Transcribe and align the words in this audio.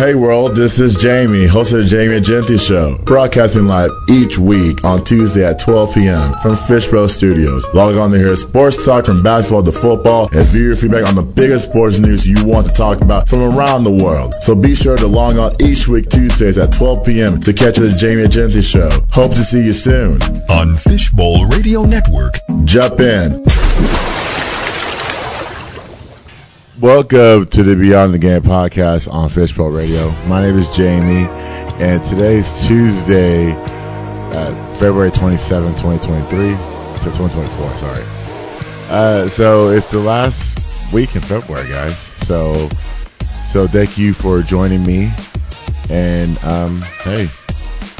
Hey 0.00 0.14
world, 0.14 0.56
this 0.56 0.78
is 0.78 0.96
Jamie, 0.96 1.46
host 1.46 1.72
of 1.72 1.80
the 1.80 1.84
Jamie 1.84 2.18
Egenti 2.18 2.58
Show, 2.58 2.96
broadcasting 3.04 3.66
live 3.66 3.90
each 4.08 4.38
week 4.38 4.82
on 4.82 5.04
Tuesday 5.04 5.44
at 5.44 5.58
12 5.58 5.92
p.m. 5.94 6.32
from 6.40 6.56
Fishbowl 6.56 7.06
Studios. 7.06 7.66
Log 7.74 7.96
on 7.96 8.10
to 8.12 8.16
hear 8.16 8.34
sports 8.34 8.82
talk 8.82 9.04
from 9.04 9.22
basketball 9.22 9.62
to 9.62 9.70
football 9.70 10.30
and 10.32 10.42
view 10.46 10.68
your 10.68 10.74
feedback 10.74 11.06
on 11.06 11.16
the 11.16 11.22
biggest 11.22 11.68
sports 11.68 11.98
news 11.98 12.26
you 12.26 12.42
want 12.46 12.66
to 12.66 12.72
talk 12.72 13.02
about 13.02 13.28
from 13.28 13.42
around 13.42 13.84
the 13.84 14.02
world. 14.02 14.32
So 14.40 14.54
be 14.54 14.74
sure 14.74 14.96
to 14.96 15.06
log 15.06 15.36
on 15.36 15.54
each 15.60 15.86
week 15.86 16.08
Tuesdays 16.08 16.56
at 16.56 16.72
12 16.72 17.04
p.m. 17.04 17.38
to 17.42 17.52
catch 17.52 17.76
the 17.76 17.90
Jamie 17.90 18.22
Egenti 18.22 18.64
Show. 18.64 18.88
Hope 19.10 19.32
to 19.32 19.44
see 19.44 19.62
you 19.62 19.74
soon 19.74 20.22
on 20.48 20.76
Fishbowl 20.76 21.44
Radio 21.44 21.82
Network. 21.82 22.38
Jump 22.64 23.00
in. 23.00 23.44
Welcome 26.80 27.44
to 27.48 27.62
the 27.62 27.76
Beyond 27.76 28.14
the 28.14 28.18
Game 28.18 28.40
podcast 28.40 29.12
on 29.12 29.28
Fishbowl 29.28 29.68
Radio. 29.68 30.12
My 30.26 30.40
name 30.40 30.56
is 30.56 30.66
Jamie, 30.74 31.28
and 31.78 32.02
today 32.04 32.36
is 32.36 32.66
Tuesday, 32.66 33.52
uh, 33.52 34.74
February 34.76 35.10
27, 35.10 35.72
2023. 35.72 36.56
So 37.00 37.10
2024, 37.10 37.76
sorry. 37.76 38.02
Uh, 38.88 39.28
so 39.28 39.68
it's 39.68 39.90
the 39.90 39.98
last 39.98 40.90
week 40.90 41.14
in 41.14 41.20
February, 41.20 41.68
guys. 41.68 41.98
So, 41.98 42.70
so 43.50 43.66
thank 43.66 43.98
you 43.98 44.14
for 44.14 44.40
joining 44.40 44.82
me. 44.86 45.10
And 45.90 46.42
um, 46.44 46.80
hey, 47.02 47.28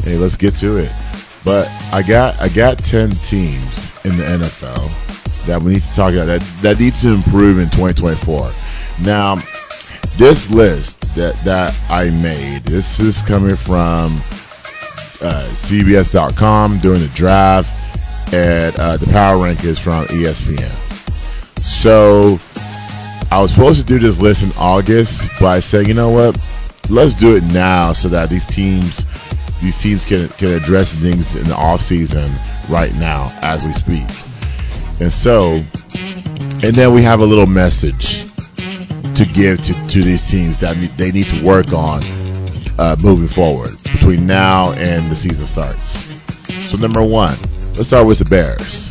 hey, 0.04 0.16
let's 0.16 0.38
get 0.38 0.54
to 0.54 0.78
it. 0.78 0.90
But 1.44 1.68
I 1.92 2.00
got 2.00 2.40
I 2.40 2.48
got 2.48 2.78
10 2.78 3.10
teams 3.10 3.92
in 4.06 4.16
the 4.16 4.24
NFL 4.24 5.10
that 5.46 5.60
we 5.60 5.74
need 5.74 5.82
to 5.82 5.94
talk 5.94 6.14
about 6.14 6.26
that 6.26 6.40
that 6.62 6.80
need 6.80 6.94
to 6.94 7.08
improve 7.08 7.58
in 7.58 7.66
2024. 7.66 8.50
Now, 9.02 9.36
this 10.16 10.50
list 10.50 11.00
that 11.14 11.34
that 11.44 11.74
I 11.88 12.10
made, 12.22 12.64
this 12.64 13.00
is 13.00 13.22
coming 13.22 13.56
from 13.56 14.12
uh, 15.22 15.48
CBS.com 15.64 16.78
during 16.78 17.00
the 17.00 17.08
draft, 17.08 18.34
and 18.34 18.78
uh, 18.78 18.96
the 18.98 19.06
power 19.06 19.42
rank 19.42 19.64
is 19.64 19.78
from 19.78 20.06
ESPN. 20.06 20.70
So, 21.62 22.38
I 23.30 23.40
was 23.40 23.52
supposed 23.52 23.80
to 23.80 23.86
do 23.86 23.98
this 23.98 24.20
list 24.20 24.42
in 24.42 24.52
August, 24.58 25.30
but 25.40 25.48
I 25.48 25.60
said, 25.60 25.86
you 25.86 25.94
know 25.94 26.10
what? 26.10 26.36
Let's 26.90 27.14
do 27.14 27.36
it 27.36 27.44
now 27.44 27.92
so 27.92 28.08
that 28.08 28.28
these 28.28 28.46
teams, 28.46 29.04
these 29.60 29.80
teams 29.80 30.04
can 30.04 30.28
can 30.28 30.52
address 30.52 30.94
things 30.94 31.36
in 31.36 31.48
the 31.48 31.56
off 31.56 31.80
season 31.80 32.30
right 32.68 32.94
now 32.96 33.32
as 33.40 33.64
we 33.64 33.72
speak. 33.72 34.06
And 35.00 35.12
so, 35.12 35.62
and 36.62 36.74
then 36.74 36.92
we 36.92 37.02
have 37.02 37.20
a 37.20 37.24
little 37.24 37.46
message 37.46 38.29
to 39.14 39.24
give 39.24 39.62
to, 39.64 39.74
to 39.88 40.02
these 40.02 40.28
teams 40.30 40.58
that 40.60 40.76
they 40.96 41.10
need 41.10 41.26
to 41.26 41.44
work 41.44 41.72
on 41.72 42.02
uh, 42.78 42.96
moving 43.00 43.28
forward 43.28 43.80
between 43.84 44.26
now 44.26 44.72
and 44.72 45.10
the 45.10 45.16
season 45.16 45.46
starts. 45.46 46.06
So 46.70 46.76
number 46.78 47.02
one, 47.02 47.36
let's 47.74 47.88
start 47.88 48.06
with 48.06 48.18
the 48.18 48.24
Bears, 48.24 48.88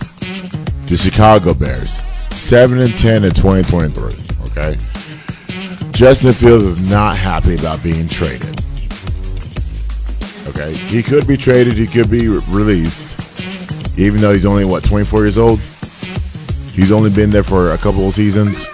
the 0.88 0.98
Chicago 0.98 1.54
Bears, 1.54 2.02
seven 2.32 2.80
and 2.80 2.96
ten 2.98 3.24
in 3.24 3.32
2023. 3.32 4.14
Okay, 4.52 4.78
Justin 5.92 6.34
Fields 6.34 6.64
is 6.64 6.90
not 6.90 7.18
happy 7.18 7.56
about 7.56 7.82
being 7.82 8.08
traded. 8.08 8.62
Okay, 10.48 10.74
he 10.74 11.02
could 11.02 11.28
be 11.28 11.38
traded, 11.38 11.74
he 11.74 11.88
could 11.88 12.10
be 12.10 12.28
re- 12.28 12.44
released, 12.50 13.18
even 13.98 14.22
though 14.22 14.34
he's 14.34 14.46
only 14.46 14.66
what 14.66 14.84
24 14.84 15.22
years 15.22 15.38
old. 15.38 15.60
He's 16.74 16.92
only 16.92 17.10
been 17.10 17.30
there 17.30 17.44
for 17.44 17.72
a 17.72 17.78
couple 17.78 18.08
of 18.08 18.14
seasons 18.14 18.66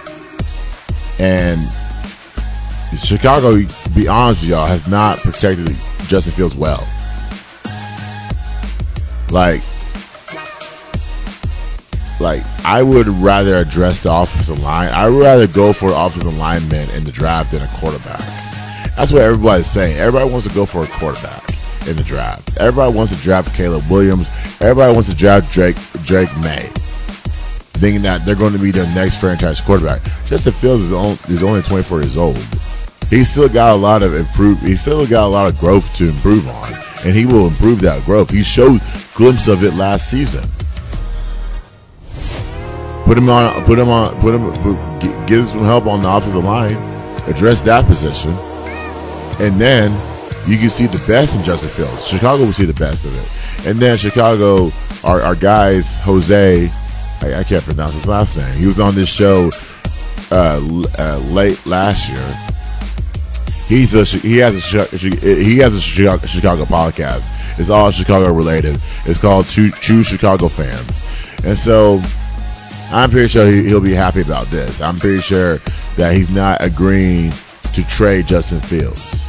and 1.18 1.60
Chicago, 2.96 3.62
to 3.62 3.90
be 3.90 4.08
honest 4.08 4.42
with 4.42 4.50
y'all, 4.50 4.66
has 4.66 4.86
not 4.88 5.18
protected 5.18 5.68
Justin 6.06 6.32
Fields 6.32 6.56
well. 6.56 6.86
Like, 9.30 9.60
like 12.20 12.42
I 12.64 12.82
would 12.82 13.06
rather 13.08 13.56
address 13.56 14.04
the 14.04 14.14
offensive 14.14 14.60
line. 14.60 14.90
I 14.92 15.08
would 15.08 15.20
rather 15.20 15.46
go 15.46 15.72
for 15.72 15.90
offensive 15.92 16.36
lineman 16.38 16.88
in 16.90 17.04
the 17.04 17.12
draft 17.12 17.52
than 17.52 17.62
a 17.62 17.68
quarterback. 17.74 18.20
That's 18.96 19.12
what 19.12 19.22
everybody's 19.22 19.66
saying. 19.66 19.98
Everybody 19.98 20.30
wants 20.30 20.48
to 20.48 20.54
go 20.54 20.64
for 20.64 20.82
a 20.82 20.86
quarterback 20.86 21.42
in 21.86 21.96
the 21.96 22.04
draft. 22.04 22.56
Everybody 22.58 22.96
wants 22.96 23.14
to 23.14 23.22
draft 23.22 23.54
Caleb 23.54 23.84
Williams. 23.90 24.28
Everybody 24.60 24.94
wants 24.94 25.10
to 25.10 25.16
draft 25.16 25.52
Drake 25.52 25.76
Drake 26.04 26.34
Maye 26.38 26.70
thinking 27.76 28.02
that 28.02 28.24
they're 28.24 28.34
going 28.34 28.52
to 28.52 28.58
be 28.58 28.70
their 28.70 28.86
next 28.94 29.20
franchise 29.20 29.60
quarterback. 29.60 30.02
Justin 30.26 30.52
Fields 30.52 30.82
is, 30.82 31.30
is 31.30 31.42
only 31.42 31.62
24 31.62 32.00
years 32.02 32.16
old. 32.16 32.36
He's 33.08 33.30
still 33.30 33.48
got 33.48 33.72
a 33.72 33.76
lot 33.76 34.02
of 34.02 34.14
improve. 34.14 34.60
He's 34.60 34.80
still 34.80 35.06
got 35.06 35.26
a 35.26 35.28
lot 35.28 35.52
of 35.52 35.58
growth 35.60 35.94
to 35.96 36.08
improve 36.08 36.48
on, 36.48 36.72
and 37.04 37.14
he 37.14 37.24
will 37.24 37.46
improve 37.46 37.80
that 37.82 38.04
growth. 38.04 38.30
He 38.30 38.42
showed 38.42 38.80
glimpses 39.14 39.48
of 39.48 39.62
it 39.62 39.74
last 39.74 40.10
season. 40.10 40.42
Put 43.04 43.16
him 43.16 43.28
on. 43.28 43.64
Put 43.64 43.78
him 43.78 43.88
on. 43.88 44.20
Put 44.20 44.34
him. 44.34 44.52
Put, 44.54 45.28
give 45.28 45.46
some 45.46 45.62
help 45.62 45.86
on 45.86 46.02
the 46.02 46.10
offensive 46.10 46.42
line. 46.42 46.76
Address 47.28 47.60
that 47.62 47.86
position, 47.86 48.32
and 49.40 49.60
then 49.60 49.92
you 50.48 50.58
can 50.58 50.70
see 50.70 50.86
the 50.86 51.04
best 51.06 51.36
in 51.36 51.44
Justin 51.44 51.68
Fields. 51.68 52.06
Chicago 52.06 52.44
will 52.44 52.52
see 52.52 52.64
the 52.64 52.74
best 52.74 53.04
of 53.04 53.16
it, 53.16 53.68
and 53.68 53.78
then 53.78 53.96
Chicago, 53.96 54.70
our, 55.04 55.22
our 55.22 55.34
guys, 55.36 55.96
Jose 56.00 56.68
I, 57.22 57.40
I, 57.40 57.44
can't 57.44 57.64
pronounce 57.64 57.94
his 57.94 58.06
last 58.06 58.36
name. 58.36 58.54
He 58.56 58.66
was 58.66 58.78
on 58.78 58.94
this 58.94 59.08
show 59.08 59.50
uh, 60.30 60.60
uh, 60.98 61.18
late 61.30 61.64
last 61.66 62.10
year. 62.10 62.56
He's 63.66 63.94
a 63.94 64.04
he 64.04 64.36
has 64.38 64.54
a 64.74 64.86
he 64.98 65.58
has 65.58 65.74
a 65.74 65.80
Chicago, 65.80 66.64
podcast. 66.64 67.58
It's 67.58 67.70
all 67.70 67.90
Chicago 67.90 68.32
related. 68.32 68.78
It's 69.06 69.18
called 69.18 69.46
True, 69.46 69.70
True 69.70 70.02
Chicago 70.02 70.48
Fans, 70.48 71.44
and 71.44 71.58
so 71.58 72.00
I'm 72.92 73.10
pretty 73.10 73.28
sure 73.28 73.50
he, 73.50 73.72
will 73.72 73.80
be 73.80 73.92
happy 73.92 74.20
about 74.20 74.46
this. 74.48 74.80
I'm 74.80 74.98
pretty 74.98 75.20
sure 75.20 75.58
that 75.96 76.14
he's 76.14 76.32
not 76.34 76.62
agreeing 76.62 77.32
to 77.74 77.86
trade 77.88 78.26
Justin 78.26 78.60
Fields. 78.60 79.24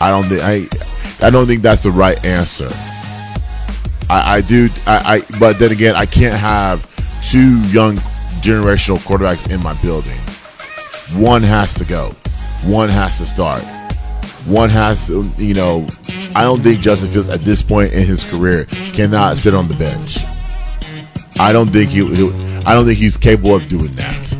I 0.00 0.10
don't 0.10 0.24
think 0.24 0.40
I 0.42 1.26
I 1.26 1.30
don't 1.30 1.46
think 1.46 1.62
that's 1.62 1.82
the 1.82 1.90
right 1.90 2.22
answer. 2.24 2.70
I, 4.10 4.36
I 4.36 4.40
do. 4.42 4.68
I, 4.86 5.16
I, 5.16 5.38
but 5.38 5.58
then 5.58 5.72
again, 5.72 5.94
I 5.96 6.06
can't 6.06 6.38
have 6.38 6.82
two 7.28 7.60
young 7.68 7.96
generational 8.42 8.98
quarterbacks 8.98 9.50
in 9.50 9.62
my 9.62 9.74
building. 9.82 10.18
One 11.20 11.42
has 11.42 11.74
to 11.74 11.84
go. 11.84 12.14
One 12.64 12.88
has 12.88 13.18
to 13.18 13.24
start. 13.24 13.62
One 14.46 14.68
has 14.68 15.06
to, 15.06 15.30
you 15.38 15.54
know, 15.54 15.86
I 16.34 16.42
don't 16.42 16.62
think 16.62 16.80
Justin 16.80 17.08
Fields 17.08 17.28
at 17.28 17.40
this 17.40 17.62
point 17.62 17.92
in 17.92 18.04
his 18.04 18.24
career 18.24 18.66
cannot 18.92 19.36
sit 19.36 19.54
on 19.54 19.68
the 19.68 19.74
bench. 19.74 20.18
I 21.38 21.52
don't 21.52 21.68
think 21.68 21.90
he, 21.90 22.04
he 22.14 22.30
I 22.66 22.74
don't 22.74 22.84
think 22.84 22.98
he's 22.98 23.16
capable 23.16 23.54
of 23.54 23.68
doing 23.68 23.92
that. 23.92 24.32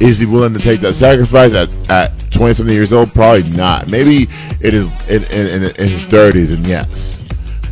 Is 0.00 0.18
he 0.18 0.26
willing 0.26 0.54
to 0.54 0.58
take 0.58 0.80
that 0.80 0.94
sacrifice 0.94 1.52
at, 1.52 1.70
at 1.90 2.12
20 2.30 2.54
something 2.54 2.74
years 2.74 2.92
old? 2.92 3.12
Probably 3.12 3.42
not. 3.50 3.88
Maybe 3.88 4.28
it 4.60 4.72
is 4.72 4.86
in, 5.10 5.24
in, 5.24 5.62
in 5.62 5.88
his 5.88 6.04
30s, 6.06 6.54
and 6.54 6.66
yes. 6.66 7.22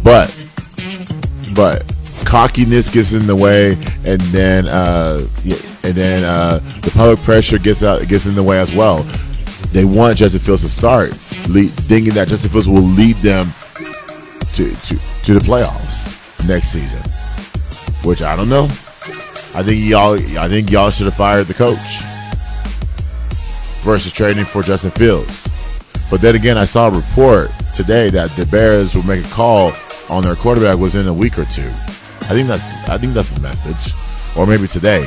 But 0.02 0.34
but 1.54 1.84
cockiness 2.24 2.90
gets 2.90 3.12
in 3.12 3.26
the 3.26 3.34
way, 3.34 3.72
and 4.04 4.20
then 4.32 4.68
uh, 4.68 5.26
and 5.82 5.94
then 5.94 6.24
uh, 6.24 6.58
the 6.82 6.90
public 6.90 7.18
pressure 7.20 7.58
gets 7.58 7.82
out 7.82 8.06
gets 8.06 8.26
in 8.26 8.34
the 8.34 8.42
way 8.42 8.60
as 8.60 8.74
well. 8.74 9.02
They 9.72 9.84
want 9.84 10.18
Justin 10.18 10.40
Fields 10.40 10.62
to 10.62 10.68
start, 10.68 11.10
lead, 11.48 11.70
thinking 11.70 12.14
that 12.14 12.28
Justin 12.28 12.50
Fields 12.50 12.68
will 12.68 12.80
lead 12.82 13.16
them 13.16 13.52
to, 14.54 14.70
to 14.70 14.98
to 15.24 15.34
the 15.34 15.40
playoffs 15.40 16.14
next 16.46 16.68
season. 16.68 17.00
Which 18.06 18.22
I 18.22 18.36
don't 18.36 18.48
know. 18.48 18.64
I 19.54 19.62
think 19.62 19.84
y'all 19.84 20.14
I 20.38 20.48
think 20.48 20.70
y'all 20.70 20.90
should 20.90 21.06
have 21.06 21.14
fired 21.14 21.46
the 21.46 21.54
coach 21.54 22.02
versus 23.82 24.12
trading 24.12 24.44
for 24.44 24.62
Justin 24.62 24.90
Fields. 24.90 25.48
But 26.10 26.20
then 26.20 26.34
again, 26.34 26.56
I 26.56 26.64
saw 26.64 26.88
a 26.88 26.90
report 26.90 27.50
today 27.74 28.10
that 28.10 28.30
the 28.30 28.46
Bears 28.46 28.94
will 28.94 29.02
make 29.04 29.24
a 29.24 29.28
call 29.28 29.72
on 30.10 30.22
their 30.22 30.34
quarterback 30.34 30.78
within 30.78 31.06
a 31.06 31.12
week 31.12 31.38
or 31.38 31.44
two. 31.46 31.68
I 32.28 32.34
think 32.34 32.48
that's 32.48 32.88
I 32.88 32.98
think 32.98 33.14
that's 33.14 33.30
the 33.30 33.40
message, 33.40 33.94
or 34.36 34.46
maybe 34.46 34.68
today. 34.68 35.04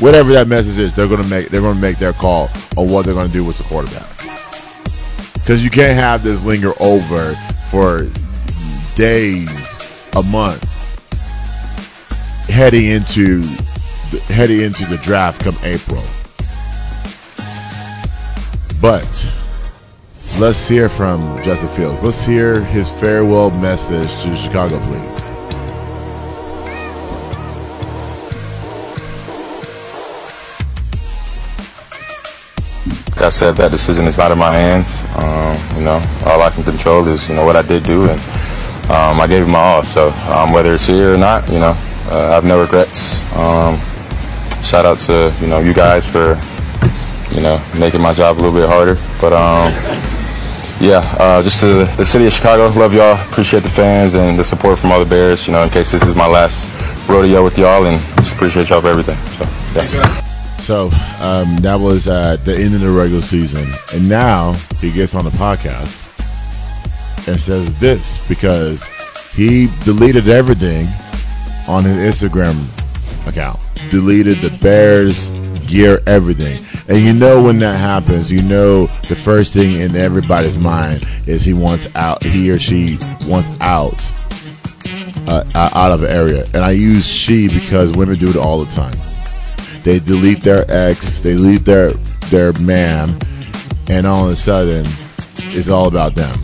Whatever 0.00 0.32
that 0.32 0.48
message 0.48 0.78
is, 0.78 0.94
they're 0.94 1.08
gonna 1.08 1.26
make 1.28 1.48
they're 1.48 1.62
gonna 1.62 1.80
make 1.80 1.98
their 1.98 2.12
call 2.12 2.48
on 2.76 2.88
what 2.88 3.04
they're 3.04 3.14
gonna 3.14 3.32
do 3.32 3.44
with 3.44 3.58
the 3.58 3.64
quarterback. 3.64 4.08
Because 5.34 5.62
you 5.62 5.70
can't 5.70 5.96
have 5.98 6.22
this 6.22 6.44
linger 6.44 6.72
over 6.80 7.32
for 7.70 8.06
days, 8.96 9.78
a 10.14 10.22
month, 10.22 10.64
heading 12.48 12.86
into 12.86 13.42
heading 14.28 14.60
into 14.60 14.84
the 14.86 14.98
draft 14.98 15.40
come 15.40 15.56
April. 15.62 16.02
But 18.80 19.32
Let's 20.38 20.68
hear 20.68 20.90
from 20.90 21.42
Justin 21.42 21.66
Fields. 21.66 22.02
Let's 22.02 22.22
hear 22.22 22.62
his 22.62 22.90
farewell 22.90 23.50
message 23.50 24.10
to 24.22 24.36
Chicago, 24.36 24.78
please. 24.80 25.30
I 33.18 33.30
said, 33.30 33.56
that 33.56 33.70
decision 33.70 34.04
is 34.04 34.18
not 34.18 34.30
in 34.30 34.36
my 34.36 34.54
hands. 34.54 35.02
Um, 35.16 35.78
you 35.78 35.84
know, 35.84 36.04
all 36.26 36.42
I 36.42 36.50
can 36.50 36.64
control 36.64 37.08
is 37.08 37.30
you 37.30 37.34
know 37.34 37.46
what 37.46 37.56
I 37.56 37.62
did 37.62 37.84
do, 37.84 38.02
and 38.02 38.20
um, 38.90 39.18
I 39.18 39.26
gave 39.26 39.44
it 39.44 39.50
my 39.50 39.58
all. 39.58 39.82
So 39.82 40.08
um, 40.30 40.52
whether 40.52 40.74
it's 40.74 40.86
here 40.86 41.14
or 41.14 41.16
not, 41.16 41.48
you 41.48 41.60
know, 41.60 41.72
uh, 42.10 42.28
I 42.28 42.34
have 42.34 42.44
no 42.44 42.60
regrets. 42.60 43.24
Um, 43.34 43.78
shout 44.62 44.84
out 44.84 44.98
to 45.08 45.34
you 45.40 45.46
know 45.46 45.60
you 45.60 45.72
guys 45.72 46.06
for 46.06 46.38
you 47.34 47.40
know 47.40 47.58
making 47.80 48.02
my 48.02 48.12
job 48.12 48.36
a 48.36 48.38
little 48.38 48.52
bit 48.52 48.68
harder, 48.68 48.96
but 49.18 49.32
um, 49.32 49.72
yeah, 50.80 51.16
uh, 51.18 51.42
just 51.42 51.60
to 51.60 51.84
the 51.96 52.04
city 52.04 52.26
of 52.26 52.32
Chicago, 52.32 52.68
love 52.78 52.92
y'all. 52.92 53.14
Appreciate 53.30 53.62
the 53.62 53.68
fans 53.68 54.14
and 54.14 54.38
the 54.38 54.44
support 54.44 54.78
from 54.78 54.92
all 54.92 55.02
the 55.02 55.08
Bears. 55.08 55.46
You 55.46 55.52
know, 55.52 55.62
in 55.62 55.70
case 55.70 55.92
this 55.92 56.02
is 56.02 56.14
my 56.14 56.26
last 56.26 56.68
rodeo 57.08 57.42
with 57.42 57.56
y'all, 57.58 57.86
and 57.86 58.00
just 58.18 58.34
appreciate 58.34 58.68
y'all 58.68 58.80
for 58.80 58.88
everything. 58.88 59.16
So, 59.16 59.96
yeah. 59.96 60.06
So 60.60 60.84
um, 61.22 61.56
that 61.62 61.78
was 61.80 62.08
at 62.08 62.44
the 62.44 62.54
end 62.54 62.74
of 62.74 62.80
the 62.80 62.90
regular 62.90 63.22
season, 63.22 63.70
and 63.94 64.08
now 64.08 64.52
he 64.80 64.90
gets 64.90 65.14
on 65.14 65.24
the 65.24 65.30
podcast 65.30 66.06
and 67.28 67.40
says 67.40 67.78
this 67.80 68.26
because 68.28 68.84
he 69.34 69.68
deleted 69.84 70.28
everything 70.28 70.86
on 71.68 71.84
his 71.84 71.98
Instagram 71.98 72.66
account, 73.26 73.58
deleted 73.90 74.38
the 74.38 74.50
Bears 74.58 75.30
gear, 75.66 76.00
everything. 76.06 76.64
And 76.88 76.98
you 76.98 77.12
know 77.12 77.42
when 77.42 77.58
that 77.58 77.76
happens, 77.76 78.30
you 78.30 78.42
know 78.42 78.86
the 79.08 79.16
first 79.16 79.52
thing 79.52 79.80
in 79.80 79.96
everybody's 79.96 80.56
mind 80.56 81.02
is 81.26 81.44
he 81.44 81.52
wants 81.52 81.88
out, 81.96 82.22
he 82.22 82.50
or 82.50 82.58
she 82.58 82.96
wants 83.22 83.50
out, 83.60 83.94
uh, 85.26 85.44
out 85.54 85.90
of 85.90 86.04
an 86.04 86.10
area. 86.10 86.44
And 86.54 86.58
I 86.58 86.70
use 86.70 87.04
she 87.04 87.48
because 87.48 87.96
women 87.96 88.16
do 88.16 88.30
it 88.30 88.36
all 88.36 88.64
the 88.64 88.72
time. 88.72 88.94
They 89.82 89.98
delete 89.98 90.42
their 90.42 90.64
ex, 90.68 91.20
they 91.20 91.32
delete 91.32 91.64
their 91.64 91.90
their 92.30 92.52
man, 92.54 93.16
and 93.88 94.06
all 94.06 94.26
of 94.26 94.32
a 94.32 94.36
sudden, 94.36 94.86
it's 95.36 95.68
all 95.68 95.88
about 95.88 96.14
them. 96.14 96.38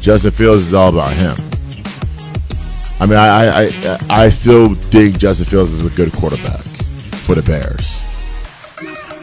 Justin 0.00 0.30
Fields 0.30 0.62
is 0.62 0.74
all 0.74 0.88
about 0.88 1.12
him. 1.12 1.36
I 3.00 3.06
mean, 3.06 3.18
I 3.18 3.64
I, 3.64 3.98
I 4.08 4.30
still 4.30 4.74
think 4.74 5.18
Justin 5.18 5.46
Fields 5.46 5.72
is 5.72 5.84
a 5.84 5.90
good 5.90 6.12
quarterback 6.12 6.62
for 7.24 7.34
the 7.34 7.42
Bears. 7.42 8.09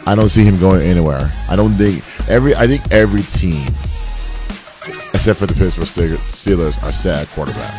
I 0.08 0.14
don't 0.14 0.30
see 0.30 0.42
him 0.42 0.58
going 0.58 0.80
anywhere. 0.80 1.28
I 1.50 1.54
don't 1.54 1.72
think 1.72 2.02
every. 2.30 2.54
I 2.54 2.66
think 2.66 2.80
every 2.90 3.20
team, 3.24 3.66
except 5.12 5.38
for 5.38 5.44
the 5.44 5.52
Pittsburgh 5.52 5.86
Steelers, 5.86 6.82
are 6.82 6.92
sad 6.92 7.28
quarterback. 7.28 7.74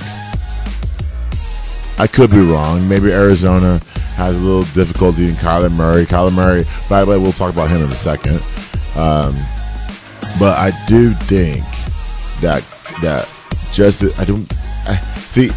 I 1.98 2.06
could 2.06 2.30
be 2.30 2.42
wrong. 2.42 2.88
Maybe 2.88 3.12
Arizona 3.12 3.80
has 4.14 4.40
a 4.40 4.46
little 4.46 4.72
difficulty 4.76 5.30
in 5.30 5.34
Kyler 5.42 5.72
Murray. 5.72 6.06
Kyler 6.06 6.32
Murray, 6.32 6.66
by 6.88 7.04
the 7.04 7.10
way, 7.10 7.18
we'll 7.18 7.32
talk 7.32 7.52
about 7.52 7.68
him 7.68 7.82
in 7.82 7.90
a 7.90 7.96
second. 7.96 8.36
Um, 8.96 9.34
but 10.38 10.56
I 10.56 10.70
do 10.88 11.10
think 11.10 11.64
that 12.42 12.62
that 13.02 13.28
just 13.74 14.04
I 14.20 14.26
don't 14.26 14.46
I, 14.88 14.98
see. 15.26 15.50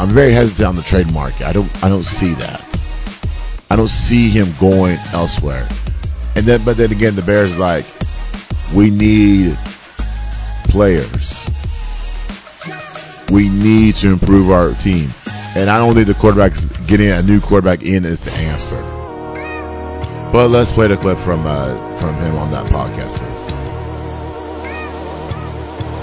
I'm 0.00 0.08
very 0.08 0.32
hesitant 0.32 0.68
on 0.68 0.74
the 0.74 0.80
trade 0.80 1.12
market. 1.12 1.42
I 1.42 1.52
don't 1.52 1.84
I 1.84 1.90
don't 1.90 2.06
see 2.06 2.32
that. 2.36 2.64
I 3.68 3.76
don't 3.76 3.88
see 3.88 4.30
him 4.30 4.54
going 4.58 4.96
elsewhere. 5.12 5.68
And 6.36 6.44
then, 6.44 6.64
but 6.64 6.76
then 6.76 6.90
again, 6.90 7.14
the 7.14 7.22
Bears 7.22 7.56
like, 7.58 7.86
we 8.74 8.90
need 8.90 9.56
players. 10.68 11.48
We 13.30 13.48
need 13.48 13.94
to 13.96 14.12
improve 14.12 14.50
our 14.50 14.74
team, 14.74 15.10
and 15.56 15.70
I 15.70 15.78
don't 15.78 15.94
think 15.94 16.06
the 16.08 16.14
quarterback 16.14 16.52
getting 16.86 17.10
a 17.10 17.22
new 17.22 17.40
quarterback 17.40 17.82
in 17.82 18.04
is 18.04 18.20
the 18.20 18.30
answer. 18.32 18.80
But 20.30 20.48
let's 20.48 20.70
play 20.70 20.88
the 20.88 20.96
clip 20.96 21.16
from 21.16 21.46
uh, 21.46 21.74
from 21.96 22.14
him 22.16 22.36
on 22.36 22.50
that 22.50 22.66
podcast, 22.66 23.16
please. 23.16 23.50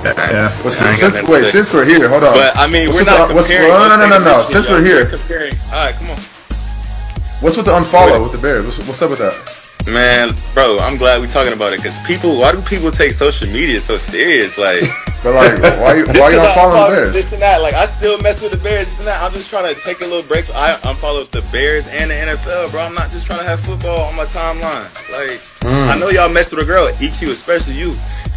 Yeah. 0.03 0.49
Well, 0.63 0.71
since, 0.71 0.99
since, 0.99 1.27
wait, 1.27 1.45
since 1.45 1.73
we're 1.73 1.85
here, 1.85 2.09
hold 2.09 2.23
on. 2.23 2.33
But 2.33 2.57
I 2.57 2.67
mean, 2.67 2.87
what's 2.87 2.99
we're 2.99 3.05
not 3.05 3.27
the, 3.27 3.35
what's, 3.35 3.47
comparing. 3.47 3.69
no, 3.69 3.87
no, 3.87 3.97
no, 3.97 4.17
no, 4.17 4.23
no. 4.23 4.41
Since 4.41 4.69
we're 4.69 4.83
here, 4.83 5.05
comparing. 5.05 5.53
All 5.65 5.85
right, 5.85 5.93
come 5.93 6.09
on. 6.09 6.17
What's 7.41 7.55
with 7.55 7.65
the 7.65 7.71
unfollow 7.73 8.23
with 8.23 8.31
the 8.31 8.39
Bears? 8.39 8.65
What's, 8.65 8.79
what's 8.87 9.01
up 9.01 9.11
with 9.11 9.19
that? 9.19 9.60
Man, 9.85 10.35
bro, 10.53 10.77
I'm 10.79 10.97
glad 10.97 11.21
we're 11.21 11.31
talking 11.31 11.53
about 11.53 11.73
it 11.73 11.77
because 11.77 11.97
people. 12.05 12.37
Why 12.37 12.51
do 12.51 12.61
people 12.61 12.91
take 12.91 13.13
social 13.13 13.47
media 13.47 13.81
so 13.81 13.97
serious? 13.97 14.57
Like, 14.57 14.81
but 15.23 15.33
like, 15.33 15.61
why 15.81 16.03
why 16.19 16.29
you 16.29 16.37
unfollowing 16.37 16.89
the 16.89 16.95
Bears? 16.95 17.13
This 17.13 17.33
and 17.33 17.41
that. 17.41 17.61
Like, 17.61 17.73
I 17.73 17.85
still 17.85 18.21
mess 18.21 18.41
with 18.41 18.51
the 18.51 18.57
Bears. 18.57 18.87
This 18.87 18.99
and 18.99 19.07
that. 19.07 19.21
I'm 19.23 19.31
just 19.31 19.49
trying 19.49 19.73
to 19.73 19.79
take 19.81 20.01
a 20.01 20.05
little 20.05 20.23
break. 20.23 20.45
I 20.53 20.73
unfollow 20.83 21.27
the 21.31 21.41
Bears 21.51 21.87
and 21.87 22.11
the 22.11 22.15
NFL, 22.15 22.71
bro. 22.71 22.81
I'm 22.81 22.93
not 22.93 23.09
just 23.09 23.25
trying 23.25 23.39
to 23.39 23.45
have 23.45 23.59
football 23.61 24.01
on 24.01 24.15
my 24.15 24.25
timeline. 24.25 24.85
Like, 25.11 25.39
mm. 25.65 25.89
I 25.89 25.97
know 25.97 26.09
y'all 26.09 26.29
mess 26.29 26.51
with 26.51 26.61
a 26.61 26.65
girl, 26.65 26.87
EQ, 26.87 27.29
especially 27.31 27.73
you. 27.73 27.95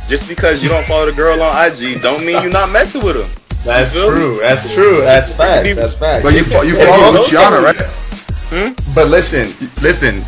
Just 0.09 0.27
because 0.29 0.63
you 0.63 0.69
don't 0.69 0.85
follow 0.87 1.07
the 1.07 1.13
girl 1.13 1.41
on 1.43 1.67
IG, 1.67 2.01
don't 2.01 2.25
mean 2.25 2.43
you're 2.43 2.53
not 2.53 2.71
messing 2.71 3.05
with 3.05 3.17
them. 3.17 3.29
That's 3.65 3.93
true. 3.93 4.39
That's 4.41 4.75
true. 4.75 5.01
That's 5.01 5.33
facts. 5.33 5.75
That's 5.75 5.95
facts. 5.95 6.23
But 6.23 6.35
you 6.35 6.45
you 6.69 6.77
follow 6.87 7.13
Luciana, 7.13 7.61
right? 7.61 7.77
Hmm? 8.53 8.84
But 8.95 9.09
listen, 9.09 9.49
listen, 9.83 10.23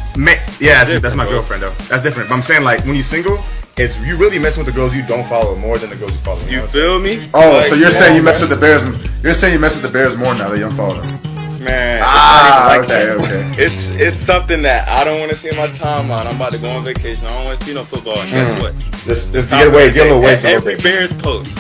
yeah, 0.61 0.85
that's, 0.85 1.01
that's, 1.01 1.15
my 1.15 1.25
girlfriend 1.25 1.63
though. 1.63 1.71
That's 1.89 2.03
different. 2.03 2.29
But 2.29 2.35
I'm 2.35 2.43
saying 2.43 2.65
like 2.65 2.81
when 2.85 2.95
you're 2.95 3.05
single, 3.05 3.39
it's 3.77 4.05
you 4.05 4.17
really 4.17 4.41
messing 4.41 4.65
with 4.65 4.75
the 4.75 4.79
girls 4.79 4.97
you 4.97 5.07
don't 5.07 5.25
follow 5.27 5.55
more 5.55 5.79
than 5.79 5.91
the 5.91 5.97
girls 5.97 6.11
you 6.13 6.19
follow. 6.19 6.41
You, 6.47 6.63
you 6.63 6.67
feel 6.67 6.99
me? 6.99 7.29
Oh, 7.33 7.53
like, 7.53 7.67
so 7.67 7.75
you're 7.75 7.91
yeah, 7.91 7.91
saying 7.91 8.17
you 8.17 8.23
mess 8.23 8.41
with 8.41 8.51
the 8.51 8.57
Bears? 8.57 8.83
You're 9.23 9.35
saying 9.35 9.53
you 9.53 9.61
mess 9.61 9.75
with 9.75 9.83
the 9.83 9.89
Bears 9.89 10.17
more 10.17 10.35
now 10.35 10.49
that 10.49 10.59
you 10.59 10.65
don't 10.65 10.77
follow 10.77 11.01
them? 11.01 11.63
Man, 11.63 12.01
ah, 12.05 12.67
like 12.69 12.85
okay, 12.85 13.07
that. 13.07 13.17
okay. 13.19 13.65
It's 13.65 13.89
it's 13.97 14.17
something 14.19 14.63
that 14.63 14.89
I 14.89 15.05
don't 15.05 15.21
want 15.21 15.31
to 15.31 15.37
see 15.37 15.49
in 15.49 15.57
my 15.57 15.67
timeline. 15.69 16.27
I'm 16.27 16.37
about 16.37 16.53
to 16.53 16.59
go 16.59 16.71
on 16.71 16.85
vacation. 16.85 17.27
I 17.27 17.35
don't 17.35 17.45
want 17.45 17.59
to 17.59 17.65
see 17.65 17.75
no 17.75 17.85
football. 17.85 18.19
And 18.19 18.31
guess 18.31 18.49
mm. 18.51 18.63
what? 18.63 18.75
This 19.05 19.31
this 19.31 19.47
get 19.49 19.69
away, 19.69 19.93
get 19.93 20.11
away. 20.11 20.41
Every 20.43 20.77
Bears 20.77 21.13
post. 21.13 21.51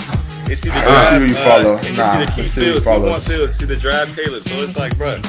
It's 0.48 0.64
either 0.64 0.74
I 0.76 1.10
see 1.10 1.18
who 1.18 1.24
you 1.26 1.34
follow. 1.34 1.74
Uh, 1.74 1.82
nah, 1.82 1.82
it's 1.82 1.98
either 1.98 2.32
Keith 2.32 2.54
Fields, 2.54 2.84
Fields, 2.84 3.28
Fields, 3.28 3.58
to 3.58 3.66
the 3.66 3.76
draft 3.76 4.14
Caleb. 4.14 4.42
So 4.42 4.54
it's 4.62 4.78
like, 4.78 4.96
bro, 4.96 5.20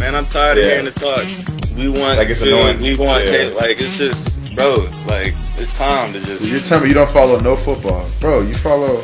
Man, 0.00 0.14
I'm 0.14 0.26
tired 0.26 0.58
yeah. 0.58 0.64
of 0.64 0.70
hearing 0.70 0.84
the 0.84 0.90
talk. 0.92 1.76
We 1.76 1.88
want 1.88 2.18
like 2.18 2.28
it's 2.28 2.40
annoying. 2.40 2.80
We 2.80 2.96
want 2.96 3.24
yeah. 3.26 3.50
like 3.56 3.80
it's 3.80 3.96
just 3.96 4.54
bro, 4.54 4.88
like 5.06 5.34
it's 5.56 5.76
time 5.76 6.12
to 6.12 6.20
just. 6.20 6.42
You're 6.42 6.60
telling 6.60 6.84
me 6.84 6.88
you 6.88 6.94
don't 6.94 7.10
follow 7.10 7.38
no 7.40 7.56
football, 7.56 8.08
bro? 8.20 8.42
You 8.42 8.54
follow. 8.54 9.00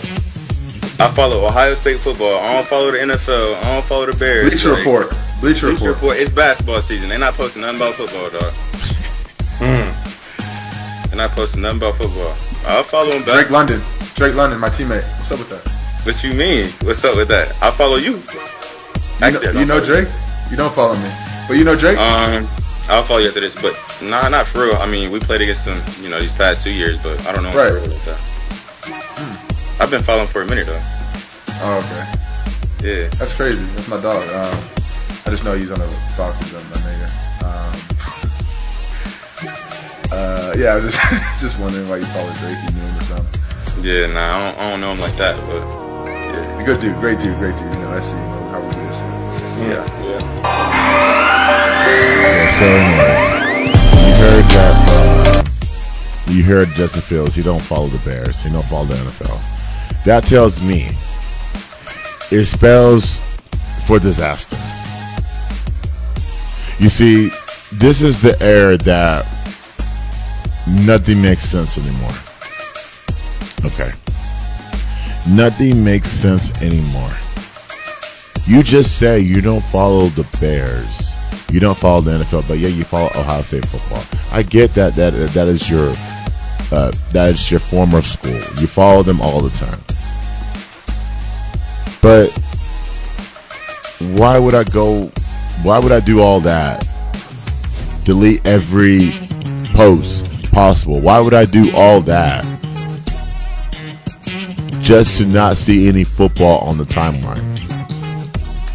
I 0.98 1.10
follow 1.12 1.46
Ohio 1.46 1.74
State 1.74 1.98
football. 1.98 2.38
I 2.40 2.54
don't 2.54 2.66
follow 2.66 2.90
the 2.90 2.98
NFL. 2.98 3.56
I 3.62 3.74
don't 3.74 3.84
follow 3.84 4.06
the 4.06 4.16
Bears. 4.16 4.50
Bleacher 4.50 4.70
like, 4.70 4.78
Report. 4.78 5.08
Bleacher, 5.40 5.66
Bleacher 5.66 5.66
Report. 5.66 5.94
Report. 5.94 6.16
It's 6.18 6.30
basketball 6.30 6.80
season. 6.82 7.08
They're 7.08 7.18
not 7.18 7.34
posting 7.34 7.62
nothing 7.62 7.76
about 7.76 7.94
football, 7.94 8.28
dog. 8.30 8.52
Hmm. 9.62 11.08
They're 11.08 11.16
not 11.16 11.30
posting 11.30 11.62
nothing 11.62 11.78
about 11.78 11.96
football. 11.96 12.34
I'll 12.66 12.82
follow 12.82 13.10
them 13.10 13.24
back. 13.24 13.34
Drake 13.34 13.50
London. 13.50 13.80
Drake 14.14 14.34
London, 14.34 14.60
my 14.60 14.68
teammate. 14.68 15.06
What's 15.18 15.32
up 15.32 15.38
with 15.38 15.48
that? 15.48 15.80
What 16.04 16.22
you 16.22 16.34
mean? 16.34 16.70
What's 16.82 17.02
up 17.04 17.16
with 17.16 17.28
that? 17.28 17.48
I 17.62 17.70
follow 17.70 17.96
you. 17.96 18.22
Actually, 19.22 19.46
you 19.48 19.52
know, 19.52 19.60
you 19.60 19.66
know 19.66 19.84
Drake? 19.84 20.08
You 20.08 20.29
don't 20.56 20.74
follow 20.74 20.94
me, 20.94 21.10
but 21.48 21.56
you 21.56 21.64
know 21.64 21.76
Drake. 21.76 21.98
Um, 21.98 22.46
I'll 22.88 23.04
follow 23.04 23.20
you 23.20 23.28
after 23.28 23.40
this, 23.40 23.54
but 23.60 23.78
nah, 24.02 24.28
not 24.28 24.46
for 24.46 24.66
real. 24.66 24.74
I 24.76 24.90
mean, 24.90 25.12
we 25.12 25.20
played 25.20 25.40
against 25.40 25.64
them, 25.64 25.80
you 26.02 26.10
know, 26.10 26.18
these 26.18 26.36
past 26.36 26.64
two 26.64 26.72
years, 26.72 27.00
but 27.02 27.24
I 27.24 27.32
don't 27.32 27.44
know 27.44 27.52
right. 27.52 27.68
for 27.68 27.86
real 27.86 27.90
like 27.94 28.02
that. 28.02 28.18
Hmm. 29.14 29.82
I've 29.82 29.90
been 29.90 30.02
following 30.02 30.26
for 30.26 30.42
a 30.42 30.46
minute 30.46 30.66
though. 30.66 30.80
Oh, 31.62 31.78
okay. 31.78 32.20
Yeah. 32.82 33.08
That's 33.20 33.34
crazy. 33.34 33.62
That's 33.76 33.86
my 33.86 34.00
dog. 34.00 34.26
Um, 34.30 34.58
I 35.24 35.30
just 35.30 35.44
know 35.44 35.54
he's 35.54 35.70
on 35.70 35.78
the 35.78 35.86
Falcons, 36.16 36.52
my 36.52 36.58
nigga. 36.82 37.08
Um, 37.46 37.74
uh, 40.12 40.54
yeah, 40.58 40.72
I 40.72 40.74
was 40.76 40.84
just 40.84 40.98
just 41.40 41.60
wondering 41.60 41.88
why 41.88 41.98
you 41.98 42.06
follow 42.06 42.32
Drake. 42.40 42.58
You 42.64 42.70
knew 42.74 42.82
him 42.82 42.98
or 42.98 43.04
something. 43.04 43.40
Yeah, 43.84 44.06
nah, 44.08 44.20
I 44.20 44.50
don't, 44.50 44.58
I 44.58 44.70
don't 44.70 44.80
know 44.80 44.92
him 44.92 45.00
like 45.00 45.16
that, 45.16 45.36
but 45.46 45.62
yeah. 46.10 46.64
Good 46.64 46.80
dude, 46.80 46.96
great 46.96 47.20
dude, 47.20 47.38
great 47.38 47.56
dude. 47.56 47.72
You 47.72 47.80
know, 47.80 47.92
I 47.92 48.00
see. 48.00 48.16
You 48.16 48.22
know, 48.22 48.39
Yeah, 49.60 49.84
yeah. 50.02 50.20
Yeah. 52.22 52.50
So, 52.50 52.64
anyways, 52.64 53.24
you 54.02 54.12
heard 54.24 54.46
that. 54.54 54.74
Uh, 54.88 56.32
you 56.32 56.42
heard 56.42 56.68
Justin 56.68 57.02
Fields. 57.02 57.34
He 57.34 57.42
don't 57.42 57.62
follow 57.62 57.88
the 57.88 57.98
Bears. 58.08 58.42
He 58.42 58.50
don't 58.50 58.64
follow 58.64 58.86
the 58.86 58.94
NFL. 58.94 60.04
That 60.04 60.24
tells 60.24 60.62
me 60.62 60.88
it 62.30 62.46
spells 62.46 63.18
for 63.86 63.98
disaster. 63.98 64.56
You 66.82 66.88
see, 66.88 67.30
this 67.72 68.00
is 68.00 68.22
the 68.22 68.40
era 68.42 68.78
that 68.78 69.26
nothing 70.86 71.20
makes 71.20 71.42
sense 71.42 71.76
anymore. 71.76 72.14
Okay. 73.64 73.90
Nothing 75.28 75.84
makes 75.84 76.08
sense 76.08 76.50
anymore. 76.62 77.10
You 78.50 78.64
just 78.64 78.98
say 78.98 79.20
you 79.20 79.40
don't 79.40 79.62
follow 79.62 80.06
the 80.06 80.26
Bears. 80.40 81.12
You 81.52 81.60
don't 81.60 81.76
follow 81.76 82.00
the 82.00 82.10
NFL, 82.18 82.48
but 82.48 82.58
yeah, 82.58 82.66
you 82.66 82.82
follow 82.82 83.06
Ohio 83.14 83.42
State 83.42 83.64
football. 83.64 84.02
I 84.32 84.42
get 84.42 84.70
that 84.70 84.94
that 84.94 85.12
that 85.12 85.46
is 85.46 85.70
your 85.70 85.94
uh, 86.72 86.90
that 87.12 87.28
is 87.28 87.48
your 87.48 87.60
former 87.60 88.02
school. 88.02 88.34
You 88.58 88.66
follow 88.66 89.04
them 89.04 89.20
all 89.20 89.40
the 89.40 89.50
time. 89.50 89.78
But 92.02 92.30
why 94.18 94.36
would 94.40 94.56
I 94.56 94.64
go? 94.64 95.12
Why 95.62 95.78
would 95.78 95.92
I 95.92 96.00
do 96.00 96.20
all 96.20 96.40
that? 96.40 96.84
Delete 98.02 98.44
every 98.44 99.12
post 99.74 100.50
possible? 100.50 101.00
Why 101.00 101.20
would 101.20 101.34
I 101.34 101.44
do 101.44 101.70
all 101.72 102.00
that 102.00 102.44
just 104.82 105.18
to 105.18 105.26
not 105.26 105.56
see 105.56 105.86
any 105.86 106.02
football 106.02 106.58
on 106.62 106.78
the 106.78 106.84
timeline? 106.84 107.59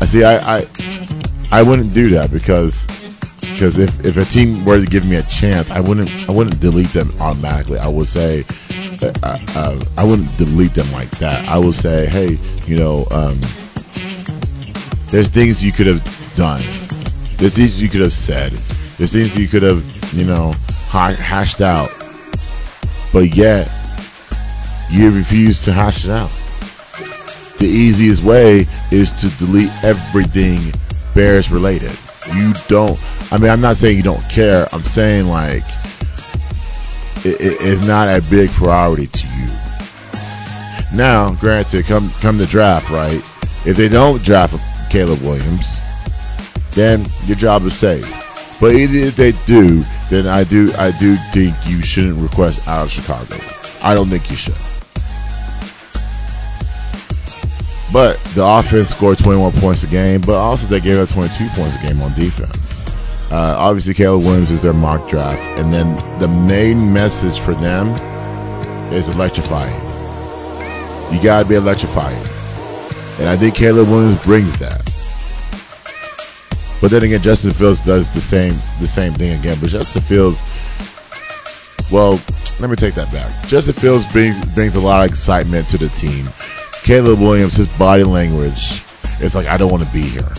I 0.01 0.05
see. 0.05 0.23
I 0.23 0.57
I, 0.57 0.67
I 1.51 1.61
wouldn't 1.63 1.93
do 1.93 2.09
that 2.11 2.31
because 2.31 2.87
because 3.39 3.77
if, 3.77 4.03
if 4.03 4.17
a 4.17 4.25
team 4.25 4.65
were 4.65 4.79
to 4.79 4.85
give 4.85 5.05
me 5.05 5.15
a 5.15 5.23
chance, 5.23 5.71
I 5.71 5.79
wouldn't 5.79 6.11
I 6.29 6.31
wouldn't 6.31 6.59
delete 6.59 6.89
them 6.89 7.13
automatically. 7.19 7.79
I 7.79 7.87
would 7.87 8.07
say 8.07 8.43
uh, 9.01 9.39
uh, 9.55 9.85
I 9.97 10.03
wouldn't 10.03 10.35
delete 10.37 10.73
them 10.73 10.91
like 10.91 11.09
that. 11.19 11.47
I 11.47 11.57
would 11.57 11.75
say, 11.75 12.07
hey, 12.07 12.37
you 12.65 12.77
know, 12.77 13.05
um, 13.11 13.39
there's 15.07 15.29
things 15.29 15.63
you 15.63 15.71
could 15.71 15.87
have 15.87 16.03
done. 16.35 16.61
There's 17.37 17.55
things 17.55 17.81
you 17.81 17.89
could 17.89 18.01
have 18.01 18.13
said. 18.13 18.51
There's 18.97 19.11
things 19.11 19.37
you 19.37 19.47
could 19.47 19.63
have, 19.63 19.83
you 20.13 20.25
know, 20.25 20.53
hashed 20.89 21.61
out. 21.61 21.89
But 23.11 23.35
yet, 23.35 23.69
you 24.89 25.11
refuse 25.11 25.63
to 25.65 25.73
hash 25.73 26.05
it 26.05 26.11
out. 26.11 26.31
The 27.59 27.67
easiest 27.67 28.23
way 28.23 28.65
is 28.91 29.11
to 29.21 29.29
delete 29.37 29.71
everything 29.83 30.73
Bears 31.13 31.49
related. 31.49 31.97
You 32.33 32.53
don't. 32.67 32.99
I 33.31 33.37
mean, 33.37 33.49
I'm 33.49 33.61
not 33.61 33.77
saying 33.77 33.97
you 33.97 34.03
don't 34.03 34.23
care. 34.29 34.67
I'm 34.73 34.83
saying 34.83 35.27
like 35.27 35.63
it, 37.25 37.39
it, 37.39 37.57
it's 37.61 37.85
not 37.85 38.07
a 38.07 38.21
big 38.29 38.49
priority 38.51 39.07
to 39.07 39.27
you. 39.27 39.47
Now, 40.93 41.33
granted, 41.35 41.85
come 41.85 42.09
come 42.21 42.37
the 42.37 42.45
draft, 42.45 42.89
right? 42.89 43.21
If 43.65 43.77
they 43.77 43.89
don't 43.89 44.21
draft 44.23 44.55
Caleb 44.91 45.21
Williams, 45.21 45.79
then 46.71 47.05
your 47.25 47.37
job 47.37 47.63
is 47.63 47.73
safe. 47.73 48.05
But 48.59 48.73
even 48.73 48.95
if 48.97 49.15
they 49.15 49.31
do, 49.45 49.83
then 50.09 50.27
I 50.27 50.43
do 50.43 50.71
I 50.77 50.91
do 50.99 51.15
think 51.31 51.55
you 51.65 51.81
shouldn't 51.81 52.17
request 52.17 52.67
out 52.67 52.85
of 52.85 52.91
Chicago. 52.91 53.37
I 53.81 53.93
don't 53.93 54.07
think 54.07 54.29
you 54.29 54.35
should. 54.35 54.74
But 57.93 58.17
the 58.35 58.43
offense 58.43 58.89
scored 58.89 59.17
21 59.17 59.51
points 59.53 59.83
a 59.83 59.87
game, 59.87 60.21
but 60.21 60.35
also 60.35 60.67
they 60.67 60.79
gave 60.79 60.97
up 60.97 61.09
22 61.09 61.47
points 61.49 61.81
a 61.81 61.87
game 61.87 62.01
on 62.01 62.13
defense. 62.13 62.85
Uh, 63.31 63.55
obviously, 63.57 63.93
Caleb 63.93 64.23
Williams 64.23 64.51
is 64.51 64.61
their 64.61 64.73
mock 64.73 65.07
draft, 65.09 65.41
and 65.59 65.73
then 65.73 65.95
the 66.19 66.27
main 66.27 66.91
message 66.91 67.39
for 67.39 67.53
them 67.55 67.89
is 68.93 69.09
electrifying. 69.09 69.73
You 71.13 71.21
gotta 71.21 71.47
be 71.47 71.55
electrifying, 71.55 72.21
and 73.19 73.29
I 73.29 73.35
think 73.35 73.55
Caleb 73.55 73.89
Williams 73.89 74.21
brings 74.23 74.57
that. 74.57 74.83
But 76.81 76.91
then 76.91 77.03
again, 77.03 77.21
Justin 77.21 77.51
Fields 77.51 77.83
does 77.83 78.13
the 78.13 78.21
same 78.21 78.53
the 78.79 78.87
same 78.87 79.13
thing 79.13 79.39
again. 79.39 79.57
But 79.59 79.69
Justin 79.69 80.01
Fields, 80.01 80.39
well, 81.91 82.21
let 82.59 82.69
me 82.69 82.75
take 82.75 82.93
that 82.93 83.11
back. 83.11 83.47
Justin 83.47 83.73
Fields 83.73 84.11
brings 84.11 84.43
brings 84.53 84.75
a 84.75 84.81
lot 84.81 85.03
of 85.03 85.09
excitement 85.09 85.67
to 85.69 85.77
the 85.77 85.89
team. 85.89 86.27
Caleb 86.85 87.19
Williams, 87.19 87.55
his 87.55 87.77
body 87.79 88.03
language, 88.03 88.83
it's 89.19 89.33
like 89.33 89.47
I 89.47 89.57
don't 89.57 89.71
want 89.71 89.81
to 89.81 89.91
be 89.91 90.03
here, 90.03 90.31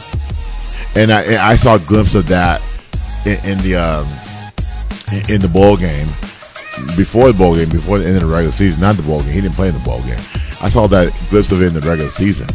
and 0.94 1.12
I 1.12 1.22
and 1.22 1.36
I 1.38 1.56
saw 1.56 1.74
a 1.74 1.80
glimpse 1.80 2.14
of 2.14 2.28
that 2.28 2.62
in, 3.26 3.50
in 3.50 3.58
the 3.64 3.74
um, 3.74 4.06
in, 5.28 5.40
the 5.40 5.48
bowl 5.48 5.76
game 5.76 6.06
before 6.96 7.32
the 7.32 7.36
bowl 7.36 7.56
game, 7.56 7.68
before 7.68 7.98
the 7.98 8.06
end 8.06 8.14
of 8.14 8.22
the 8.22 8.28
regular 8.28 8.52
season. 8.52 8.80
Not 8.80 8.94
the 8.94 9.02
bowl 9.02 9.22
game; 9.22 9.32
he 9.32 9.40
didn't 9.40 9.56
play 9.56 9.66
in 9.66 9.74
the 9.74 9.80
bowl 9.80 10.00
game. 10.02 10.20
I 10.62 10.68
saw 10.68 10.86
that 10.86 11.12
glimpse 11.30 11.50
of 11.50 11.62
it 11.62 11.66
in 11.66 11.74
the 11.74 11.80
regular 11.80 12.10
season. 12.10 12.46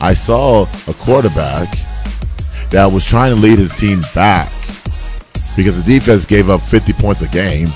I 0.00 0.12
saw 0.12 0.62
a 0.88 0.94
quarterback 0.94 1.68
that 2.70 2.90
was 2.92 3.06
trying 3.06 3.36
to 3.36 3.40
lead 3.40 3.60
his 3.60 3.72
team 3.76 4.02
back 4.16 4.50
because 5.56 5.80
the 5.80 5.84
defense 5.86 6.24
gave 6.24 6.50
up 6.50 6.60
50 6.60 6.92
points 6.94 7.22
a 7.22 7.28
game, 7.28 7.68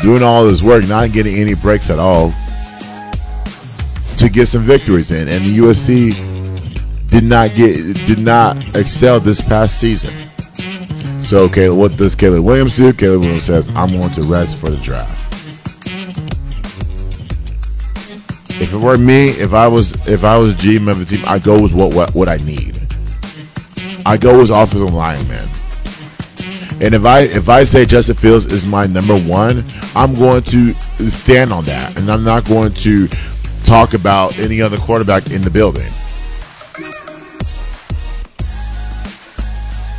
doing 0.00 0.22
all 0.22 0.46
his 0.46 0.62
work, 0.62 0.88
not 0.88 1.12
getting 1.12 1.34
any 1.34 1.52
breaks 1.52 1.90
at 1.90 1.98
all 1.98 2.32
to 4.22 4.28
get 4.28 4.46
some 4.46 4.62
victories 4.62 5.10
in. 5.10 5.26
And 5.26 5.44
the 5.44 5.58
USC 5.58 7.10
did 7.10 7.24
not 7.24 7.54
get 7.56 7.76
did 8.06 8.18
not 8.18 8.56
excel 8.76 9.18
this 9.18 9.40
past 9.40 9.80
season. 9.80 10.14
So, 11.24 11.44
okay, 11.44 11.68
what 11.70 11.96
does 11.96 12.14
Caleb 12.14 12.44
Williams 12.44 12.76
do? 12.76 12.92
Caleb 12.92 13.22
Williams 13.22 13.44
says, 13.44 13.68
"I'm 13.74 13.90
going 13.90 14.12
to 14.12 14.22
rest 14.22 14.56
for 14.58 14.70
the 14.70 14.76
draft." 14.76 15.18
If 18.60 18.72
it 18.72 18.78
were 18.78 18.96
me, 18.96 19.30
if 19.30 19.54
I 19.54 19.66
was 19.66 19.92
if 20.06 20.22
I 20.22 20.38
was 20.38 20.54
GM 20.54 20.88
of 20.88 21.00
the 21.00 21.04
team, 21.04 21.24
I 21.26 21.40
go 21.40 21.60
with 21.60 21.72
what 21.72 21.92
what 21.92 22.14
what 22.14 22.28
I 22.28 22.36
need. 22.36 22.80
I 24.06 24.16
go 24.16 24.38
with 24.38 24.50
offensive 24.50 24.94
lineman. 24.94 25.48
And 26.80 26.94
if 26.94 27.04
I 27.04 27.22
if 27.22 27.48
I 27.48 27.64
say 27.64 27.86
Justin 27.86 28.14
Fields 28.14 28.46
is 28.46 28.66
my 28.66 28.86
number 28.86 29.18
one, 29.18 29.64
I'm 29.96 30.14
going 30.14 30.44
to 30.44 30.74
stand 31.10 31.52
on 31.52 31.64
that, 31.64 31.96
and 31.96 32.08
I'm 32.10 32.22
not 32.22 32.44
going 32.44 32.72
to 32.74 33.08
talk 33.72 33.94
about 33.94 34.38
any 34.38 34.60
other 34.60 34.76
quarterback 34.76 35.30
in 35.30 35.40
the 35.40 35.48
building. 35.48 35.88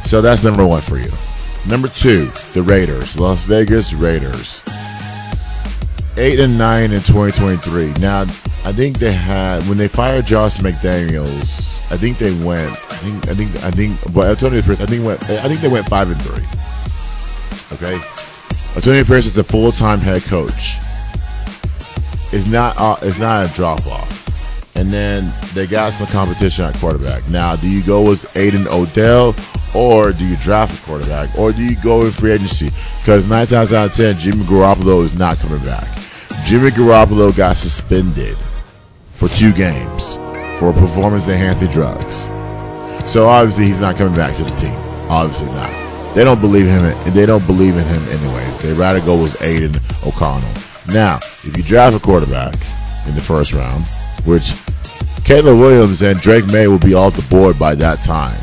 So 0.05 0.21
that's 0.21 0.43
number 0.43 0.63
one 0.63 0.81
for 0.81 0.97
you. 0.97 1.09
Number 1.67 1.87
two, 1.87 2.25
the 2.53 2.61
Raiders, 2.61 3.17
Las 3.17 3.45
Vegas 3.45 3.91
Raiders, 3.91 4.61
eight 6.17 6.39
and 6.39 6.55
nine 6.55 6.91
in 6.91 7.01
2023. 7.01 7.93
Now, 7.93 8.21
I 8.63 8.71
think 8.73 8.99
they 8.99 9.11
had 9.11 9.67
when 9.67 9.79
they 9.79 9.87
fired 9.87 10.27
Josh 10.27 10.57
McDaniels. 10.57 11.91
I 11.91 11.97
think 11.97 12.19
they 12.19 12.31
went. 12.45 12.69
I 12.69 12.97
think. 12.97 13.27
I 13.27 13.33
think. 13.33 13.63
I 13.63 13.71
think. 13.71 14.13
But 14.13 14.29
Antonio 14.29 14.61
Pierce. 14.61 14.81
I 14.81 14.85
think 14.85 15.03
went. 15.03 15.23
I 15.23 15.47
think 15.47 15.61
they 15.61 15.67
went 15.67 15.87
five 15.87 16.11
and 16.11 16.21
three. 16.21 16.45
Okay. 17.75 17.95
Antonio 18.75 19.03
Pierce 19.03 19.25
is 19.25 19.33
the 19.33 19.43
full 19.43 19.71
time 19.71 19.97
head 19.97 20.21
coach. 20.21 20.77
It's 22.33 22.47
not. 22.47 22.75
Uh, 22.77 22.95
it's 23.03 23.19
not 23.19 23.45
a 23.47 23.53
drop 23.53 23.85
off. 23.85 24.75
And 24.75 24.89
then 24.89 25.31
they 25.53 25.67
got 25.67 25.93
some 25.93 26.07
competition 26.07 26.65
at 26.65 26.73
quarterback. 26.75 27.29
Now, 27.29 27.55
do 27.55 27.69
you 27.69 27.83
go 27.83 28.01
with 28.09 28.23
Aiden 28.33 28.65
O'Dell 28.65 29.35
or 29.75 30.11
do 30.11 30.25
you 30.25 30.35
draft 30.37 30.81
a 30.81 30.85
quarterback 30.85 31.37
or 31.37 31.51
do 31.51 31.63
you 31.63 31.75
go 31.83 32.05
in 32.05 32.11
free 32.11 32.31
agency? 32.31 32.71
Because 32.99 33.29
nine 33.29 33.45
times 33.45 33.71
out 33.71 33.91
of 33.91 33.93
ten, 33.93 34.15
Jimmy 34.15 34.43
Garoppolo 34.45 35.03
is 35.03 35.15
not 35.15 35.37
coming 35.37 35.63
back. 35.63 35.87
Jimmy 36.45 36.71
Garoppolo 36.71 37.35
got 37.37 37.55
suspended 37.55 38.35
for 39.11 39.29
two 39.29 39.53
games 39.53 40.15
for 40.57 40.73
performance 40.73 41.27
enhancing 41.27 41.69
drugs. 41.69 42.23
So 43.11 43.27
obviously 43.29 43.65
he's 43.65 43.79
not 43.79 43.95
coming 43.95 44.15
back 44.15 44.35
to 44.37 44.43
the 44.43 44.55
team. 44.55 44.75
Obviously 45.07 45.47
not. 45.51 46.15
They 46.15 46.23
don't 46.23 46.41
believe 46.41 46.65
him. 46.65 47.13
They 47.13 47.27
don't 47.27 47.45
believe 47.45 47.77
in 47.77 47.83
him 47.83 48.03
anyways. 48.03 48.57
They 48.59 48.73
rather 48.73 49.01
go 49.01 49.21
with 49.21 49.39
Aidan 49.43 49.75
O'Connell. 50.03 50.62
Now, 50.87 51.17
if 51.17 51.55
you 51.55 51.63
draft 51.63 51.95
a 51.95 51.99
quarterback 51.99 52.53
in 53.07 53.15
the 53.15 53.21
first 53.21 53.53
round, 53.53 53.83
which 54.25 54.53
Caleb 55.23 55.59
Williams 55.59 56.01
and 56.01 56.19
Drake 56.19 56.45
Maye 56.47 56.67
will 56.67 56.79
be 56.79 56.93
off 56.93 57.15
the 57.15 57.27
board 57.29 57.57
by 57.57 57.75
that 57.75 57.99
time. 57.99 58.37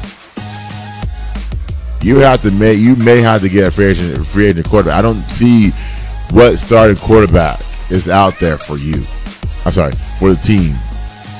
You 2.03 2.17
have 2.19 2.41
to 2.43 2.51
make 2.51 2.79
you 2.79 2.97
may 2.97 3.21
have 3.21 3.43
to 3.43 3.49
get 3.51 3.69
a 3.69 3.71
free 3.71 3.87
agent 3.87 4.27
free 4.27 4.47
agent 4.47 4.67
quarterback. 4.67 4.99
I 4.99 5.03
don't 5.03 5.21
see 5.21 5.71
what 6.31 6.59
starting 6.59 6.97
quarterback 6.97 7.61
is 7.91 8.09
out 8.09 8.39
there 8.41 8.57
for 8.57 8.79
you. 8.79 8.95
I'm 9.67 9.73
sorry, 9.73 9.93
for 10.19 10.31
the 10.31 10.41
team 10.43 10.75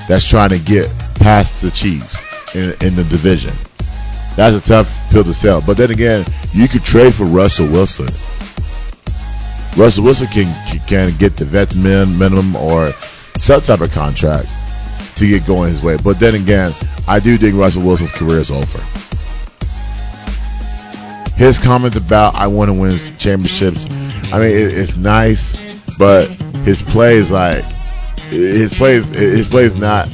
that's 0.07 0.29
trying 0.29 0.51
to 0.51 0.59
get 0.59 0.93
past 1.15 1.63
the 1.63 1.71
Chiefs 1.71 2.25
in, 2.55 2.75
in 2.87 2.95
the 2.97 3.05
division. 3.05 3.53
That's 4.37 4.57
a 4.57 4.61
tough 4.61 5.11
pill 5.11 5.25
to 5.25 5.33
sell. 5.33 5.63
But 5.67 5.77
then 5.77 5.91
again, 5.91 6.25
you 6.53 6.69
could 6.69 6.83
trade 6.83 7.15
for 7.15 7.25
Russell 7.25 7.67
Wilson. 7.69 8.09
Russell 9.77 10.05
Wilson 10.05 10.27
can 10.29 10.81
can 10.87 11.17
get 11.17 11.37
the 11.37 11.45
vet 11.45 11.75
minimum 11.77 12.57
or 12.57 12.91
some 13.39 13.61
type 13.61 13.81
of 13.81 13.93
contract 13.93 14.49
to 15.17 15.29
get 15.29 15.47
going 15.47 15.71
his 15.71 15.83
way. 15.83 15.97
But 16.03 16.19
then 16.19 16.35
again, 16.35 16.73
I 17.07 17.21
do 17.21 17.37
think 17.37 17.57
Russell 17.57 17.83
Wilson's 17.83 18.13
career 18.13 18.39
is 18.39 18.51
over. 18.51 18.79
His 21.37 21.59
comment 21.59 21.97
about 21.97 22.35
I 22.35 22.47
want 22.47 22.69
to 22.69 22.75
win 22.75 22.99
championships, 23.19 23.87
I 24.33 24.39
mean, 24.39 24.51
it, 24.51 24.77
it's 24.77 24.97
nice, 24.97 25.61
but 25.99 26.29
his 26.65 26.83
play 26.83 27.17
is 27.17 27.31
like 27.31 27.65
his 28.29 28.75
play 28.75 28.95
is 28.95 29.09
his 29.09 29.49
play 29.49 29.65
is 29.65 29.75
not 29.75 30.09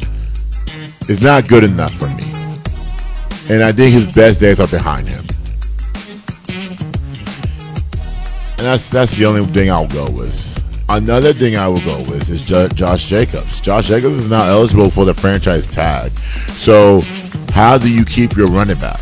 is 1.08 1.20
not 1.20 1.48
good 1.48 1.64
enough 1.64 1.94
for 1.94 2.08
me. 2.10 2.24
And 3.48 3.62
I 3.62 3.72
think 3.72 3.92
his 3.92 4.06
best 4.06 4.40
days 4.40 4.60
are 4.60 4.68
behind 4.68 5.08
him. 5.08 5.24
And 8.58 8.64
that's 8.64 8.88
that's 8.88 9.14
the 9.16 9.26
only 9.26 9.44
thing 9.46 9.70
I'll 9.70 9.86
go 9.88 10.10
with. 10.10 10.56
Another 10.88 11.32
thing 11.32 11.56
I 11.56 11.68
will 11.68 11.80
go 11.80 11.98
with 11.98 12.30
is 12.30 12.42
jo- 12.42 12.68
Josh 12.68 13.08
Jacobs. 13.08 13.60
Josh 13.60 13.88
Jacobs 13.88 14.14
is 14.14 14.30
not 14.30 14.48
eligible 14.48 14.88
for 14.88 15.04
the 15.04 15.12
franchise 15.12 15.66
tag. 15.66 16.16
So, 16.52 17.00
how 17.50 17.76
do 17.76 17.92
you 17.92 18.04
keep 18.04 18.36
your 18.36 18.46
running 18.46 18.78
back 18.78 19.00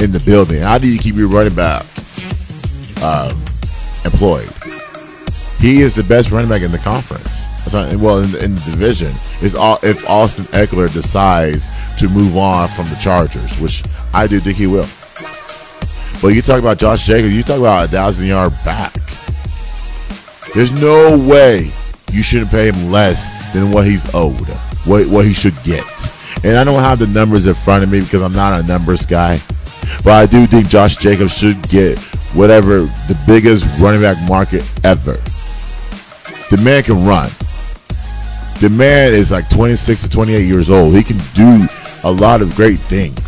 in 0.00 0.10
the 0.12 0.20
building? 0.26 0.60
How 0.60 0.78
do 0.78 0.88
you 0.88 0.98
keep 0.98 1.14
your 1.14 1.28
running 1.28 1.54
back 1.54 1.86
um, 3.02 3.40
employed? 4.04 4.50
He 5.58 5.80
is 5.80 5.94
the 5.94 6.04
best 6.08 6.30
running 6.30 6.50
back 6.50 6.62
in 6.62 6.72
the 6.72 6.78
conference. 6.78 7.46
Well, 7.72 8.18
in 8.18 8.32
the, 8.32 8.44
in 8.44 8.54
the 8.54 8.60
division, 8.62 9.12
is 9.42 9.54
all 9.54 9.78
if 9.82 10.06
Austin 10.08 10.44
Ekeler 10.46 10.92
decides 10.92 11.66
to 11.98 12.08
move 12.10 12.36
on 12.36 12.68
from 12.68 12.88
the 12.90 12.96
Chargers, 12.96 13.58
which 13.58 13.82
I 14.12 14.26
do 14.26 14.38
think 14.40 14.58
he 14.58 14.66
will. 14.66 14.86
But 16.20 16.28
you 16.28 16.42
talk 16.42 16.60
about 16.60 16.78
Josh 16.78 17.06
Jacobs, 17.06 17.34
you 17.34 17.42
talk 17.42 17.58
about 17.58 17.84
a 17.84 17.88
thousand 17.88 18.26
yard 18.26 18.52
back. 18.64 18.94
There's 20.54 20.72
no 20.72 21.18
way 21.28 21.70
you 22.12 22.22
shouldn't 22.22 22.50
pay 22.50 22.70
him 22.70 22.90
less 22.90 23.52
than 23.52 23.72
what 23.72 23.86
he's 23.86 24.12
owed, 24.14 24.46
what, 24.86 25.06
what 25.08 25.24
he 25.24 25.34
should 25.34 25.60
get. 25.64 25.84
And 26.44 26.56
I 26.56 26.64
don't 26.64 26.82
have 26.82 26.98
the 26.98 27.06
numbers 27.08 27.46
in 27.46 27.54
front 27.54 27.82
of 27.82 27.90
me 27.90 28.00
because 28.00 28.22
I'm 28.22 28.32
not 28.32 28.62
a 28.62 28.66
numbers 28.66 29.04
guy. 29.04 29.40
But 30.04 30.12
I 30.12 30.26
do 30.26 30.46
think 30.46 30.68
Josh 30.68 30.96
Jacobs 30.96 31.36
should 31.36 31.60
get 31.68 31.98
whatever 32.34 32.80
the 32.80 33.20
biggest 33.26 33.64
running 33.80 34.00
back 34.00 34.16
market 34.28 34.62
ever. 34.84 35.14
The 36.50 36.60
man 36.62 36.82
can 36.82 37.04
run. 37.04 37.30
The 38.60 38.70
man 38.70 39.12
is 39.14 39.30
like 39.30 39.48
26 39.50 40.02
to 40.02 40.08
28 40.08 40.44
years 40.44 40.70
old. 40.70 40.94
He 40.94 41.02
can 41.02 41.18
do 41.34 41.66
a 42.04 42.10
lot 42.10 42.42
of 42.42 42.54
great 42.54 42.78
things. 42.78 43.18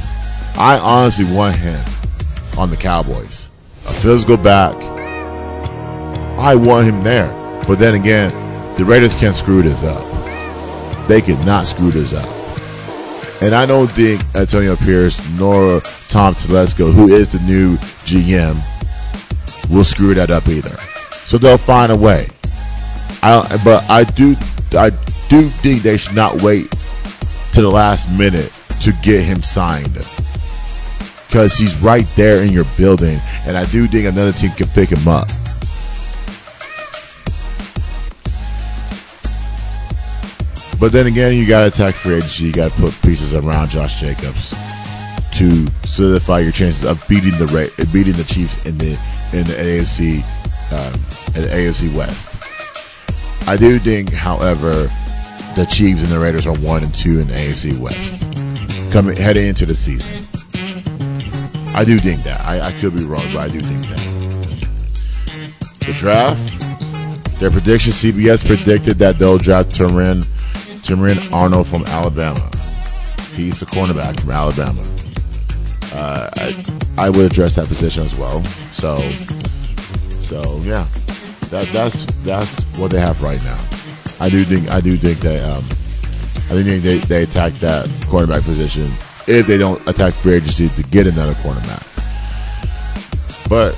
I 0.57 0.79
honestly 0.79 1.25
want 1.35 1.57
him 1.57 1.81
on 2.57 2.71
the 2.71 2.77
Cowboys. 2.77 3.51
A 3.87 3.93
physical 3.93 4.37
back. 4.37 4.75
I 6.39 6.55
want 6.55 6.87
him 6.87 7.03
there. 7.03 7.29
But 7.67 7.79
then 7.79 7.95
again, 7.95 8.31
the 8.77 8.85
Raiders 8.85 9.15
can't 9.15 9.35
screw 9.35 9.63
this 9.63 9.83
up. 9.83 10.05
They 11.09 11.21
cannot 11.21 11.67
screw 11.67 11.91
this 11.91 12.13
up. 12.13 12.29
And 13.43 13.55
I 13.55 13.67
don't 13.67 13.89
think 13.89 14.23
Antonio 14.35 14.77
Pierce 14.77 15.21
nor 15.39 15.81
Tom 16.09 16.35
Telesco, 16.35 16.93
who 16.93 17.09
is 17.09 17.33
the 17.33 17.39
new 17.47 17.77
GM, 18.07 18.55
will 19.71 19.85
screw 19.85 20.15
that 20.15 20.31
up 20.31 20.49
either. 20.49 20.77
So 21.27 21.39
they'll 21.39 21.59
find 21.59 21.93
a 21.93 21.97
way. 21.97 22.29
I, 23.23 23.61
but 23.65 23.89
I 23.91 24.05
do, 24.05 24.37
I 24.73 24.91
do 25.29 25.49
think 25.49 25.83
they 25.83 25.97
should 25.97 26.15
not 26.15 26.41
wait 26.43 26.71
to 27.53 27.63
the 27.63 27.71
last 27.71 28.11
minute 28.19 28.53
to 28.83 28.93
get 29.03 29.25
him 29.25 29.43
signed 29.43 29.97
because 31.27 31.57
he's 31.57 31.77
right 31.79 32.07
there 32.17 32.43
in 32.43 32.53
your 32.53 32.65
building, 32.77 33.19
and 33.47 33.57
I 33.57 33.67
do 33.67 33.87
think 33.87 34.07
another 34.07 34.33
team 34.33 34.51
can 34.53 34.69
pick 34.69 34.91
him 34.91 35.09
up. 35.09 35.29
But 40.79 40.93
then 40.93 41.07
again, 41.07 41.35
you 41.35 41.47
got 41.47 41.61
to 41.61 41.67
attack 41.69 41.95
free 41.95 42.17
agency. 42.17 42.45
You 42.45 42.53
got 42.53 42.71
to 42.71 42.81
put 42.81 43.03
pieces 43.03 43.35
around 43.35 43.71
Josh 43.71 43.99
Jacobs 44.01 44.51
to 45.39 45.67
solidify 45.85 46.41
your 46.41 46.53
chances 46.53 46.85
of 46.85 47.03
beating 47.09 47.33
the 47.33 47.47
beating 47.93 48.15
the 48.15 48.25
Chiefs 48.25 48.65
in 48.67 48.77
the 48.79 48.91
in 49.33 49.47
the 49.47 49.55
AFC 49.55 50.23
um, 50.73 50.95
in 51.35 51.43
the 51.43 51.49
AFC 51.49 51.95
West. 51.97 52.43
I 53.49 53.57
do 53.57 53.79
think, 53.79 54.13
however, 54.13 54.91
the 55.55 55.67
Chiefs 55.71 56.03
and 56.03 56.11
the 56.11 56.19
Raiders 56.19 56.47
are 56.47 56.57
one 56.57 56.83
and 56.83 56.95
two 56.95 57.21
in 57.21 57.29
the 57.29 57.35
AFC 57.35 57.79
West 57.79 58.23
coming 58.93 59.17
heading 59.17 59.47
into 59.47 59.67
the 59.67 59.75
season. 59.75 60.27
I 61.77 61.85
do 61.85 61.99
think 61.99 62.23
that. 62.23 62.41
I, 62.41 62.69
I 62.69 62.73
could 62.81 62.97
be 62.97 63.05
wrong, 63.05 63.25
but 63.35 63.37
I 63.37 63.49
do 63.49 63.61
think 63.61 63.81
that. 63.89 64.01
The 65.81 65.93
draft, 65.93 67.39
their 67.39 67.51
prediction, 67.51 67.93
CBS 67.93 68.47
predicted 68.47 68.97
that 69.01 69.19
they'll 69.19 69.37
draft 69.37 69.73
Terrion, 69.73 70.25
Terrion 70.81 71.31
Arnold 71.31 71.67
from 71.67 71.85
Alabama. 71.85 72.51
He's 73.35 73.61
the 73.61 73.67
cornerback 73.67 74.19
from 74.19 74.31
Alabama. 74.31 74.81
Uh, 75.93 76.31
I, 76.37 76.65
I 76.97 77.11
would 77.11 77.31
address 77.31 77.57
that 77.57 77.69
position 77.69 78.05
as 78.05 78.17
well. 78.17 78.43
So, 78.73 78.97
so 80.23 80.59
yeah, 80.63 80.87
that 81.51 81.69
that's 81.75 82.07
that's 82.25 82.59
what 82.79 82.91
they 82.91 83.01
have 83.01 83.23
right 83.23 83.43
now. 83.45 83.63
I 84.19 84.31
do 84.31 84.45
think 84.45 84.71
I 84.71 84.81
do 84.81 84.97
think 84.97 85.19
they 85.21 85.41
um, 85.41 85.63
I 86.49 86.63
think 86.63 86.83
they 86.83 86.99
they 86.99 87.25
attack 87.25 87.53
that 87.55 87.87
cornerback 88.09 88.45
position 88.45 88.89
if 89.27 89.47
they 89.47 89.59
don't 89.59 89.85
attack 89.87 90.13
free 90.13 90.35
agency 90.35 90.69
to 90.69 90.83
get 90.89 91.07
another 91.07 91.33
cornerback. 91.35 91.83
But 93.49 93.75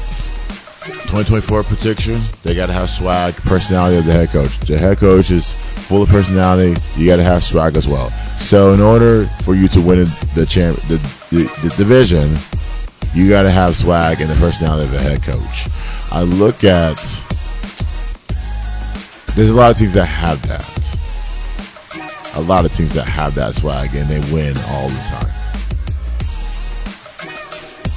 2024 1.08 1.62
prediction, 1.64 2.20
they 2.42 2.54
got 2.54 2.66
to 2.66 2.72
have 2.72 2.90
swag, 2.90 3.34
personality 3.36 3.98
of 3.98 4.04
the 4.06 4.12
head 4.12 4.28
coach. 4.28 4.58
The 4.60 4.78
head 4.78 4.98
coach 4.98 5.30
is 5.30 5.52
full 5.52 6.02
of 6.02 6.08
personality. 6.08 6.80
You 6.96 7.06
got 7.06 7.16
to 7.16 7.24
have 7.24 7.42
swag 7.42 7.76
as 7.76 7.86
well. 7.86 8.10
So 8.38 8.72
in 8.72 8.80
order 8.80 9.24
for 9.42 9.54
you 9.54 9.68
to 9.68 9.80
win 9.80 10.04
the 10.34 10.46
champ, 10.48 10.76
the, 10.82 10.96
the, 11.30 11.44
the 11.62 11.74
division, 11.76 12.28
you 13.14 13.28
got 13.28 13.42
to 13.42 13.50
have 13.50 13.76
swag 13.76 14.20
and 14.20 14.30
the 14.30 14.34
personality 14.36 14.84
of 14.84 14.90
the 14.90 15.00
head 15.00 15.22
coach. 15.22 15.68
I 16.12 16.22
look 16.22 16.64
at 16.64 16.96
there's 19.34 19.50
a 19.50 19.54
lot 19.54 19.70
of 19.70 19.78
teams 19.78 19.94
that 19.94 20.06
have 20.06 20.46
that. 20.48 20.64
A 22.34 22.40
lot 22.40 22.64
of 22.64 22.72
teams 22.74 22.92
that 22.94 23.06
have 23.06 23.34
that 23.36 23.54
swag 23.54 23.94
and 23.94 24.08
they 24.08 24.20
win 24.32 24.56
all 24.68 24.88
the 24.88 25.04
time. 25.10 25.37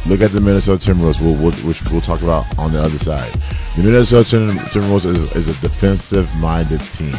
Look 0.07 0.21
at 0.21 0.31
the 0.31 0.41
Minnesota 0.41 0.91
Timberwolves, 0.91 1.21
we'll, 1.21 1.35
we'll, 1.35 1.51
which 1.65 1.83
we'll 1.91 2.01
talk 2.01 2.21
about 2.23 2.45
on 2.57 2.71
the 2.71 2.81
other 2.81 2.97
side. 2.97 3.31
The 3.75 3.83
Minnesota 3.83 4.37
Timberwolves 4.71 5.05
is, 5.05 5.35
is 5.35 5.47
a 5.47 5.53
defensive-minded 5.61 6.81
team. 6.91 7.11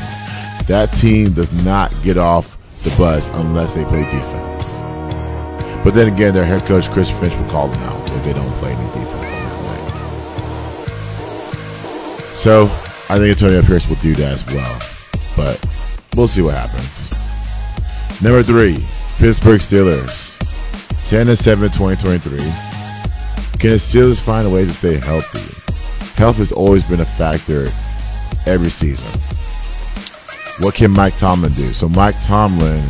That 0.66 0.86
team 0.96 1.32
does 1.32 1.52
not 1.64 1.92
get 2.02 2.18
off 2.18 2.58
the 2.82 2.90
bus 2.96 3.28
unless 3.34 3.74
they 3.74 3.84
play 3.84 4.02
defense. 4.04 4.80
But 5.84 5.94
then 5.94 6.12
again, 6.12 6.34
their 6.34 6.44
head 6.44 6.62
coach 6.62 6.90
Chris 6.90 7.08
Finch 7.10 7.34
will 7.36 7.48
call 7.48 7.68
them 7.68 7.82
out 7.82 8.10
if 8.10 8.24
they 8.24 8.32
don't 8.32 8.52
play 8.58 8.72
any 8.72 8.86
defense 8.86 9.14
on 9.14 9.20
that 9.20 9.62
night. 9.68 9.96
So 12.36 12.64
I 13.08 13.18
think 13.18 13.30
Antonio 13.30 13.62
Pierce 13.62 13.88
will 13.88 13.96
do 13.96 14.14
that 14.16 14.32
as 14.32 14.46
well. 14.46 14.78
But 15.36 15.64
we'll 16.16 16.28
see 16.28 16.42
what 16.42 16.54
happens. 16.54 17.10
Number 18.20 18.42
three, 18.42 18.84
Pittsburgh 19.18 19.60
Steelers. 19.60 20.38
10 21.08 21.28
and 21.28 21.38
7 21.38 21.68
2023. 21.68 22.71
Can 23.62 23.70
the 23.70 23.76
Steelers 23.76 24.20
find 24.20 24.44
a 24.44 24.50
way 24.50 24.64
to 24.64 24.72
stay 24.72 24.96
healthy? 24.96 25.38
Health 26.20 26.38
has 26.38 26.50
always 26.50 26.82
been 26.90 26.98
a 26.98 27.04
factor 27.04 27.68
every 28.44 28.70
season. 28.70 29.20
What 30.58 30.74
can 30.74 30.90
Mike 30.90 31.16
Tomlin 31.16 31.52
do? 31.52 31.72
So 31.72 31.88
Mike 31.88 32.20
Tomlin 32.24 32.82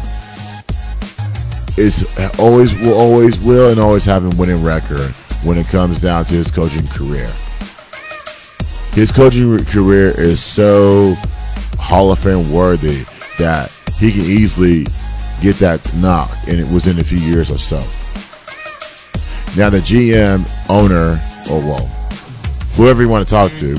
is 1.76 2.08
always 2.38 2.72
will 2.78 2.98
always 2.98 3.38
will 3.44 3.70
and 3.70 3.78
always 3.78 4.06
have 4.06 4.24
a 4.24 4.34
winning 4.40 4.64
record 4.64 5.10
when 5.44 5.58
it 5.58 5.66
comes 5.66 6.00
down 6.00 6.24
to 6.24 6.34
his 6.34 6.50
coaching 6.50 6.86
career. 6.86 7.30
His 8.94 9.12
coaching 9.12 9.62
career 9.66 10.18
is 10.18 10.42
so 10.42 11.12
Hall 11.78 12.12
of 12.12 12.18
Fame 12.18 12.50
worthy 12.50 13.04
that 13.36 13.70
he 13.98 14.10
can 14.10 14.22
easily 14.22 14.86
get 15.42 15.56
that 15.56 15.86
knock, 15.96 16.30
and 16.48 16.58
it 16.58 16.72
was 16.72 16.86
in 16.86 16.98
a 16.98 17.04
few 17.04 17.18
years 17.18 17.50
or 17.50 17.58
so. 17.58 17.84
Now 19.54 19.68
the 19.68 19.78
GM, 19.78 20.48
owner, 20.70 21.20
or 21.50 21.58
well, 21.58 21.86
whoever 22.74 23.02
you 23.02 23.08
want 23.08 23.26
to 23.26 23.30
talk 23.30 23.52
to, 23.58 23.76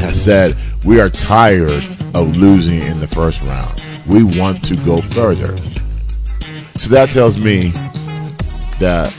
has 0.00 0.22
said 0.22 0.54
we 0.84 1.00
are 1.00 1.08
tired 1.08 1.82
of 2.14 2.36
losing 2.36 2.82
in 2.82 2.98
the 3.00 3.06
first 3.06 3.42
round. 3.42 3.82
We 4.06 4.22
want 4.38 4.62
to 4.66 4.76
go 4.76 5.00
further. 5.00 5.56
So 6.78 6.90
that 6.90 7.08
tells 7.10 7.38
me 7.38 7.68
that 8.80 9.16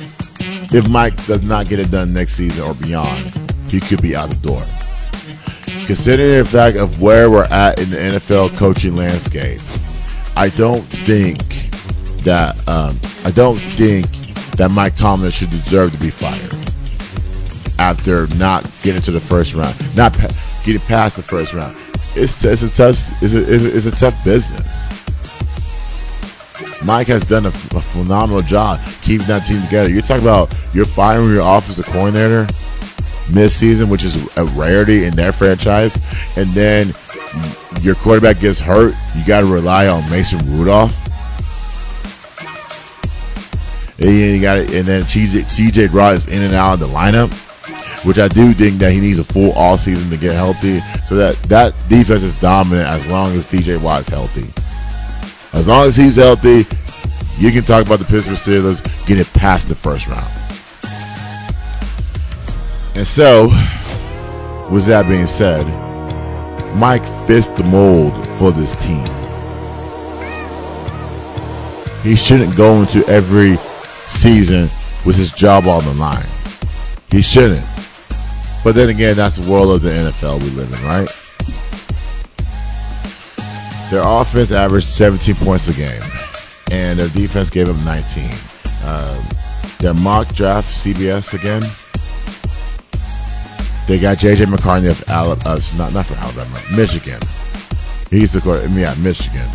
if 0.74 0.88
Mike 0.90 1.16
does 1.26 1.42
not 1.42 1.68
get 1.68 1.80
it 1.80 1.90
done 1.90 2.14
next 2.14 2.34
season 2.34 2.64
or 2.64 2.76
beyond, 2.76 3.36
he 3.68 3.80
could 3.80 4.02
be 4.02 4.16
out 4.16 4.30
the 4.30 4.36
door. 4.36 4.64
Considering 5.88 6.38
the 6.38 6.46
fact 6.46 6.78
of 6.78 7.02
where 7.02 7.32
we're 7.32 7.46
at 7.46 7.80
in 7.80 7.90
the 7.90 7.98
NFL 7.98 8.56
coaching 8.58 8.96
landscape, 8.96 9.60
I 10.36 10.50
don't 10.50 10.84
think 10.84 11.40
that 12.24 12.56
um, 12.68 13.00
I 13.26 13.32
don't 13.32 13.58
think 13.58 14.08
that 14.58 14.72
Mike 14.72 14.96
Tomlin 14.96 15.32
should 15.32 15.50
deserve 15.50 15.92
to 15.92 15.98
be 15.98 16.10
fired 16.10 16.54
after 17.80 18.28
not 18.36 18.70
getting 18.84 19.02
to 19.02 19.12
the 19.12 19.20
first 19.20 19.54
round, 19.54 19.76
not 19.96 20.14
pa- 20.14 20.30
getting 20.64 20.82
past 20.82 21.16
the 21.16 21.24
first 21.24 21.54
round. 21.54 21.76
It's, 22.16 22.44
it's 22.44 22.62
a 22.62 22.70
tough 22.70 23.24
it's 23.24 23.34
a, 23.34 23.76
it's 23.78 23.86
a 23.86 23.92
tough 23.92 24.24
business. 24.24 24.90
Mike 26.84 27.08
has 27.08 27.24
done 27.24 27.46
a, 27.46 27.52
phenomenal 27.52 28.42
job 28.42 28.80
keeping 29.02 29.28
that 29.28 29.46
team 29.46 29.62
together. 29.64 29.90
You're 29.90 30.02
talking 30.02 30.24
about 30.24 30.54
you're 30.74 30.86
firing 30.86 31.30
your 31.32 31.42
offensive 31.42 31.86
coordinator 31.86 32.48
mid-season, 33.34 33.90
which 33.90 34.04
is 34.04 34.18
a 34.38 34.46
rarity 34.46 35.06
in 35.06 35.16
their 35.16 35.32
franchise, 35.32 35.96
and 36.38 36.50
then 36.50 36.94
your 37.82 37.96
quarterback 37.96 38.40
gets 38.40 38.60
hurt. 38.60 38.94
You 39.16 39.26
got 39.26 39.42
to 39.42 39.46
rely 39.46 39.88
on 39.88 40.08
Mason 40.10 40.40
Rudolph. 40.52 41.01
And 44.02 44.42
got 44.42 44.58
and 44.58 44.88
then 44.88 45.04
CJ, 45.04 45.44
CJ 45.44 45.94
Rod 45.94 46.16
is 46.16 46.28
in 46.28 46.42
and 46.42 46.56
out 46.56 46.74
of 46.74 46.80
the 46.80 46.88
lineup, 46.88 47.30
which 48.04 48.18
I 48.18 48.28
do 48.28 48.52
think 48.52 48.80
that 48.80 48.92
he 48.92 49.00
needs 49.00 49.20
a 49.20 49.24
full 49.24 49.52
all 49.54 49.78
season 49.78 50.10
to 50.10 50.18
get 50.18 50.34
healthy. 50.34 50.80
So 51.06 51.16
that 51.16 51.36
that 51.44 51.76
defense 51.88 52.24
is 52.24 52.40
dominant 52.42 52.88
as 52.88 53.06
long 53.08 53.36
as 53.36 53.46
DJ 53.46 53.78
is 54.00 54.08
healthy. 54.08 54.48
As 55.54 55.68
long 55.68 55.86
as 55.86 55.96
he's 55.96 56.16
healthy, 56.16 56.66
you 57.38 57.52
can 57.52 57.64
talk 57.64 57.86
about 57.86 58.00
the 58.00 58.06
Pittsburgh 58.06 58.38
Steelers 58.38 58.82
getting 59.06 59.26
past 59.34 59.68
the 59.68 59.76
first 59.76 60.08
round. 60.08 60.26
And 62.96 63.06
so, 63.06 63.50
with 64.72 64.86
that 64.88 65.06
being 65.08 65.28
said, 65.28 65.66
Mike 66.76 67.06
fits 67.28 67.50
the 67.50 67.64
mold 67.64 68.14
for 68.38 68.52
this 68.52 68.76
team. 68.84 69.06
He 72.02 72.16
shouldn't 72.16 72.56
go 72.56 72.82
into 72.82 73.06
every 73.08 73.58
season 74.12 74.64
with 75.06 75.16
his 75.16 75.32
job 75.32 75.68
on 75.68 75.84
the 75.86 75.94
line. 75.94 76.26
He 77.10 77.22
shouldn't. 77.22 77.66
But 78.64 78.76
then 78.76 78.90
again, 78.90 79.16
that's 79.16 79.38
the 79.38 79.50
world 79.50 79.70
of 79.70 79.82
the 79.82 79.90
NFL 79.90 80.42
we 80.44 80.50
live 80.52 80.72
in, 80.72 80.84
right? 80.86 81.10
Their 83.90 84.04
offense 84.06 84.52
averaged 84.52 84.88
17 84.88 85.36
points 85.36 85.68
a 85.68 85.74
game, 85.74 86.02
and 86.72 87.00
their 87.00 87.10
defense 87.10 87.50
gave 87.50 87.68
them 87.68 87.84
19. 87.84 88.24
Um, 88.86 89.24
their 89.80 89.94
mock 89.96 90.34
draft, 90.36 90.70
CBS 90.70 91.34
again, 91.34 91.64
they 93.88 94.00
got 94.00 94.18
JJ 94.18 94.50
McCarthy 94.50 94.88
of 94.88 95.04
Alabama, 95.10 95.50
uh, 95.50 95.60
not 95.78 95.94
not 95.94 96.06
from 96.06 96.18
Alabama, 96.18 96.58
Michigan. 96.76 97.20
He's 98.10 98.32
the 98.32 98.40
quarter, 98.40 98.66
yeah, 98.68 98.96
Michigan. 98.96 99.46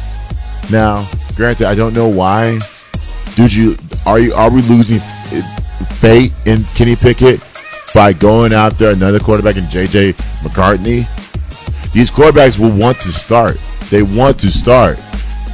Now, 0.70 1.08
granted, 1.36 1.66
I 1.68 1.74
don't 1.74 1.94
know 1.94 2.08
why. 2.08 2.58
Did 3.36 3.52
you 3.52 3.76
are 4.06 4.18
you 4.18 4.32
are 4.32 4.50
we 4.50 4.62
losing 4.62 4.98
faith 5.98 6.34
in 6.46 6.64
Kenny 6.74 6.96
Pickett 6.96 7.46
by 7.94 8.14
going 8.14 8.54
out 8.54 8.78
there 8.78 8.94
another 8.94 9.20
quarterback 9.20 9.56
in 9.56 9.64
JJ 9.64 10.16
McCarthy? 10.42 11.00
These 11.92 12.10
quarterbacks 12.10 12.58
will 12.58 12.74
want 12.74 12.98
to 13.00 13.12
start. 13.12 13.56
They 13.90 14.02
want 14.02 14.40
to 14.40 14.50
start. 14.50 14.98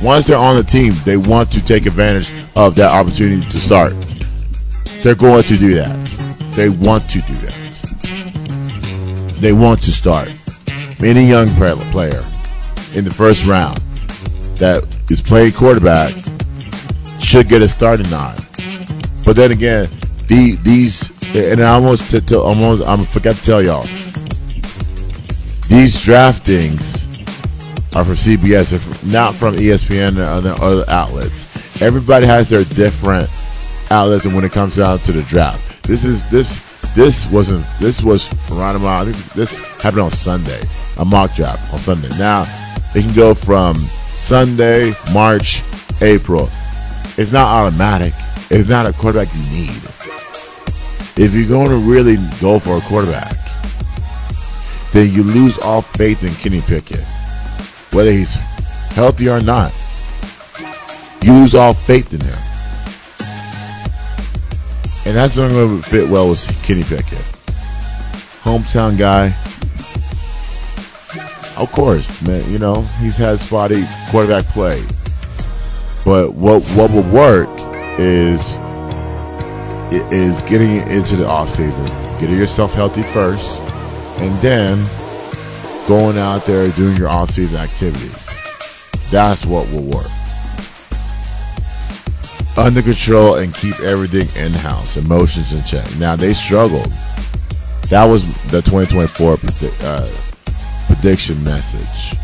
Once 0.01 0.29
they're 0.29 0.39
on 0.39 0.57
the 0.57 0.63
team, 0.63 0.93
they 1.05 1.17
want 1.17 1.51
to 1.53 1.65
take 1.65 1.87
advantage 1.87 2.31
of 2.55 2.77
that 2.77 2.91
opportunity 2.91 3.43
to 3.43 3.59
start. 3.59 3.95
They're 5.03 5.17
going 5.17 5.43
to 5.43 5.57
do 5.57 5.75
that. 5.75 5.99
They 6.55 6.69
want 6.69 7.11
to 7.11 7.21
do 7.23 7.35
that. 7.35 9.39
They 9.41 9.53
want 9.53 9.83
to 9.83 9.91
start. 9.91 10.31
Any 11.01 11.29
young 11.29 11.49
player 11.49 12.25
in 12.95 13.05
the 13.05 13.13
first 13.13 13.45
round 13.45 13.79
that 14.59 14.85
is 15.11 15.21
playing 15.21 15.55
quarterback 15.55 16.22
should 17.33 17.49
get 17.49 17.63
a 17.63 17.69
starting 17.69 18.11
nod. 18.11 18.37
But 19.25 19.37
then 19.37 19.53
again, 19.53 19.89
the, 20.27 20.59
these 20.65 21.11
and 21.35 21.63
I 21.63 21.73
almost 21.73 22.11
to, 22.11 22.21
to 22.21 22.39
almost 22.39 22.83
I 22.83 23.03
forgot 23.05 23.37
to 23.37 23.43
tell 23.43 23.63
y'all 23.63 23.85
these 25.67 25.97
draftings 25.97 27.07
are 27.97 28.05
from 28.05 28.17
CBS, 28.17 29.11
not 29.11 29.35
from 29.35 29.55
ESPN 29.55 30.09
and 30.09 30.19
other, 30.19 30.55
other 30.63 30.85
outlets. 30.91 31.81
Everybody 31.81 32.27
has 32.27 32.51
their 32.51 32.65
different 32.65 33.31
outlets, 33.91 34.27
and 34.27 34.35
when 34.35 34.45
it 34.45 34.53
comes 34.53 34.77
down 34.77 34.99
to 34.99 35.13
the 35.13 35.23
draft, 35.23 35.85
this 35.85 36.05
is 36.05 36.31
this 36.31 36.61
this 36.95 37.33
wasn't 37.33 37.65
this 37.81 38.03
was 38.03 38.31
around. 38.51 38.85
I 38.85 39.11
think 39.11 39.33
this 39.33 39.59
happened 39.81 40.03
on 40.03 40.11
Sunday, 40.11 40.63
a 40.99 41.05
mock 41.07 41.35
draft 41.35 41.73
on 41.73 41.79
Sunday. 41.79 42.11
Now 42.19 42.45
they 42.93 43.01
can 43.01 43.15
go 43.15 43.33
from 43.33 43.77
Sunday, 43.77 44.93
March, 45.15 45.63
April. 46.03 46.51
It's 47.17 47.33
not 47.33 47.47
automatic. 47.47 48.13
It's 48.51 48.69
not 48.69 48.87
a 48.87 48.93
quarterback 48.93 49.29
you 49.35 49.43
need. 49.51 49.83
If 51.17 51.35
you're 51.35 51.49
going 51.49 51.71
to 51.71 51.77
really 51.77 52.17
go 52.41 52.59
for 52.59 52.77
a 52.77 52.81
quarterback, 52.81 53.37
then 54.93 55.13
you 55.13 55.23
lose 55.23 55.59
all 55.59 55.83
faith 55.83 56.25
in 56.25 56.35
Kenny 56.35 56.61
Pickett 56.61 57.05
whether 57.93 58.11
he's 58.11 58.35
healthy 58.95 59.29
or 59.29 59.41
not. 59.43 59.73
You 61.23 61.35
lose 61.35 61.55
all 61.55 61.75
faith 61.75 62.13
in 62.13 62.21
him. 62.21 62.39
And 65.05 65.17
that's 65.17 65.37
only 65.39 65.57
way 65.57 65.75
would 65.75 65.85
fit 65.85 66.09
well 66.09 66.31
with 66.31 66.47
Kenny 66.65 66.85
Pickett. 66.85 67.19
Hometown 68.43 68.99
guy. 68.99 69.27
Of 71.57 71.71
course, 71.71 72.23
man, 72.23 72.51
you 72.51 72.59
know, 72.59 72.81
he's 73.01 73.17
had 73.17 73.39
spotty 73.39 73.85
quarterback 74.11 74.47
play. 74.47 74.83
But 76.05 76.35
what 76.35 76.63
what 76.75 76.91
would 76.91 77.07
work 77.13 77.49
is 77.99 78.59
is 80.13 80.41
getting 80.43 80.87
into 80.89 81.17
the 81.17 81.27
off 81.27 81.51
season, 81.51 81.87
getting 82.19 82.37
yourself 82.37 82.75
healthy 82.75 83.03
first, 83.03 83.61
and 84.21 84.35
then 84.41 84.85
going 85.87 86.17
out 86.17 86.45
there 86.47 86.71
doing 86.73 86.97
your 86.97 87.09
off-season 87.09 87.59
activities. 87.59 88.29
That's 89.11 89.45
what 89.45 89.69
will 89.73 89.83
work. 89.83 90.07
Under 92.57 92.83
control 92.83 93.37
and 93.37 93.55
keep 93.55 93.79
everything 93.81 94.29
in-house, 94.43 94.97
emotions 94.97 95.53
in 95.53 95.65
check. 95.65 95.97
Now 95.97 96.17
they 96.17 96.35
struggled. 96.35 96.91
That 97.89 98.05
was 98.05 98.25
the 98.51 98.63
2024 98.63 99.37
predi- 99.37 99.85
uh, 99.85 100.87
prediction 100.87 101.43
message. 101.45 102.19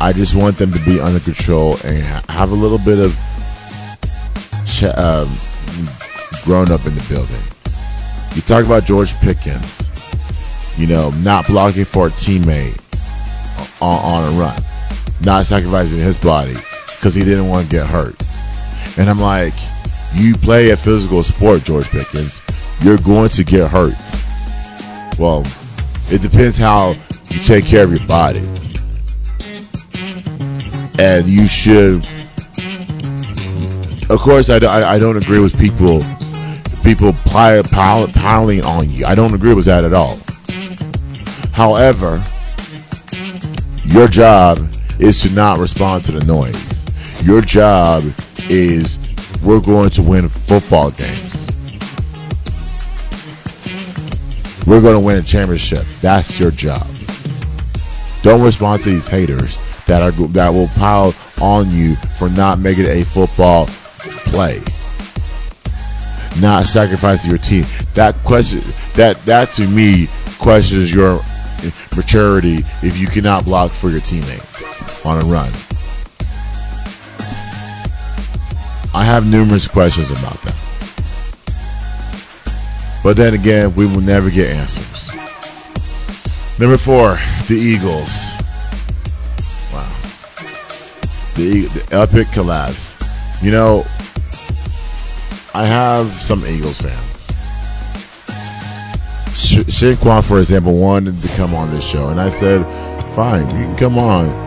I 0.00 0.12
just 0.12 0.34
want 0.34 0.58
them 0.58 0.72
to 0.72 0.84
be 0.84 1.00
under 1.00 1.20
control 1.20 1.78
and 1.84 2.02
ha- 2.02 2.22
have 2.28 2.50
a 2.50 2.54
little 2.54 2.78
bit 2.78 2.98
of 2.98 3.12
ch- 4.66 4.84
um, 4.84 5.28
grown 6.44 6.70
up 6.70 6.86
in 6.86 6.94
the 6.94 7.04
building. 7.08 7.42
You 8.34 8.42
talk 8.42 8.64
about 8.64 8.84
George 8.84 9.14
Pickens 9.20 9.86
you 10.76 10.86
know, 10.86 11.10
not 11.10 11.46
blocking 11.46 11.84
for 11.84 12.08
a 12.08 12.10
teammate 12.10 12.78
on, 13.80 13.98
on 13.98 14.32
a 14.32 14.38
run, 14.38 14.62
not 15.22 15.46
sacrificing 15.46 15.98
his 15.98 16.22
body 16.22 16.54
because 16.96 17.14
he 17.14 17.24
didn't 17.24 17.48
want 17.48 17.64
to 17.64 17.70
get 17.70 17.86
hurt. 17.86 18.14
And 18.98 19.08
I'm 19.08 19.18
like, 19.18 19.54
you 20.14 20.36
play 20.36 20.70
a 20.70 20.76
physical 20.76 21.22
sport, 21.22 21.64
George 21.64 21.88
Pickens, 21.88 22.40
you're 22.82 22.98
going 22.98 23.30
to 23.30 23.44
get 23.44 23.70
hurt. 23.70 23.94
Well, 25.18 25.44
it 26.10 26.22
depends 26.22 26.58
how 26.58 26.94
you 27.30 27.40
take 27.40 27.66
care 27.66 27.84
of 27.84 27.90
your 27.90 28.06
body. 28.06 28.40
And 30.98 31.26
you 31.26 31.46
should, 31.46 32.06
of 34.08 34.18
course, 34.18 34.48
I, 34.48 34.56
I, 34.64 34.94
I 34.94 34.98
don't 34.98 35.16
agree 35.16 35.40
with 35.40 35.58
people 35.58 36.02
people 36.82 37.12
piling 37.24 38.64
on 38.64 38.88
you. 38.90 39.04
I 39.04 39.14
don't 39.14 39.34
agree 39.34 39.52
with 39.52 39.66
that 39.66 39.84
at 39.84 39.92
all. 39.92 40.18
However, 41.52 42.24
your 43.84 44.08
job 44.08 44.58
is 44.98 45.20
to 45.22 45.30
not 45.30 45.58
respond 45.58 46.04
to 46.06 46.12
the 46.12 46.24
noise. 46.24 46.86
Your 47.26 47.42
job 47.42 48.04
is 48.48 48.98
we're 49.42 49.60
going 49.60 49.90
to 49.90 50.02
win 50.02 50.28
football 50.28 50.90
games. 50.92 51.46
We're 54.66 54.80
going 54.80 54.94
to 54.94 55.00
win 55.00 55.18
a 55.18 55.22
championship. 55.22 55.84
That's 56.00 56.40
your 56.40 56.52
job. 56.52 56.86
Don't 58.22 58.42
respond 58.42 58.82
to 58.82 58.90
these 58.90 59.08
haters 59.08 59.65
that 59.86 60.02
are 60.02 60.10
that 60.28 60.50
will 60.50 60.68
pile 60.76 61.14
on 61.40 61.70
you 61.70 61.94
for 61.94 62.28
not 62.30 62.58
making 62.58 62.86
a 62.86 63.04
football 63.04 63.66
play. 64.26 64.60
Not 66.40 66.66
sacrificing 66.66 67.30
your 67.30 67.38
team. 67.38 67.64
That 67.94 68.14
question 68.24 68.60
that 68.94 69.16
that 69.26 69.48
to 69.54 69.66
me 69.66 70.08
questions 70.38 70.92
your 70.92 71.20
maturity 71.96 72.58
if 72.82 72.98
you 72.98 73.06
cannot 73.06 73.44
block 73.44 73.70
for 73.70 73.90
your 73.90 74.00
teammates 74.00 75.04
on 75.04 75.22
a 75.22 75.24
run? 75.24 75.50
I 78.94 79.04
have 79.04 79.26
numerous 79.30 79.68
questions 79.68 80.10
about 80.10 80.40
that. 80.42 80.56
But 83.02 83.16
then 83.16 83.34
again, 83.34 83.74
we 83.74 83.86
will 83.86 84.00
never 84.00 84.30
get 84.30 84.48
answers. 84.48 85.08
Number 86.58 86.78
four, 86.78 87.18
the 87.46 87.54
Eagles. 87.54 88.35
The, 91.36 91.66
the 91.66 91.86
epic 91.94 92.28
collapse. 92.32 92.96
You 93.42 93.50
know, 93.50 93.84
I 95.52 95.64
have 95.64 96.10
some 96.12 96.44
Eagles 96.46 96.80
fans. 96.80 97.26
Saquon, 99.36 100.26
for 100.26 100.38
example, 100.38 100.76
wanted 100.76 101.20
to 101.20 101.28
come 101.36 101.54
on 101.54 101.70
this 101.70 101.86
show, 101.86 102.08
and 102.08 102.18
I 102.18 102.30
said, 102.30 102.64
"Fine, 103.14 103.44
you 103.50 103.66
can 103.66 103.76
come 103.76 103.98
on." 103.98 104.46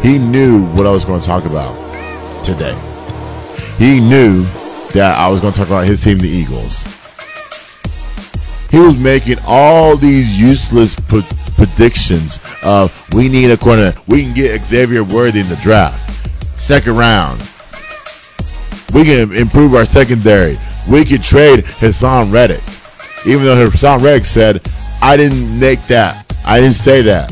He 0.00 0.18
knew 0.18 0.64
what 0.68 0.86
I 0.86 0.90
was 0.90 1.04
going 1.04 1.20
to 1.20 1.26
talk 1.26 1.44
about 1.44 1.74
today. 2.44 2.76
He 3.76 4.00
knew 4.00 4.44
that 4.94 5.18
I 5.18 5.28
was 5.28 5.40
going 5.40 5.52
to 5.52 5.58
talk 5.58 5.68
about 5.68 5.86
his 5.86 6.02
team, 6.02 6.18
the 6.18 6.28
Eagles. 6.28 6.84
He 8.70 8.78
was 8.78 8.98
making 8.98 9.36
all 9.46 9.96
these 9.96 10.40
useless 10.40 10.94
predictions 11.58 12.38
of 12.62 12.94
we 13.12 13.28
need 13.28 13.50
a 13.50 13.56
corner, 13.56 13.92
we 14.06 14.22
can 14.22 14.34
get 14.34 14.58
Xavier 14.62 15.04
Worthy 15.04 15.40
in 15.40 15.48
the 15.48 15.56
draft, 15.56 15.98
second 16.58 16.96
round. 16.96 17.38
We 18.94 19.04
can 19.04 19.34
improve 19.34 19.74
our 19.74 19.84
secondary. 19.84 20.56
We 20.90 21.04
could 21.04 21.22
trade 21.22 21.64
Haason 21.64 22.32
Reddick. 22.32 22.62
Even 23.26 23.44
though 23.44 23.68
Haason 23.68 24.02
Reddick 24.02 24.24
said, 24.24 24.66
I 25.02 25.16
didn't 25.16 25.58
make 25.60 25.80
that. 25.88 26.24
I 26.46 26.60
didn't 26.60 26.76
say 26.76 27.02
that. 27.02 27.30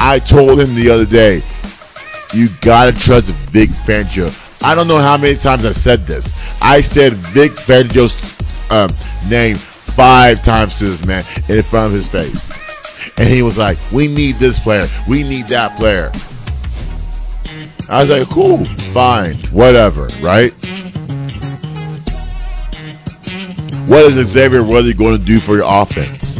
I 0.00 0.18
told 0.18 0.58
him 0.58 0.74
the 0.74 0.90
other 0.90 1.04
day, 1.04 1.42
you 2.32 2.48
gotta 2.62 2.90
trust 2.90 3.26
Vic 3.26 3.68
Fangio. 3.68 4.34
I 4.62 4.74
don't 4.74 4.88
know 4.88 4.98
how 4.98 5.16
many 5.16 5.36
times 5.36 5.64
I 5.64 5.72
said 5.72 6.06
this. 6.06 6.26
I 6.60 6.80
said 6.80 7.12
Vic 7.12 7.52
Fangio's 7.52 8.34
um, 8.70 8.88
name 9.30 9.58
five 10.00 10.42
times 10.42 10.78
to 10.78 10.86
this 10.86 11.04
man 11.04 11.22
in 11.50 11.62
front 11.62 11.88
of 11.88 11.92
his 11.92 12.10
face. 12.10 12.50
And 13.18 13.28
he 13.28 13.42
was 13.42 13.58
like, 13.58 13.76
we 13.92 14.08
need 14.08 14.36
this 14.36 14.58
player. 14.58 14.88
We 15.06 15.22
need 15.22 15.48
that 15.48 15.76
player. 15.76 16.10
I 17.86 18.00
was 18.00 18.08
like, 18.08 18.26
cool, 18.30 18.64
fine, 18.94 19.36
whatever, 19.52 20.08
right? 20.22 20.52
What 23.90 24.10
is 24.10 24.26
Xavier 24.26 24.64
Worthy 24.64 24.94
going 24.94 25.18
to 25.18 25.22
do 25.22 25.38
for 25.38 25.56
your 25.56 25.66
offense? 25.66 26.38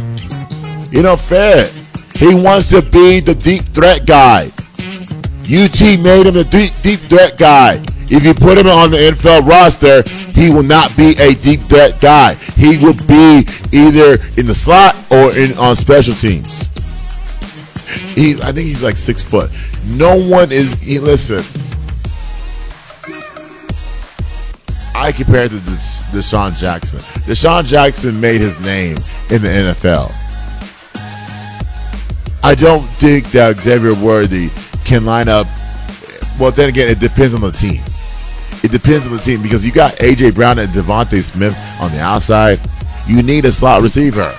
You 0.91 1.03
know, 1.03 1.15
fair. 1.15 1.69
He 2.15 2.33
wants 2.33 2.67
to 2.69 2.81
be 2.81 3.19
the 3.19 3.35
deep 3.35 3.61
threat 3.61 4.07
guy. 4.07 4.51
UT 5.43 5.79
made 6.01 6.25
him 6.25 6.33
the 6.33 6.47
deep, 6.49 6.73
deep 6.81 6.99
threat 7.01 7.37
guy. 7.37 7.79
If 8.09 8.25
you 8.25 8.33
put 8.33 8.57
him 8.57 8.65
on 8.65 8.89
the 8.89 8.97
NFL 8.97 9.47
roster, 9.47 10.01
he 10.33 10.49
will 10.49 10.63
not 10.63 10.95
be 10.95 11.11
a 11.19 11.33
deep 11.35 11.61
threat 11.61 11.99
guy. 12.01 12.35
He 12.55 12.77
will 12.77 12.93
be 13.05 13.47
either 13.71 14.17
in 14.37 14.45
the 14.45 14.55
slot 14.55 14.95
or 15.11 15.35
in 15.37 15.57
on 15.57 15.75
special 15.75 16.13
teams. 16.15 16.67
He, 18.15 18.41
I 18.41 18.51
think 18.51 18.67
he's 18.67 18.83
like 18.83 18.97
six 18.97 19.21
foot. 19.21 19.51
No 19.85 20.15
one 20.17 20.51
is. 20.51 20.73
He, 20.75 20.99
listen, 20.99 21.43
I 24.95 25.11
compare 25.11 25.49
to 25.49 25.55
this, 25.55 26.01
DeSean 26.11 26.57
Jackson. 26.57 26.99
DeSean 26.99 27.65
Jackson 27.65 28.19
made 28.19 28.39
his 28.39 28.59
name 28.59 28.97
in 29.29 29.41
the 29.41 29.73
NFL. 29.73 30.11
I 32.43 32.55
don't 32.55 32.81
think 32.81 33.31
that 33.31 33.59
Xavier 33.59 33.95
Worthy 33.95 34.49
can 34.85 35.05
line 35.05 35.27
up. 35.27 35.47
Well, 36.39 36.51
then 36.51 36.69
again, 36.69 36.89
it 36.89 36.99
depends 36.99 37.33
on 37.33 37.41
the 37.41 37.51
team. 37.51 37.81
It 38.63 38.71
depends 38.71 39.07
on 39.07 39.13
the 39.13 39.23
team 39.23 39.41
because 39.41 39.65
you 39.65 39.71
got 39.71 39.93
AJ 39.95 40.35
Brown 40.35 40.59
and 40.59 40.69
DeVonta 40.69 41.21
Smith 41.23 41.57
on 41.81 41.89
the 41.91 41.99
outside. 41.99 42.59
You 43.07 43.23
need 43.23 43.45
a 43.45 43.51
slot 43.51 43.81
receiver. 43.81 44.31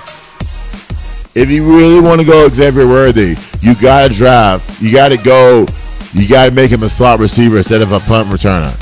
If 1.35 1.49
you 1.49 1.65
really 1.65 1.99
want 1.99 2.21
to 2.21 2.27
go 2.27 2.47
Xavier 2.47 2.87
Worthy, 2.87 3.35
you 3.61 3.75
got 3.75 4.07
to 4.07 4.13
draft. 4.13 4.81
You 4.81 4.91
got 4.91 5.09
to 5.09 5.17
go. 5.17 5.65
You 6.13 6.27
got 6.27 6.45
to 6.45 6.51
make 6.51 6.71
him 6.71 6.83
a 6.83 6.89
slot 6.89 7.19
receiver 7.19 7.57
instead 7.57 7.81
of 7.81 7.91
a 7.91 7.99
punt 8.01 8.29
returner. 8.29 8.79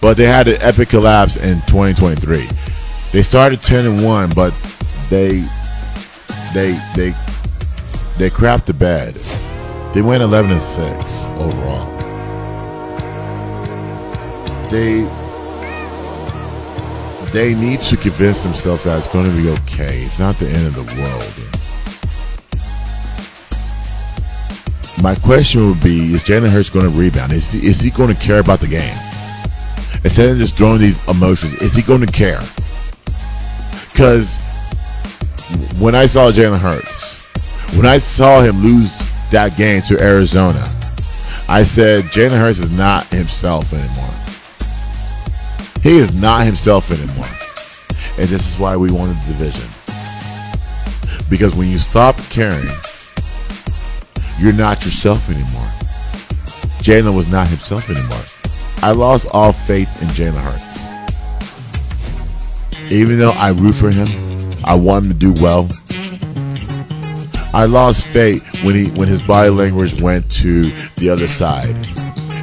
But 0.00 0.16
they 0.16 0.24
had 0.24 0.48
an 0.48 0.56
epic 0.60 0.88
collapse 0.88 1.36
in 1.36 1.56
2023. 1.66 2.46
They 3.12 3.22
started 3.22 3.62
10 3.62 3.86
and 3.86 4.04
1, 4.04 4.30
but 4.34 4.52
they 5.10 5.44
they 6.54 6.78
they 6.96 7.12
they 8.16 8.30
crapped 8.30 8.66
the 8.66 8.74
bed. 8.74 9.14
They 9.92 10.02
went 10.02 10.22
11 10.22 10.50
and 10.50 10.62
6 10.62 11.24
overall. 11.38 11.91
They 14.72 15.02
they 17.30 17.54
need 17.54 17.80
to 17.80 17.96
convince 17.98 18.42
themselves 18.42 18.84
that 18.84 18.96
it's 18.96 19.06
going 19.12 19.26
to 19.26 19.36
be 19.36 19.50
okay. 19.50 19.98
It's 19.98 20.18
not 20.18 20.36
the 20.36 20.48
end 20.48 20.66
of 20.66 20.74
the 20.74 20.84
world. 20.96 21.22
My 25.02 25.14
question 25.16 25.68
would 25.68 25.82
be: 25.82 26.14
Is 26.14 26.24
Jalen 26.24 26.48
Hurts 26.48 26.70
going 26.70 26.90
to 26.90 26.98
rebound? 26.98 27.32
Is 27.32 27.52
he, 27.52 27.66
is 27.66 27.82
he 27.82 27.90
going 27.90 28.14
to 28.14 28.18
care 28.18 28.40
about 28.40 28.60
the 28.60 28.66
game? 28.66 28.96
Instead 30.04 30.30
of 30.30 30.38
just 30.38 30.56
throwing 30.56 30.80
these 30.80 31.06
emotions, 31.06 31.52
is 31.60 31.74
he 31.74 31.82
going 31.82 32.00
to 32.00 32.10
care? 32.10 32.40
Because 33.92 34.38
when 35.78 35.94
I 35.94 36.06
saw 36.06 36.30
Jalen 36.30 36.58
Hurts, 36.58 37.20
when 37.76 37.84
I 37.84 37.98
saw 37.98 38.40
him 38.40 38.56
lose 38.62 38.96
that 39.32 39.54
game 39.58 39.82
to 39.82 40.00
Arizona, 40.00 40.64
I 41.46 41.62
said 41.62 42.04
Jalen 42.04 42.38
Hurts 42.38 42.58
is 42.58 42.74
not 42.74 43.06
himself 43.08 43.74
anymore. 43.74 44.21
He 45.82 45.98
is 45.98 46.12
not 46.12 46.46
himself 46.46 46.92
anymore. 46.92 47.26
And 48.18 48.28
this 48.28 48.54
is 48.54 48.60
why 48.60 48.76
we 48.76 48.92
won 48.92 49.08
the 49.08 49.14
division. 49.26 49.68
Because 51.28 51.56
when 51.56 51.68
you 51.68 51.78
stop 51.78 52.16
caring, 52.30 52.68
you're 54.38 54.52
not 54.52 54.84
yourself 54.84 55.28
anymore. 55.28 55.68
Jalen 56.82 57.16
was 57.16 57.30
not 57.30 57.48
himself 57.48 57.90
anymore. 57.90 58.22
I 58.82 58.92
lost 58.92 59.28
all 59.32 59.52
faith 59.52 60.02
in 60.02 60.08
Jalen 60.08 60.40
Hurts. 60.40 60.72
Even 62.92 63.18
though 63.18 63.32
I 63.32 63.50
root 63.50 63.74
for 63.74 63.90
him, 63.90 64.08
I 64.64 64.74
want 64.74 65.06
him 65.06 65.12
to 65.12 65.18
do 65.18 65.32
well. 65.42 65.68
I 67.54 67.66
lost 67.66 68.04
faith 68.04 68.64
when 68.64 68.74
he 68.74 68.90
when 68.90 69.08
his 69.08 69.20
body 69.22 69.50
language 69.50 70.00
went 70.00 70.30
to 70.32 70.64
the 70.96 71.10
other 71.10 71.28
side. 71.28 71.74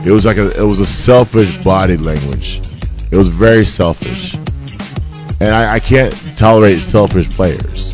It 0.06 0.12
was 0.12 0.26
like 0.26 0.38
a 0.38 0.52
it 0.60 0.64
was 0.64 0.80
a 0.80 0.86
selfish 0.86 1.56
body 1.64 1.98
language. 1.98 2.62
It 3.12 3.18
was 3.18 3.30
very 3.30 3.66
selfish. 3.66 4.36
And 5.40 5.50
I, 5.50 5.76
I 5.76 5.80
can't 5.80 6.14
tolerate 6.38 6.80
selfish 6.80 7.30
players. 7.30 7.94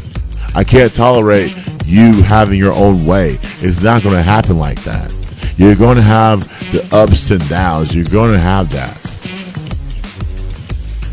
I 0.55 0.63
can't 0.63 0.93
tolerate 0.93 1.55
you 1.85 2.21
having 2.23 2.57
your 2.57 2.73
own 2.73 3.05
way. 3.05 3.37
It's 3.59 3.81
not 3.83 4.03
going 4.03 4.15
to 4.15 4.23
happen 4.23 4.57
like 4.57 4.83
that. 4.83 5.13
You're 5.57 5.75
going 5.75 5.95
to 5.95 6.01
have 6.01 6.41
the 6.71 6.87
ups 6.95 7.31
and 7.31 7.47
downs. 7.47 7.95
You're 7.95 8.05
going 8.05 8.33
to 8.33 8.39
have 8.39 8.69
that. 8.71 8.99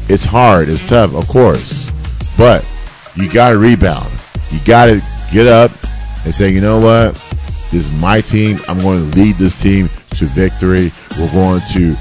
It's 0.08 0.24
hard. 0.24 0.68
It's 0.68 0.88
tough, 0.88 1.14
of 1.14 1.28
course. 1.28 1.90
But 2.36 2.66
you 3.14 3.30
got 3.30 3.50
to 3.50 3.58
rebound. 3.58 4.10
You 4.50 4.58
got 4.64 4.86
to 4.86 5.00
get 5.32 5.46
up 5.46 5.70
and 6.24 6.34
say, 6.34 6.50
you 6.50 6.60
know 6.60 6.80
what? 6.80 7.14
This 7.70 7.74
is 7.74 8.00
my 8.00 8.20
team. 8.20 8.60
I'm 8.68 8.80
going 8.80 9.10
to 9.10 9.18
lead 9.18 9.36
this 9.36 9.60
team 9.60 9.88
to 10.16 10.24
victory. 10.26 10.92
We're 11.18 11.32
going 11.32 11.60
to, 11.72 11.96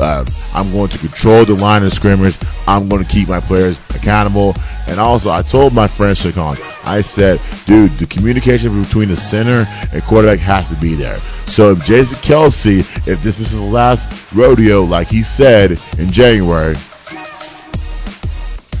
uh, 0.00 0.24
I'm 0.54 0.70
going 0.72 0.88
to 0.90 0.98
control 0.98 1.44
the 1.44 1.54
line 1.54 1.82
of 1.84 1.92
scrimmage. 1.92 2.38
I'm 2.66 2.88
going 2.88 3.02
to 3.02 3.08
keep 3.08 3.28
my 3.28 3.40
players 3.40 3.78
accountable. 3.94 4.54
And 4.86 5.00
also, 5.00 5.30
I 5.30 5.42
told 5.42 5.74
my 5.74 5.86
friend 5.86 6.16
Shakon, 6.16 6.56
I 6.86 7.00
said, 7.00 7.40
dude, 7.66 7.90
the 7.92 8.06
communication 8.06 8.82
between 8.82 9.08
the 9.08 9.16
center 9.16 9.64
and 9.92 10.02
quarterback 10.04 10.38
has 10.40 10.74
to 10.74 10.80
be 10.80 10.94
there. 10.94 11.16
So 11.46 11.72
if 11.72 11.84
Jason 11.84 12.18
Kelce, 12.18 12.80
if 13.06 13.22
this 13.22 13.40
is 13.40 13.50
his 13.50 13.62
last 13.62 14.32
rodeo, 14.34 14.82
like 14.82 15.08
he 15.08 15.22
said 15.22 15.72
in 15.98 16.10
January, 16.10 16.76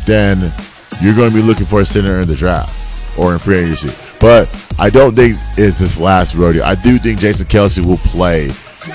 then 0.06 0.52
you're 1.00 1.14
going 1.14 1.30
to 1.30 1.36
be 1.36 1.42
looking 1.42 1.66
for 1.66 1.80
a 1.80 1.84
center 1.84 2.20
in 2.20 2.28
the 2.28 2.36
draft 2.36 3.18
or 3.18 3.32
in 3.32 3.38
free 3.38 3.58
agency. 3.58 3.90
But 4.20 4.48
I 4.78 4.90
don't 4.90 5.14
think 5.14 5.36
it's 5.56 5.78
this 5.78 5.98
last 5.98 6.34
rodeo. 6.34 6.64
I 6.64 6.74
do 6.74 6.98
think 6.98 7.20
Jason 7.20 7.46
Kelce 7.46 7.84
will 7.84 7.98
play 7.98 8.52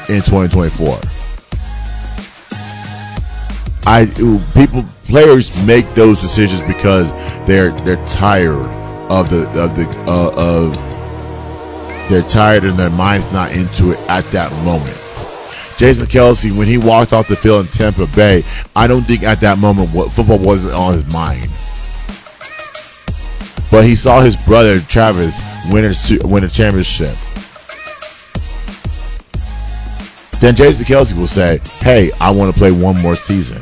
in 0.10 0.21
2024. 0.21 0.99
I 3.86 4.06
people 4.54 4.86
players 5.06 5.49
make 5.65 5.91
those 5.95 6.19
decisions 6.19 6.62
because 6.62 7.12
they're 7.47 7.71
they're 7.82 8.06
tired 8.08 8.54
of 9.10 9.30
the 9.30 9.49
of 9.60 9.75
the 9.75 9.88
uh, 10.08 10.32
of 10.36 10.73
they're 12.10 12.21
tired 12.23 12.63
and 12.63 12.78
their 12.78 12.89
mind's 12.89 13.32
not 13.32 13.52
into 13.52 13.91
it 13.91 13.99
at 14.10 14.25
that 14.32 14.52
moment. 14.63 14.97
Jason 15.78 16.08
Kelce, 16.08 16.56
when 16.56 16.67
he 16.67 16.78
walked 16.78 17.13
off 17.13 17.28
the 17.28 17.36
field 17.36 17.65
in 17.65 17.71
Tampa 17.71 18.06
Bay, 18.15 18.43
I 18.75 18.86
don't 18.86 19.04
think 19.04 19.23
at 19.23 19.39
that 19.39 19.60
moment 19.60 19.91
what 19.91 20.12
football 20.12 20.38
wasn't 20.38 20.73
on 20.73 20.93
his 20.93 21.06
mind. 21.13 21.49
But 23.71 23.86
he 23.86 23.95
saw 23.95 24.19
his 24.19 24.36
brother 24.45 24.82
Travis 24.82 25.39
win 25.71 25.86
a, 25.86 26.28
win 26.28 26.43
a 26.43 26.49
championship. 26.49 27.15
Then 30.39 30.56
Jason 30.56 30.86
Kelce 30.86 31.17
will 31.17 31.28
say, 31.28 31.60
"Hey, 31.82 32.12
I 32.21 32.32
want 32.32 32.54
to 32.54 32.58
play 32.58 32.71
one 32.71 32.97
more 33.02 33.15
season." 33.15 33.58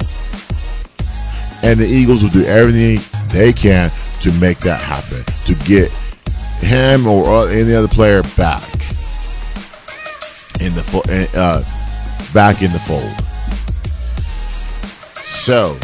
And 1.63 1.79
the 1.79 1.87
Eagles 1.87 2.21
will 2.21 2.29
do 2.29 2.45
everything 2.45 2.99
they 3.29 3.51
can 3.51 3.89
to 4.21 4.31
make 4.33 4.59
that 4.59 4.79
happen, 4.79 5.23
to 5.45 5.55
get 5.65 5.91
him 6.59 7.07
or 7.07 7.49
any 7.49 7.73
other 7.73 7.87
player 7.87 8.23
back 8.35 8.61
in 10.59 10.73
the 10.73 11.29
uh, 11.35 11.63
back 12.33 12.61
in 12.61 12.71
the 12.71 12.79
fold. 12.79 13.11
So, 15.23 15.77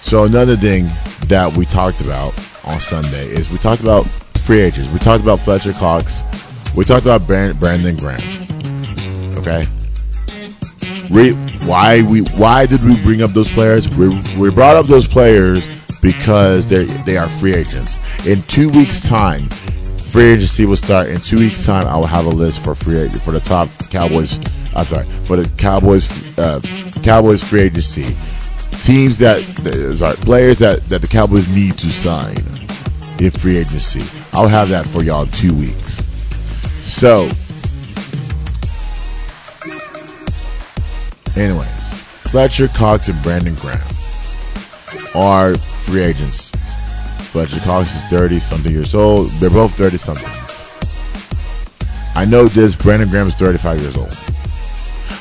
so 0.00 0.24
another 0.24 0.56
thing 0.56 0.84
that 1.28 1.54
we 1.56 1.64
talked 1.64 2.00
about 2.00 2.34
on 2.64 2.80
Sunday 2.80 3.26
is 3.26 3.50
we 3.50 3.58
talked 3.58 3.82
about 3.82 4.06
free 4.44 4.60
agents. 4.60 4.92
We 4.92 4.98
talked 4.98 5.22
about 5.22 5.40
Fletcher 5.40 5.72
Cox. 5.72 6.22
We 6.76 6.84
talked 6.84 7.06
about 7.06 7.26
Brandon 7.26 7.96
Graham. 7.96 8.20
Okay. 9.36 9.64
Why 11.66 12.02
we 12.02 12.20
why 12.20 12.66
did 12.66 12.82
we 12.82 13.00
bring 13.02 13.22
up 13.22 13.30
those 13.30 13.50
players? 13.50 13.88
We, 13.96 14.08
we 14.36 14.50
brought 14.50 14.76
up 14.76 14.86
those 14.86 15.06
players 15.06 15.68
because 16.00 16.66
they 16.68 16.84
they 17.04 17.16
are 17.16 17.28
free 17.28 17.54
agents. 17.54 17.98
In 18.26 18.42
two 18.42 18.70
weeks' 18.70 19.00
time, 19.06 19.48
free 19.98 20.32
agency 20.32 20.66
will 20.66 20.76
start. 20.76 21.08
In 21.08 21.20
two 21.20 21.38
weeks' 21.38 21.64
time, 21.64 21.86
I 21.86 21.96
will 21.96 22.06
have 22.06 22.26
a 22.26 22.30
list 22.30 22.62
for 22.62 22.74
free 22.74 23.08
for 23.08 23.32
the 23.32 23.40
top 23.40 23.68
Cowboys. 23.90 24.38
I'm 24.74 24.84
sorry 24.84 25.04
for 25.04 25.36
the 25.36 25.48
Cowboys 25.56 26.38
uh, 26.38 26.60
Cowboys 27.02 27.42
free 27.42 27.62
agency 27.62 28.16
teams 28.82 29.16
that 29.18 29.40
sorry 29.96 30.16
players 30.16 30.58
that 30.58 30.80
that 30.88 31.00
the 31.00 31.08
Cowboys 31.08 31.48
need 31.48 31.78
to 31.78 31.86
sign 31.88 32.36
in 33.18 33.30
free 33.30 33.56
agency. 33.56 34.02
I'll 34.32 34.48
have 34.48 34.68
that 34.70 34.86
for 34.86 35.02
y'all 35.02 35.22
in 35.22 35.30
two 35.30 35.54
weeks. 35.54 36.04
So, 36.82 37.30
anyways, 41.36 41.94
Fletcher 42.30 42.68
Cox 42.68 43.08
and 43.08 43.22
Brandon 43.22 43.54
Graham 43.56 43.80
are 45.14 45.54
free 45.56 46.02
agents. 46.02 46.50
Fletcher 47.30 47.60
Cox 47.60 47.94
is 47.94 48.02
30 48.10 48.38
something 48.40 48.72
years 48.72 48.94
old. 48.94 49.30
They're 49.32 49.50
both 49.50 49.74
30 49.74 49.96
something. 49.96 50.28
I 52.16 52.24
know 52.24 52.46
this. 52.46 52.76
Brandon 52.76 53.08
Graham 53.08 53.26
is 53.26 53.34
35 53.34 53.80
years 53.80 53.96
old. 53.96 54.16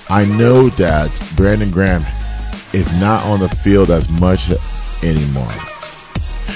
I 0.09 0.25
know 0.25 0.69
that 0.69 1.09
Brandon 1.35 1.71
Graham 1.71 2.03
is 2.73 2.99
not 2.99 3.25
on 3.25 3.39
the 3.39 3.49
field 3.49 3.89
as 3.89 4.09
much 4.19 4.51
anymore. 5.03 5.47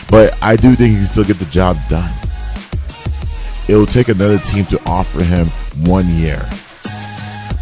But 0.10 0.38
I 0.42 0.56
do 0.56 0.76
think 0.76 0.92
he 0.92 0.98
can 0.98 1.06
still 1.06 1.24
get 1.24 1.40
the 1.40 1.46
job 1.46 1.76
done. 1.90 2.12
It 3.68 3.76
will 3.76 3.86
take 3.86 4.10
another 4.10 4.38
team 4.38 4.66
to 4.68 4.82
offer 4.86 5.24
him 5.24 5.48
one 5.90 6.08
year. 6.16 6.42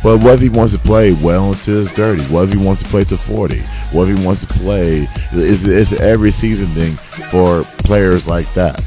But 0.05 0.19
what 0.19 0.35
if 0.35 0.41
he 0.41 0.49
wants 0.49 0.71
to 0.73 0.77
play 0.77 1.13
well 1.13 1.53
until 1.53 1.81
it's 1.81 1.91
dirty? 1.95 2.21
What 2.25 2.43
if 2.43 2.53
he 2.53 2.63
wants 2.63 2.83
to 2.83 2.87
play 2.89 3.05
to 3.05 3.17
40? 3.17 3.57
What 3.91 4.07
if 4.07 4.15
he 4.15 4.23
wants 4.23 4.41
to 4.41 4.47
play? 4.59 5.07
It's, 5.31 5.63
it's 5.63 5.93
every 5.93 6.29
season 6.29 6.67
thing 6.67 6.93
for 7.31 7.63
players 7.79 8.27
like 8.27 8.45
that. 8.53 8.83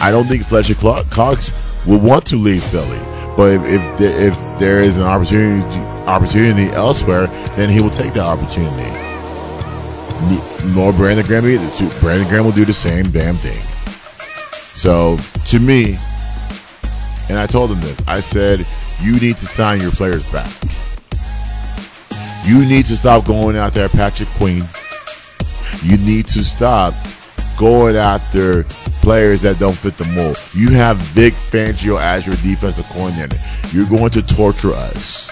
I 0.00 0.10
don't 0.10 0.24
think 0.24 0.42
Fletcher 0.42 0.74
Cox 0.74 1.52
would 1.86 2.02
want 2.02 2.26
to 2.26 2.36
leave 2.36 2.64
Philly. 2.64 2.98
But 3.36 3.52
if 3.52 3.62
if 3.62 3.98
there, 4.00 4.26
if 4.26 4.58
there 4.58 4.80
is 4.80 4.98
an 4.98 5.04
opportunity 5.04 5.78
opportunity 6.08 6.74
elsewhere, 6.74 7.28
then 7.54 7.68
he 7.68 7.80
will 7.80 7.90
take 7.90 8.14
that 8.14 8.26
opportunity. 8.26 8.90
More 10.74 10.92
Brandon 10.92 11.24
Graham 11.24 11.46
either. 11.46 12.00
Brandon 12.00 12.28
Graham 12.28 12.44
will 12.44 12.50
do 12.50 12.64
the 12.64 12.74
same 12.74 13.12
damn 13.12 13.36
thing. 13.36 13.62
So 14.74 15.18
to 15.50 15.60
me, 15.60 15.96
and 17.28 17.38
I 17.38 17.46
told 17.46 17.70
him 17.70 17.80
this. 17.80 18.02
I 18.08 18.18
said 18.18 18.66
you 19.04 19.20
need 19.20 19.36
to 19.36 19.46
sign 19.46 19.80
your 19.80 19.90
players 19.90 20.30
back. 20.32 20.50
You 22.46 22.66
need 22.66 22.86
to 22.86 22.96
stop 22.96 23.26
going 23.26 23.56
out 23.56 23.74
there, 23.74 23.88
Patrick 23.88 24.28
Queen. 24.30 24.64
You 25.82 25.98
need 25.98 26.26
to 26.28 26.42
stop 26.42 26.94
going 27.58 27.96
after 27.96 28.64
players 29.02 29.42
that 29.42 29.58
don't 29.58 29.76
fit 29.76 29.98
the 29.98 30.06
mold. 30.06 30.40
You 30.54 30.70
have 30.70 30.96
Vic 30.96 31.34
Fangio 31.34 32.00
as 32.00 32.26
your 32.26 32.36
defensive 32.36 32.86
coordinator. 32.86 33.36
You're 33.70 33.88
going 33.88 34.10
to 34.10 34.22
torture 34.22 34.72
us. 34.72 35.30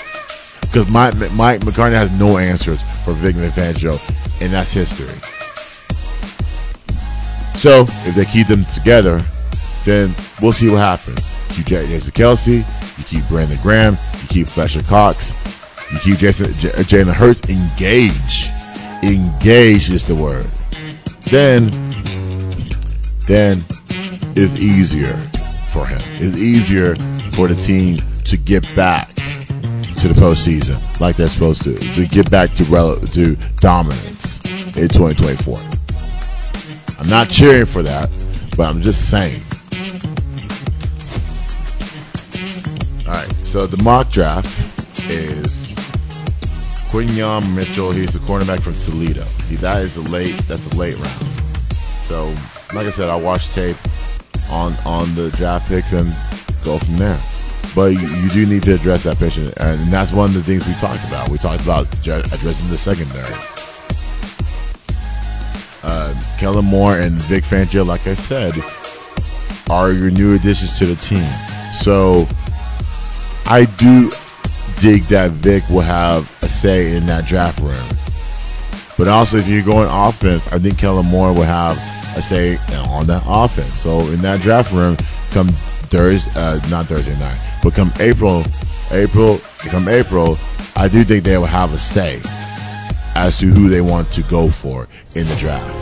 Because 0.60 0.90
Mike, 0.90 1.14
Mike 1.32 1.64
McCarthy 1.64 1.96
has 1.96 2.18
no 2.18 2.36
answers 2.36 2.80
for 3.04 3.12
Vic 3.14 3.36
Fangio, 3.36 3.92
and 4.42 4.52
that's 4.52 4.72
history. 4.72 5.08
So, 7.58 7.82
if 8.08 8.14
they 8.14 8.24
keep 8.24 8.46
them 8.48 8.64
together, 8.66 9.20
then 9.84 10.10
we'll 10.40 10.52
see 10.52 10.70
what 10.70 10.78
happens. 10.78 11.28
You 11.58 11.64
keep 11.64 11.66
Jason 11.66 12.12
Kelce, 12.12 12.98
you 12.98 13.04
keep 13.04 13.28
Brandon 13.28 13.58
Graham, 13.62 13.96
you 14.20 14.28
keep 14.28 14.48
Fletcher 14.48 14.82
Cox, 14.82 15.32
you 15.92 15.98
keep 15.98 16.18
Jason 16.18 16.46
uh, 16.46 16.82
Jalen 16.82 17.12
Hurts 17.12 17.40
engage. 17.48 18.48
Engage 19.02 19.90
is 19.90 20.06
the 20.06 20.14
word. 20.14 20.46
Then 21.30 21.70
then 23.26 23.64
it's 24.36 24.54
easier 24.56 25.16
for 25.68 25.86
him. 25.86 26.00
It's 26.14 26.36
easier 26.36 26.94
for 27.32 27.48
the 27.48 27.54
team 27.54 27.98
to 28.24 28.36
get 28.36 28.62
back 28.76 29.08
to 29.14 30.08
the 30.08 30.14
postseason 30.14 30.78
like 31.00 31.16
they're 31.16 31.28
supposed 31.28 31.62
to, 31.62 31.76
to 31.76 32.06
get 32.06 32.30
back 32.30 32.50
to 32.52 32.64
rel- 32.64 32.98
to 32.98 33.36
dominance 33.58 34.44
in 34.76 34.88
2024. 34.88 35.58
I'm 36.98 37.08
not 37.08 37.28
cheering 37.28 37.66
for 37.66 37.82
that, 37.82 38.10
but 38.56 38.68
I'm 38.68 38.82
just 38.82 39.10
saying. 39.10 39.42
All 43.06 43.12
right, 43.14 43.34
so 43.42 43.66
the 43.66 43.82
mock 43.82 44.10
draft 44.10 44.46
is 45.10 45.74
Quinyon 46.90 47.54
Mitchell. 47.54 47.90
He's 47.90 48.12
the 48.12 48.20
cornerback 48.20 48.60
from 48.60 48.74
Toledo. 48.74 49.24
He, 49.48 49.56
that 49.56 49.82
is 49.82 49.96
a 49.96 50.02
late. 50.02 50.36
That's 50.46 50.72
a 50.72 50.76
late 50.76 50.96
round. 50.96 51.26
So 51.74 52.32
like 52.74 52.86
I 52.86 52.90
said, 52.90 53.08
I 53.08 53.16
watch 53.16 53.48
tape 53.48 53.76
on 54.50 54.72
on 54.86 55.14
the 55.14 55.30
draft 55.36 55.68
picks 55.68 55.92
and 55.92 56.06
go 56.64 56.78
from 56.78 56.96
there. 56.96 57.18
But 57.74 57.94
you, 57.94 58.06
you 58.06 58.28
do 58.28 58.46
need 58.46 58.62
to 58.64 58.74
address 58.74 59.04
that 59.04 59.16
position, 59.16 59.52
and 59.56 59.80
that's 59.92 60.12
one 60.12 60.28
of 60.28 60.34
the 60.34 60.42
things 60.42 60.66
we 60.66 60.74
talked 60.74 61.04
about. 61.08 61.28
We 61.28 61.38
talked 61.38 61.62
about 61.62 61.92
addressing 62.06 62.68
the 62.68 62.78
secondary. 62.78 63.34
Uh, 65.82 66.14
Kellen 66.38 66.66
Moore 66.66 66.98
and 66.98 67.14
Vic 67.14 67.44
Fangio, 67.44 67.84
like 67.86 68.06
I 68.06 68.14
said, 68.14 68.54
are 69.70 69.90
your 69.90 70.10
new 70.10 70.34
additions 70.34 70.78
to 70.78 70.86
the 70.86 70.96
team. 70.96 71.24
So 71.80 72.26
I 73.46 73.64
do 73.76 74.10
dig 74.80 75.02
that 75.04 75.30
Vic 75.30 75.62
will 75.68 75.80
have 75.80 76.30
a 76.42 76.48
say 76.48 76.96
in 76.96 77.06
that 77.06 77.26
draft 77.26 77.60
room. 77.60 77.74
But 78.98 79.08
also, 79.08 79.36
if 79.36 79.48
you're 79.48 79.64
going 79.64 79.88
offense, 79.90 80.52
I 80.52 80.58
think 80.58 80.78
Kellen 80.78 81.06
Moore 81.06 81.32
will 81.32 81.42
have 81.42 81.76
a 82.16 82.22
say 82.22 82.56
on 82.88 83.06
that 83.06 83.22
offense. 83.26 83.74
So 83.74 84.00
in 84.08 84.20
that 84.22 84.40
draft 84.40 84.72
room, 84.72 84.96
come 85.30 85.48
Thursday, 85.48 86.30
uh, 86.36 86.60
not 86.68 86.86
Thursday 86.86 87.18
night, 87.18 87.38
but 87.62 87.74
come 87.74 87.90
April, 88.00 88.44
April, 88.90 89.38
come 89.58 89.88
April, 89.88 90.36
I 90.76 90.88
do 90.88 91.04
think 91.04 91.24
they 91.24 91.38
will 91.38 91.46
have 91.46 91.72
a 91.72 91.78
say 91.78 92.20
as 93.14 93.38
to 93.38 93.46
who 93.46 93.68
they 93.68 93.80
want 93.80 94.10
to 94.12 94.22
go 94.22 94.50
for 94.50 94.88
in 95.14 95.26
the 95.26 95.36
draft. 95.36 95.78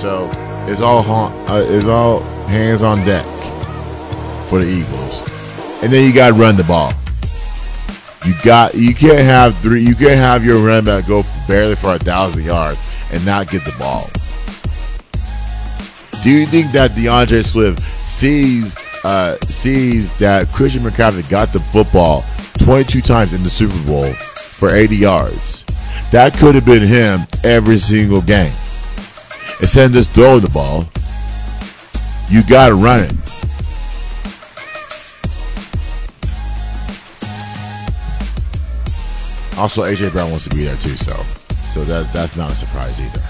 So 0.00 0.30
it's 0.70 0.80
all 0.80 1.04
uh, 1.48 1.64
it's 1.68 1.86
all 1.86 2.20
hands 2.46 2.82
on 2.82 3.04
deck 3.04 3.26
for 4.48 4.60
the 4.60 4.66
Eagles, 4.66 5.20
and 5.82 5.92
then 5.92 6.04
you 6.04 6.14
got 6.14 6.28
to 6.28 6.34
run 6.34 6.56
the 6.56 6.64
ball. 6.64 6.92
You 8.24 8.34
got 8.42 8.74
you 8.74 8.94
can't 8.94 9.20
have 9.20 9.56
three. 9.56 9.82
You 9.84 9.94
can't 9.94 10.18
have 10.18 10.44
your 10.44 10.58
running 10.58 10.84
back 10.84 11.06
go 11.06 11.22
barely 11.46 11.76
for 11.76 11.94
a 11.94 11.98
thousand 11.98 12.44
yards 12.44 12.80
and 13.12 13.24
not 13.24 13.48
get 13.50 13.64
the 13.64 13.74
ball? 13.78 14.10
Do 16.22 16.30
you 16.30 16.46
think 16.46 16.72
that 16.72 16.94
D'Andre 16.94 17.42
Swift 17.42 17.80
sees 17.80 18.76
uh, 19.04 19.36
sees 19.44 20.18
that 20.18 20.48
Christian 20.48 20.82
McCaffrey 20.82 21.28
got 21.28 21.52
the 21.52 21.60
football 21.60 22.24
22 22.58 23.00
times 23.02 23.32
in 23.32 23.42
the 23.42 23.50
Super 23.50 23.80
Bowl 23.86 24.12
for 24.12 24.74
80 24.74 24.96
yards? 24.96 25.64
That 26.10 26.34
could 26.34 26.54
have 26.54 26.66
been 26.66 26.82
him 26.82 27.20
every 27.44 27.78
single 27.78 28.22
game. 28.22 28.52
Instead 29.60 29.86
of 29.86 29.92
just 29.92 30.10
throwing 30.10 30.40
the 30.40 30.48
ball, 30.48 30.88
you 32.28 32.42
got 32.48 32.68
to 32.70 32.74
run 32.74 33.04
it. 33.04 33.25
Also, 39.56 39.82
AJ 39.84 40.12
Brown 40.12 40.30
wants 40.30 40.44
to 40.44 40.54
be 40.54 40.64
there 40.64 40.76
too, 40.76 40.96
so 40.96 41.14
so 41.72 41.84
that 41.84 42.12
that's 42.12 42.36
not 42.36 42.50
a 42.50 42.54
surprise 42.54 43.00
either. 43.00 43.22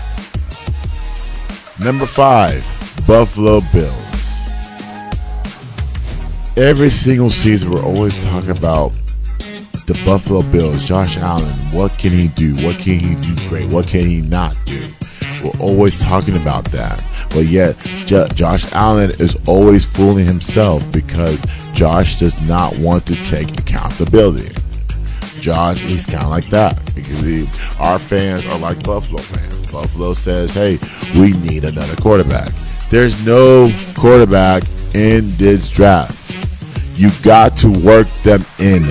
Number 1.85 2.07
five, 2.07 2.65
Buffalo 3.07 3.61
Bills. 3.73 4.41
Every 6.57 6.91
single 6.91 7.31
season, 7.31 7.71
we're 7.71 7.85
always 7.85 8.25
talking 8.25 8.51
about 8.51 8.93
the 9.87 10.01
Buffalo 10.05 10.43
Bills. 10.43 10.85
Josh 10.85 11.17
Allen, 11.19 11.53
what 11.71 11.97
can 11.99 12.13
he 12.13 12.29
do? 12.29 12.55
What 12.65 12.77
can 12.79 12.99
he 12.99 13.15
do 13.15 13.49
great? 13.49 13.69
What 13.69 13.87
can 13.87 14.07
he 14.07 14.21
not 14.23 14.57
do? 14.65 14.89
We're 15.45 15.61
always 15.61 16.01
talking 16.01 16.37
about 16.37 16.65
that. 16.67 17.03
But 17.31 17.47
yet, 17.47 17.77
J- 18.07 18.29
Josh 18.35 18.73
Allen 18.73 19.11
is 19.21 19.37
always 19.47 19.85
fooling 19.85 20.25
himself 20.25 20.91
because 20.93 21.45
Josh 21.73 22.19
does 22.19 22.41
not 22.49 22.77
want 22.79 23.07
to 23.07 23.15
take 23.27 23.51
accountability. 23.61 24.53
Josh, 25.41 25.79
he's 25.79 26.07
kind 26.07 26.25
of 26.25 26.31
like 26.31 26.47
that 26.47 26.83
because 26.95 27.21
he, 27.21 27.49
our 27.79 27.99
fans 27.99 28.47
are 28.47 28.59
like 28.59 28.83
Buffalo 28.83 29.21
fans. 29.21 29.71
Buffalo 29.71 30.13
says, 30.15 30.53
"Hey, 30.53 30.79
we 31.15 31.33
need 31.35 31.65
another 31.65 31.97
quarterback." 31.97 32.51
There's 32.91 33.25
no 33.27 33.71
quarterback 33.95 34.63
in 34.95 35.37
this 35.37 35.69
draft. 35.69 36.15
You 36.97 37.11
got 37.23 37.57
to 37.59 37.69
work 37.85 38.07
them 38.23 38.45
in. 38.59 38.83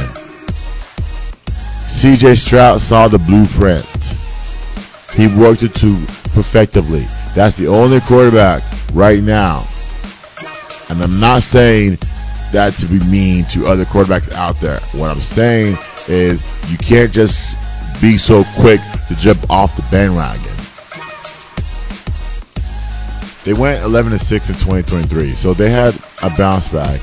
CJ 1.87 2.37
Stroud 2.37 2.81
saw 2.81 3.07
the 3.07 3.17
blueprint. 3.19 3.85
He 5.13 5.27
worked 5.39 5.63
it 5.63 5.73
to 5.75 5.95
perfectively. 6.33 7.05
That's 7.33 7.57
the 7.57 7.67
only 7.67 8.01
quarterback 8.01 8.63
right 8.93 9.23
now. 9.23 9.65
And 10.89 11.01
I'm 11.01 11.19
not 11.19 11.41
saying 11.41 11.97
that 12.51 12.73
to 12.79 12.85
be 12.85 12.99
mean 13.09 13.45
to 13.45 13.67
other 13.67 13.85
quarterbacks 13.85 14.31
out 14.33 14.57
there. 14.57 14.79
What 14.93 15.09
I'm 15.09 15.19
saying 15.19 15.77
is 16.07 16.71
you 16.71 16.77
can't 16.77 17.11
just 17.11 17.57
be 18.01 18.17
so 18.17 18.43
quick 18.59 18.79
to 19.07 19.15
jump 19.15 19.49
off 19.49 19.75
the 19.75 19.85
bandwagon. 19.91 20.51
They 23.43 23.53
went 23.53 23.83
11 23.83 24.11
to 24.11 24.19
6 24.19 24.49
in 24.49 24.55
2023, 24.55 25.33
so 25.33 25.53
they 25.53 25.69
had 25.69 25.95
a 26.23 26.29
bounce 26.35 26.67
back. 26.67 26.99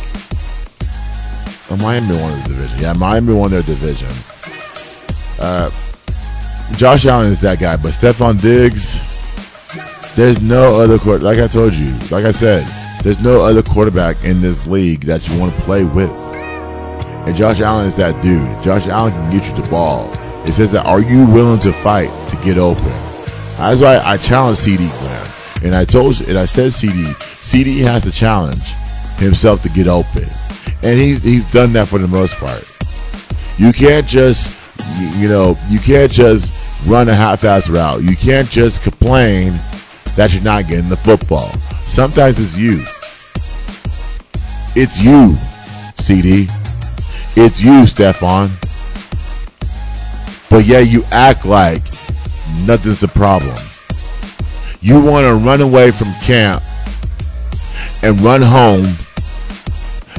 Or 1.70 1.76
Miami 1.76 2.16
won 2.20 2.36
the 2.42 2.48
division. 2.48 2.80
Yeah, 2.80 2.92
Miami 2.94 3.32
won 3.32 3.50
their 3.50 3.62
division. 3.62 4.10
Uh, 5.40 5.70
Josh 6.76 7.06
Allen 7.06 7.30
is 7.30 7.40
that 7.42 7.60
guy, 7.60 7.76
but 7.76 7.92
Stefon 7.92 8.40
Diggs, 8.40 9.00
there's 10.16 10.42
no 10.42 10.80
other 10.80 10.98
court. 10.98 11.22
Like 11.22 11.38
I 11.38 11.46
told 11.46 11.74
you, 11.74 11.92
like 12.10 12.24
I 12.24 12.32
said, 12.32 12.66
there's 13.02 13.22
no 13.22 13.44
other 13.44 13.62
quarterback 13.62 14.22
in 14.24 14.40
this 14.42 14.66
league 14.66 15.04
that 15.04 15.28
you 15.28 15.38
want 15.38 15.54
to 15.54 15.60
play 15.62 15.84
with. 15.84 16.10
And 17.26 17.36
Josh 17.36 17.60
Allen 17.60 17.86
is 17.86 17.96
that 17.96 18.20
dude. 18.22 18.62
Josh 18.62 18.88
Allen 18.88 19.12
can 19.12 19.30
get 19.30 19.48
you 19.48 19.62
the 19.62 19.68
ball. 19.68 20.12
It 20.46 20.52
says 20.52 20.72
that 20.72 20.84
are 20.86 21.00
you 21.00 21.26
willing 21.26 21.60
to 21.60 21.72
fight 21.72 22.10
to 22.30 22.36
get 22.44 22.58
open? 22.58 22.84
That's 23.58 23.80
why 23.80 23.98
I 23.98 24.16
challenged 24.16 24.62
CD 24.62 24.88
Glenn. 24.88 25.30
And 25.62 25.74
I 25.74 25.84
told 25.84 26.20
and 26.22 26.36
I 26.36 26.46
said 26.46 26.72
CD, 26.72 27.04
CD 27.20 27.80
has 27.80 28.02
to 28.04 28.10
challenge 28.10 28.72
himself 29.18 29.62
to 29.62 29.68
get 29.68 29.86
open. 29.86 30.24
And 30.82 30.98
he's 30.98 31.22
he's 31.22 31.50
done 31.52 31.72
that 31.74 31.88
for 31.88 31.98
the 31.98 32.08
most 32.08 32.34
part. 32.36 32.68
You 33.58 33.72
can't 33.72 34.06
just 34.06 34.58
you, 35.18 35.28
know, 35.28 35.56
you 35.68 35.78
can't 35.78 36.10
just 36.10 36.52
run 36.86 37.08
a 37.08 37.14
half-ass 37.14 37.68
route. 37.68 38.02
You 38.02 38.16
can't 38.16 38.48
just 38.48 38.82
complain 38.82 39.52
that 40.16 40.32
you're 40.32 40.42
not 40.42 40.66
getting 40.66 40.88
the 40.88 40.96
football. 40.96 41.48
Sometimes 41.86 42.38
it's 42.38 42.56
you. 42.56 42.84
It's 44.74 45.00
you, 45.00 45.34
CD. 45.98 46.48
It's 47.34 47.62
you, 47.62 47.84
Stefon. 47.84 48.50
But 50.50 50.66
yeah, 50.66 50.80
you 50.80 51.02
act 51.10 51.46
like 51.46 51.82
nothing's 52.66 53.00
the 53.00 53.08
problem. 53.08 53.56
You 54.80 55.00
want 55.00 55.24
to 55.24 55.34
run 55.34 55.60
away 55.60 55.90
from 55.90 56.08
camp 56.22 56.62
and 58.02 58.20
run 58.20 58.42
home 58.42 58.84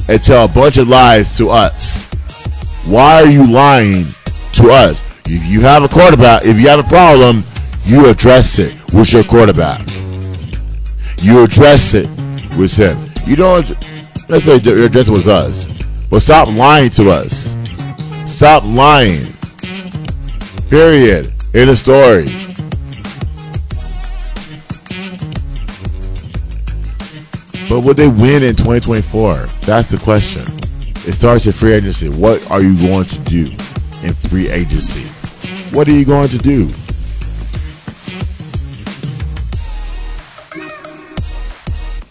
and 0.08 0.22
tell 0.22 0.46
a 0.46 0.48
bunch 0.48 0.78
of 0.78 0.88
lies 0.88 1.36
to 1.36 1.50
us. 1.50 2.06
Why 2.86 3.22
are 3.22 3.28
you 3.28 3.46
lying 3.46 4.06
to 4.54 4.70
us? 4.70 5.10
If 5.26 5.46
you 5.46 5.60
have 5.60 5.84
a 5.84 5.88
quarterback, 5.88 6.44
if 6.44 6.58
you 6.58 6.68
have 6.68 6.80
a 6.80 6.88
problem, 6.88 7.44
you 7.84 8.08
address 8.08 8.58
it 8.58 8.74
with 8.92 9.12
your 9.12 9.24
quarterback. 9.24 9.86
You 11.22 11.44
address 11.44 11.94
it 11.94 12.08
with 12.58 12.74
him. 12.76 12.98
You 13.26 13.36
don't 13.36 13.68
Let's 14.26 14.46
say 14.46 14.52
necessarily 14.54 14.86
address 14.86 15.08
with 15.10 15.28
us. 15.28 15.73
But 16.14 16.22
stop 16.22 16.46
lying 16.46 16.90
to 16.90 17.10
us. 17.10 17.56
Stop 18.32 18.62
lying. 18.64 19.26
Period. 20.70 21.26
In 21.54 21.66
the 21.66 21.76
story. 21.76 22.26
But 27.68 27.80
would 27.80 27.96
they 27.96 28.06
win 28.06 28.44
in 28.44 28.54
2024? 28.54 29.46
That's 29.62 29.88
the 29.88 29.98
question. 29.98 30.46
It 31.04 31.14
starts 31.14 31.48
at 31.48 31.54
free 31.54 31.72
agency. 31.72 32.08
What 32.08 32.48
are 32.48 32.62
you 32.62 32.80
going 32.80 33.06
to 33.06 33.18
do 33.22 33.50
in 34.04 34.14
free 34.14 34.50
agency? 34.50 35.08
What 35.76 35.88
are 35.88 35.90
you 35.90 36.04
going 36.04 36.28
to 36.28 36.38
do? 36.38 36.66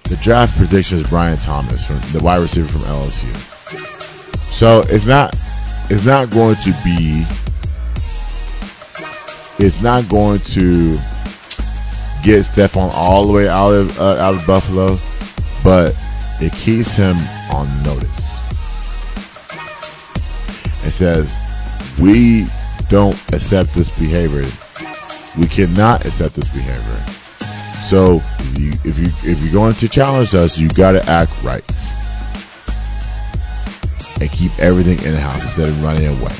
The 0.09 0.19
draft 0.21 0.57
prediction 0.57 0.97
is 0.97 1.09
Brian 1.09 1.37
Thomas, 1.37 1.87
from 1.87 2.01
the 2.11 2.21
wide 2.21 2.39
receiver 2.39 2.67
from 2.67 2.81
LSU. 2.81 3.52
So 4.63 4.79
it's 4.87 5.05
not 5.05 5.35
it's 5.89 6.05
not 6.05 6.29
going 6.29 6.55
to 6.55 6.71
be 6.85 7.25
it's 9.59 9.83
not 9.83 10.07
going 10.07 10.39
to 10.39 10.93
get 12.23 12.45
Stefon 12.45 12.89
all 12.93 13.27
the 13.27 13.33
way 13.33 13.49
out 13.49 13.73
of 13.73 13.99
uh, 13.99 14.13
out 14.13 14.35
of 14.35 14.47
Buffalo, 14.47 14.97
but 15.65 15.93
it 16.39 16.53
keeps 16.53 16.95
him 16.95 17.17
on 17.51 17.67
notice. 17.83 18.39
It 20.85 20.93
says 20.93 21.37
we 21.99 22.47
don't 22.87 23.21
accept 23.33 23.73
this 23.73 23.89
behavior. 23.99 24.49
We 25.37 25.47
cannot 25.47 26.05
accept 26.05 26.35
this 26.35 26.47
behavior. 26.47 27.13
So 27.83 28.21
if 28.39 28.57
you 28.57 28.69
if 28.85 28.97
you 28.97 29.29
if 29.29 29.43
you're 29.43 29.51
going 29.51 29.75
to 29.75 29.89
challenge 29.89 30.33
us, 30.33 30.57
you 30.57 30.69
got 30.69 30.93
to 30.93 31.05
act 31.05 31.43
right 31.43 31.65
and 34.23 34.31
keep 34.31 34.57
everything 34.57 34.97
in 35.05 35.13
the 35.13 35.19
house 35.19 35.43
instead 35.43 35.67
of 35.67 35.83
running 35.83 36.05
away. 36.05 36.33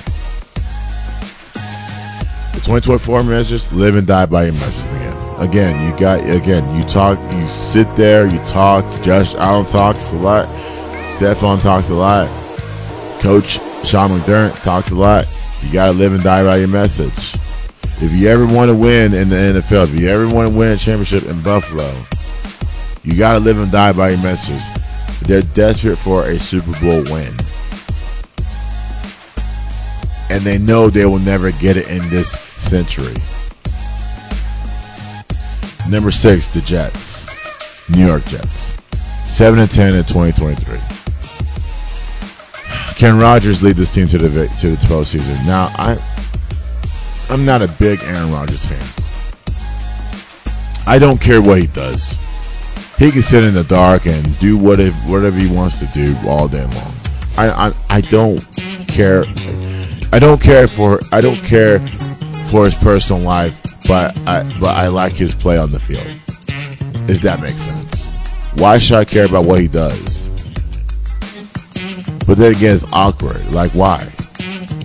The 2.53 2.61
2024 2.63 3.23
measures 3.23 3.71
live 3.73 3.95
and 3.95 4.07
die 4.07 4.25
by 4.25 4.45
your 4.45 4.53
message 4.53 4.85
again. 4.85 5.39
Again, 5.39 5.91
you 5.91 5.99
got 5.99 6.19
again. 6.21 6.75
You 6.75 6.83
talk. 6.83 7.19
You 7.33 7.47
sit 7.47 7.93
there. 7.97 8.25
You 8.25 8.39
talk. 8.45 8.85
Josh 9.03 9.35
Allen 9.35 9.65
talks 9.65 10.13
a 10.13 10.15
lot. 10.15 10.47
Stefon 11.17 11.61
talks 11.61 11.89
a 11.89 11.93
lot. 11.93 12.29
Coach 13.21 13.59
Sean 13.85 14.11
McDermott 14.11 14.63
talks 14.63 14.91
a 14.91 14.95
lot. 14.95 15.25
You 15.61 15.73
got 15.73 15.87
to 15.87 15.93
live 15.93 16.13
and 16.13 16.23
die 16.23 16.43
by 16.45 16.57
your 16.57 16.69
message. 16.69 17.35
If 18.01 18.13
you 18.13 18.29
ever 18.29 18.45
want 18.45 18.69
to 18.69 18.75
win 18.75 19.13
in 19.13 19.29
the 19.29 19.35
NFL, 19.35 19.85
if 19.85 19.99
you 19.99 20.07
ever 20.07 20.33
want 20.33 20.51
to 20.51 20.57
win 20.57 20.71
a 20.71 20.77
championship 20.77 21.23
in 21.23 21.41
Buffalo, 21.41 21.93
you 23.03 23.17
got 23.17 23.33
to 23.33 23.39
live 23.39 23.59
and 23.59 23.71
die 23.71 23.91
by 23.91 24.09
your 24.09 24.23
message. 24.23 24.61
They're 25.27 25.41
desperate 25.41 25.97
for 25.97 26.25
a 26.25 26.39
Super 26.39 26.79
Bowl 26.79 27.03
win. 27.11 27.33
And 30.29 30.41
they 30.43 30.57
know 30.57 30.89
they 30.89 31.05
will 31.05 31.19
never 31.19 31.51
get 31.51 31.77
it 31.77 31.87
in 31.89 32.09
this 32.09 32.31
century. 32.31 33.15
Number 35.89 36.11
six, 36.11 36.47
the 36.47 36.61
Jets. 36.61 37.27
New 37.89 38.05
York 38.05 38.23
Jets. 38.25 38.79
7 39.29 39.59
and 39.59 39.69
10 39.69 39.95
in 39.95 40.03
2023. 40.03 40.77
Can 42.95 43.17
Rodgers 43.17 43.61
lead 43.63 43.75
this 43.75 43.93
team 43.93 44.07
to 44.07 44.17
the 44.17 44.47
to 44.61 44.69
the 44.69 44.77
postseason? 44.87 45.45
Now, 45.45 45.69
I 45.75 45.97
I'm 47.29 47.43
not 47.43 47.61
a 47.61 47.67
big 47.79 47.99
Aaron 48.03 48.31
Rodgers 48.31 48.63
fan. 48.63 49.03
I 50.85 50.99
don't 50.99 51.19
care 51.19 51.41
what 51.41 51.57
he 51.57 51.67
does. 51.67 52.11
He 52.97 53.11
can 53.11 53.21
sit 53.21 53.43
in 53.43 53.55
the 53.55 53.63
dark 53.63 54.05
and 54.05 54.39
do 54.39 54.57
whatever 54.57 54.95
whatever 55.09 55.37
he 55.37 55.53
wants 55.53 55.79
to 55.79 55.87
do 55.87 56.15
all 56.27 56.47
day 56.47 56.63
long. 56.63 56.93
I 57.37 57.49
I, 57.49 57.73
I 57.89 58.01
don't 58.01 58.39
care. 58.87 59.25
I 60.13 60.19
don't 60.19 60.39
care 60.39 60.67
for 60.67 60.99
I 61.11 61.21
don't 61.21 61.43
care 61.43 61.79
for 62.51 62.65
his 62.65 62.75
personal 62.75 63.23
life, 63.23 63.59
but 63.87 64.15
I 64.27 64.43
but 64.59 64.77
I 64.77 64.85
like 64.89 65.13
his 65.13 65.33
play 65.33 65.57
on 65.57 65.71
the 65.71 65.79
field. 65.79 66.05
If 67.09 67.21
that 67.21 67.41
makes 67.41 67.61
sense. 67.61 68.05
Why 68.53 68.77
should 68.77 68.97
I 68.97 69.05
care 69.05 69.25
about 69.25 69.45
what 69.45 69.59
he 69.59 69.67
does? 69.67 70.29
But 72.27 72.37
then 72.37 72.51
again, 72.51 72.75
it's 72.75 72.85
awkward. 72.93 73.43
Like 73.51 73.71
why? 73.71 74.07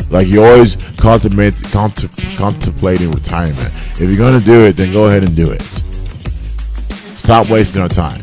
Like 0.08 0.28
you're 0.28 0.46
always 0.46 0.76
contemplate, 0.96 1.52
contem- 1.56 2.38
contemplating 2.38 3.10
retirement. 3.10 3.70
If 4.00 4.08
you're 4.08 4.16
gonna 4.16 4.40
do 4.40 4.64
it, 4.64 4.78
then 4.78 4.94
go 4.94 5.08
ahead 5.08 5.24
and 5.24 5.36
do 5.36 5.50
it. 5.50 5.60
Stop 7.18 7.50
wasting 7.50 7.82
our 7.82 7.90
time. 7.90 8.22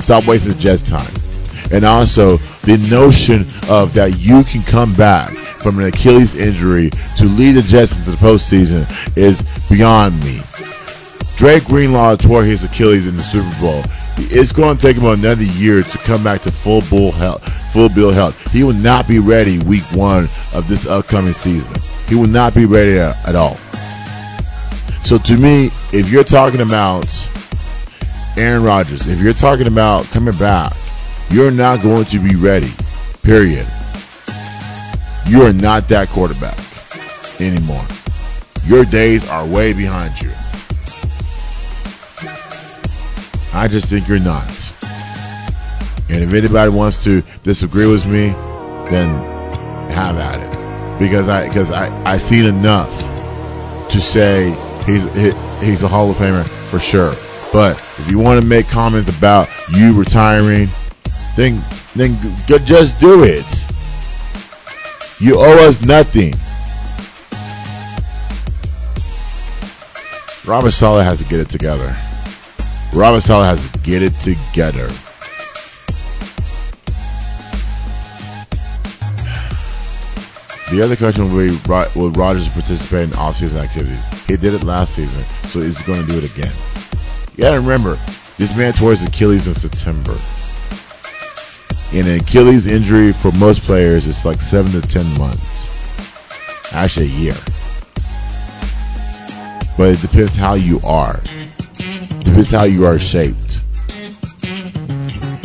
Stop 0.00 0.26
wasting 0.26 0.52
the 0.52 0.58
Jets' 0.58 0.82
time. 0.82 1.14
And 1.72 1.84
also 1.84 2.38
the 2.62 2.78
notion 2.90 3.40
of 3.68 3.94
that 3.94 4.18
you 4.18 4.42
can 4.44 4.62
come 4.62 4.94
back 4.94 5.30
from 5.30 5.78
an 5.78 5.84
Achilles 5.86 6.34
injury 6.34 6.90
to 7.16 7.24
lead 7.24 7.52
the 7.52 7.62
Jets 7.62 7.96
into 7.96 8.10
the 8.10 8.16
postseason 8.16 8.86
is 9.16 9.40
beyond 9.68 10.18
me. 10.24 10.40
Drake 11.36 11.64
Greenlaw 11.64 12.16
tore 12.16 12.44
his 12.44 12.64
Achilles 12.64 13.06
in 13.06 13.16
the 13.16 13.22
Super 13.22 13.60
Bowl. 13.60 13.82
It's 14.30 14.52
going 14.52 14.76
to 14.76 14.82
take 14.82 14.96
him 14.96 15.06
another 15.06 15.44
year 15.44 15.82
to 15.82 15.98
come 15.98 16.22
back 16.22 16.42
to 16.42 16.50
full 16.50 16.82
bull 16.90 17.12
health, 17.12 17.42
full 17.72 17.88
bill 17.88 18.10
health. 18.10 18.52
He 18.52 18.62
will 18.62 18.74
not 18.74 19.08
be 19.08 19.18
ready 19.18 19.58
week 19.60 19.84
one 19.92 20.24
of 20.54 20.66
this 20.68 20.86
upcoming 20.86 21.32
season. 21.32 21.74
He 22.08 22.14
will 22.14 22.28
not 22.28 22.54
be 22.54 22.66
ready 22.66 22.98
at, 22.98 23.16
at 23.26 23.36
all. 23.36 23.56
So 25.04 25.16
to 25.16 25.36
me, 25.38 25.70
if 25.92 26.10
you're 26.10 26.24
talking 26.24 26.60
about 26.60 27.06
Aaron 28.36 28.62
Rodgers, 28.62 29.08
if 29.08 29.20
you're 29.20 29.32
talking 29.32 29.66
about 29.66 30.04
coming 30.06 30.36
back, 30.36 30.72
you're 31.30 31.50
not 31.50 31.82
going 31.82 32.04
to 32.06 32.18
be 32.18 32.34
ready. 32.36 32.72
Period. 33.22 33.66
You 35.26 35.42
are 35.42 35.52
not 35.52 35.88
that 35.88 36.08
quarterback 36.08 36.58
anymore. 37.40 37.84
Your 38.64 38.84
days 38.84 39.28
are 39.28 39.46
way 39.46 39.72
behind 39.72 40.20
you. 40.20 40.30
I 43.52 43.68
just 43.68 43.86
think 43.86 44.08
you're 44.08 44.20
not. 44.20 44.48
And 46.08 46.22
if 46.24 46.32
anybody 46.32 46.70
wants 46.70 47.02
to 47.04 47.22
disagree 47.42 47.86
with 47.86 48.04
me, 48.06 48.28
then 48.90 49.08
have 49.90 50.18
at 50.18 50.40
it. 50.40 50.98
Because 50.98 51.28
I 51.28 51.48
because 51.48 51.70
I 51.70 51.88
I 52.04 52.18
seen 52.18 52.44
enough 52.44 52.90
to 53.90 54.00
say 54.00 54.50
he's 54.86 55.04
he, 55.14 55.32
he's 55.64 55.82
a 55.82 55.88
Hall 55.88 56.10
of 56.10 56.16
Famer 56.16 56.44
for 56.44 56.80
sure. 56.80 57.14
But 57.52 57.76
if 57.98 58.10
you 58.10 58.18
want 58.18 58.40
to 58.40 58.46
make 58.46 58.68
comments 58.68 59.08
about 59.08 59.48
you 59.70 59.98
retiring, 59.98 60.68
then 61.36 61.60
then 61.94 62.16
just 62.64 63.00
do 63.00 63.24
it. 63.24 63.44
You 65.20 65.38
owe 65.38 65.68
us 65.68 65.80
nothing. 65.82 66.34
Robert 70.46 70.70
Saleh 70.70 71.04
has 71.04 71.18
to 71.22 71.28
get 71.28 71.40
it 71.40 71.50
together. 71.50 71.94
Robert 72.94 73.20
Saleh 73.20 73.46
has 73.46 73.70
to 73.70 73.78
get 73.80 74.02
it 74.02 74.14
together. 74.14 74.90
The 80.70 80.82
other 80.82 80.96
question 80.96 81.24
will 81.24 81.48
be 81.48 81.98
will 81.98 82.10
Rodgers 82.12 82.48
participate 82.48 83.10
in 83.10 83.14
off-season 83.14 83.60
activities? 83.60 84.04
He 84.22 84.36
did 84.36 84.54
it 84.54 84.62
last 84.62 84.94
season, 84.94 85.22
so 85.48 85.60
he's 85.60 85.82
going 85.82 86.00
to 86.00 86.06
do 86.06 86.18
it 86.18 86.24
again. 86.24 86.52
You 87.36 87.42
got 87.42 87.54
to 87.54 87.60
remember, 87.60 87.98
this 88.38 88.56
man 88.56 88.72
tore 88.72 88.90
his 88.90 89.04
Achilles 89.04 89.46
in 89.46 89.54
September. 89.54 90.16
And 91.92 92.06
an 92.06 92.20
Achilles 92.20 92.66
injury 92.66 93.12
for 93.12 93.32
most 93.32 93.62
players 93.62 94.06
is 94.06 94.24
like 94.24 94.40
seven 94.40 94.70
to 94.72 94.80
ten 94.80 95.06
months. 95.18 95.68
Actually, 96.72 97.06
a 97.06 97.08
year. 97.08 97.36
But 99.76 99.90
it 99.90 100.00
depends 100.00 100.36
how 100.36 100.54
you 100.54 100.80
are. 100.84 101.20
It 101.78 102.24
Depends 102.24 102.50
how 102.50 102.62
you 102.62 102.86
are 102.86 102.98
shaped. 102.98 103.60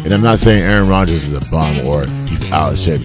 And 0.05 0.13
I'm 0.13 0.21
not 0.21 0.37
saying 0.37 0.61
Aaron 0.61 0.87
Rodgers 0.87 1.23
is 1.23 1.33
a 1.33 1.41
bum 1.49 1.79
or 1.87 2.05
he's 2.27 2.43
out 2.51 2.73
of 2.73 2.77
shape. 2.77 3.01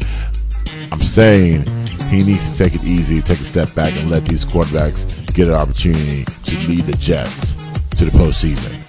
I'm 0.93 1.01
saying 1.01 1.64
he 2.11 2.22
needs 2.22 2.53
to 2.53 2.59
take 2.59 2.74
it 2.74 2.84
easy, 2.84 3.22
take 3.22 3.41
a 3.41 3.45
step 3.45 3.74
back, 3.74 3.97
and 3.97 4.11
let 4.11 4.26
these 4.26 4.45
quarterbacks 4.45 5.07
get 5.32 5.49
an 5.49 5.55
opportunity 5.55 6.26
to 6.45 6.68
lead 6.68 6.84
the 6.84 6.97
Jets 6.99 7.55
to 7.97 8.05
the 8.05 8.11
postseason. 8.11 8.80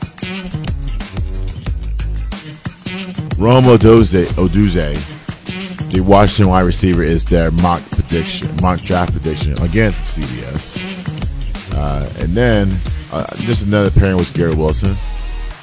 Rome 3.41 3.63
Odunze, 3.63 4.25
Odunze, 4.35 5.91
the 5.91 5.99
Washington 6.01 6.49
wide 6.51 6.61
receiver, 6.61 7.01
is 7.01 7.25
their 7.25 7.49
mock 7.49 7.81
prediction, 7.89 8.55
mock 8.61 8.81
draft 8.81 9.13
prediction 9.13 9.59
again 9.63 9.89
from 9.89 10.23
CBS. 10.23 11.73
Uh, 11.73 12.07
and 12.19 12.35
then 12.35 12.71
uh, 13.11 13.25
just 13.37 13.65
another 13.65 13.89
pairing 13.89 14.17
with 14.17 14.31
Garrett 14.35 14.55
Wilson. 14.55 14.93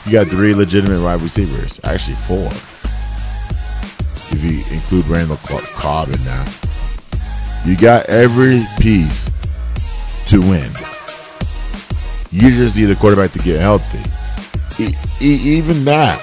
You 0.04 0.10
got 0.10 0.26
three 0.26 0.54
legitimate 0.54 1.00
wide 1.00 1.20
receivers, 1.20 1.78
actually 1.84 2.16
four, 2.16 2.48
if 4.34 4.42
you 4.42 4.58
include 4.74 5.06
Randall 5.06 5.36
Cobb 5.36 6.08
in 6.08 6.18
that. 6.24 7.62
You 7.64 7.76
got 7.76 8.06
every 8.06 8.64
piece 8.80 9.30
to 10.30 10.40
win. 10.40 10.68
You 12.32 12.50
just 12.50 12.74
need 12.74 12.86
the 12.86 12.96
quarterback 12.98 13.30
to 13.34 13.38
get 13.38 13.60
healthy. 13.60 14.00
E- 14.82 14.94
e- 15.20 15.58
even 15.58 15.84
that, 15.84 16.20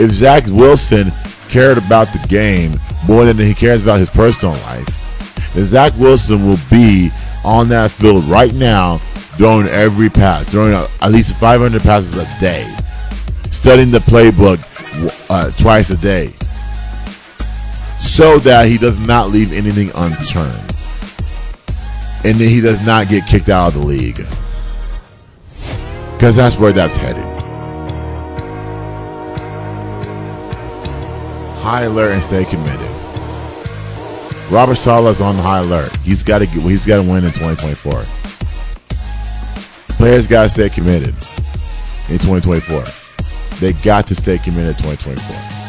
if 0.00 0.10
Zach 0.12 0.46
Wilson 0.46 1.08
cared 1.50 1.76
about 1.76 2.06
the 2.08 2.26
game 2.26 2.72
more 3.06 3.26
than 3.26 3.36
he 3.36 3.52
cares 3.52 3.82
about 3.82 3.98
his 3.98 4.08
personal 4.08 4.54
life, 4.62 5.52
then 5.52 5.66
Zach 5.66 5.92
Wilson 5.98 6.46
will 6.46 6.58
be 6.70 7.10
on 7.44 7.68
that 7.68 7.90
field 7.90 8.24
right 8.24 8.54
now, 8.54 8.96
throwing 9.36 9.66
every 9.66 10.08
pass, 10.08 10.48
throwing 10.48 10.72
at 10.72 11.12
least 11.12 11.34
500 11.34 11.82
passes 11.82 12.16
a 12.16 12.40
day, 12.40 12.66
studying 13.52 13.90
the 13.90 13.98
playbook 13.98 14.58
uh, 15.28 15.50
twice 15.58 15.90
a 15.90 15.96
day, 15.98 16.32
so 18.00 18.38
that 18.38 18.66
he 18.66 18.78
does 18.78 18.98
not 19.06 19.28
leave 19.28 19.52
anything 19.52 19.90
unturned. 19.94 20.56
And 22.24 22.38
then 22.38 22.48
he 22.48 22.62
does 22.62 22.84
not 22.86 23.08
get 23.08 23.26
kicked 23.26 23.50
out 23.50 23.74
of 23.74 23.80
the 23.80 23.86
league. 23.86 24.24
Because 26.14 26.36
that's 26.36 26.58
where 26.58 26.72
that's 26.72 26.96
headed. 26.96 27.39
High 31.60 31.82
alert 31.82 32.12
and 32.12 32.22
stay 32.22 32.44
committed. 32.44 32.90
Robert 34.50 34.76
Saleh's 34.76 35.20
on 35.20 35.34
high 35.36 35.58
alert. 35.58 35.94
He's 35.98 36.22
got 36.22 36.38
to. 36.38 36.46
He's 36.46 36.86
got 36.86 37.02
to 37.02 37.08
win 37.08 37.24
in 37.24 37.32
2024. 37.32 37.92
Players 39.96 40.26
got 40.26 40.44
to 40.44 40.48
stay 40.48 40.70
committed 40.70 41.14
in 42.08 42.18
2024. 42.18 42.82
They 43.58 43.74
got 43.84 44.06
to 44.06 44.14
stay 44.14 44.38
committed 44.38 44.76
in 44.76 44.82
2024. 44.82 45.60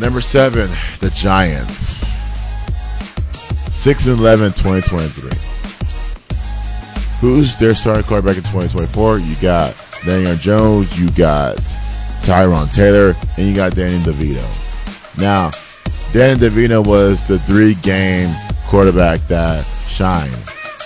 Number 0.00 0.20
seven, 0.20 0.70
the 1.00 1.10
Giants. 1.10 2.06
6 3.74 4.06
and 4.06 4.18
11, 4.20 4.52
2023. 4.52 5.30
Who's 7.20 7.58
their 7.58 7.74
starting 7.74 8.04
quarterback 8.04 8.36
in 8.36 8.44
2024? 8.44 9.18
You 9.18 9.34
got 9.42 9.74
Daniel 10.06 10.36
Jones, 10.36 11.00
you 11.00 11.10
got 11.10 11.58
Tyrod 12.22 12.72
Taylor, 12.74 13.14
and 13.36 13.48
you 13.48 13.54
got 13.54 13.74
Danny 13.74 13.98
DeVito. 13.98 14.44
Now, 15.18 15.50
Danny 16.12 16.38
DeVito 16.38 16.86
was 16.86 17.26
the 17.26 17.38
three 17.38 17.74
game 17.74 18.30
quarterback 18.66 19.20
that 19.28 19.64
shined. 19.86 20.34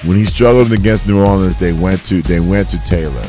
When 0.05 0.17
he 0.17 0.25
struggled 0.25 0.73
against 0.73 1.07
New 1.07 1.25
Orleans, 1.25 1.59
they 1.59 1.73
went 1.73 2.05
to 2.07 2.23
they 2.23 2.41
went 2.41 2.69
to 2.71 2.85
Taylor. 2.85 3.27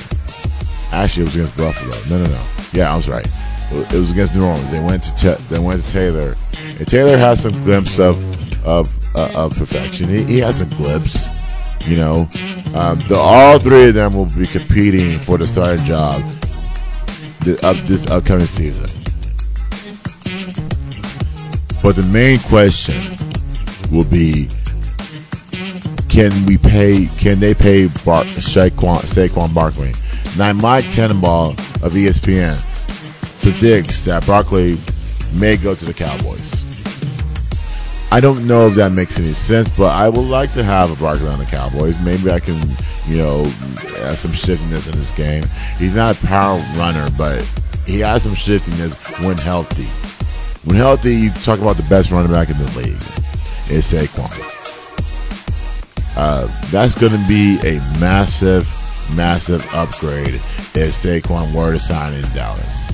Actually, 0.92 1.24
it 1.24 1.26
was 1.26 1.36
against 1.36 1.58
Buffalo. 1.58 1.96
No, 2.10 2.24
no, 2.24 2.30
no. 2.30 2.44
Yeah, 2.72 2.94
I 2.94 2.96
was 2.96 3.10
right. 3.10 3.28
It 3.72 3.92
was 3.92 4.12
against 4.12 4.36
New 4.36 4.46
Orleans. 4.46 4.72
They 4.72 4.82
went 4.82 5.04
to 5.04 5.36
they 5.50 5.60
went 5.60 5.84
to 5.84 5.92
Taylor, 5.92 6.36
and 6.80 6.88
Taylor 6.88 7.18
has 7.18 7.42
some 7.42 7.54
glimpse 7.64 8.00
of 8.00 8.18
of 8.66 8.90
uh, 9.16 9.32
of 9.36 9.56
perfection. 9.56 10.10
He, 10.10 10.24
he 10.24 10.40
has 10.40 10.62
a 10.62 10.66
glimpse. 10.66 11.28
You 11.86 11.98
know, 11.98 12.30
um, 12.76 12.98
the, 13.10 13.18
all 13.18 13.60
three 13.60 13.90
of 13.90 13.94
them 13.94 14.14
will 14.14 14.30
be 14.38 14.46
competing 14.46 15.20
for 15.20 15.38
the 15.38 15.46
starting 15.46 15.84
job 15.84 16.24
the, 17.44 17.66
up 17.66 17.76
this 17.88 18.06
upcoming 18.08 18.46
season. 18.46 18.90
But 21.82 21.96
the 21.96 22.04
main 22.04 22.40
question 22.40 23.02
will 23.92 24.06
be: 24.06 24.50
Can 26.10 26.46
we 26.46 26.58
pay? 26.58 27.08
Can 27.18 27.40
they 27.40 27.54
pay 27.54 27.88
Bar- 28.06 28.24
Saquon, 28.24 29.02
Saquon 29.02 29.54
Barkley? 29.54 29.94
Now, 30.38 30.54
Mike 30.54 30.86
Tannenbaum 30.86 31.52
of 31.84 31.94
ESPN 31.94 32.58
predicts 33.42 34.06
that 34.06 34.26
Barkley 34.26 34.78
may 35.34 35.58
go 35.58 35.76
to 35.76 35.86
the 35.86 35.94
Cowboys. 35.94 36.64
I 38.12 38.20
don't 38.20 38.48
know 38.48 38.68
if 38.68 38.76
that 38.76 38.92
makes 38.92 39.18
any 39.18 39.32
sense, 39.32 39.76
but 39.78 39.92
I 39.92 40.08
would 40.08 40.28
like 40.28 40.54
to 40.54 40.64
have 40.64 40.92
a 40.92 40.96
Barkley 41.02 41.28
on 41.28 41.40
the 41.40 41.46
Cowboys. 41.46 42.00
Maybe 42.06 42.32
I 42.32 42.40
can, 42.40 42.56
you 43.08 43.18
know, 43.18 43.44
have 43.44 44.18
some 44.18 44.32
shiftiness 44.32 44.88
in 44.88 44.94
this 44.94 45.16
game. 45.16 45.44
He's 45.78 45.96
not 45.96 46.18
a 46.18 46.26
power 46.26 46.58
runner, 46.78 47.10
but 47.18 47.42
he 47.86 48.00
has 48.00 48.24
some 48.24 48.36
shiftiness 48.36 48.94
when 49.20 49.38
healthy. 49.38 49.86
When 50.68 50.78
healthy, 50.78 51.16
you 51.16 51.30
talk 51.30 51.60
about 51.60 51.76
the 51.76 51.86
best 51.90 52.12
running 52.12 52.32
back 52.32 52.50
in 52.50 52.58
the 52.58 52.72
league. 52.78 52.96
It's 53.70 53.92
Saquon. 53.92 54.32
Uh, 56.16 56.48
that's 56.70 56.96
going 56.96 57.12
to 57.12 57.28
be 57.28 57.58
a 57.64 57.80
massive, 58.00 58.66
massive 59.16 59.66
upgrade 59.74 60.36
if 60.36 60.94
Saquon 60.94 61.54
were 61.54 61.74
to 61.74 61.80
sign 61.80 62.14
in 62.14 62.22
Dallas. 62.34 62.92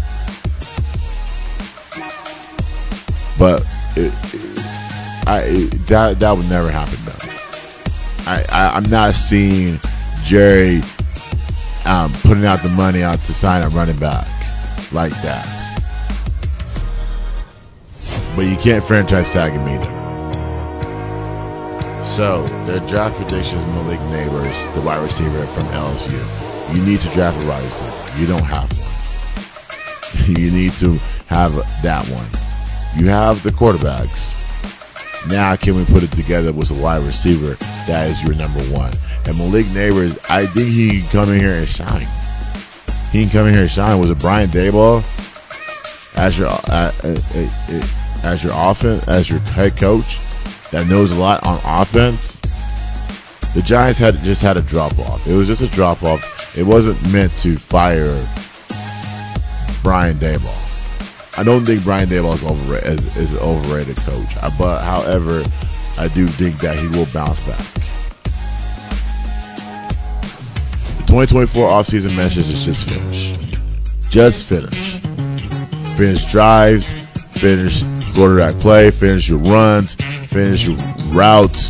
But 3.38 3.62
it, 3.95 4.12
I 5.28 5.70
that 5.88 6.20
that 6.20 6.32
would 6.32 6.49
never 6.49 6.70
happen 6.72 6.97
though. 7.05 7.20
I, 8.30 8.43
I 8.51 8.78
am 8.78 8.84
not 8.84 9.14
seeing 9.14 9.80
Jerry 10.24 10.82
um, 11.86 12.11
putting 12.22 12.45
out 12.45 12.61
the 12.61 12.70
money 12.70 13.03
out 13.03 13.20
to 13.20 13.34
sign 13.34 13.63
a 13.63 13.70
running 13.70 13.97
back 13.97 14.28
like 14.91 15.13
that. 15.22 15.45
But 18.36 18.43
you 18.43 18.57
can't 18.57 18.84
franchise 18.84 19.32
tag 19.32 19.53
him 19.53 19.67
either. 19.67 19.99
So 22.05 22.43
the 22.65 22.80
draft 22.88 23.15
predictions, 23.17 23.65
Malik 23.67 23.99
Neighbors, 24.11 24.67
the 24.76 24.82
wide 24.82 25.01
receiver 25.01 25.45
from 25.45 25.63
LSU. 25.65 26.76
You 26.76 26.84
need 26.84 26.99
to 27.01 27.09
draft 27.09 27.41
a 27.43 27.47
wide 27.47 27.63
receiver. 27.63 28.20
You 28.20 28.28
don't 28.28 28.43
have 28.43 28.72
one. 28.72 30.36
you 30.38 30.51
need 30.51 30.74
to 30.74 30.97
have 31.28 31.53
that 31.82 32.05
one. 32.09 32.28
You 32.95 33.09
have 33.09 33.41
the 33.43 33.51
quarterbacks. 33.51 34.36
Now, 35.28 35.55
can 35.55 35.76
we 35.76 35.86
put 35.86 36.03
it 36.03 36.11
together 36.11 36.51
with 36.53 36.72
a 36.72 36.82
wide 36.82 37.03
receiver 37.03 37.55
that 37.88 38.09
is 38.09 38.24
your 38.24 38.36
number 38.36 38.61
one? 38.74 38.93
And 39.26 39.38
Malik 39.38 39.67
Neighbors, 39.72 40.17
I 40.30 40.45
think 40.45 40.70
he 40.70 41.01
can 41.01 41.09
come 41.09 41.30
in 41.30 41.39
here 41.39 41.53
and 41.53 41.67
shine. 41.67 42.07
He 43.11 43.24
can 43.24 43.32
come 43.32 43.47
in 43.47 43.53
here 43.53 43.63
and 43.63 43.72
shine. 43.72 43.99
Was 43.99 44.09
it 44.09 44.20
Brian 44.20 44.49
Daboll 44.49 45.03
as 46.15 46.38
your 46.38 46.47
uh, 46.47 46.91
uh, 47.03 47.07
uh, 47.07 47.88
as 48.24 48.43
your 48.43 48.53
offense 48.55 49.07
as 49.07 49.30
your 49.30 49.39
head 49.39 49.78
coach 49.78 50.20
that 50.72 50.88
knows 50.88 51.11
a 51.11 51.20
lot 51.20 51.43
on 51.45 51.59
offense? 51.63 52.39
The 53.53 53.61
Giants 53.63 53.97
had 53.97 54.15
just 54.17 54.41
had 54.41 54.57
a 54.57 54.61
drop 54.61 54.97
off. 54.99 55.26
It 55.28 55.34
was 55.34 55.47
just 55.47 55.61
a 55.61 55.67
drop 55.67 56.03
off. 56.03 56.57
It 56.57 56.63
wasn't 56.63 57.01
meant 57.11 57.32
to 57.39 57.57
fire 57.57 58.13
Brian 59.82 60.17
Daboll. 60.17 60.55
I 61.38 61.43
don't 61.43 61.65
think 61.65 61.84
Brian 61.84 62.09
Daboll 62.09 62.34
is, 62.34 62.43
overrated, 62.43 62.99
is, 62.99 63.17
is 63.17 63.34
an 63.34 63.39
overrated 63.39 63.97
coach. 63.97 64.36
But 64.57 64.84
however, 64.84 65.41
I 65.97 66.09
do 66.09 66.28
think 66.28 66.59
that 66.59 66.78
he 66.78 66.88
will 66.89 67.07
bounce 67.13 67.47
back. 67.47 67.65
2024 71.10 71.68
offseason 71.68 72.16
message 72.16 72.49
is 72.49 72.64
just 72.64 72.88
finish. 72.88 73.34
Just 74.12 74.45
finish. 74.45 74.99
Finish 75.97 76.32
drives, 76.32 76.93
finish 77.32 77.82
quarterback 78.14 78.53
play, 78.62 78.91
finish 78.91 79.28
your 79.28 79.39
runs, 79.39 79.95
finish 79.95 80.68
your 80.68 80.78
routes, 81.07 81.70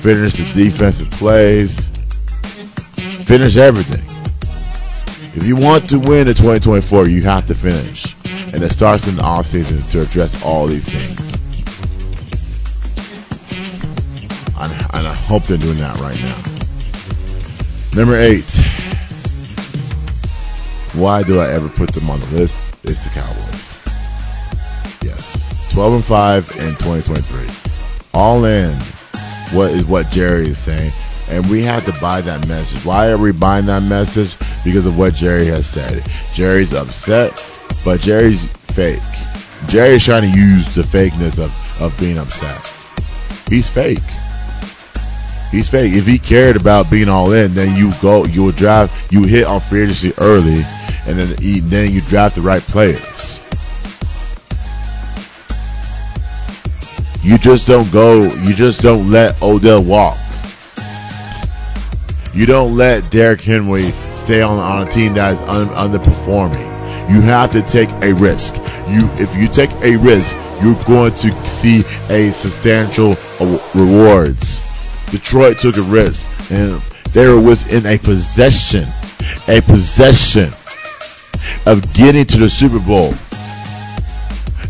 finish 0.00 0.32
the 0.32 0.50
defensive 0.54 1.10
plays, 1.10 1.90
finish 3.26 3.58
everything. 3.58 4.02
If 5.36 5.44
you 5.44 5.56
want 5.56 5.90
to 5.90 5.98
win 5.98 6.26
in 6.26 6.34
2024, 6.34 7.06
you 7.06 7.22
have 7.24 7.46
to 7.48 7.54
finish. 7.54 8.16
And 8.54 8.62
it 8.62 8.72
starts 8.72 9.06
in 9.06 9.16
the 9.16 9.22
off 9.22 9.44
season 9.44 9.82
to 9.90 10.00
address 10.00 10.42
all 10.42 10.66
these 10.66 10.88
things. 10.88 11.34
And 14.58 15.06
I 15.06 15.12
hope 15.12 15.42
they're 15.44 15.58
doing 15.58 15.76
that 15.80 15.98
right 16.00 16.18
now. 16.22 16.59
Number 17.94 18.16
eight. 18.16 18.50
Why 20.94 21.22
do 21.22 21.40
I 21.40 21.48
ever 21.50 21.68
put 21.68 21.92
them 21.92 22.10
on 22.10 22.20
the 22.20 22.26
list? 22.26 22.74
It's 22.84 23.04
the 23.04 23.10
Cowboys. 23.10 23.76
Yes. 25.02 25.70
12 25.72 25.94
and 25.94 26.04
5 26.04 26.50
in 26.56 26.74
2023. 26.76 27.48
All 28.12 28.44
in. 28.44 28.74
What 29.52 29.70
is 29.70 29.84
what 29.86 30.10
Jerry 30.10 30.48
is 30.48 30.58
saying. 30.58 30.90
And 31.30 31.48
we 31.50 31.62
have 31.62 31.84
to 31.86 32.00
buy 32.00 32.20
that 32.22 32.46
message. 32.48 32.84
Why 32.84 33.10
are 33.10 33.18
we 33.18 33.32
buying 33.32 33.66
that 33.66 33.82
message? 33.82 34.36
Because 34.64 34.86
of 34.86 34.98
what 34.98 35.14
Jerry 35.14 35.46
has 35.46 35.66
said. 35.66 36.02
Jerry's 36.34 36.72
upset 36.72 37.32
but 37.84 38.00
Jerry's 38.00 38.52
fake. 38.52 38.98
Jerry's 39.66 40.04
trying 40.04 40.30
to 40.30 40.38
use 40.38 40.74
the 40.74 40.82
fakeness 40.82 41.38
of, 41.38 41.82
of 41.82 41.98
being 41.98 42.18
upset. 42.18 42.66
He's 43.48 43.68
fake. 43.68 43.98
He's 45.50 45.68
fake. 45.68 45.92
If 45.92 46.06
he 46.06 46.18
cared 46.18 46.56
about 46.56 46.90
being 46.90 47.08
all 47.08 47.32
in, 47.32 47.54
then 47.54 47.76
you 47.76 47.92
go, 48.00 48.24
you 48.24 48.44
would 48.44 48.56
draft, 48.56 49.12
you 49.12 49.24
hit 49.24 49.46
on 49.46 49.60
free 49.60 49.82
agency 49.82 50.12
early, 50.18 50.62
and 51.06 51.18
then 51.18 51.36
he, 51.38 51.58
then 51.60 51.90
you 51.90 52.00
draft 52.02 52.36
the 52.36 52.40
right 52.40 52.62
players. 52.62 53.40
You 57.22 57.36
just 57.36 57.66
don't 57.66 57.90
go. 57.92 58.32
You 58.32 58.54
just 58.54 58.80
don't 58.80 59.10
let 59.10 59.40
Odell 59.42 59.82
walk. 59.82 60.16
You 62.32 62.46
don't 62.46 62.76
let 62.76 63.10
Derrick 63.10 63.42
Henry 63.42 63.90
stay 64.14 64.40
on, 64.40 64.58
on 64.58 64.86
a 64.86 64.90
team 64.90 65.14
that 65.14 65.32
is 65.32 65.40
un, 65.42 65.68
underperforming. 65.68 66.70
You 67.10 67.20
have 67.22 67.50
to 67.50 67.62
take 67.62 67.90
a 68.02 68.14
risk. 68.14 68.54
You, 68.88 69.10
if 69.18 69.34
you 69.34 69.48
take 69.48 69.70
a 69.82 69.96
risk, 69.96 70.36
you're 70.62 70.82
going 70.84 71.12
to 71.12 71.46
see 71.46 71.80
a 72.08 72.30
substantial 72.30 73.16
rewards. 73.74 74.69
Detroit 75.10 75.58
took 75.58 75.76
a 75.76 75.82
risk, 75.82 76.50
and 76.50 76.80
they 77.12 77.26
were 77.26 77.40
within 77.40 77.84
a 77.86 77.98
possession, 77.98 78.84
a 79.48 79.60
possession 79.62 80.52
of 81.66 81.92
getting 81.94 82.24
to 82.26 82.38
the 82.38 82.48
Super 82.48 82.78
Bowl. 82.80 83.14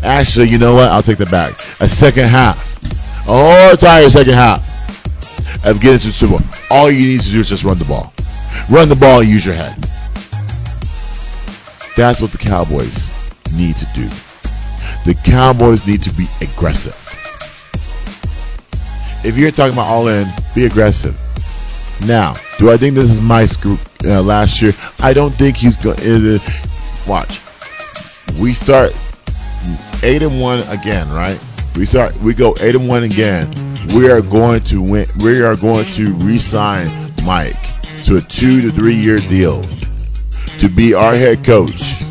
Actually, 0.03 0.49
you 0.49 0.57
know 0.57 0.73
what? 0.73 0.89
I'll 0.89 1.03
take 1.03 1.19
that 1.19 1.29
back. 1.29 1.53
A 1.79 1.87
second 1.87 2.25
half, 2.25 2.81
whole 3.25 3.71
entire 3.71 4.09
second 4.09 4.33
half 4.33 4.67
of 5.63 5.79
getting 5.79 5.99
to 5.99 6.07
the 6.07 6.13
Super 6.13 6.39
Bowl. 6.39 6.47
All 6.71 6.89
you 6.89 7.17
need 7.17 7.21
to 7.21 7.29
do 7.29 7.39
is 7.39 7.49
just 7.49 7.63
run 7.63 7.77
the 7.77 7.85
ball. 7.85 8.11
Run 8.69 8.89
the 8.89 8.95
ball 8.95 9.19
and 9.19 9.29
use 9.29 9.45
your 9.45 9.55
head. 9.55 9.77
That's 11.95 12.21
what 12.21 12.31
the 12.31 12.37
Cowboys 12.39 13.31
need 13.53 13.75
to 13.75 13.85
do. 13.93 14.07
The 15.05 15.19
Cowboys 15.23 15.85
need 15.85 16.01
to 16.03 16.09
be 16.11 16.25
aggressive. 16.41 17.00
If 19.23 19.37
you're 19.37 19.51
talking 19.51 19.73
about 19.73 19.87
all 19.87 20.07
in, 20.07 20.27
be 20.55 20.65
aggressive. 20.65 21.15
Now, 22.07 22.33
do 22.57 22.71
I 22.71 22.77
think 22.77 22.95
this 22.95 23.11
is 23.11 23.21
my 23.21 23.45
scoop 23.45 23.79
uh, 24.03 24.21
last 24.21 24.61
year? 24.61 24.73
I 24.99 25.13
don't 25.13 25.29
think 25.29 25.57
he's 25.57 25.77
going. 25.77 25.99
Uh, 25.99 26.39
watch, 27.07 27.39
we 28.39 28.53
start 28.53 28.97
eight 30.01 30.23
and 30.23 30.41
one 30.41 30.61
again, 30.69 31.07
right? 31.11 31.39
We 31.75 31.85
start. 31.85 32.15
We 32.17 32.33
go 32.33 32.55
eight 32.61 32.73
and 32.73 32.87
one 32.89 33.03
again. 33.03 33.53
We 33.93 34.09
are 34.09 34.21
going 34.21 34.61
to 34.65 34.81
win. 34.81 35.07
We 35.19 35.41
are 35.43 35.55
going 35.55 35.85
to 35.85 36.13
re-sign 36.13 36.89
Mike 37.23 37.61
to 38.05 38.17
a 38.17 38.21
two 38.21 38.61
to 38.61 38.71
three 38.71 38.95
year 38.95 39.19
deal 39.19 39.61
to 40.57 40.67
be 40.67 40.95
our 40.95 41.13
head 41.13 41.43
coach 41.43 42.01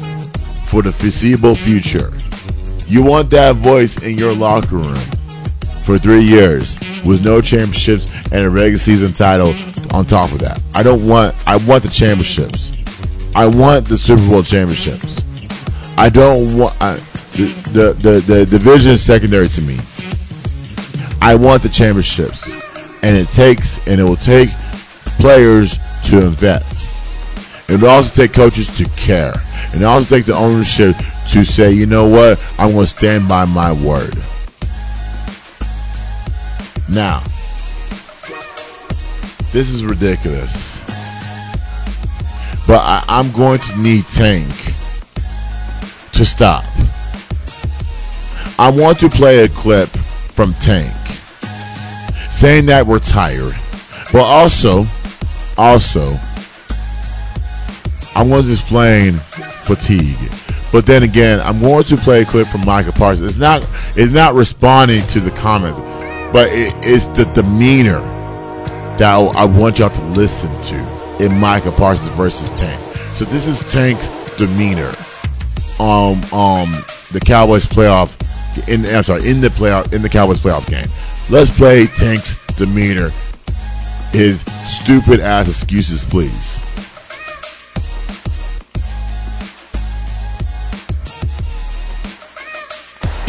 for 0.64 0.82
the 0.82 0.92
foreseeable 0.92 1.56
future. 1.56 2.12
You 2.86 3.02
want 3.02 3.30
that 3.30 3.56
voice 3.56 4.00
in 4.02 4.16
your 4.16 4.32
locker 4.32 4.76
room 4.76 4.98
for 5.84 5.98
three 5.98 6.22
years 6.22 6.78
with 7.04 7.24
no 7.24 7.40
championships 7.40 8.06
and 8.32 8.44
a 8.44 8.50
regular 8.50 8.78
season 8.78 9.12
title 9.12 9.54
on 9.92 10.04
top 10.04 10.32
of 10.32 10.38
that. 10.40 10.60
I 10.74 10.82
don't 10.82 11.06
want. 11.06 11.34
I 11.46 11.56
want 11.56 11.82
the 11.82 11.88
championships. 11.88 12.72
I 13.34 13.46
want 13.46 13.86
the 13.86 13.96
Super 13.96 14.26
Bowl 14.28 14.42
championships. 14.42 15.24
I 15.96 16.08
don't 16.08 16.56
want 16.56 16.76
I, 16.80 16.94
the, 17.32 17.46
the 17.72 17.92
the 17.92 18.20
the 18.20 18.46
division 18.46 18.92
is 18.92 19.02
secondary 19.02 19.48
to 19.48 19.62
me. 19.62 19.78
I 21.20 21.34
want 21.34 21.62
the 21.62 21.68
championships, 21.68 22.50
and 23.02 23.16
it 23.16 23.28
takes 23.28 23.86
and 23.86 24.00
it 24.00 24.04
will 24.04 24.16
take 24.16 24.50
players 25.18 25.78
to 26.06 26.26
invest. 26.26 26.96
It 27.68 27.80
will 27.80 27.88
also 27.88 28.12
take 28.14 28.32
coaches 28.32 28.68
to 28.78 28.84
care, 28.96 29.34
and 29.72 29.82
it 29.82 29.84
also 29.84 30.16
take 30.16 30.26
the 30.26 30.34
ownership 30.34 30.96
to 31.30 31.44
say, 31.44 31.70
you 31.70 31.86
know 31.86 32.08
what, 32.08 32.42
I'm 32.58 32.72
going 32.72 32.86
to 32.86 32.90
stand 32.90 33.28
by 33.28 33.44
my 33.44 33.72
word. 33.72 34.16
Now, 36.90 37.20
this 39.52 39.70
is 39.70 39.84
ridiculous. 39.84 40.80
But 42.66 42.80
I, 42.80 43.04
I'm 43.08 43.30
going 43.30 43.60
to 43.60 43.78
need 43.80 44.06
Tank 44.06 44.52
to 46.12 46.24
stop. 46.24 46.64
I 48.58 48.72
want 48.74 48.98
to 49.00 49.08
play 49.08 49.44
a 49.44 49.48
clip 49.48 49.88
from 49.88 50.52
Tank 50.54 50.90
saying 52.32 52.66
that 52.66 52.84
we're 52.84 52.98
tired, 52.98 53.54
but 54.12 54.22
also, 54.22 54.84
also, 55.56 56.16
I'm 58.16 58.28
going 58.30 58.44
to 58.44 58.50
explain 58.50 59.12
fatigue. 59.12 60.16
But 60.72 60.86
then 60.86 61.04
again, 61.04 61.38
I'm 61.40 61.60
going 61.60 61.84
to 61.84 61.96
play 61.96 62.22
a 62.22 62.24
clip 62.24 62.48
from 62.48 62.64
Micah 62.64 62.92
Parsons. 62.92 63.30
It's 63.30 63.38
not, 63.38 63.64
it's 63.94 64.12
not 64.12 64.34
responding 64.34 65.06
to 65.08 65.20
the 65.20 65.30
comments 65.30 65.89
but 66.32 66.48
it, 66.50 66.72
it's 66.82 67.06
the 67.06 67.24
demeanor 67.34 68.00
that 68.98 69.14
I 69.14 69.44
want 69.44 69.78
y'all 69.78 69.90
to 69.90 70.04
listen 70.08 70.50
to 70.64 71.24
in 71.24 71.38
Micah 71.38 71.72
Parsons 71.72 72.14
versus 72.16 72.50
Tank. 72.58 72.80
So 73.14 73.24
this 73.24 73.46
is 73.46 73.60
Tank's 73.72 74.08
demeanor. 74.36 74.92
Um, 75.78 76.22
um, 76.32 76.72
the 77.12 77.20
Cowboys 77.24 77.66
playoff. 77.66 78.16
In 78.68 78.84
I'm 78.86 79.02
sorry, 79.02 79.28
in 79.28 79.40
the 79.40 79.48
playoff 79.48 79.92
in 79.92 80.02
the 80.02 80.08
Cowboys 80.08 80.40
playoff 80.40 80.68
game. 80.68 80.88
Let's 81.30 81.50
play 81.56 81.86
Tank's 81.86 82.36
demeanor. 82.56 83.10
His 84.10 84.40
stupid 84.66 85.20
ass 85.20 85.48
excuses, 85.48 86.04
please. 86.04 86.69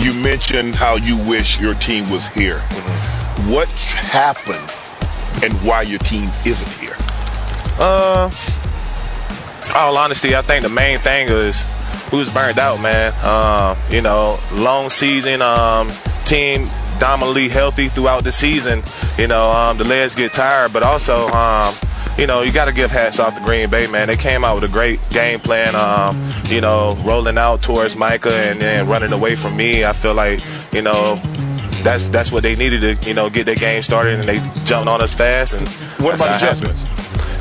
You 0.02 0.14
mentioned 0.16 0.74
how 0.74 0.96
you 0.96 1.16
wish 1.30 1.60
your 1.62 1.76
team 1.76 2.10
was 2.10 2.28
here. 2.30 2.58
What 3.48 3.68
happened 3.68 4.68
and 5.44 5.54
why 5.66 5.84
your 5.84 6.00
team 6.00 6.28
isn't 6.44 6.72
here? 6.74 6.96
Uh, 7.80 8.32
all 9.76 9.96
honesty, 9.98 10.36
I 10.36 10.42
think 10.42 10.64
the 10.64 10.70
main 10.70 10.98
thing 10.98 11.28
is 11.30 11.66
who's 12.10 12.34
burned 12.34 12.58
out, 12.58 12.82
man. 12.82 13.14
Um, 13.24 13.78
you 13.92 14.02
know, 14.02 14.40
long 14.54 14.90
season, 14.90 15.44
um, 15.44 15.92
team 16.26 16.68
dominantly 17.00 17.48
healthy 17.48 17.88
throughout 17.88 18.24
the 18.24 18.32
season. 18.32 18.82
You 19.20 19.28
know, 19.28 19.52
um, 19.52 19.78
the 19.78 19.84
legs 19.84 20.16
get 20.16 20.34
tired, 20.34 20.74
but 20.74 20.82
also, 20.82 21.28
um, 21.28 21.76
you 22.18 22.28
know, 22.28 22.42
you 22.42 22.52
got 22.52 22.66
to 22.66 22.74
give 22.74 22.92
hats 22.92 23.20
off 23.20 23.36
to 23.38 23.44
Green 23.44 23.70
Bay, 23.70 23.88
man. 23.88 24.08
They 24.08 24.18
came 24.18 24.44
out 24.44 24.56
with 24.56 24.70
a 24.70 24.74
great 24.74 25.00
game 25.10 25.40
plan. 25.40 25.76
Um, 25.76 26.22
you 26.46 26.62
know, 26.62 26.96
rolling 27.04 27.38
out 27.38 27.62
towards 27.62 27.96
Micah 27.96 28.34
and 28.34 28.60
then 28.60 28.88
running 28.88 29.14
away 29.14 29.36
from 29.36 29.56
me. 29.56 29.86
I 29.86 29.94
feel 29.94 30.14
like, 30.14 30.42
you 30.74 30.82
know, 30.82 31.20
that's 31.84 32.08
that's 32.10 32.32
what 32.32 32.44
they 32.44 32.56
needed 32.56 32.82
to, 32.82 33.08
you 33.08 33.14
know, 33.14 33.30
get 33.30 33.46
their 33.46 33.56
game 33.56 33.82
started, 33.84 34.20
and 34.20 34.28
they 34.28 34.38
jumped 34.66 34.88
on 34.88 35.02
us 35.02 35.14
fast. 35.14 35.54
And 35.54 35.68
what 36.04 36.16
about 36.16 36.36
adjustments? 36.36 36.86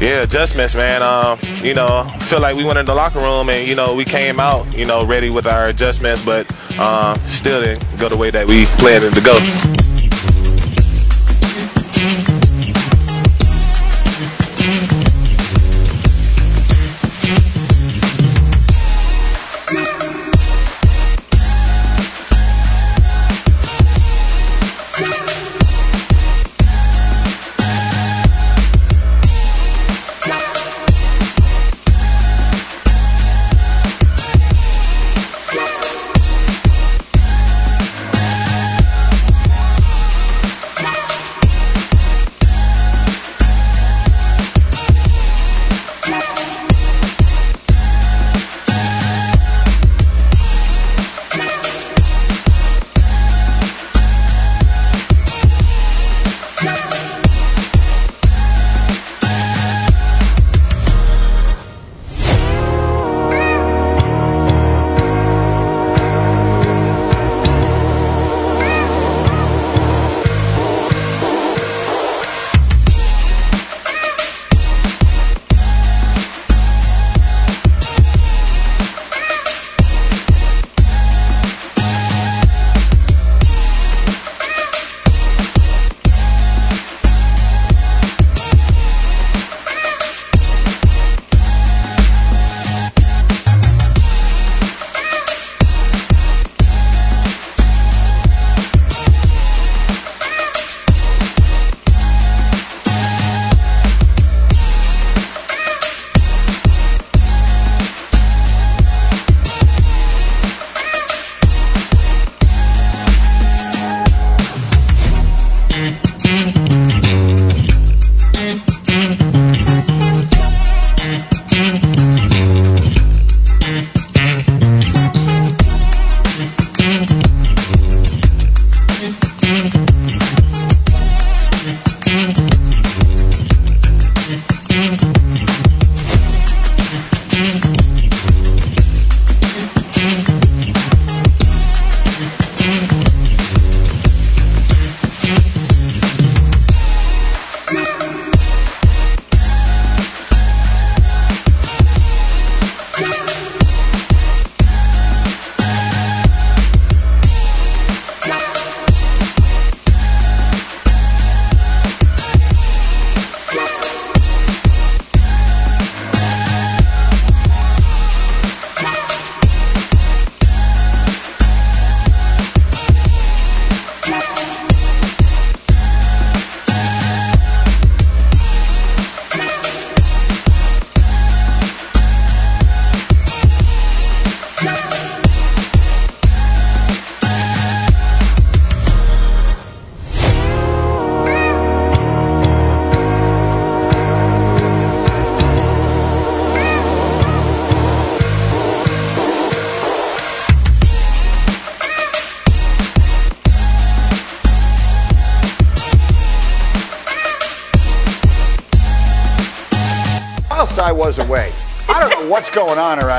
Yeah, 0.01 0.23
adjustments, 0.23 0.75
man. 0.75 1.03
Um, 1.03 1.39
you 1.63 1.75
know, 1.75 2.05
feel 2.21 2.41
like 2.41 2.57
we 2.57 2.65
went 2.65 2.79
in 2.79 2.87
the 2.87 2.95
locker 2.95 3.19
room 3.19 3.51
and 3.51 3.69
you 3.69 3.75
know 3.75 3.95
we 3.95 4.07
came 4.07 4.41
out, 4.41 4.75
you 4.75 4.87
know, 4.87 5.05
ready 5.05 5.29
with 5.29 5.47
our 5.47 5.69
adjustments, 5.69 6.23
but 6.25 6.47
uh, 6.79 7.15
still 7.27 7.61
didn't 7.61 7.85
go 7.99 8.09
the 8.09 8.17
way 8.17 8.31
that 8.31 8.47
we 8.47 8.65
planned 8.79 9.05
it 9.05 9.13
to 9.13 9.21
go. 9.21 9.37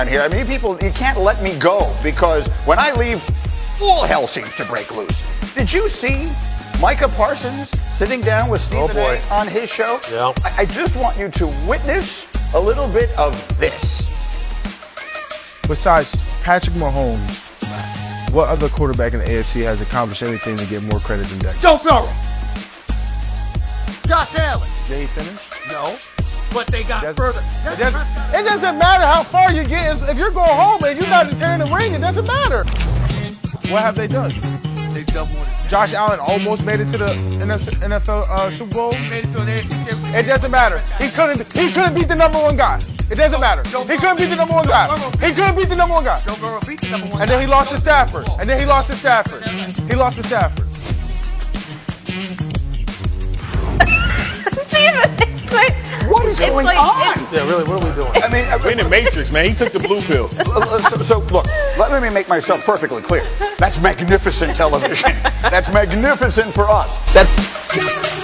On 0.02 0.08
here. 0.08 0.22
I 0.22 0.28
mean, 0.28 0.40
you 0.40 0.46
people, 0.46 0.78
you 0.82 0.90
can't 0.92 1.20
let 1.20 1.42
me 1.44 1.56
go 1.60 1.94
because 2.02 2.48
when 2.66 2.80
I 2.80 2.92
leave, 2.94 3.22
all 3.82 4.04
hell 4.04 4.26
seems 4.26 4.56
to 4.56 4.66
break 4.66 4.96
loose. 4.96 5.54
Did 5.54 5.72
you 5.72 5.88
see 5.88 6.32
Micah 6.82 7.08
Parsons 7.10 7.70
sitting 7.70 8.20
down 8.20 8.50
with 8.50 8.62
Stephen 8.62 8.90
oh, 8.90 8.94
boy. 8.94 9.20
A 9.30 9.34
on 9.34 9.48
his 9.48 9.70
show? 9.70 10.00
Yeah. 10.12 10.34
I, 10.44 10.62
I 10.62 10.66
just 10.66 10.96
want 10.96 11.20
you 11.20 11.30
to 11.30 11.46
witness 11.68 12.26
a 12.56 12.60
little 12.60 12.88
bit 12.88 13.12
of 13.20 13.32
this. 13.60 14.02
Besides 15.68 16.16
Patrick 16.44 16.76
Mahomes, 16.78 17.48
what 18.34 18.50
other 18.50 18.70
quarterback 18.70 19.14
in 19.14 19.20
the 19.20 19.26
AFC 19.26 19.62
has 19.64 19.82
accomplished 19.82 20.24
anything 20.24 20.58
to 20.58 20.66
get 20.66 20.82
more 20.82 21.00
credit 21.00 21.28
than 21.28 21.40
Dak? 21.40 21.56
Joe 21.58 21.78
Burrow. 21.84 22.08
Josh 24.08 24.36
Allen. 24.40 24.68
Did 24.88 25.02
he 25.02 25.06
finish? 25.06 25.70
No. 25.72 25.96
But 26.54 26.68
they 26.68 26.84
got 26.84 27.02
Doesn't- 27.04 27.16
further. 27.16 27.40
It 27.72 27.78
doesn't, 27.80 28.02
it 28.34 28.44
doesn't 28.44 28.78
matter 28.78 29.06
how 29.06 29.24
far 29.24 29.52
you 29.52 29.64
get. 29.64 30.02
If 30.10 30.18
you're 30.18 30.32
going 30.32 30.50
home 30.50 30.84
and 30.84 31.00
you're 31.00 31.10
not 31.10 31.30
tearing 31.38 31.60
the 31.60 31.68
ring, 31.68 31.94
it 31.94 32.02
doesn't 32.02 32.26
matter. 32.26 32.64
What 33.72 33.84
have 33.84 33.96
they 33.96 34.08
done? 34.08 34.32
They've 34.94 35.06
done 35.06 35.30
Josh 35.70 35.94
Allen 35.94 36.20
almost 36.20 36.66
made 36.66 36.82
it 36.82 36.90
to 36.90 36.98
the 36.98 37.14
NFL 37.14 38.28
uh, 38.30 38.52
Super 38.52 38.74
Bowl. 38.74 38.92
made 39.10 39.24
it 39.24 39.32
to 39.32 39.40
an 39.42 39.48
AFC 39.48 39.70
championship. 39.70 40.16
It 40.16 40.24
doesn't 40.28 40.52
matter. 40.52 40.80
He 41.00 41.10
couldn't. 41.10 41.54
He 41.54 41.72
couldn't 41.72 41.94
beat 41.96 42.10
the 42.10 42.16
number 42.16 42.38
one 42.40 42.58
guy. 42.58 42.84
It 43.10 43.16
doesn't 43.16 43.40
matter. 43.40 43.64
He 43.64 43.98
couldn't 43.98 44.18
beat 44.18 44.30
the 44.30 44.36
number 44.36 44.54
one 44.54 44.68
guy. 44.68 44.88
He 45.26 45.34
couldn't 45.34 45.56
beat 45.56 45.70
the 45.70 45.76
number 45.78 45.94
one 45.94 46.04
guy. 46.04 46.22
Joe 46.26 46.36
Burrow 46.36 46.60
beat 46.68 46.82
the 46.82 46.90
number 46.90 47.08
one. 47.08 47.22
And 47.22 47.32
then 47.32 47.40
he 47.40 47.48
lost 47.48 47.72
to 47.72 47.78
Stafford. 47.78 48.28
And 48.40 48.50
then 48.50 48.60
he 48.60 48.66
lost 48.66 48.90
to 48.90 48.96
Stafford. 48.96 49.44
He 49.90 49.96
lost 49.96 50.18
to 50.18 50.24
Stafford. 50.24 50.61
What 56.42 56.50
is 56.50 56.54
going 56.54 56.78
on? 56.78 57.34
Yeah, 57.34 57.50
really, 57.50 57.64
what 57.64 57.84
are 57.84 57.90
we 57.90 57.96
doing? 57.96 58.12
I 58.24 58.28
mean, 58.28 58.46
I- 58.46 58.58
We 58.58 58.72
in 58.74 58.78
the 58.80 58.90
Matrix, 58.90 59.32
man. 59.32 59.46
He 59.46 59.54
took 59.54 59.72
the 59.74 59.80
blue 59.80 60.02
pill. 60.02 60.28
so, 60.98 61.02
so, 61.04 61.20
look, 61.34 61.46
let 61.78 62.02
me 62.02 62.10
make 62.10 62.28
myself 62.28 62.66
perfectly 62.66 63.02
clear. 63.02 63.24
That's 63.58 63.82
magnificent 63.82 64.56
television. 64.56 65.12
That's 65.42 65.72
magnificent 65.72 66.54
for 66.54 66.70
us. 66.70 67.14
That's 67.14 68.21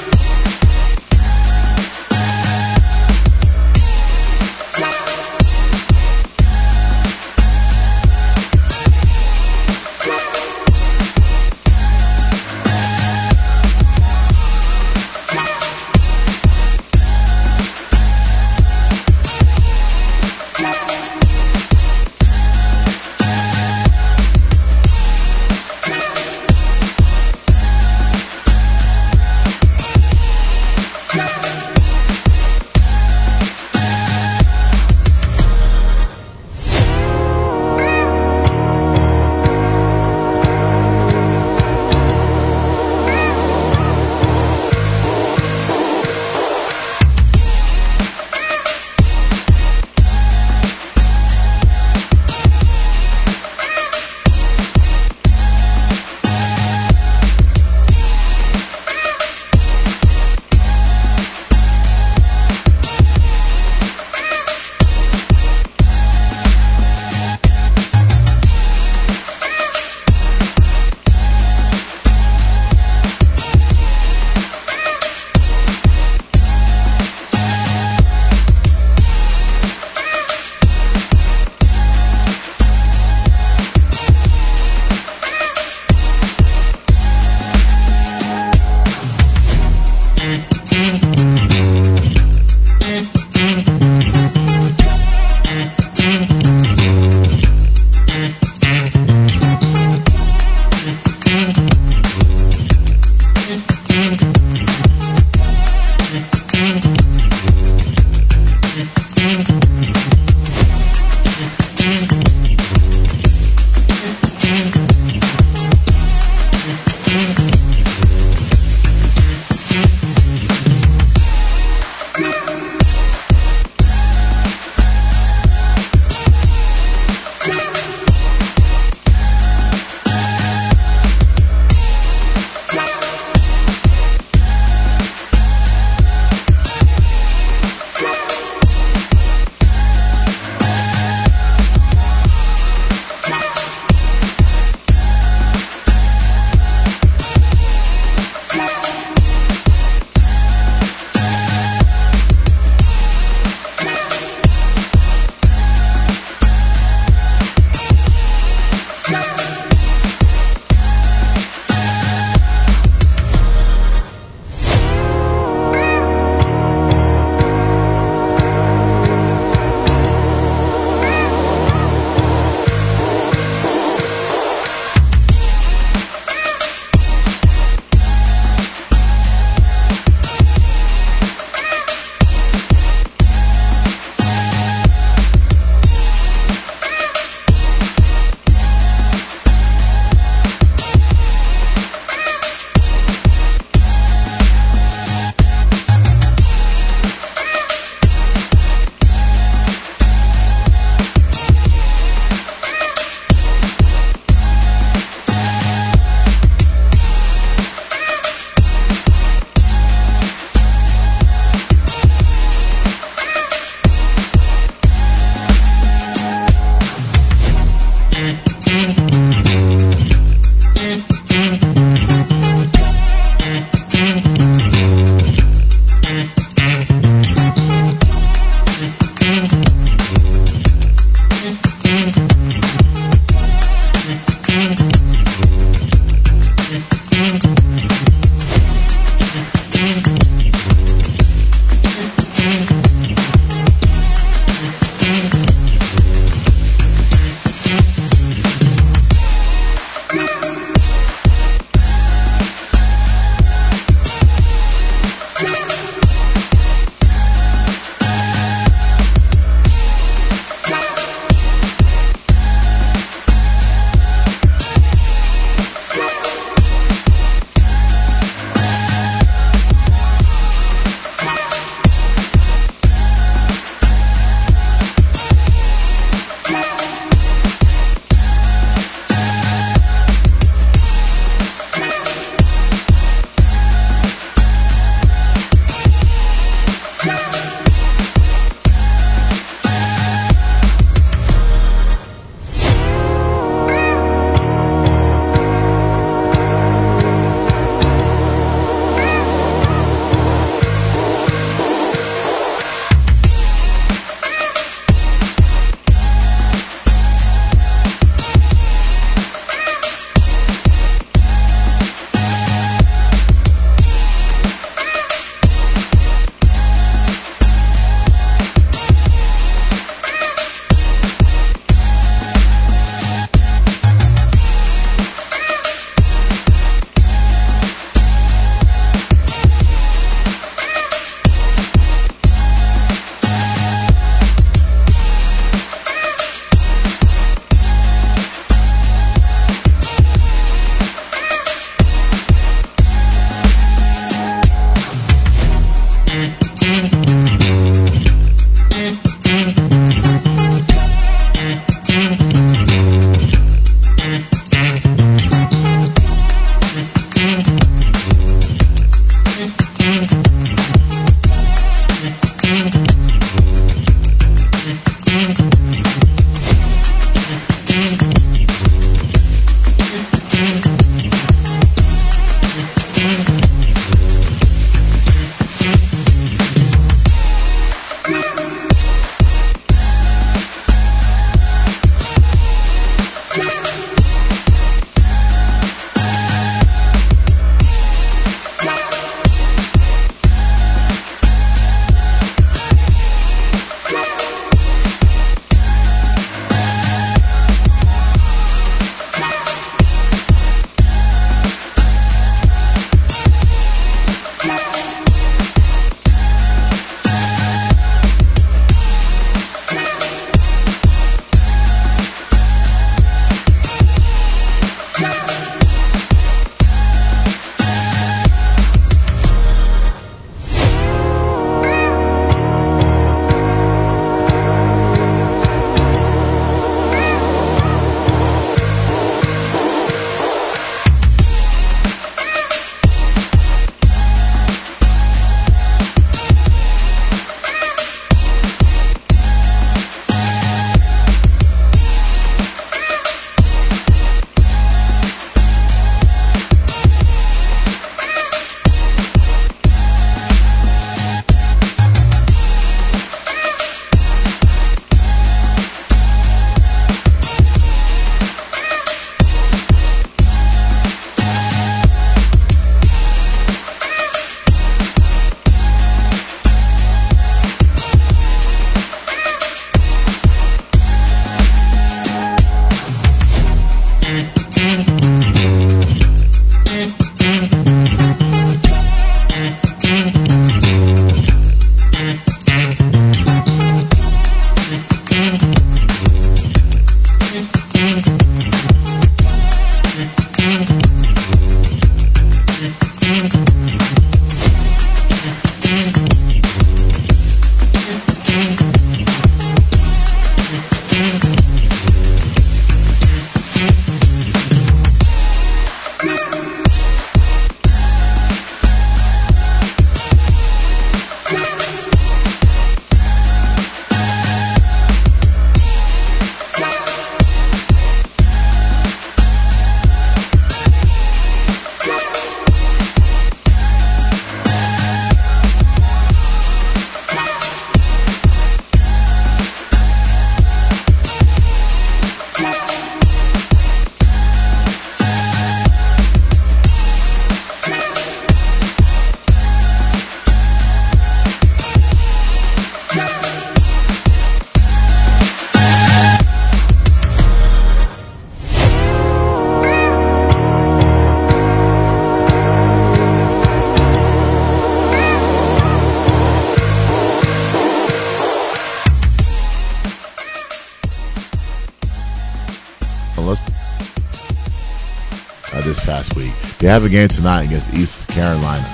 They 566.68 566.74
have 566.74 566.84
a 566.84 566.89
game 566.89 567.07
tonight 567.07 567.43
against 567.43 567.74
East 567.74 568.09
Carolina. 568.09 568.68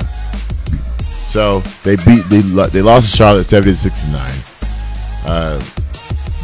So 1.03 1.59
they 1.83 1.95
beat 1.97 2.23
they 2.27 2.41
they 2.41 2.81
lost 2.81 3.11
to 3.11 3.17
Charlotte 3.17 3.43
70 3.43 3.69
to 3.69 3.77
69. 3.77 4.33
Uh, 5.27 5.63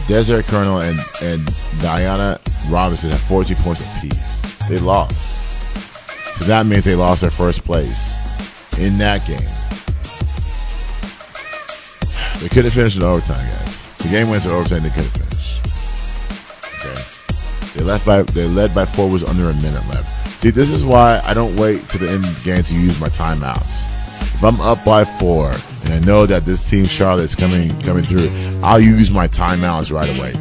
Desiree 0.08 0.43
Colonel 0.43 0.82
and 0.82 1.00
and 1.24 1.43
Diana 1.82 2.39
Robinson 2.70 3.10
had 3.10 3.20
14 3.22 3.56
points 3.62 3.82
apiece. 3.82 4.68
They 4.70 4.78
lost. 4.78 6.38
So 6.38 6.45
that 6.45 6.68
means 6.68 6.86
they 6.86 6.93
lost 6.93 7.22
their 7.22 7.32
first 7.32 7.66
place 7.66 8.14
in 8.78 9.00
that 9.00 9.26
game. 9.26 9.41
They 12.43 12.50
could 12.50 12.66
have 12.66 12.74
finished 12.76 12.97
in 12.97 13.02
overtime, 13.02 13.43
guys. 13.43 13.97
The 13.97 14.10
game 14.10 14.30
went 14.30 14.43
to 14.43 14.52
overtime. 14.52 14.84
They 14.84 14.89
could 14.89 15.06
have 15.06 15.18
finished. 15.18 15.66
Okay. 16.86 17.74
They 17.80 17.84
left 17.84 18.06
by 18.06 18.22
they 18.22 18.47
led 18.47 18.76
by 18.76 18.86
four 18.86 19.10
was 19.10 19.24
under 19.24 19.50
a 19.50 19.56
minute 19.56 19.82
left. 19.89 20.09
See, 20.40 20.52
this 20.52 20.72
is 20.72 20.86
why 20.86 21.22
I 21.26 21.34
don't 21.34 21.54
wait 21.58 21.90
to 21.90 21.98
the 21.98 22.10
end 22.10 22.24
of 22.24 22.34
the 22.34 22.46
game 22.46 22.64
to 22.64 22.74
use 22.74 22.98
my 22.98 23.10
timeouts. 23.10 23.84
If 24.22 24.42
I'm 24.42 24.62
up 24.62 24.86
by 24.86 25.04
four 25.04 25.52
and 25.52 25.90
I 25.94 26.00
know 26.00 26.26
that 26.26 26.46
this 26.46 26.70
team 26.70 26.86
Charlotte 26.86 27.26
is 27.26 27.36
coming 27.36 27.78
coming 27.82 28.06
through, 28.06 28.32
I'll 28.64 28.80
use 28.80 29.12
my 29.12 29.28
timeouts 29.28 29.92
right 29.92 30.18
away. 30.18 30.34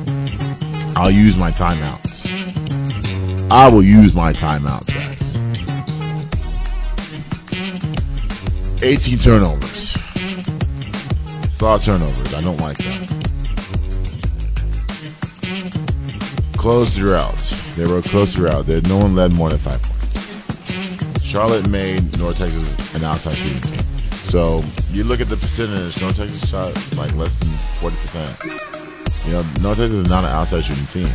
I'll 0.95 1.11
use 1.11 1.37
my 1.37 1.51
timeouts. 1.51 2.31
I 3.51 3.69
will 3.69 3.83
use 3.83 4.15
my 4.15 4.33
timeouts, 4.33 4.87
guys. 4.95 5.35
18 8.85 9.19
turnovers. 9.19 9.97
Of 11.61 11.83
turnovers. 11.83 12.35
I 12.35 12.41
don't 12.41 12.61
like 12.61 12.79
that. 12.79 13.19
Close 16.57 16.97
throughout. 16.97 17.35
They 17.77 17.87
were 17.87 18.03
close 18.03 18.35
throughout. 18.35 18.67
There, 18.67 18.81
no 18.83 18.99
one 18.99 19.17
led 19.17 19.33
more 19.33 19.49
than 19.51 19.59
five. 19.59 19.88
Charlotte 21.39 21.69
made 21.69 22.19
North 22.19 22.39
Texas 22.39 22.75
an 22.97 23.05
outside 23.05 23.37
shooting 23.37 23.61
team. 23.61 23.79
So 24.27 24.65
you 24.91 25.05
look 25.05 25.21
at 25.21 25.29
the 25.29 25.37
percentage. 25.37 26.01
North 26.01 26.17
Texas 26.17 26.51
shot 26.51 26.75
like 26.97 27.15
less 27.15 27.39
than 27.39 27.47
forty 27.79 27.95
percent. 27.95 28.35
You 29.25 29.35
know, 29.35 29.43
North 29.63 29.79
Texas 29.79 30.03
is 30.03 30.09
not 30.11 30.25
an 30.25 30.31
outside 30.31 30.65
shooting 30.65 30.87
team. 30.87 31.07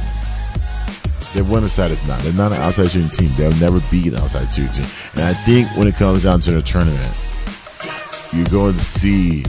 Their 1.34 1.44
winning 1.44 1.68
side 1.68 1.92
is 1.92 2.08
not. 2.08 2.22
They're 2.22 2.32
not 2.32 2.54
an 2.54 2.62
outside 2.62 2.92
shooting 2.92 3.10
team. 3.10 3.32
They'll 3.36 3.60
never 3.60 3.82
be 3.92 4.08
an 4.08 4.16
outside 4.16 4.48
shooting 4.48 4.72
team. 4.72 4.88
And 5.16 5.24
I 5.24 5.34
think 5.34 5.68
when 5.76 5.88
it 5.90 5.96
comes 5.96 6.24
down 6.24 6.40
to 6.48 6.52
the 6.52 6.62
tournament, 6.62 7.14
you're 8.32 8.48
going 8.48 8.76
to 8.76 8.80
see 8.80 9.42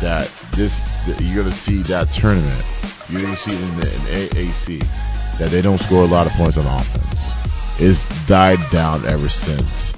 that 0.00 0.32
this. 0.52 0.80
You're 1.20 1.42
going 1.42 1.52
to 1.52 1.60
see 1.60 1.82
that 1.92 2.08
tournament. 2.08 2.64
You're 3.10 3.20
going 3.20 3.34
to 3.34 3.38
see 3.38 3.52
in 3.54 3.76
the 3.76 3.84
in 3.84 4.30
AAC 4.32 5.36
that 5.36 5.50
they 5.50 5.60
don't 5.60 5.76
score 5.76 6.04
a 6.04 6.08
lot 6.08 6.24
of 6.26 6.32
points 6.40 6.56
on 6.56 6.64
offense. 6.64 7.36
It's 7.78 8.08
died 8.26 8.60
down 8.70 9.04
ever 9.04 9.28
since 9.28 9.92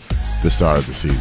the 0.45 0.51
start 0.51 0.79
of 0.79 0.87
the 0.87 0.93
season. 0.93 1.19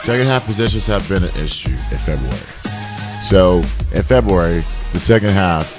Second 0.00 0.26
half 0.26 0.44
possessions 0.46 0.86
have 0.86 1.06
been 1.06 1.22
an 1.22 1.30
issue 1.36 1.70
in 1.70 1.98
February. 1.98 2.40
So 3.28 3.58
in 3.94 4.02
February, 4.02 4.62
the 4.92 4.98
second 4.98 5.28
half, 5.28 5.78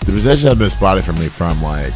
the 0.00 0.12
possession 0.12 0.48
has 0.48 0.58
been 0.58 0.70
spotted 0.70 1.04
for 1.04 1.12
me 1.14 1.28
from 1.28 1.60
like, 1.62 1.92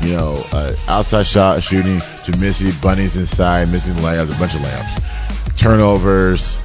you 0.00 0.12
know, 0.12 0.42
uh, 0.52 0.74
outside 0.88 1.24
shot 1.24 1.62
shooting 1.62 2.00
to 2.24 2.36
missing 2.38 2.72
bunnies 2.80 3.18
inside, 3.18 3.70
missing 3.70 3.94
layups, 4.02 4.34
a 4.34 4.38
bunch 4.40 4.54
of 4.54 4.60
layups, 4.62 5.56
turnovers, 5.58 6.58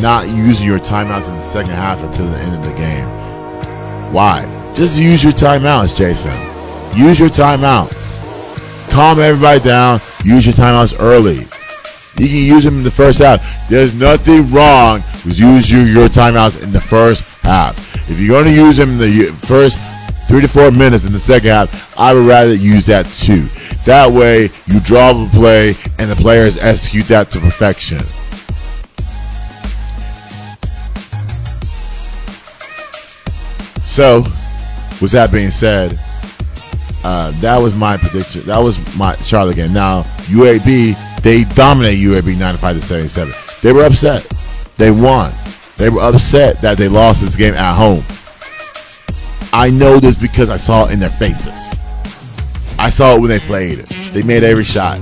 not 0.00 0.28
using 0.28 0.66
your 0.66 0.78
timeouts 0.78 1.28
in 1.28 1.34
the 1.34 1.42
second 1.42 1.72
half 1.72 2.02
until 2.02 2.30
the 2.30 2.38
end 2.38 2.54
of 2.54 2.64
the 2.64 2.76
game. 2.78 3.08
Why? 4.12 4.44
Just 4.76 4.96
use 4.96 5.24
your 5.24 5.32
timeouts, 5.32 5.96
Jason. 5.96 6.32
Use 6.96 7.18
your 7.18 7.30
timeouts. 7.30 8.05
Calm 8.96 9.20
everybody 9.20 9.60
down. 9.60 10.00
Use 10.24 10.46
your 10.46 10.54
timeouts 10.54 10.96
early. 10.98 11.40
You 12.16 12.28
can 12.28 12.56
use 12.56 12.64
them 12.64 12.78
in 12.78 12.82
the 12.82 12.90
first 12.90 13.18
half. 13.18 13.68
There's 13.68 13.92
nothing 13.92 14.50
wrong 14.50 15.02
with 15.22 15.38
using 15.38 15.86
your 15.86 16.08
timeouts 16.08 16.62
in 16.62 16.72
the 16.72 16.80
first 16.80 17.22
half. 17.42 17.76
If 18.10 18.18
you're 18.18 18.42
going 18.42 18.46
to 18.46 18.58
use 18.58 18.78
them 18.78 18.92
in 18.92 18.96
the 18.96 19.24
first 19.32 19.76
three 20.26 20.40
to 20.40 20.48
four 20.48 20.70
minutes 20.70 21.04
in 21.04 21.12
the 21.12 21.20
second 21.20 21.50
half, 21.50 21.98
I 21.98 22.14
would 22.14 22.24
rather 22.24 22.54
use 22.54 22.86
that 22.86 23.04
too. 23.04 23.42
That 23.84 24.10
way, 24.10 24.48
you 24.64 24.80
draw 24.80 25.12
the 25.12 25.28
play 25.28 25.74
and 25.98 26.10
the 26.10 26.16
players 26.16 26.56
execute 26.56 27.06
that 27.08 27.30
to 27.32 27.38
perfection. 27.38 28.00
So, 33.84 34.22
with 35.02 35.10
that 35.10 35.28
being 35.30 35.50
said, 35.50 36.00
uh, 37.06 37.30
that 37.40 37.56
was 37.58 37.72
my 37.76 37.96
prediction. 37.96 38.40
That 38.46 38.58
was 38.58 38.76
my 38.96 39.14
Charlotte 39.18 39.54
game. 39.54 39.72
Now, 39.72 40.02
UAB, 40.26 41.22
they 41.22 41.44
dominate 41.54 42.00
UAB 42.00 42.36
95 42.36 42.76
to 42.76 42.82
77. 42.82 43.32
They 43.62 43.72
were 43.72 43.84
upset. 43.84 44.24
They 44.76 44.90
won. 44.90 45.32
They 45.76 45.88
were 45.88 46.00
upset 46.00 46.60
that 46.62 46.78
they 46.78 46.88
lost 46.88 47.20
this 47.20 47.36
game 47.36 47.54
at 47.54 47.76
home. 47.76 48.02
I 49.52 49.70
know 49.70 50.00
this 50.00 50.20
because 50.20 50.50
I 50.50 50.56
saw 50.56 50.86
it 50.86 50.92
in 50.94 50.98
their 50.98 51.10
faces. 51.10 51.78
I 52.76 52.90
saw 52.90 53.14
it 53.14 53.20
when 53.20 53.30
they 53.30 53.38
played. 53.38 53.78
It. 53.78 53.86
They 54.12 54.24
made 54.24 54.42
every 54.42 54.64
shot. 54.64 54.98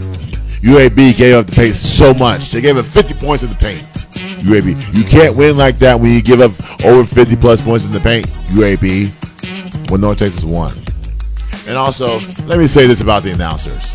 UAB 0.61 1.17
gave 1.17 1.37
up 1.37 1.47
the 1.47 1.57
paint 1.57 1.75
so 1.75 2.13
much. 2.13 2.51
They 2.51 2.61
gave 2.61 2.77
up 2.77 2.85
50 2.85 3.15
points 3.15 3.45
in 3.45 3.49
the 3.49 3.55
paint. 3.55 3.83
UAB. 4.45 4.95
You 4.95 5.05
can't 5.05 5.35
win 5.37 5.57
like 5.57 5.79
that 5.79 5.99
when 5.99 6.13
you 6.13 6.21
give 6.21 6.43
up 6.43 6.53
over 6.85 7.07
50 7.07 7.37
plus 7.37 7.63
points 7.63 7.87
in 7.87 7.93
the 7.93 8.01
paint. 8.01 8.27
UAB. 8.53 9.91
When 9.91 10.03
North 10.03 10.19
Texas 10.19 10.45
won. 10.45 10.75
And 11.67 11.79
also, 11.79 12.19
let 12.47 12.59
me 12.59 12.67
say 12.67 12.87
this 12.87 13.01
about 13.01 13.23
the 13.23 13.31
announcers. 13.31 13.95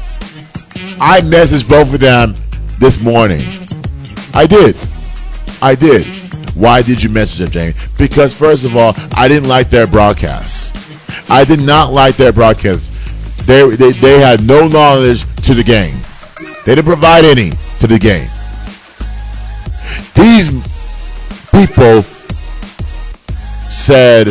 I 0.99 1.21
messaged 1.21 1.69
both 1.69 1.93
of 1.93 1.99
them 1.99 2.33
this 2.79 2.99
morning. 2.99 3.47
I 4.33 4.47
did. 4.47 4.75
I 5.61 5.75
did. 5.75 6.05
Why 6.55 6.81
did 6.81 7.01
you 7.01 7.09
message 7.09 7.39
them, 7.39 7.51
Jamie? 7.51 7.75
Because 7.97 8.33
first 8.33 8.65
of 8.65 8.75
all, 8.75 8.93
I 9.13 9.27
didn't 9.27 9.47
like 9.47 9.69
their 9.69 9.87
broadcasts. 9.87 10.73
I 11.29 11.45
did 11.45 11.61
not 11.61 11.93
like 11.93 12.17
their 12.17 12.33
broadcasts. 12.33 12.89
They, 13.45 13.75
they, 13.75 13.91
they 13.91 14.19
had 14.19 14.45
no 14.45 14.67
knowledge 14.67 15.23
to 15.43 15.53
the 15.53 15.63
game. 15.63 15.95
They 16.65 16.75
didn't 16.75 16.85
provide 16.85 17.23
any 17.23 17.51
to 17.79 17.87
the 17.87 17.99
game. 17.99 18.27
These 20.15 20.49
people 21.51 22.01
said 23.69 24.27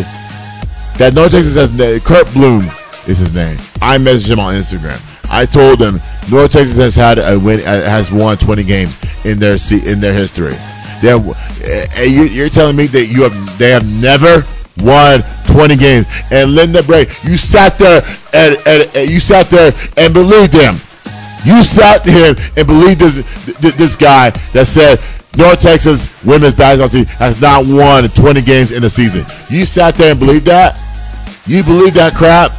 that 0.98 1.14
North 1.14 1.30
Texas 1.30 1.54
has 1.56 2.02
Kurt 2.02 2.30
Bloom 2.32 2.68
is 3.08 3.18
his 3.18 3.34
name. 3.34 3.56
I 3.80 3.98
messaged 3.98 4.30
him 4.30 4.38
on 4.38 4.54
Instagram. 4.54 5.00
I 5.30 5.46
told 5.46 5.80
him 5.80 6.00
North 6.30 6.52
Texas 6.52 6.76
has 6.76 6.94
had 6.94 7.18
a 7.18 7.38
win, 7.38 7.60
uh, 7.60 7.82
has 7.88 8.12
won 8.12 8.36
20 8.36 8.62
games 8.64 8.96
in 9.24 9.38
their 9.38 9.58
in 9.84 10.00
their 10.00 10.14
history. 10.14 10.54
They 11.00 11.08
have, 11.08 11.28
uh, 11.28 12.02
you, 12.02 12.24
you're 12.24 12.48
telling 12.48 12.76
me 12.76 12.86
that 12.88 13.06
you 13.06 13.22
have 13.22 13.58
they 13.58 13.70
have 13.70 13.86
never 14.00 14.42
won 14.80 15.22
20 15.46 15.76
games. 15.76 16.06
And 16.30 16.54
Linda 16.54 16.82
Bray, 16.82 17.06
you 17.22 17.36
sat 17.36 17.78
there 17.78 18.02
and, 18.32 18.56
and, 18.66 18.96
and 18.96 19.10
you 19.10 19.20
sat 19.20 19.48
there 19.48 19.72
and 19.96 20.14
believed 20.14 20.52
him. 20.52 20.76
You 21.44 21.62
sat 21.62 22.04
there 22.04 22.34
and 22.56 22.66
believed 22.66 23.00
this, 23.00 23.76
this 23.76 23.96
guy 23.96 24.30
that 24.52 24.66
said 24.66 24.98
North 25.36 25.60
Texas 25.60 26.10
women's 26.24 26.56
basketball 26.56 26.88
team 26.88 27.06
has 27.16 27.40
not 27.40 27.66
won 27.66 28.08
20 28.08 28.42
games 28.42 28.72
in 28.72 28.84
a 28.84 28.90
season. 28.90 29.24
You 29.48 29.64
sat 29.64 29.94
there 29.94 30.10
and 30.10 30.20
believed 30.20 30.46
that. 30.46 30.76
You 31.46 31.62
believe 31.62 31.94
that 31.94 32.14
crap. 32.14 32.52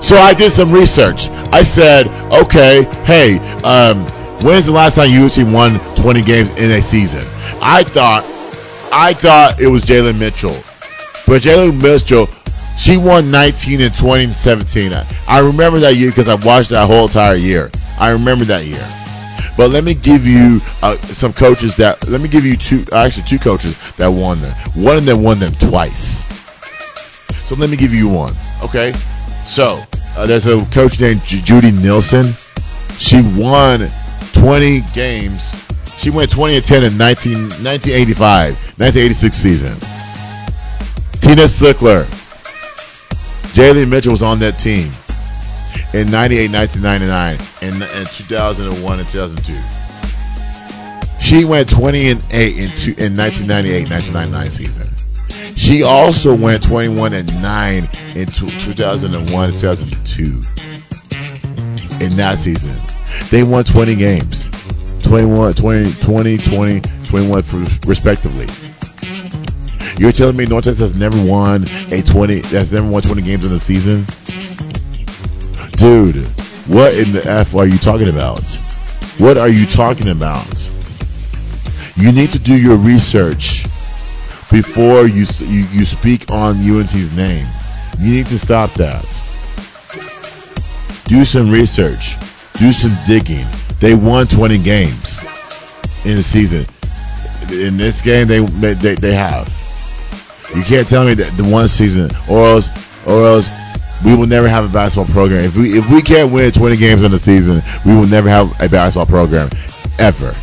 So 0.00 0.16
I 0.16 0.34
did 0.34 0.52
some 0.52 0.70
research. 0.70 1.28
I 1.52 1.62
said, 1.62 2.06
okay, 2.32 2.84
hey, 3.04 3.38
um, 3.64 4.04
when's 4.42 4.66
the 4.66 4.72
last 4.72 4.96
time 4.96 5.08
USC 5.08 5.50
won 5.50 5.78
20 5.96 6.22
games 6.22 6.50
in 6.50 6.70
a 6.70 6.82
season? 6.82 7.24
I 7.60 7.82
thought, 7.84 8.24
I 8.92 9.14
thought 9.14 9.60
it 9.60 9.66
was 9.68 9.84
Jalie 9.84 10.18
Mitchell, 10.18 10.54
but 11.26 11.42
Jalie 11.42 11.80
Mitchell, 11.80 12.26
she 12.78 12.96
won 12.96 13.30
19 13.30 13.80
in 13.80 13.90
2017. 13.90 14.92
I, 14.92 15.04
I 15.26 15.38
remember 15.40 15.78
that 15.80 15.96
year 15.96 16.10
because 16.10 16.28
I 16.28 16.34
watched 16.34 16.70
that 16.70 16.86
whole 16.86 17.06
entire 17.06 17.34
year. 17.34 17.70
I 17.98 18.10
remember 18.10 18.44
that 18.44 18.64
year. 18.64 18.86
But 19.56 19.70
let 19.70 19.84
me 19.84 19.94
give 19.94 20.26
you 20.26 20.60
uh, 20.82 20.96
some 20.98 21.32
coaches 21.32 21.74
that. 21.76 22.06
Let 22.08 22.20
me 22.20 22.28
give 22.28 22.44
you 22.44 22.56
two, 22.56 22.84
actually 22.92 23.22
two 23.24 23.38
coaches 23.38 23.78
that 23.96 24.08
won 24.08 24.40
them. 24.42 24.52
One 24.74 24.98
of 24.98 25.06
them 25.06 25.22
won 25.22 25.38
them 25.38 25.54
twice. 25.54 26.22
So 27.48 27.54
let 27.54 27.70
me 27.70 27.76
give 27.76 27.94
you 27.94 28.08
one. 28.08 28.34
Okay. 28.62 28.92
So 29.46 29.80
uh, 30.16 30.26
there's 30.26 30.46
a 30.46 30.58
coach 30.66 31.00
named 31.00 31.22
J- 31.22 31.40
Judy 31.40 31.70
Nielsen. 31.70 32.34
She 32.98 33.22
won 33.38 33.86
20 34.32 34.80
games. 34.94 35.54
She 35.98 36.10
went 36.10 36.30
20 36.30 36.56
and 36.56 36.64
10 36.64 36.84
in 36.84 36.98
19, 36.98 37.32
1985, 37.62 38.52
1986 38.78 39.36
season. 39.36 39.74
Tina 41.20 41.44
Slinker. 41.44 42.04
Jalie 43.54 43.88
Mitchell 43.88 44.12
was 44.12 44.22
on 44.22 44.38
that 44.40 44.58
team 44.58 44.92
in 45.94 46.10
98, 46.10 46.50
1999, 46.52 47.38
and, 47.62 47.82
and 47.82 48.06
2001 48.08 48.98
and 48.98 49.08
2002. 49.08 49.76
She 51.22 51.44
went 51.44 51.68
20 51.70 52.10
and 52.10 52.22
8 52.30 52.56
in, 52.58 52.68
two, 52.70 52.94
in 52.98 53.16
1998, 53.16 53.90
1999 53.90 54.50
season. 54.50 54.95
She 55.56 55.82
also 55.82 56.34
went 56.34 56.62
21 56.62 57.12
and 57.12 57.42
9 57.42 57.88
in 58.14 58.26
tw 58.26 58.48
2001 58.60 59.50
2002. 59.52 60.42
In 62.04 62.14
that 62.16 62.38
season, 62.38 62.74
they 63.30 63.42
won 63.42 63.64
20 63.64 63.96
games 63.96 64.48
21, 65.02 65.54
20, 65.54 65.92
20, 65.92 66.36
20, 66.36 66.80
21 66.80 67.44
respectively. 67.86 68.46
You're 69.98 70.12
telling 70.12 70.36
me 70.36 70.44
North 70.44 70.64
Texas 70.64 70.90
has 70.90 71.00
never 71.00 71.22
won 71.24 71.64
a 71.90 72.02
20, 72.02 72.40
that's 72.40 72.70
never 72.70 72.88
won 72.88 73.02
20 73.02 73.22
games 73.22 73.46
in 73.46 73.52
a 73.52 73.58
season? 73.58 74.04
Dude, 75.72 76.26
what 76.66 76.94
in 76.94 77.12
the 77.12 77.22
F 77.24 77.54
are 77.54 77.66
you 77.66 77.78
talking 77.78 78.08
about? 78.08 78.42
What 79.18 79.38
are 79.38 79.48
you 79.48 79.64
talking 79.64 80.08
about? 80.08 80.70
You 81.96 82.12
need 82.12 82.30
to 82.30 82.38
do 82.38 82.54
your 82.54 82.76
research 82.76 83.64
before 84.50 85.06
you, 85.06 85.26
you, 85.40 85.66
you 85.72 85.84
speak 85.84 86.30
on 86.30 86.56
UNT's 86.56 87.12
name. 87.12 87.46
You 87.98 88.12
need 88.12 88.26
to 88.26 88.38
stop 88.38 88.70
that. 88.74 89.02
Do 91.04 91.24
some 91.24 91.50
research. 91.50 92.16
Do 92.54 92.72
some 92.72 92.92
digging. 93.06 93.46
They 93.80 93.94
won 93.94 94.26
20 94.26 94.58
games 94.58 95.22
in 96.04 96.16
the 96.16 96.22
season. 96.22 96.64
In 97.50 97.76
this 97.76 98.02
game, 98.02 98.26
they 98.26 98.40
they, 98.40 98.94
they 98.94 99.14
have. 99.14 99.46
You 100.54 100.62
can't 100.62 100.88
tell 100.88 101.04
me 101.04 101.14
that 101.14 101.30
the 101.36 101.44
one 101.44 101.68
season, 101.68 102.10
or 102.28 102.46
else, 102.46 102.68
or 103.06 103.24
else, 103.24 103.50
we 104.04 104.14
will 104.16 104.26
never 104.26 104.48
have 104.48 104.68
a 104.68 104.72
basketball 104.72 105.12
program. 105.12 105.44
If 105.44 105.56
we 105.56 105.78
if 105.78 105.88
we 105.90 106.02
can't 106.02 106.32
win 106.32 106.50
20 106.50 106.76
games 106.76 107.04
in 107.04 107.10
the 107.12 107.18
season, 107.18 107.62
we 107.84 107.94
will 107.94 108.06
never 108.06 108.28
have 108.28 108.50
a 108.60 108.68
basketball 108.68 109.06
program, 109.06 109.50
ever, 109.98 110.34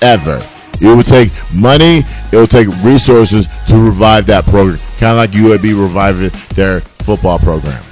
ever. 0.00 0.40
It 0.80 0.86
will 0.94 1.02
take 1.02 1.30
money. 1.54 2.02
It 2.32 2.36
will 2.36 2.46
take 2.46 2.68
resources 2.82 3.46
to 3.66 3.76
revive 3.76 4.26
that 4.26 4.44
program, 4.44 4.78
kind 4.98 5.12
of 5.12 5.16
like 5.18 5.30
UAB 5.30 5.80
reviving 5.80 6.30
their 6.54 6.80
football 6.80 7.38
program. 7.38 7.82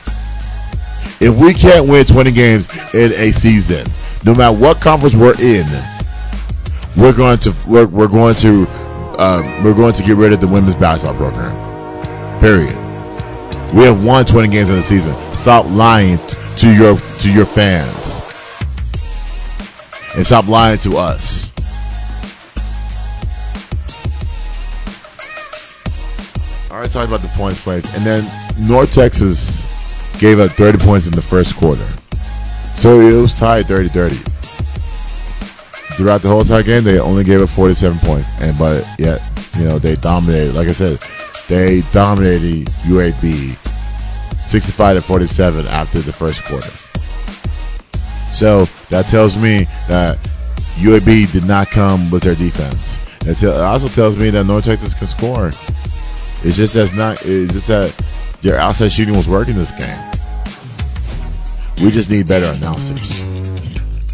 If 1.21 1.41
we 1.41 1.55
can't 1.55 1.89
win 1.89 2.05
20 2.05 2.33
games 2.33 2.95
in 2.95 3.13
a 3.13 3.31
season, 3.31 3.87
no 4.25 4.35
matter 4.35 4.57
what 4.57 4.81
conference 4.81 5.15
we're 5.15 5.41
in, 5.41 5.65
we're 6.97 7.13
going 7.13 7.39
to 7.39 7.55
we're, 7.67 7.87
we're 7.87 8.09
going 8.09 8.35
to 8.37 8.67
uh, 9.19 9.61
we're 9.63 9.75
going 9.75 9.95
to 9.95 10.03
get 10.03 10.17
rid 10.17 10.33
of 10.33 10.41
the 10.41 10.49
women's 10.49 10.75
basketball 10.75 11.17
program. 11.17 12.41
Period. 12.41 12.77
We 13.73 13.85
have 13.85 14.05
won 14.05 14.27
20 14.27 14.49
games 14.49 14.69
in 14.69 14.77
the 14.77 14.83
season. 14.83 15.15
Stop 15.33 15.67
lying 15.71 16.19
to 16.59 16.75
your 16.75 16.99
to 16.99 17.33
your 17.33 17.47
fans, 17.47 18.21
and 20.17 20.27
stop 20.27 20.47
lying 20.49 20.79
to 20.81 20.97
us. 20.97 21.42
Right, 26.83 26.91
talked 26.91 27.09
about 27.09 27.21
the 27.21 27.29
points 27.37 27.61
played, 27.61 27.85
and 27.95 28.05
then 28.05 28.25
North 28.59 28.93
Texas 28.93 29.63
gave 30.19 30.41
up 30.41 30.51
30 30.51 30.79
points 30.79 31.07
in 31.07 31.13
the 31.13 31.23
first 31.23 31.57
quarter, 31.57 31.87
so 32.75 32.99
it 32.99 33.21
was 33.23 33.33
tied 33.39 33.67
30-30 33.67 34.33
throughout 35.93 36.23
the 36.23 36.29
whole 36.29 36.41
entire 36.41 36.63
game, 36.63 36.83
they 36.83 36.99
only 36.99 37.23
gave 37.23 37.41
up 37.41 37.49
47 37.49 37.99
points, 37.99 38.29
and 38.41 38.59
but 38.59 38.85
yet, 38.99 39.21
you 39.59 39.65
know, 39.65 39.79
they 39.79 39.95
dominated. 39.97 40.55
Like 40.55 40.67
I 40.67 40.73
said, 40.73 40.99
they 41.49 41.83
dominated 41.93 42.67
UAB 42.89 43.57
65 44.41 44.97
to 44.97 45.03
47 45.03 45.67
after 45.69 46.01
the 46.01 46.13
first 46.13 46.45
quarter. 46.45 46.71
So 48.35 48.65
that 48.91 49.07
tells 49.07 49.37
me 49.37 49.67
that 49.87 50.19
UAB 50.79 51.31
did 51.31 51.45
not 51.45 51.71
come 51.71 52.11
with 52.11 52.25
their 52.25 52.35
defense. 52.35 53.07
It 53.25 53.45
also 53.45 53.89
tells 53.89 54.17
me 54.17 54.31
that 54.31 54.47
North 54.47 54.65
Texas 54.65 54.95
can 54.95 55.07
score. 55.07 55.53
It's 56.45 56.57
just 56.57 56.75
that's 56.75 56.93
not. 56.93 57.19
It's 57.25 57.53
just 57.53 57.69
that 57.69 58.37
their 58.43 58.59
outside 58.59 58.93
shooting 58.93 59.17
was 59.17 59.29
working 59.29 59.55
this 59.55 59.71
game. 59.73 59.99
We 61.85 61.91
just 61.91 62.11
need 62.11 62.27
better 62.27 62.47
announcers 62.47 63.23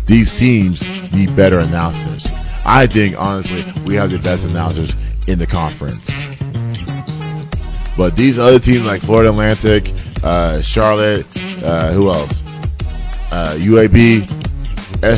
these 0.09 0.36
teams 0.38 0.82
need 1.12 1.36
better 1.36 1.60
announcers. 1.60 2.26
I 2.64 2.86
think, 2.86 3.20
honestly, 3.20 3.62
we 3.84 3.94
have 3.94 4.10
the 4.10 4.18
best 4.18 4.46
announcers 4.46 4.94
in 5.28 5.38
the 5.38 5.46
conference. 5.46 6.09
But 7.96 8.16
these 8.16 8.38
other 8.38 8.59
teams 8.59 8.86
like 8.86 9.02
Florida 9.02 9.28
Atlantic, 9.28 9.92
uh, 10.24 10.62
Charlotte, 10.62 11.26
uh, 11.62 11.92
who 11.92 12.10
else? 12.10 12.42
Uh, 13.30 13.55
UAB, 13.59 14.26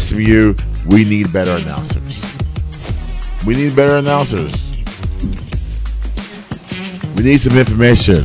SMU, 0.01 0.55
we 0.87 1.05
need 1.05 1.32
better 1.32 1.53
announcers. 1.53 2.24
We 3.47 3.55
need 3.55 3.77
better 3.77 3.97
announcers. 3.97 4.70
We 7.21 7.27
need 7.27 7.41
some 7.43 7.59
information. 7.59 8.25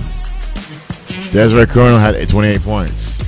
Desiree 1.33 1.65
Colonel 1.65 1.97
had 1.97 2.15
28 2.29 2.61
points 2.61 3.19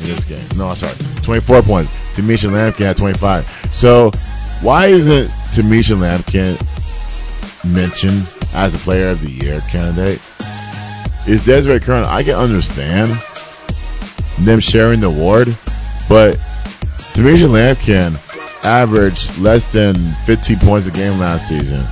in 0.00 0.06
this 0.06 0.24
game. 0.24 0.46
No, 0.56 0.68
I'm 0.68 0.76
sorry, 0.76 0.94
24 1.24 1.62
points. 1.62 2.14
Tommisha 2.14 2.48
Lampkin 2.48 2.86
had 2.86 2.96
25. 2.96 3.44
So 3.72 4.12
why 4.62 4.86
isn't 4.86 5.26
Tommisha 5.50 5.96
Lampkin 5.96 6.54
mentioned 7.74 8.30
as 8.54 8.76
a 8.76 8.78
player 8.78 9.08
of 9.08 9.20
the 9.20 9.28
year 9.28 9.60
candidate? 9.68 10.20
Is 11.26 11.44
Desiree 11.44 11.80
Colonel? 11.80 12.08
I 12.08 12.22
can 12.22 12.36
understand 12.36 13.20
them 14.42 14.60
sharing 14.60 15.00
the 15.00 15.08
award, 15.08 15.48
but 16.08 16.36
Tommisha 17.16 17.48
Lampkin 17.48 18.14
averaged 18.64 19.36
less 19.38 19.72
than 19.72 19.96
15 19.96 20.58
points 20.60 20.86
a 20.86 20.92
game 20.92 21.18
last 21.18 21.48
season. 21.48 21.84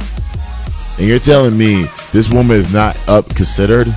And 0.98 1.09
you're 1.09 1.19
telling 1.19 1.59
me 1.59 1.86
this 2.14 2.30
woman 2.30 2.56
is 2.56 2.72
not 2.72 2.96
up 3.08 3.28
considered? 3.34 3.88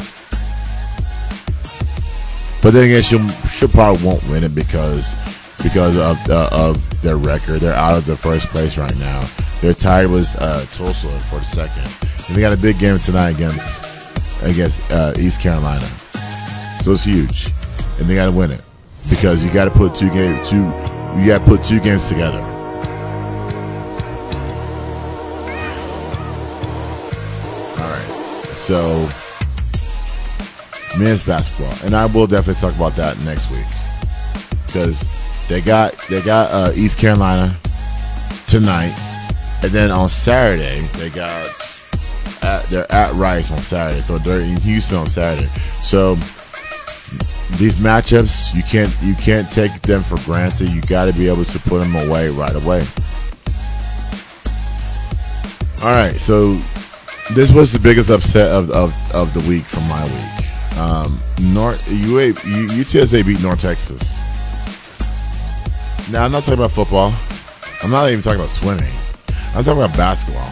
But 2.63 2.71
then 2.71 2.85
again, 2.85 3.03
she 3.03 3.19
she 3.47 3.67
probably 3.67 4.03
won't 4.03 4.27
win 4.27 4.43
it 4.43 4.55
because 4.55 5.13
because 5.61 5.95
of 5.95 6.29
uh, 6.29 6.49
of 6.51 7.01
their 7.03 7.17
record. 7.17 7.59
They're 7.59 7.75
out 7.75 7.95
of 7.95 8.07
the 8.07 8.15
first 8.15 8.47
place 8.47 8.75
right 8.75 8.97
now. 8.97 9.29
They're 9.61 9.75
tied 9.75 10.07
uh, 10.07 10.65
Tulsa 10.65 11.07
for 11.29 11.37
the 11.37 11.45
second, 11.45 12.09
and 12.27 12.35
they 12.35 12.41
got 12.41 12.53
a 12.53 12.57
big 12.57 12.79
game 12.79 12.97
tonight 12.97 13.35
against 13.35 13.85
against 14.43 14.91
uh, 14.91 15.13
East 15.19 15.39
Carolina. 15.39 15.85
So 16.81 16.93
it's 16.93 17.03
huge, 17.03 17.51
and 17.99 18.07
they 18.07 18.15
got 18.15 18.25
to 18.25 18.31
win 18.31 18.49
it 18.49 18.63
because 19.11 19.43
you 19.43 19.53
got 19.53 19.65
to 19.65 19.71
put 19.71 19.93
two 19.93 20.09
game 20.09 20.43
two 20.43 20.65
you 21.19 21.27
got 21.27 21.39
to 21.39 21.45
put 21.45 21.63
two 21.63 21.79
games 21.79 22.07
together. 22.09 22.56
So 28.67 29.09
men's 30.99 31.25
basketball, 31.25 31.73
and 31.85 31.95
I 31.95 32.05
will 32.07 32.27
definitely 32.27 32.59
talk 32.59 32.75
about 32.75 32.97
that 32.97 33.17
next 33.19 33.49
week 33.49 33.65
because 34.65 35.05
they 35.47 35.61
got 35.61 35.97
they 36.09 36.21
got 36.21 36.51
uh, 36.51 36.73
East 36.75 36.99
Carolina 36.99 37.57
tonight, 38.47 38.93
and 39.63 39.71
then 39.71 39.89
on 39.89 40.09
Saturday 40.09 40.81
they 40.97 41.09
got 41.09 41.47
at 42.41 42.65
they're 42.65 42.91
at 42.91 43.13
Rice 43.13 43.53
on 43.53 43.61
Saturday, 43.61 44.01
so 44.01 44.17
they're 44.17 44.41
in 44.41 44.59
Houston 44.59 44.97
on 44.97 45.07
Saturday. 45.07 45.47
So 45.47 46.15
these 47.55 47.75
matchups 47.75 48.53
you 48.53 48.63
can't 48.63 48.93
you 49.01 49.15
can't 49.15 49.49
take 49.49 49.81
them 49.83 50.01
for 50.01 50.17
granted. 50.25 50.67
You 50.67 50.81
got 50.81 51.05
to 51.05 51.13
be 51.13 51.29
able 51.29 51.45
to 51.45 51.59
put 51.59 51.79
them 51.79 51.95
away 51.95 52.31
right 52.31 52.53
away. 52.53 52.85
All 55.83 55.95
right, 55.95 56.15
so 56.17 56.59
this 57.33 57.51
was 57.51 57.71
the 57.71 57.79
biggest 57.79 58.09
upset 58.09 58.51
of 58.51 58.69
of, 58.71 58.93
of 59.13 59.33
the 59.33 59.41
week 59.49 59.65
from 59.65 59.87
my 59.87 60.03
week. 60.03 60.77
Um, 60.77 61.19
North 61.53 61.85
UA, 61.91 62.33
UTSA 62.33 63.25
beat 63.25 63.41
North 63.41 63.61
Texas. 63.61 64.19
Now 66.11 66.23
I'm 66.23 66.31
not 66.31 66.43
talking 66.43 66.53
about 66.59 66.71
football. 66.71 67.13
I'm 67.83 67.91
not 67.91 68.09
even 68.09 68.21
talking 68.21 68.39
about 68.39 68.49
swimming. 68.49 68.91
I'm 69.55 69.63
talking 69.63 69.83
about 69.83 69.97
basketball. 69.97 70.49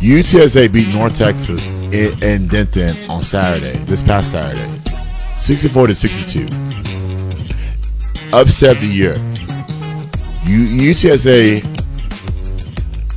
UTSA 0.00 0.70
beat 0.72 0.94
North 0.94 1.16
Texas 1.16 1.66
in, 1.92 2.46
Denton 2.48 2.94
on 3.08 3.22
Saturday, 3.22 3.78
this 3.84 4.02
past 4.02 4.32
Saturday, 4.32 4.68
64 5.36 5.86
to 5.86 5.94
62. 5.94 6.44
Upset 8.32 8.78
the 8.80 8.86
year. 8.86 9.14
U, 10.44 10.92
UTSA 10.92 11.73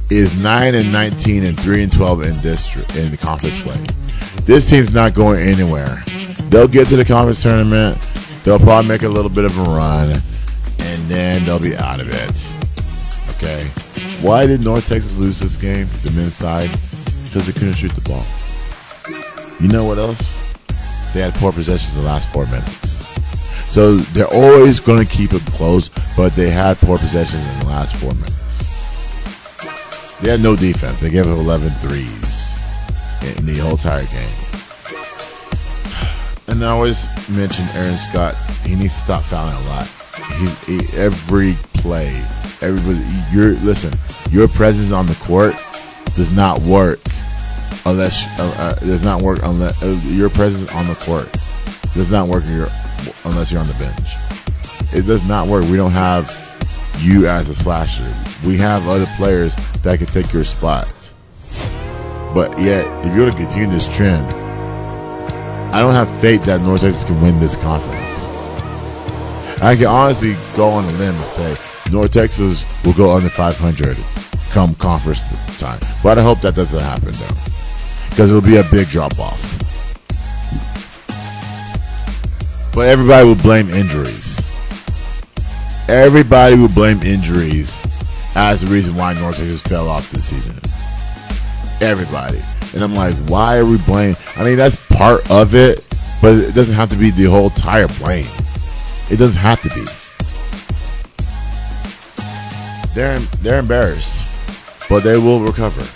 is 0.09 0.37
9 0.37 0.75
and 0.75 0.91
19 0.91 1.43
and 1.43 1.59
3 1.59 1.83
and 1.83 1.91
12 1.91 2.23
in 2.23 2.41
district 2.41 2.95
in 2.95 3.11
the 3.11 3.17
conference 3.17 3.61
play. 3.61 3.77
This 4.45 4.69
team's 4.69 4.93
not 4.93 5.13
going 5.13 5.41
anywhere. 5.41 6.01
They'll 6.49 6.67
get 6.67 6.87
to 6.89 6.95
the 6.95 7.05
conference 7.05 7.43
tournament. 7.43 7.97
They'll 8.43 8.59
probably 8.59 8.87
make 8.87 9.03
a 9.03 9.09
little 9.09 9.29
bit 9.29 9.43
of 9.43 9.57
a 9.59 9.63
run, 9.63 10.21
and 10.79 11.09
then 11.09 11.43
they'll 11.43 11.59
be 11.59 11.75
out 11.75 11.99
of 11.99 12.09
it. 12.09 13.35
Okay. 13.35 13.65
Why 14.21 14.45
did 14.45 14.61
North 14.61 14.87
Texas 14.87 15.17
lose 15.17 15.39
this 15.39 15.57
game, 15.57 15.87
the 16.03 16.11
men's 16.11 16.35
side? 16.35 16.69
Because 17.25 17.45
they 17.45 17.53
couldn't 17.53 17.73
shoot 17.73 17.91
the 17.91 18.01
ball. 18.01 18.23
You 19.59 19.67
know 19.67 19.85
what 19.85 19.97
else? 19.97 20.53
They 21.13 21.21
had 21.21 21.33
poor 21.35 21.51
possessions 21.51 21.95
the 21.95 22.03
last 22.03 22.31
four 22.31 22.45
minutes. 22.45 23.05
So 23.73 23.97
they're 23.97 24.33
always 24.33 24.79
going 24.79 25.05
to 25.05 25.11
keep 25.11 25.33
it 25.33 25.45
close, 25.47 25.89
but 26.15 26.33
they 26.35 26.49
had 26.49 26.77
poor 26.77 26.97
possessions 26.97 27.45
in 27.53 27.59
the 27.59 27.65
last 27.65 27.95
four 27.95 28.13
minutes. 28.13 28.46
They 30.21 30.31
had 30.31 30.41
no 30.41 30.55
defense. 30.55 30.99
They 30.99 31.09
gave 31.09 31.27
up 31.27 31.37
11 31.37 31.69
threes. 31.69 32.57
in 33.23 33.45
the 33.45 33.57
whole 33.57 33.71
entire 33.71 34.05
game. 34.05 34.47
And 36.47 36.63
I 36.63 36.69
always 36.69 37.05
mention 37.29 37.65
Aaron 37.75 37.97
Scott. 37.97 38.35
He 38.63 38.75
needs 38.75 38.93
to 38.93 38.99
stop 38.99 39.23
fouling 39.23 39.53
a 39.53 39.69
lot. 39.69 39.87
He, 40.65 40.79
he 40.79 40.97
every 40.97 41.53
play, 41.75 42.07
everybody. 42.61 43.03
Your 43.31 43.51
listen, 43.65 43.93
your 44.31 44.47
presence 44.47 44.91
on 44.91 45.05
the 45.07 45.15
court 45.15 45.55
does 46.15 46.35
not 46.35 46.59
work 46.61 46.99
unless 47.85 48.39
uh, 48.39 48.53
uh, 48.57 48.75
does 48.79 49.03
not 49.03 49.21
work 49.21 49.39
unless 49.43 49.81
uh, 49.83 49.99
your 50.05 50.29
presence 50.29 50.71
on 50.73 50.87
the 50.87 50.95
court 50.95 51.31
does 51.93 52.11
not 52.11 52.27
work 52.27 52.43
unless 53.25 53.51
you're 53.51 53.61
on 53.61 53.67
the 53.67 53.73
bench. 53.77 54.95
It 54.95 55.05
does 55.05 55.27
not 55.27 55.47
work. 55.47 55.65
We 55.65 55.77
don't 55.77 55.91
have 55.91 56.46
you 56.99 57.27
as 57.27 57.49
a 57.49 57.55
slasher. 57.55 58.11
We 58.45 58.57
have 58.57 58.87
other 58.87 59.07
players 59.17 59.55
that 59.83 59.97
can 59.97 60.07
take 60.07 60.31
your 60.33 60.43
spot. 60.43 60.87
But 62.33 62.59
yet, 62.59 62.85
if 63.05 63.15
you're 63.15 63.29
going 63.29 63.31
to 63.31 63.37
continue 63.37 63.69
this 63.69 63.93
trend, 63.95 64.25
I 65.73 65.79
don't 65.79 65.93
have 65.93 66.09
faith 66.21 66.43
that 66.45 66.61
North 66.61 66.81
Texas 66.81 67.03
can 67.03 67.21
win 67.21 67.39
this 67.39 67.55
conference. 67.55 68.25
I 69.61 69.75
can 69.75 69.87
honestly 69.87 70.35
go 70.55 70.69
on 70.69 70.85
a 70.85 70.91
limb 70.93 71.15
and 71.15 71.25
say 71.25 71.55
North 71.91 72.11
Texas 72.11 72.63
will 72.85 72.93
go 72.93 73.13
under 73.15 73.29
500 73.29 73.97
come 74.51 74.75
conference 74.75 75.21
time. 75.57 75.79
But 76.03 76.17
I 76.17 76.21
hope 76.21 76.39
that 76.41 76.55
doesn't 76.55 76.79
happen 76.79 77.11
though, 77.11 78.09
because 78.09 78.29
it'll 78.29 78.41
be 78.41 78.57
a 78.57 78.63
big 78.71 78.87
drop 78.87 79.17
off. 79.19 79.55
But 82.73 82.87
everybody 82.87 83.27
will 83.27 83.35
blame 83.35 83.69
injuries. 83.69 84.36
Everybody 85.89 86.55
will 86.55 86.67
blame 86.67 87.01
injuries 87.01 87.85
as 88.35 88.61
the 88.61 88.67
reason 88.67 88.95
why 88.95 89.13
North 89.13 89.37
Texas 89.37 89.61
fell 89.61 89.87
off 89.87 90.11
this 90.11 90.25
season. 90.25 90.55
Everybody. 91.79 92.39
And 92.73 92.83
I'm 92.83 92.93
like, 92.93 93.15
why 93.29 93.57
are 93.57 93.65
we 93.65 93.77
blaming? 93.77 94.17
I 94.35 94.43
mean, 94.43 94.57
that's 94.57 94.75
part 94.87 95.29
of 95.31 95.55
it, 95.55 95.85
but 96.21 96.35
it 96.35 96.53
doesn't 96.53 96.75
have 96.75 96.89
to 96.89 96.97
be 96.97 97.11
the 97.11 97.25
whole 97.25 97.45
entire 97.45 97.87
blame. 97.87 98.25
It 99.09 99.15
doesn't 99.17 99.39
have 99.39 99.61
to 99.61 99.69
be. 99.69 99.85
They're 102.93 103.19
they're 103.41 103.59
embarrassed, 103.59 104.89
but 104.89 105.03
they 105.03 105.17
will 105.17 105.39
recover. 105.39 105.87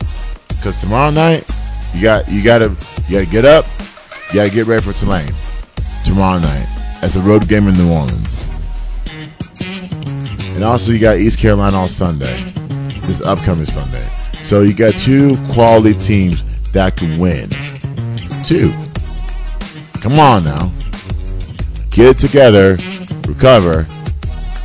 Because 0.48 0.80
tomorrow 0.80 1.10
night, 1.10 1.50
you 1.94 2.02
got 2.04 2.30
you 2.30 2.44
gotta 2.44 2.70
you 3.10 3.20
gotta 3.20 3.30
get 3.30 3.44
up, 3.44 3.66
you 4.30 4.36
gotta 4.36 4.52
get 4.52 4.68
ready 4.68 4.82
for 4.82 4.94
Tulane 4.94 5.34
tomorrow 6.06 6.40
night. 6.40 6.68
That's 7.02 7.18
a 7.18 7.22
road 7.22 7.50
game 7.50 7.68
in 7.68 7.74
New 7.74 7.92
Orleans. 7.92 8.51
And 10.56 10.64
also 10.64 10.92
you 10.92 11.00
got 11.00 11.18
East 11.18 11.40
Carolina 11.40 11.78
on 11.78 11.90
Sunday, 11.90 12.36
this 13.02 13.22
upcoming 13.22 13.66
Sunday. 13.66 14.08
So 14.44 14.62
you 14.62 14.74
got 14.74 14.94
two 14.96 15.38
quality 15.54 15.94
teams 15.94 16.44
that 16.72 16.98
can 16.98 17.18
win. 17.20 17.50
Two. 18.44 18.74
Come 20.02 20.20
on 20.20 20.44
now. 20.44 20.72
Get 21.92 22.08
it 22.08 22.18
together, 22.18 22.78
recover, 23.28 23.86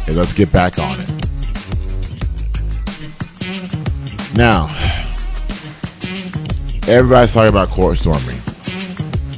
and 0.07 0.17
let's 0.17 0.33
get 0.33 0.51
back 0.53 0.79
on 0.79 1.01
it. 1.01 1.11
Now, 4.35 4.67
everybody's 6.87 7.33
talking 7.33 7.49
about 7.49 7.69
court 7.69 7.99
storming. 7.99 8.41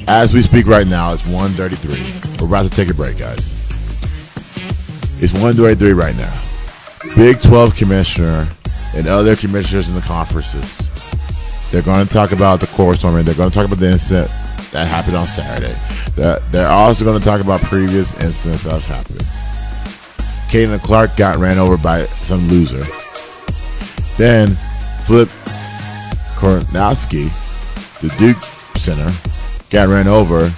As 0.06 0.32
we 0.32 0.42
speak 0.42 0.66
right 0.66 0.86
now, 0.86 1.12
it's 1.12 1.26
133. 1.26 2.40
We're 2.40 2.46
about 2.46 2.62
to 2.62 2.70
take 2.70 2.88
a 2.88 2.94
break, 2.94 3.18
guys. 3.18 3.57
It's 5.20 5.32
133 5.32 5.92
right 5.94 6.16
now. 6.16 6.32
Big 7.16 7.40
12 7.42 7.74
commissioner 7.74 8.46
and 8.94 9.08
other 9.08 9.34
commissioners 9.34 9.88
in 9.88 9.96
the 9.96 10.00
conferences. 10.02 10.88
They're 11.72 11.82
going 11.82 12.06
to 12.06 12.12
talk 12.12 12.30
about 12.30 12.60
the 12.60 12.68
court 12.68 12.98
storming. 12.98 13.24
They're 13.24 13.34
going 13.34 13.50
to 13.50 13.54
talk 13.54 13.66
about 13.66 13.80
the 13.80 13.90
incident 13.90 14.28
that 14.70 14.86
happened 14.86 15.16
on 15.16 15.26
Saturday. 15.26 15.74
They're, 16.14 16.38
they're 16.50 16.68
also 16.68 17.04
going 17.04 17.18
to 17.18 17.24
talk 17.24 17.40
about 17.40 17.60
previous 17.62 18.14
incidents 18.20 18.62
that 18.62 18.80
have 18.80 18.86
happened. 18.86 19.20
Caitlin 20.50 20.80
Clark 20.80 21.16
got 21.16 21.36
ran 21.38 21.58
over 21.58 21.76
by 21.76 22.04
some 22.04 22.48
loser. 22.48 22.84
Then 24.16 24.48
Flip 25.04 25.28
Kornowski, 26.36 27.28
the 28.00 28.14
Duke 28.18 28.40
center, 28.78 29.12
got 29.70 29.88
ran 29.88 30.06
over 30.06 30.52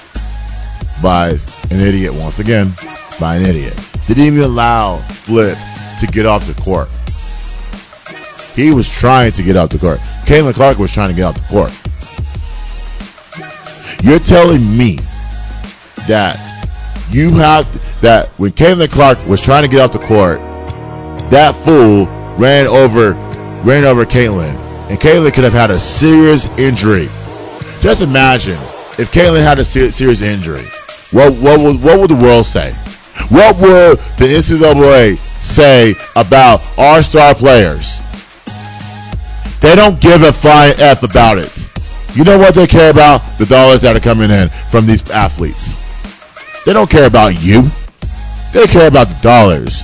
by 1.03 1.31
an 1.71 1.81
idiot 1.81 2.13
once 2.13 2.41
again, 2.41 2.73
by 3.19 3.37
an 3.37 3.47
idiot. 3.47 3.90
Didn't 4.11 4.25
even 4.25 4.43
allow 4.43 4.97
Flip 4.97 5.57
to 6.01 6.07
get 6.09 6.27
off 6.27 6.45
the 6.45 6.61
court. 6.61 6.89
He 8.57 8.73
was 8.73 8.89
trying 8.89 9.31
to 9.31 9.43
get 9.45 9.55
out 9.55 9.71
the 9.71 9.79
court. 9.79 10.01
Caitlin 10.27 10.53
Clark 10.53 10.79
was 10.79 10.93
trying 10.93 11.11
to 11.11 11.15
get 11.15 11.27
out 11.27 11.35
the 11.35 11.41
court. 11.43 11.71
You're 14.03 14.19
telling 14.19 14.77
me 14.77 14.97
that 16.09 16.37
you 17.09 17.31
have 17.35 17.69
that 18.01 18.31
when 18.31 18.51
Caitlin 18.51 18.91
Clark 18.91 19.25
was 19.29 19.41
trying 19.41 19.63
to 19.63 19.69
get 19.69 19.81
out 19.81 19.93
the 19.93 20.01
court, 20.01 20.41
that 21.31 21.55
fool 21.55 22.07
ran 22.37 22.67
over 22.67 23.13
ran 23.63 23.85
over 23.85 24.05
Caitlin, 24.05 24.57
and 24.91 24.99
Caitlin 24.99 25.33
could 25.33 25.45
have 25.45 25.53
had 25.53 25.71
a 25.71 25.79
serious 25.79 26.49
injury. 26.59 27.09
Just 27.81 28.03
imagine 28.03 28.59
if 28.99 29.13
Caitlin 29.13 29.45
had 29.45 29.61
a 29.61 29.65
serious 29.65 30.21
injury. 30.21 30.65
What 31.13 31.33
what 31.35 31.61
would 31.61 31.81
what 31.81 32.01
would 32.01 32.11
the 32.11 32.17
world 32.17 32.47
say? 32.47 32.75
What 33.31 33.57
would 33.57 33.99
the 34.19 34.27
NCAA 34.27 35.17
say 35.17 35.95
about 36.17 36.61
our 36.79 37.03
star 37.03 37.35
players? 37.35 38.01
They 39.61 39.77
don't 39.77 40.01
give 40.01 40.23
a 40.23 40.33
flying 40.33 40.75
f 40.79 41.03
about 41.03 41.39
it. 41.39 41.69
You 42.15 42.25
know 42.25 42.39
what 42.39 42.55
they 42.55 42.67
care 42.67 42.91
about? 42.91 43.21
The 43.39 43.47
dollars 43.47 43.83
that 43.83 43.97
are 43.97 44.01
coming 44.01 44.31
in 44.31 44.49
from 44.49 44.87
these 44.87 45.09
athletes. 45.11 45.77
They 46.65 46.73
don't 46.73 46.91
care 46.91 47.07
about 47.07 47.41
you. 47.41 47.69
They 48.53 48.67
care 48.67 48.89
about 48.89 49.09
the 49.09 49.19
dollars. 49.23 49.83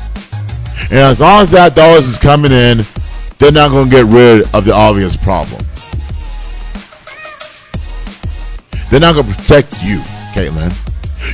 And 0.91 0.99
as 0.99 1.21
long 1.21 1.43
as 1.43 1.51
that 1.53 1.75
dollars 1.75 2.09
is 2.09 2.19
coming 2.19 2.53
in, 2.53 2.85
they're 3.39 3.53
not 3.53 3.71
going 3.71 3.89
to 3.89 3.91
get 3.91 4.07
rid 4.07 4.43
of 4.55 4.65
the 4.65 4.73
obvious 4.73 5.15
problem. 5.15 5.63
They're 8.91 9.01
not 9.01 9.15
going 9.15 9.27
to 9.27 9.35
protect 9.35 9.83
you, 9.83 9.99
Caitlin. 10.33 10.73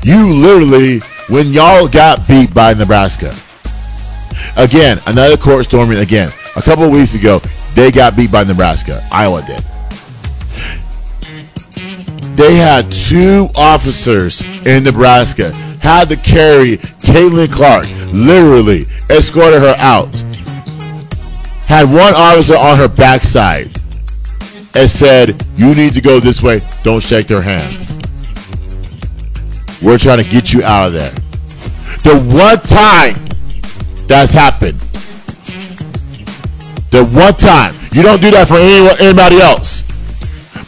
You 0.05 0.27
literally, 0.27 1.01
when 1.33 1.51
y'all 1.51 1.89
got 1.89 2.29
beat 2.29 2.53
by 2.53 2.75
Nebraska, 2.75 3.35
again, 4.59 4.99
another 5.07 5.39
court 5.39 5.65
storming 5.65 6.01
again. 6.01 6.31
A 6.57 6.61
couple 6.61 6.89
weeks 6.91 7.15
ago, 7.15 7.39
they 7.75 7.91
got 7.91 8.15
beat 8.15 8.31
by 8.31 8.45
Nebraska. 8.45 9.03
Iowa 9.11 9.41
did. 9.41 9.59
They 12.37 12.55
had 12.55 12.93
two 12.93 13.49
officers 13.55 14.43
in 14.67 14.85
Nebraska 14.85 15.53
had 15.81 16.11
to 16.11 16.17
carry 16.17 16.77
Caitlin 17.01 17.51
Clark, 17.51 17.87
literally 18.13 18.85
escorted 19.09 19.63
her 19.63 19.75
out. 19.79 20.15
Had 21.65 21.91
one 21.91 22.13
officer 22.15 22.59
on 22.59 22.77
her 22.77 22.89
backside 22.89 23.71
and 24.75 24.91
said, 24.91 25.43
"You 25.57 25.75
need 25.75 25.95
to 25.95 26.03
go 26.03 26.21
this 26.21 26.43
way. 26.43 26.61
Don't 26.83 27.03
shake 27.03 27.27
their 27.27 27.41
hands. 27.41 28.02
We're 29.83 29.99
trying 29.99 30.23
to 30.23 30.29
get 30.29 30.53
you 30.53 30.63
out 30.63 30.89
of 30.89 30.93
there." 30.93 31.13
The 32.05 32.19
one 32.19 32.61
time 32.61 33.17
that's 34.07 34.33
happened, 34.33 34.79
the 36.91 37.05
one 37.05 37.35
time 37.35 37.75
you 37.93 38.03
don't 38.03 38.21
do 38.21 38.31
that 38.31 38.49
for 38.49 38.57
anyone, 38.57 38.97
anybody 39.01 39.41
else, 39.41 39.83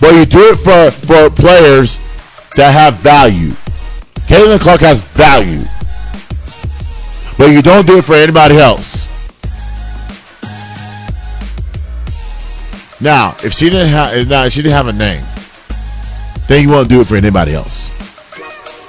but 0.01 0.15
you 0.15 0.25
do 0.27 0.51
it 0.51 0.57
for 0.57 0.91
for 0.91 1.31
players 1.31 1.99
that 2.57 2.73
have 2.73 2.95
value. 2.95 3.55
Caitlin 4.27 4.61
Clark 4.61 4.81
has 4.81 5.01
value, 5.01 5.63
but 7.37 7.51
you 7.51 7.63
don't 7.63 7.87
do 7.87 7.99
it 7.99 8.05
for 8.05 8.15
anybody 8.15 8.59
else. 8.59 9.05
Now, 13.01 13.37
if 13.45 13.53
she 13.53 13.69
didn't 13.69 13.89
have, 13.89 14.29
now 14.29 14.45
if 14.45 14.53
she 14.55 14.63
didn't 14.63 14.77
have 14.77 14.89
a 14.89 14.93
name, 14.93 15.23
then 16.49 16.63
you 16.63 16.71
won't 16.71 16.89
do 16.89 17.01
it 17.01 17.07
for 17.07 17.17
anybody 17.17 17.55
else. 17.55 17.84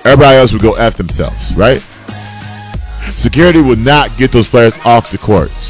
Everybody 0.06 0.38
else 0.38 0.54
would 0.54 0.62
go 0.62 0.76
f 0.76 0.96
themselves, 0.96 1.54
right? 1.56 1.82
Security 3.16 3.60
would 3.60 3.80
not 3.80 4.16
get 4.18 4.32
those 4.32 4.48
players 4.48 4.78
off 4.86 5.10
the 5.10 5.18
courts. 5.18 5.70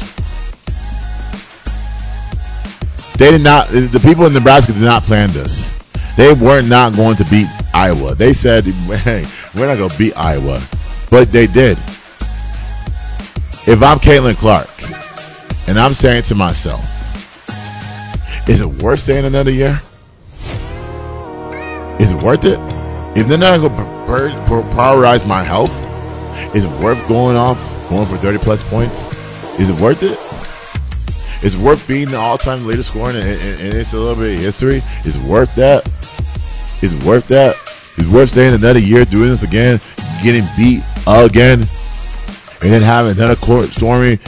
They 3.16 3.30
did 3.30 3.40
not. 3.40 3.68
The 3.68 4.00
people 4.00 4.26
in 4.26 4.34
Nebraska 4.34 4.74
did 4.74 4.82
not 4.82 5.02
plan 5.04 5.30
this. 5.32 5.78
They 6.16 6.34
were 6.34 6.60
not 6.60 6.94
going 6.94 7.16
to 7.16 7.24
beat 7.30 7.46
Iowa. 7.72 8.14
They 8.14 8.34
said, 8.34 8.64
"Hey, 8.64 9.26
we're 9.54 9.66
not 9.66 9.78
going 9.78 9.88
to 9.88 9.98
beat 9.98 10.14
Iowa," 10.14 10.62
but 11.10 11.32
they 11.32 11.46
did. 11.46 11.78
If 13.66 13.82
I'm 13.82 13.98
Caitlin 13.98 14.36
Clark, 14.36 14.68
and 15.66 15.78
I'm 15.78 15.94
saying 15.94 16.24
to 16.24 16.34
myself, 16.34 16.84
"Is 18.46 18.60
it 18.60 18.68
worth 18.68 19.00
staying 19.00 19.24
another 19.24 19.50
year? 19.50 19.80
Is 21.98 22.12
it 22.12 22.22
worth 22.22 22.44
it? 22.44 22.75
If 23.16 23.28
they're 23.28 23.38
not 23.38 23.60
going 23.60 23.74
to 23.74 23.82
prioritize 24.76 25.26
my 25.26 25.42
health, 25.42 25.72
is 26.54 26.66
it 26.66 26.80
worth 26.82 27.08
going 27.08 27.34
off, 27.34 27.58
going 27.88 28.04
for 28.04 28.18
30 28.18 28.36
plus 28.36 28.62
points? 28.68 29.08
Is 29.58 29.70
it 29.70 29.80
worth 29.80 30.02
it? 30.02 30.18
It's 31.42 31.56
worth 31.56 31.88
being 31.88 32.10
the 32.10 32.18
all-time 32.18 32.66
leader 32.66 32.82
scoring, 32.82 33.16
and, 33.16 33.26
and, 33.26 33.60
and 33.62 33.72
it's 33.72 33.94
a 33.94 33.98
little 33.98 34.22
bit 34.22 34.34
of 34.36 34.42
history. 34.42 34.82
It's 35.04 35.16
worth 35.24 35.54
that. 35.54 35.86
It's 36.82 36.92
worth 37.06 37.26
that. 37.28 37.56
It's 37.96 38.10
worth 38.10 38.32
staying 38.32 38.54
another 38.54 38.80
year 38.80 39.06
doing 39.06 39.30
this 39.30 39.42
again, 39.42 39.80
getting 40.22 40.44
beat 40.54 40.82
again, 41.06 41.60
and 42.60 42.70
then 42.70 42.82
having 42.82 43.12
another 43.12 43.36
court 43.36 43.70
storming 43.70 44.18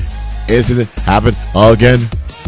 incident 0.48 0.88
happen 1.00 1.34
again 1.54 1.98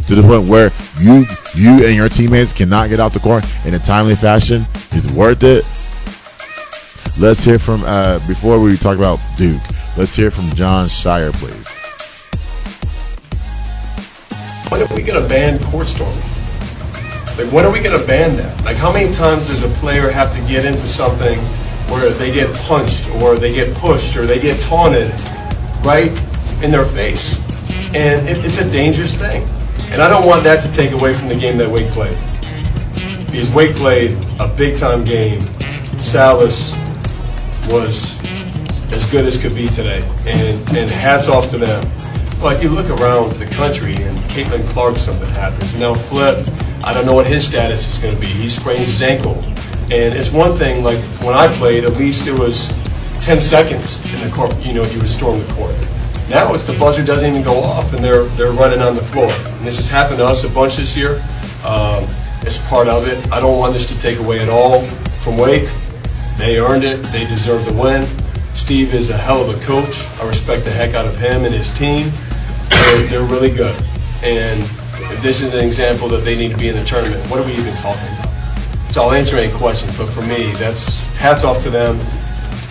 to 0.06 0.14
the 0.14 0.22
point 0.22 0.48
where 0.48 0.70
you 0.98 1.26
you 1.54 1.86
and 1.86 1.94
your 1.94 2.08
teammates 2.08 2.54
cannot 2.54 2.88
get 2.88 2.98
out 2.98 3.12
the 3.12 3.18
court 3.18 3.44
in 3.66 3.74
a 3.74 3.78
timely 3.78 4.14
fashion. 4.14 4.62
It's 4.92 5.10
worth 5.12 5.42
it. 5.42 5.66
Let's 7.18 7.44
hear 7.44 7.58
from 7.58 7.82
uh, 7.84 8.18
before 8.26 8.60
we 8.60 8.76
talk 8.76 8.96
about 8.96 9.18
Duke. 9.36 9.60
Let's 9.96 10.14
hear 10.14 10.30
from 10.30 10.46
Jon 10.56 10.86
Scheyer, 10.86 11.32
please. 11.32 11.68
When 14.70 14.80
are 14.80 14.94
we 14.94 15.02
going 15.02 15.22
to 15.22 15.28
ban 15.28 15.58
court 15.64 15.88
storming? 15.88 16.16
Like, 17.36 17.52
when 17.52 17.66
are 17.66 17.72
we 17.72 17.82
going 17.82 17.98
to 17.98 18.06
ban 18.06 18.36
that? 18.36 18.64
Like, 18.64 18.76
how 18.76 18.92
many 18.92 19.12
times 19.12 19.48
does 19.48 19.64
a 19.64 19.68
player 19.80 20.10
have 20.10 20.32
to 20.34 20.40
get 20.48 20.64
into 20.64 20.86
something 20.86 21.38
where 21.90 22.10
they 22.10 22.32
get 22.32 22.54
punched 22.56 23.10
or 23.16 23.36
they 23.36 23.52
get 23.52 23.74
pushed 23.76 24.16
or 24.16 24.24
they 24.24 24.40
get 24.40 24.60
taunted 24.60 25.10
right 25.84 26.12
in 26.62 26.70
their 26.70 26.84
face? 26.84 27.38
And 27.94 28.26
it, 28.28 28.44
it's 28.44 28.58
a 28.58 28.70
dangerous 28.70 29.14
thing. 29.14 29.42
And 29.90 30.00
I 30.00 30.08
don't 30.08 30.26
want 30.26 30.44
that 30.44 30.62
to 30.62 30.72
take 30.72 30.92
away 30.92 31.12
from 31.12 31.28
the 31.28 31.36
game 31.36 31.58
that 31.58 31.68
Wake 31.68 31.88
played. 31.88 32.16
Because 33.26 33.50
Wake 33.50 33.74
played 33.74 34.12
a 34.38 34.48
big 34.56 34.78
time 34.78 35.04
game. 35.04 35.40
Sallis 36.00 36.79
was 37.68 38.18
as 38.92 39.06
good 39.10 39.24
as 39.24 39.38
could 39.38 39.54
be 39.54 39.66
today. 39.66 40.02
And, 40.26 40.58
and 40.76 40.90
hats 40.90 41.28
off 41.28 41.48
to 41.48 41.58
them. 41.58 41.86
But 42.40 42.62
you 42.62 42.70
look 42.70 42.88
around 42.88 43.32
the 43.32 43.46
country 43.46 43.94
and 43.94 44.16
Caitlin 44.30 44.66
Clark, 44.70 44.96
something 44.96 45.28
happens. 45.30 45.76
Now 45.76 45.92
Flip, 45.94 46.46
I 46.82 46.94
don't 46.94 47.04
know 47.04 47.14
what 47.14 47.26
his 47.26 47.46
status 47.46 47.86
is 47.92 47.98
going 47.98 48.14
to 48.14 48.20
be. 48.20 48.26
He 48.26 48.48
sprains 48.48 48.86
his 48.86 49.02
ankle. 49.02 49.34
And 49.92 50.14
it's 50.14 50.32
one 50.32 50.52
thing, 50.52 50.82
like 50.82 51.00
when 51.20 51.34
I 51.34 51.52
played, 51.54 51.84
at 51.84 51.98
least 51.98 52.26
it 52.26 52.38
was 52.38 52.68
10 53.20 53.40
seconds 53.40 54.02
in 54.12 54.20
the 54.26 54.34
court, 54.34 54.56
you 54.64 54.72
know, 54.72 54.84
you 54.84 54.98
would 54.98 55.08
storm 55.08 55.38
the 55.38 55.52
court. 55.52 55.74
Now 56.30 56.54
it's 56.54 56.64
the 56.64 56.78
buzzer 56.78 57.04
doesn't 57.04 57.28
even 57.28 57.42
go 57.42 57.60
off 57.60 57.92
and 57.92 58.02
they're, 58.02 58.22
they're 58.22 58.52
running 58.52 58.80
on 58.80 58.94
the 58.94 59.02
floor. 59.02 59.30
And 59.30 59.66
this 59.66 59.76
has 59.76 59.88
happened 59.88 60.18
to 60.18 60.26
us 60.26 60.44
a 60.44 60.54
bunch 60.54 60.76
this 60.76 60.96
year. 60.96 61.20
Um, 61.64 62.04
it's 62.42 62.58
part 62.68 62.88
of 62.88 63.06
it. 63.06 63.30
I 63.30 63.40
don't 63.40 63.58
want 63.58 63.74
this 63.74 63.86
to 63.88 64.00
take 64.00 64.18
away 64.18 64.40
at 64.40 64.48
all 64.48 64.82
from 65.22 65.36
Wake. 65.36 65.68
They 66.40 66.58
earned 66.58 66.84
it. 66.84 67.02
They 67.12 67.26
deserve 67.26 67.66
the 67.66 67.74
win. 67.74 68.06
Steve 68.54 68.94
is 68.94 69.10
a 69.10 69.16
hell 69.16 69.42
of 69.42 69.54
a 69.54 69.64
coach. 69.66 70.06
I 70.18 70.26
respect 70.26 70.64
the 70.64 70.70
heck 70.70 70.94
out 70.94 71.04
of 71.04 71.14
him 71.14 71.44
and 71.44 71.52
his 71.52 71.70
team. 71.70 72.10
They're, 72.70 73.06
they're 73.08 73.28
really 73.28 73.50
good. 73.50 73.76
And 74.24 74.58
this 75.20 75.42
is 75.42 75.52
an 75.52 75.62
example 75.62 76.08
that 76.08 76.24
they 76.24 76.36
need 76.36 76.50
to 76.50 76.56
be 76.56 76.70
in 76.70 76.76
the 76.76 76.84
tournament, 76.84 77.22
what 77.30 77.40
are 77.40 77.44
we 77.44 77.52
even 77.52 77.74
talking 77.74 78.08
about? 78.18 78.32
So 78.90 79.02
I'll 79.02 79.12
answer 79.12 79.36
any 79.36 79.52
questions, 79.52 79.94
but 79.98 80.06
for 80.06 80.22
me, 80.22 80.50
that's 80.52 81.00
hats 81.16 81.44
off 81.44 81.62
to 81.64 81.70
them. 81.70 81.98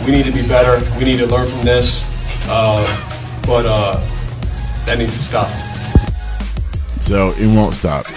We 0.03 0.13
need 0.13 0.25
to 0.25 0.31
be 0.31 0.47
better. 0.47 0.83
We 0.97 1.05
need 1.05 1.19
to 1.19 1.27
learn 1.27 1.47
from 1.47 1.63
this. 1.63 2.03
Uh, 2.49 2.81
but 3.45 3.67
uh, 3.67 3.97
that 4.85 4.97
needs 4.97 5.13
to 5.13 5.23
stop. 5.23 5.47
So 7.03 7.33
it 7.37 7.55
won't 7.55 7.75
stop. 7.75 8.07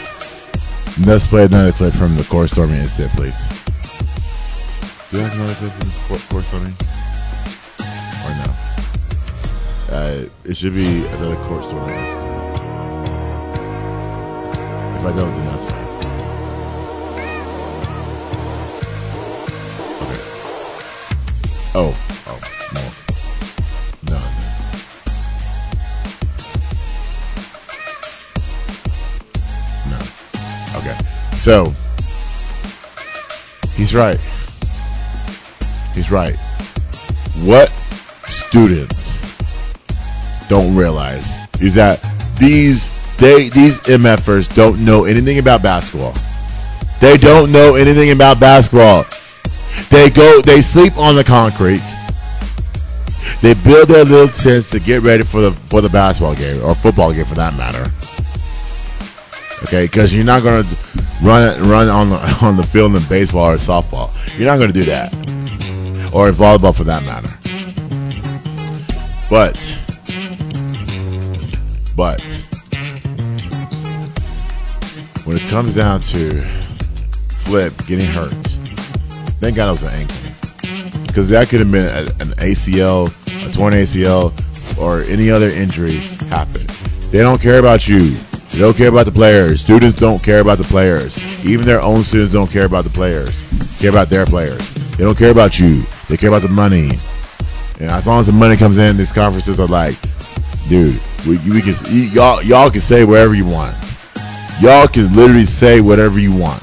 Let's 1.04 1.26
play 1.26 1.44
another 1.44 1.72
clip 1.72 1.92
from 1.92 2.16
the 2.16 2.24
core 2.24 2.46
storming 2.46 2.76
incident, 2.76 3.12
please. 3.12 3.51
Do 5.12 5.18
you 5.18 5.24
have 5.24 5.34
another 5.34 5.54
clip 5.56 5.72
from 5.72 5.88
the 5.88 5.94
core, 6.08 6.18
core 6.30 6.40
storming? 6.40 6.74
Or 8.24 8.32
no? 8.40 8.48
Uh, 9.94 10.24
it 10.42 10.56
should 10.56 10.72
be 10.74 11.04
another 11.04 11.36
storming 11.36 11.92
incident. 11.92 12.32
If 14.96 15.04
I 15.04 15.12
don't, 15.14 15.34
then 15.36 15.44
that's 15.44 15.64
fine. 15.68 15.88
Okay. 20.00 20.20
Oh, 21.74 21.92
oh, 22.26 22.40
no. 22.72 22.82
No, 24.08 24.18
no. 24.40 24.48
No. 29.90 30.00
Okay. 30.78 30.96
So 31.36 31.54
he's 33.76 33.92
right. 33.94 34.18
He's 35.94 36.10
right. 36.10 36.36
What 37.44 37.68
students 38.28 39.74
don't 40.48 40.74
realize 40.76 41.46
is 41.60 41.74
that 41.74 42.00
these 42.38 42.90
they 43.16 43.48
these 43.48 43.78
MFers 43.80 44.54
don't 44.54 44.84
know 44.84 45.04
anything 45.04 45.38
about 45.38 45.62
basketball. 45.62 46.14
They 47.00 47.16
don't 47.16 47.52
know 47.52 47.74
anything 47.74 48.10
about 48.10 48.40
basketball. 48.40 49.04
They 49.90 50.10
go 50.10 50.40
they 50.42 50.60
sleep 50.62 50.96
on 50.96 51.14
the 51.14 51.24
concrete. 51.24 51.82
They 53.40 53.54
build 53.54 53.88
their 53.88 54.04
little 54.04 54.28
tents 54.28 54.70
to 54.70 54.80
get 54.80 55.02
ready 55.02 55.24
for 55.24 55.40
the 55.40 55.52
for 55.52 55.80
the 55.80 55.88
basketball 55.88 56.34
game 56.34 56.62
or 56.64 56.74
football 56.74 57.12
game 57.12 57.24
for 57.24 57.34
that 57.34 57.56
matter. 57.56 57.90
Okay, 59.64 59.84
because 59.84 60.12
you're 60.12 60.24
not 60.24 60.42
gonna 60.42 60.64
run 61.22 61.68
run 61.68 61.88
on 61.88 62.10
the 62.10 62.38
on 62.42 62.56
the 62.56 62.62
field 62.62 62.94
in 62.96 63.02
baseball 63.04 63.50
or 63.50 63.56
softball. 63.56 64.10
You're 64.38 64.48
not 64.48 64.58
gonna 64.58 64.72
do 64.72 64.84
that, 64.84 65.12
or 66.12 66.28
in 66.28 66.34
volleyball 66.34 66.74
for 66.76 66.84
that 66.84 67.02
matter. 67.04 67.28
But, 69.30 69.56
but 71.96 72.20
when 75.24 75.36
it 75.36 75.48
comes 75.48 75.74
down 75.74 76.00
to 76.02 76.42
Flip 77.28 77.72
getting 77.86 78.06
hurt, 78.06 78.30
thank 79.40 79.56
God 79.56 79.68
it 79.68 79.72
was 79.72 79.82
an 79.84 79.90
ankle, 79.90 81.06
because 81.06 81.28
that 81.30 81.48
could 81.48 81.60
have 81.60 81.70
been 81.70 81.86
a, 81.86 82.00
an 82.22 82.32
ACL, 82.38 83.08
a 83.48 83.52
torn 83.52 83.72
ACL, 83.72 84.32
or 84.78 85.02
any 85.02 85.30
other 85.30 85.50
injury 85.50 85.96
happen. 86.28 86.66
They 87.10 87.18
don't 87.18 87.40
care 87.40 87.58
about 87.58 87.88
you. 87.88 88.16
They 88.52 88.58
don't 88.58 88.76
care 88.76 88.88
about 88.88 89.06
the 89.06 89.12
players. 89.12 89.62
Students 89.62 89.98
don't 89.98 90.22
care 90.22 90.40
about 90.40 90.58
the 90.58 90.64
players. 90.64 91.18
Even 91.44 91.64
their 91.64 91.80
own 91.80 92.02
students 92.04 92.34
don't 92.34 92.50
care 92.50 92.66
about 92.66 92.84
the 92.84 92.90
players. 92.90 93.42
Care 93.78 93.90
about 93.90 94.10
their 94.10 94.26
players. 94.26 94.70
They 94.96 95.04
don't 95.04 95.16
care 95.16 95.30
about 95.30 95.58
you. 95.58 95.82
They 96.12 96.18
care 96.18 96.28
about 96.28 96.42
the 96.42 96.48
money. 96.48 96.90
And 97.80 97.90
as 97.90 98.06
long 98.06 98.20
as 98.20 98.26
the 98.26 98.34
money 98.34 98.54
comes 98.54 98.76
in, 98.76 98.98
these 98.98 99.12
conferences 99.12 99.58
are 99.58 99.66
like, 99.66 99.96
dude, 100.68 101.00
we, 101.26 101.38
we 101.48 101.62
can 101.62 101.74
y'all 102.12 102.42
y'all 102.42 102.70
can 102.70 102.82
say 102.82 103.02
whatever 103.04 103.34
you 103.34 103.46
want. 103.46 103.74
Y'all 104.60 104.86
can 104.88 105.10
literally 105.16 105.46
say 105.46 105.80
whatever 105.80 106.18
you 106.18 106.36
want. 106.36 106.62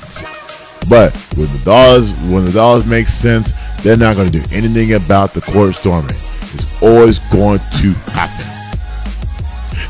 But 0.88 1.16
when 1.34 1.48
the 1.48 1.62
dollars 1.66 2.12
when 2.30 2.46
the 2.46 2.52
dollars 2.52 2.86
make 2.86 3.08
sense, 3.08 3.52
they're 3.82 3.98
not 3.98 4.18
going 4.18 4.32
to 4.32 4.40
do 4.40 4.46
anything 4.56 4.94
about 4.94 5.34
the 5.34 5.42
court 5.42 5.74
storming. 5.74 6.12
It's 6.12 6.84
always 6.84 7.18
going 7.30 7.58
to 7.58 7.94
happen. 8.12 8.46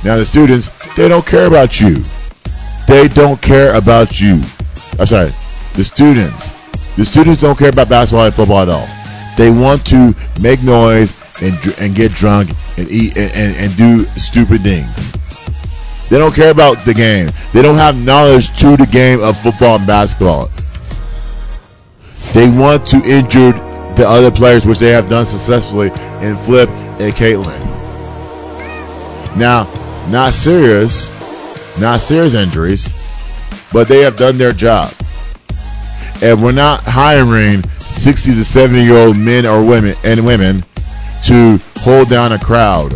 Now 0.05 0.15
the 0.15 0.25
students, 0.25 0.69
they 0.95 1.09
don't 1.09 1.25
care 1.25 1.47
about 1.47 1.81
you. 1.81 2.01
They 2.87 3.09
don't 3.09 3.41
care 3.41 3.75
about 3.75 4.21
you. 4.21 4.41
I'm 4.97 5.05
sorry, 5.05 5.31
the 5.75 5.83
students. 5.83 6.51
The 6.95 7.03
students 7.03 7.41
don't 7.41 7.59
care 7.59 7.71
about 7.71 7.89
basketball 7.89 8.23
and 8.23 8.33
football 8.33 8.61
at 8.61 8.69
all. 8.69 8.98
They 9.39 9.49
want 9.49 9.85
to 9.87 10.13
make 10.41 10.61
noise 10.63 11.15
and 11.41 11.55
and 11.79 11.95
get 11.95 12.11
drunk 12.11 12.49
and 12.77 12.91
eat 12.91 13.15
and, 13.15 13.31
and, 13.33 13.55
and 13.55 13.77
do 13.77 13.99
stupid 14.03 14.59
things. 14.59 15.13
They 16.09 16.17
don't 16.17 16.35
care 16.35 16.51
about 16.51 16.83
the 16.83 16.93
game. 16.93 17.29
They 17.53 17.61
don't 17.61 17.77
have 17.77 18.03
knowledge 18.03 18.49
to 18.59 18.75
the 18.75 18.85
game 18.91 19.23
of 19.23 19.37
football 19.37 19.77
and 19.77 19.87
basketball. 19.87 20.49
They 22.33 22.49
want 22.49 22.85
to 22.87 22.97
injure 22.97 23.53
the 23.95 24.03
other 24.05 24.29
players, 24.29 24.65
which 24.65 24.79
they 24.79 24.89
have 24.89 25.07
done 25.07 25.25
successfully 25.25 25.87
in 26.19 26.35
Flip 26.35 26.67
and 26.99 27.13
Caitlin. 27.13 27.61
Now, 29.37 29.71
not 30.09 30.33
serious, 30.33 31.09
not 31.79 32.01
serious 32.01 32.33
injuries, 32.33 32.91
but 33.71 33.87
they 33.87 34.01
have 34.01 34.17
done 34.17 34.37
their 34.37 34.51
job. 34.51 34.93
And 36.21 36.43
we're 36.43 36.51
not 36.51 36.81
hiring 36.83 37.63
60 37.89 38.35
to 38.35 38.45
70 38.45 38.83
year 38.83 38.97
old 38.97 39.17
men 39.17 39.45
or 39.45 39.65
women 39.65 39.95
and 40.05 40.25
women 40.25 40.63
to 41.25 41.59
hold 41.77 42.09
down 42.09 42.31
a 42.31 42.39
crowd 42.39 42.93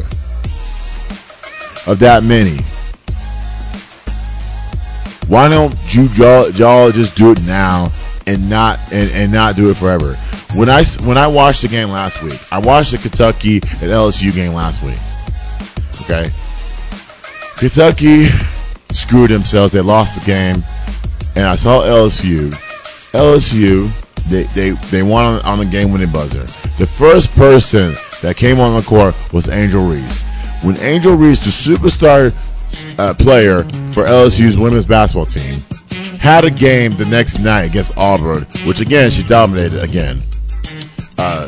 of 1.85 1.97
that 1.99 2.23
many. 2.23 2.57
Why 5.27 5.49
don't 5.49 5.73
you 5.93 6.03
y'all, 6.15 6.49
y'all 6.51 6.91
just 6.91 7.17
do 7.17 7.31
it 7.31 7.41
now 7.43 7.91
and 8.27 8.49
not 8.49 8.79
and, 8.91 9.09
and 9.11 9.31
not 9.31 9.55
do 9.55 9.69
it 9.69 9.77
forever? 9.77 10.15
When 10.55 10.69
I 10.69 10.83
when 11.01 11.17
I 11.17 11.27
watched 11.27 11.63
the 11.63 11.67
game 11.67 11.89
last 11.89 12.21
week, 12.21 12.39
I 12.51 12.59
watched 12.59 12.91
the 12.91 12.97
Kentucky 12.97 13.55
and 13.55 13.91
LSU 13.91 14.33
game 14.33 14.53
last 14.53 14.83
week. 14.83 14.99
Okay, 16.03 16.29
Kentucky 17.57 18.27
screwed 18.93 19.31
themselves. 19.31 19.73
They 19.73 19.81
lost 19.81 20.19
the 20.19 20.25
game, 20.25 20.63
and 21.35 21.47
I 21.47 21.55
saw 21.55 21.81
LSU. 21.81 22.51
LSU 23.13 24.02
they 24.29 24.43
they 24.43 24.71
they 24.71 25.03
won 25.03 25.25
on, 25.25 25.41
on 25.41 25.59
the 25.59 25.65
game 25.65 25.91
winning 25.91 26.11
buzzer. 26.11 26.43
The 26.77 26.87
first 26.87 27.33
person 27.35 27.95
that 28.21 28.35
came 28.37 28.59
on 28.59 28.75
the 28.75 28.87
court 28.87 29.15
was 29.33 29.49
Angel 29.49 29.85
Reese. 29.85 30.23
When 30.63 30.77
Angel 30.77 31.15
Reese, 31.15 31.39
the 31.39 31.73
superstar 31.73 32.33
uh, 32.97 33.13
player 33.15 33.63
for 33.93 34.05
LSU's 34.05 34.57
women's 34.57 34.85
basketball 34.85 35.25
team, 35.25 35.59
had 36.19 36.45
a 36.45 36.51
game 36.51 36.95
the 36.95 37.05
next 37.05 37.39
night 37.39 37.63
against 37.63 37.97
Auburn, 37.97 38.43
which 38.65 38.79
again 38.79 39.11
she 39.11 39.23
dominated 39.23 39.83
again. 39.83 40.19
Uh, 41.17 41.47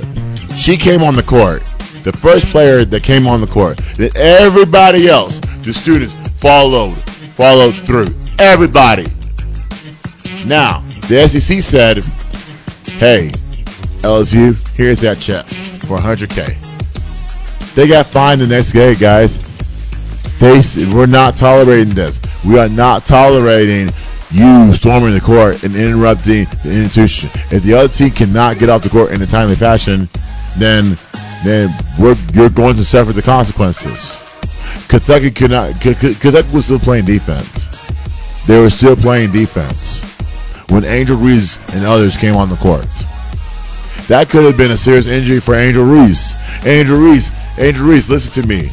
she 0.56 0.78
came 0.78 1.02
on 1.02 1.16
the 1.16 1.24
court, 1.24 1.64
the 2.04 2.12
first 2.12 2.46
player 2.48 2.84
that 2.86 3.04
came 3.04 3.26
on 3.26 3.42
the 3.42 3.48
court. 3.48 3.78
That 3.98 4.16
everybody 4.16 5.08
else, 5.08 5.40
the 5.40 5.74
students, 5.74 6.14
followed, 6.40 6.96
followed 7.36 7.74
through. 7.74 8.14
Everybody. 8.38 9.06
Now 10.46 10.82
the 11.08 11.28
SEC 11.28 11.62
said, 11.62 12.04
"Hey, 12.98 13.32
LSU, 14.02 14.56
here's 14.76 15.00
that 15.02 15.20
check 15.20 15.46
for 15.46 15.98
100k." 15.98 16.56
They 17.76 17.88
got 17.88 18.06
fined 18.06 18.40
the 18.40 18.48
next 18.48 18.72
day, 18.72 18.96
guys. 18.96 19.40
They 20.40 20.62
we're 20.94 21.06
not 21.06 21.36
tolerating 21.36 21.94
this. 21.94 22.22
We 22.46 22.58
are 22.58 22.70
not 22.70 23.06
tolerating 23.06 23.90
you 24.32 24.74
storming 24.74 25.14
the 25.14 25.22
court 25.22 25.64
and 25.64 25.76
interrupting 25.76 26.46
the 26.64 26.84
institution. 26.84 27.30
If 27.52 27.64
the 27.64 27.74
other 27.74 27.94
team 27.94 28.12
cannot 28.12 28.60
get 28.60 28.70
off 28.70 28.82
the 28.82 28.90
court 28.90 29.12
in 29.12 29.22
a 29.22 29.26
timely 29.26 29.56
fashion, 29.56 30.10
then 30.58 30.98
then 31.44 31.70
you're 32.34 32.50
going 32.50 32.78
to 32.78 32.86
suffer 32.86 33.12
the 33.12 33.22
consequences. 33.22 34.18
Kentucky 34.88 35.32
could 35.32 35.52
not. 35.52 35.80
Kentucky 35.82 36.48
was 36.54 36.66
still 36.66 36.80
playing 36.80 37.06
defense. 37.06 37.68
They 38.46 38.60
were 38.60 38.70
still 38.70 38.96
playing 38.96 39.32
defense 39.32 40.15
when 40.70 40.84
Angel 40.84 41.18
Reese 41.18 41.58
and 41.76 41.86
others 41.86 42.18
came 42.18 42.36
on 42.36 42.50
the 42.50 42.56
court. 42.56 42.86
That 44.08 44.30
could 44.30 44.44
have 44.46 44.58
been 44.58 44.72
a 44.72 44.78
serious 44.78 45.08
injury 45.08 45.40
for 45.40 45.56
Angel 45.56 45.84
Reese. 45.84 46.36
Angel 46.66 46.98
Reese, 46.98 47.60
Angel 47.60 47.86
Reese, 47.86 48.10
listen 48.10 48.44
to 48.44 48.48
me. 48.48 48.70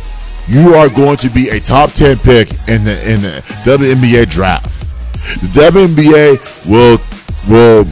You 0.48 0.74
are 0.74 0.88
going 0.88 1.16
to 1.18 1.30
be 1.30 1.48
a 1.50 1.60
top 1.60 1.90
ten 1.92 2.16
pick 2.18 2.50
in 2.68 2.84
the 2.84 3.10
in 3.10 3.22
the 3.22 3.42
WNBA 3.64 4.28
draft. 4.30 4.80
The 5.40 5.70
WNBA 5.70 6.66
will 6.68 6.98
will 7.48 7.86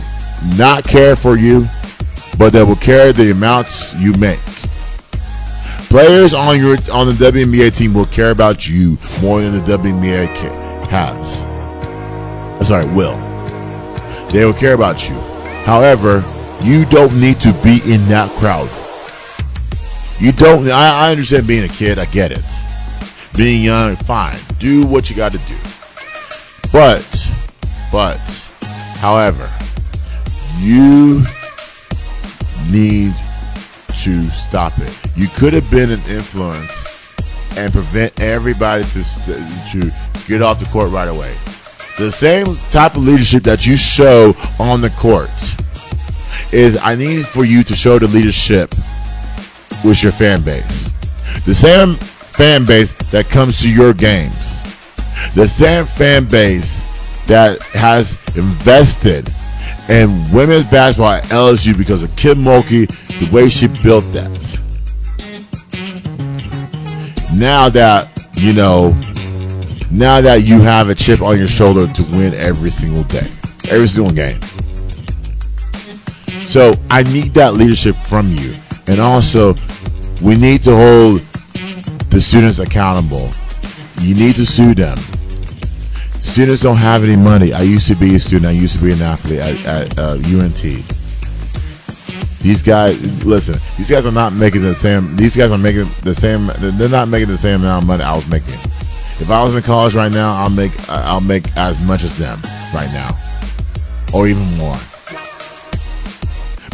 not 0.57 0.85
care 0.85 1.17
for 1.17 1.37
you, 1.37 1.67
but 2.39 2.51
they 2.51 2.63
will 2.63 2.77
care 2.77 3.13
the 3.13 3.31
amounts 3.31 3.95
you 4.01 4.13
make. 4.15 4.39
Players 5.89 6.35
on 6.35 6.59
your 6.59 6.77
on 6.93 7.07
the 7.07 7.13
WNBA 7.13 7.77
team 7.77 7.95
will 7.95 8.05
care 8.07 8.31
about 8.31 8.69
you 8.69 8.99
more 9.23 9.41
than 9.41 9.53
the 9.53 9.61
WNBA 9.61 10.27
has. 10.89 11.39
Sorry, 12.67 12.87
will. 12.95 13.30
They 14.33 14.45
will 14.45 14.53
care 14.53 14.75
about 14.75 15.09
you. 15.09 15.15
However, 15.65 16.25
you 16.63 16.85
don't 16.85 17.21
need 17.21 17.41
to 17.41 17.53
be 17.65 17.81
in 17.85 18.05
that 18.09 18.31
crowd. 18.39 18.71
You 20.21 20.33
don't. 20.33 20.69
I, 20.71 21.07
I 21.07 21.11
understand 21.11 21.47
being 21.47 21.65
a 21.65 21.73
kid. 21.73 21.99
I 21.99 22.05
get 22.07 22.31
it. 22.31 22.45
Being 23.37 23.65
young, 23.65 23.97
fine. 23.97 24.39
Do 24.59 24.87
what 24.87 25.09
you 25.09 25.17
got 25.17 25.33
to 25.33 25.39
do. 25.39 25.57
But, 26.73 27.03
but, 27.91 28.19
however, 28.99 29.49
you 30.59 31.25
need 32.71 33.13
to 34.03 34.29
stop 34.29 34.73
it. 34.79 34.99
You 35.17 35.27
could 35.29 35.53
have 35.55 35.69
been 35.71 35.91
an 35.91 36.01
influence 36.09 36.87
and 37.57 37.73
prevent 37.73 38.21
everybody 38.21 38.85
to 38.85 39.03
to 39.03 39.91
get 40.29 40.43
off 40.43 40.61
the 40.61 40.69
court 40.71 40.91
right 40.91 41.09
away. 41.09 41.35
The 41.99 42.11
same 42.11 42.57
type 42.71 42.97
of 42.97 43.03
leadership 43.03 43.43
that 43.45 43.67
you 43.67 43.77
show 43.77 44.35
on 44.59 44.81
the 44.81 44.91
court 44.91 45.31
is 46.53 46.79
I 46.83 46.95
need 46.95 47.27
for 47.27 47.45
you 47.45 47.63
to 47.65 47.77
show 47.77 47.99
the 47.99 48.09
leadership 48.09 48.71
with 49.85 50.03
your 50.03 50.13
fan 50.13 50.43
base. 50.43 50.91
The 51.45 51.55
same 51.55 51.95
fan 51.95 52.65
base 52.65 52.93
that 53.11 53.27
comes 53.27 53.61
to 53.63 53.73
your 53.73 53.93
games. 53.93 54.63
The 55.35 55.47
same 55.47 55.85
fan 55.85 56.27
base 56.27 57.27
that 57.27 57.63
has 57.75 58.17
invested 58.37 59.29
in 59.89 60.09
women's 60.33 60.65
basketball 60.65 61.13
at 61.13 61.25
LSU 61.25 61.77
because 61.77 62.03
of 62.03 62.15
Kim 62.17 62.39
Mulkey, 62.39 62.87
the 63.19 63.31
way 63.35 63.49
she 63.49 63.69
built 63.83 64.05
that. 64.13 64.31
Now 67.35 67.69
that, 67.69 68.09
you 68.35 68.53
know, 68.53 68.95
now 69.91 70.21
that 70.21 70.47
you 70.47 70.61
have 70.61 70.89
a 70.89 70.95
chip 70.95 71.21
on 71.21 71.37
your 71.37 71.49
shoulder 71.49 71.87
to 71.93 72.03
win 72.05 72.33
every 72.35 72.71
single 72.71 73.03
day, 73.05 73.29
every 73.69 73.89
single 73.89 74.13
game. 74.13 74.41
So 76.47 76.75
I 76.91 77.03
need 77.05 77.35
that 77.35 77.55
leadership 77.55 77.95
from 77.97 78.29
you. 78.29 78.55
And 78.87 79.01
also, 79.01 79.55
we 80.21 80.37
need 80.37 80.63
to 80.63 80.75
hold 80.75 81.21
the 82.11 82.21
students 82.21 82.59
accountable. 82.59 83.31
You 84.01 84.15
need 84.15 84.37
to 84.37 84.47
sue 84.47 84.75
them. 84.75 84.99
Students 86.21 86.63
don't 86.63 86.77
have 86.77 87.05
any 87.05 87.17
money. 87.17 87.53
I 87.53 87.63
used 87.63 87.87
to 87.89 87.95
be 87.95 88.15
a 88.15 88.21
student. 88.21 88.47
I 88.47 88.51
used 88.51 88.77
to 88.77 88.85
be 88.85 88.93
an 88.93 89.03
athlete 89.03 89.41
at, 89.41 89.65
at 89.65 89.99
uh, 89.99 90.13
UNT. 90.27 90.63
These 92.43 92.63
guys, 92.63 93.25
listen. 93.25 93.55
These 93.77 93.91
guys 93.91 94.07
are 94.07 94.13
not 94.13 94.33
making 94.33 94.63
the 94.63 94.75
same. 94.75 95.17
These 95.17 95.37
guys 95.37 95.53
are 95.53 95.59
making 95.59 95.87
the 96.03 96.15
same. 96.15 96.49
They're 96.59 96.89
not 96.89 97.09
making 97.09 97.29
the 97.29 97.39
same 97.39 97.61
amount 97.61 97.85
of 97.85 97.89
money 97.89 98.03
I 98.03 98.15
was 98.15 98.27
making. 98.29 98.55
If 99.21 99.31
I 99.31 99.45
was 99.45 99.55
in 99.55 99.63
college 99.63 99.95
right 99.95 100.11
now, 100.11 100.35
I'll 100.35 100.51
make 100.51 100.73
I'll 100.89 101.21
make 101.21 101.57
as 101.57 101.79
much 101.87 102.03
as 102.03 102.17
them 102.17 102.41
right 102.75 102.91
now, 102.93 103.17
or 104.15 104.27
even 104.27 104.45
more. 104.57 104.79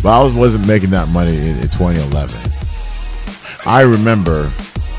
But 0.01 0.21
I 0.21 0.23
was, 0.23 0.35
wasn't 0.35 0.69
making 0.69 0.91
that 0.91 1.09
money 1.09 1.37
in, 1.37 1.59
in 1.59 1.69
2011. 1.69 2.35
I 3.67 3.81
remember, 3.81 4.49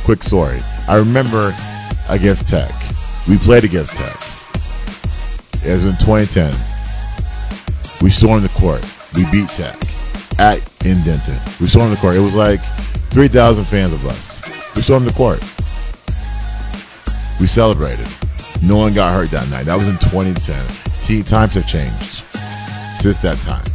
quick 0.03 0.23
story. 0.23 0.59
I 0.89 0.97
remember 0.97 1.53
against 2.09 2.49
Tech. 2.49 2.71
We 3.29 3.37
played 3.37 3.63
against 3.63 3.93
Tech. 3.93 4.17
It 5.65 5.71
was 5.71 5.85
in 5.85 5.95
2010. 6.03 6.51
We 8.01 8.09
stormed 8.09 8.43
the 8.43 8.59
court. 8.59 8.83
We 9.15 9.23
beat 9.31 9.47
Tech 9.49 9.75
at 10.37 10.59
in 10.85 11.01
Denton. 11.03 11.37
We 11.61 11.67
stormed 11.67 11.93
the 11.93 11.99
court. 12.01 12.17
It 12.17 12.19
was 12.19 12.35
like 12.35 12.59
3,000 13.11 13.63
fans 13.63 13.93
of 13.93 14.05
us. 14.05 14.41
We 14.75 14.81
stormed 14.81 15.07
the 15.07 15.13
court. 15.13 15.41
We 17.39 17.47
celebrated. 17.47 18.07
No 18.63 18.77
one 18.77 18.93
got 18.93 19.13
hurt 19.13 19.29
that 19.31 19.49
night. 19.49 19.65
That 19.67 19.77
was 19.77 19.89
in 19.89 19.97
2010. 19.97 20.55
T- 21.03 21.23
times 21.23 21.53
have 21.53 21.67
changed 21.67 22.23
since 22.99 23.19
that 23.19 23.37
time. 23.39 23.65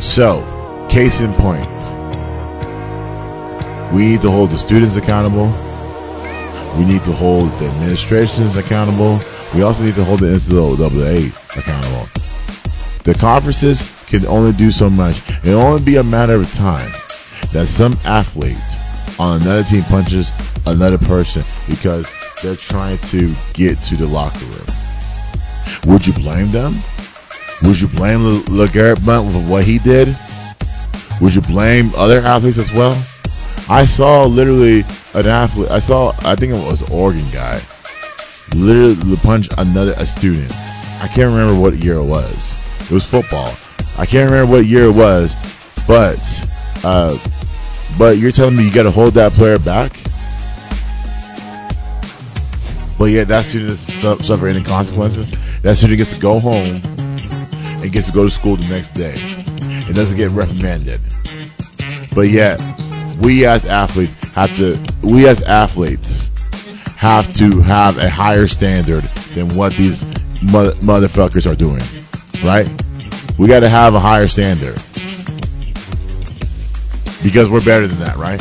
So, 0.00 0.42
case 0.90 1.20
in 1.20 1.32
point, 1.34 1.66
we 3.92 4.06
need 4.06 4.22
to 4.22 4.30
hold 4.30 4.50
the 4.50 4.58
students 4.58 4.96
accountable. 4.96 5.46
We 6.76 6.84
need 6.84 7.04
to 7.04 7.12
hold 7.12 7.52
the 7.60 7.68
administrations 7.68 8.56
accountable. 8.56 9.20
We 9.54 9.62
also 9.62 9.84
need 9.84 9.94
to 9.94 10.04
hold 10.04 10.20
the 10.20 10.26
NCAA 10.26 11.28
accountable. 11.56 12.08
The 13.04 13.14
conferences 13.14 13.88
can 14.06 14.26
only 14.26 14.52
do 14.52 14.72
so 14.72 14.90
much. 14.90 15.22
It'll 15.44 15.60
only 15.60 15.82
be 15.82 15.96
a 15.96 16.02
matter 16.02 16.34
of 16.34 16.52
time 16.52 16.90
that 17.52 17.68
some 17.68 17.96
athlete 18.04 18.56
on 19.18 19.40
another 19.42 19.62
team 19.62 19.82
punches 19.84 20.32
another 20.66 20.98
person 20.98 21.42
because 21.68 22.10
they're 22.42 22.56
trying 22.56 22.98
to 22.98 23.32
get 23.52 23.78
to 23.78 23.96
the 23.96 24.06
locker 24.06 24.44
room. 24.46 24.66
Would 25.86 26.06
you 26.06 26.12
blame 26.14 26.50
them? 26.50 26.74
Would 27.62 27.80
you 27.80 27.88
blame 27.88 28.22
Le- 28.22 28.66
LeGarrette 28.66 29.04
Blunt 29.04 29.30
for 29.32 29.50
what 29.50 29.64
he 29.64 29.78
did? 29.78 30.14
Would 31.20 31.34
you 31.34 31.40
blame 31.42 31.90
other 31.96 32.20
athletes 32.20 32.58
as 32.58 32.72
well? 32.72 32.92
I 33.68 33.84
saw 33.84 34.24
literally 34.24 34.80
an 35.14 35.26
athlete. 35.26 35.70
I 35.70 35.78
saw, 35.78 36.12
I 36.22 36.34
think 36.34 36.52
it 36.54 36.70
was 36.70 36.88
Oregon 36.90 37.24
guy, 37.32 37.62
literally 38.54 39.16
punch 39.16 39.48
another 39.56 39.94
a 39.96 40.04
student. 40.04 40.52
I 41.00 41.08
can't 41.08 41.30
remember 41.30 41.58
what 41.58 41.76
year 41.76 41.94
it 41.94 42.04
was. 42.04 42.54
It 42.82 42.90
was 42.90 43.04
football. 43.04 43.54
I 43.98 44.06
can't 44.06 44.30
remember 44.30 44.52
what 44.52 44.66
year 44.66 44.84
it 44.84 44.94
was, 44.94 45.34
but 45.86 46.18
uh, 46.84 47.16
but 47.98 48.18
you're 48.18 48.32
telling 48.32 48.56
me 48.56 48.64
you 48.64 48.72
got 48.72 48.84
to 48.84 48.90
hold 48.90 49.14
that 49.14 49.32
player 49.32 49.58
back? 49.58 49.92
But 52.98 53.06
yeah, 53.06 53.24
that 53.24 53.44
student 53.44 53.70
doesn't 53.70 54.18
su- 54.18 54.24
suffer 54.24 54.46
any 54.46 54.62
consequences. 54.62 55.34
That 55.62 55.76
student 55.76 55.98
gets 55.98 56.12
to 56.14 56.20
go 56.20 56.38
home 56.38 56.80
and 56.84 57.92
gets 57.92 58.06
to 58.06 58.12
go 58.12 58.24
to 58.24 58.30
school 58.30 58.56
the 58.56 58.68
next 58.68 58.90
day. 58.90 59.14
and 59.86 59.94
doesn't 59.94 60.16
get 60.16 60.30
reprimanded. 60.30 61.00
But 62.14 62.28
yet, 62.28 62.60
we 63.20 63.44
as 63.46 63.66
athletes 63.66 64.14
have 64.30 64.54
to. 64.56 64.78
We 65.02 65.28
as 65.28 65.42
athletes 65.42 66.30
have 66.96 67.32
to 67.34 67.60
have 67.60 67.98
a 67.98 68.08
higher 68.08 68.46
standard 68.46 69.02
than 69.34 69.54
what 69.56 69.72
these 69.74 70.02
mo- 70.42 70.72
motherfuckers 70.80 71.50
are 71.50 71.56
doing. 71.56 71.82
Right? 72.44 72.68
We 73.38 73.48
got 73.48 73.60
to 73.60 73.68
have 73.68 73.94
a 73.94 74.00
higher 74.00 74.28
standard 74.28 74.78
because 77.24 77.48
we're 77.48 77.64
better 77.64 77.88
than 77.88 77.98
that, 78.00 78.16
right? 78.16 78.40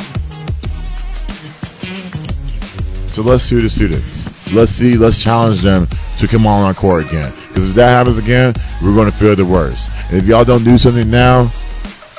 So 3.09 3.21
let's 3.21 3.45
sue 3.45 3.61
the 3.61 3.69
students. 3.69 4.51
Let's 4.53 4.71
see, 4.71 4.97
let's 4.97 5.23
challenge 5.23 5.61
them 5.61 5.87
to 6.17 6.27
come 6.27 6.45
on 6.45 6.63
our 6.63 6.73
court 6.73 7.05
again. 7.05 7.33
Because 7.47 7.69
if 7.69 7.75
that 7.75 7.89
happens 7.89 8.17
again, 8.17 8.53
we're 8.83 8.93
going 8.93 9.09
to 9.09 9.15
feel 9.15 9.35
the 9.35 9.45
worst. 9.45 9.89
And 10.09 10.17
if 10.17 10.27
y'all 10.27 10.43
don't 10.43 10.65
do 10.65 10.77
something 10.77 11.09
now, 11.09 11.49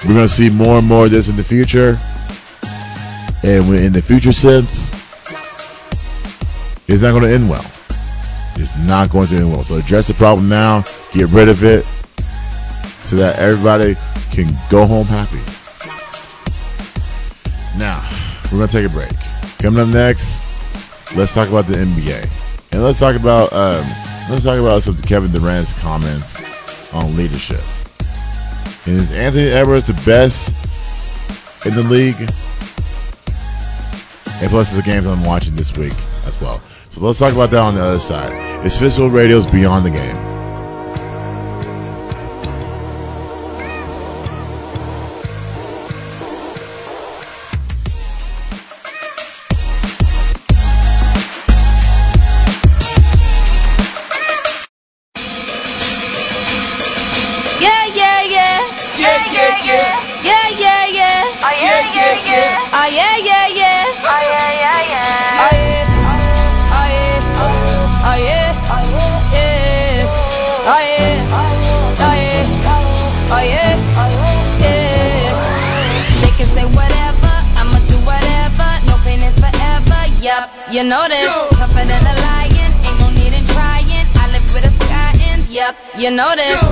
we're 0.06 0.14
going 0.14 0.26
to 0.26 0.32
see 0.32 0.48
more 0.48 0.78
and 0.78 0.86
more 0.86 1.04
of 1.04 1.10
this 1.10 1.28
in 1.28 1.36
the 1.36 1.44
future. 1.44 1.98
And 3.42 3.68
in 3.74 3.92
the 3.92 4.00
future 4.00 4.32
sense, 4.32 4.90
it's 6.88 7.02
not 7.02 7.10
going 7.10 7.24
to 7.24 7.30
end 7.30 7.50
well. 7.50 7.64
It's 8.56 8.76
not 8.86 9.10
going 9.10 9.26
to 9.28 9.36
end 9.36 9.50
well. 9.50 9.64
So 9.64 9.76
address 9.76 10.08
the 10.08 10.14
problem 10.14 10.48
now, 10.48 10.84
get 11.12 11.28
rid 11.28 11.50
of 11.50 11.62
it, 11.62 11.84
so 13.04 13.16
that 13.16 13.38
everybody 13.38 13.96
can 14.30 14.54
go 14.70 14.86
home 14.86 15.06
happy. 15.06 15.40
Now, 17.78 18.02
we're 18.44 18.59
going 18.59 18.68
to 18.68 18.72
take 18.72 18.86
a 18.86 18.92
break. 18.92 19.10
Coming 19.59 19.80
up 19.80 19.88
next, 19.88 21.16
let's 21.16 21.34
talk 21.34 21.48
about 21.48 21.66
the 21.66 21.74
NBA. 21.74 22.72
And 22.72 22.82
let's 22.82 22.98
talk 22.98 23.16
about 23.16 23.52
um, 23.52 23.84
let's 24.30 24.44
talk 24.44 24.59
about 24.59 24.82
some 24.82 24.96
Kevin 25.02 25.32
Durant's 25.32 25.78
comments 25.80 26.42
on 26.92 27.16
leadership. 27.16 27.62
Is 28.86 29.12
Anthony 29.12 29.46
Edwards 29.46 29.86
the 29.86 30.01
best 30.05 30.51
in 31.66 31.74
the 31.74 31.82
league? 31.82 32.20
And 34.42 34.51
plus, 34.51 34.74
the 34.74 34.82
games 34.82 35.06
I'm 35.06 35.24
watching 35.24 35.56
this 35.56 35.76
week 35.76 35.94
as 36.26 36.40
well. 36.40 36.60
So 36.90 37.01
let's 37.01 37.18
talk 37.18 37.32
about 37.32 37.51
that 37.51 37.60
on 37.60 37.74
the 37.74 37.82
other 37.82 37.98
side. 37.98 38.32
It's 38.66 38.78
Fistful 38.78 39.10
Radio's 39.10 39.46
Beyond 39.46 39.86
the 39.86 39.90
Game. 39.90 40.34
notice. 86.14 86.63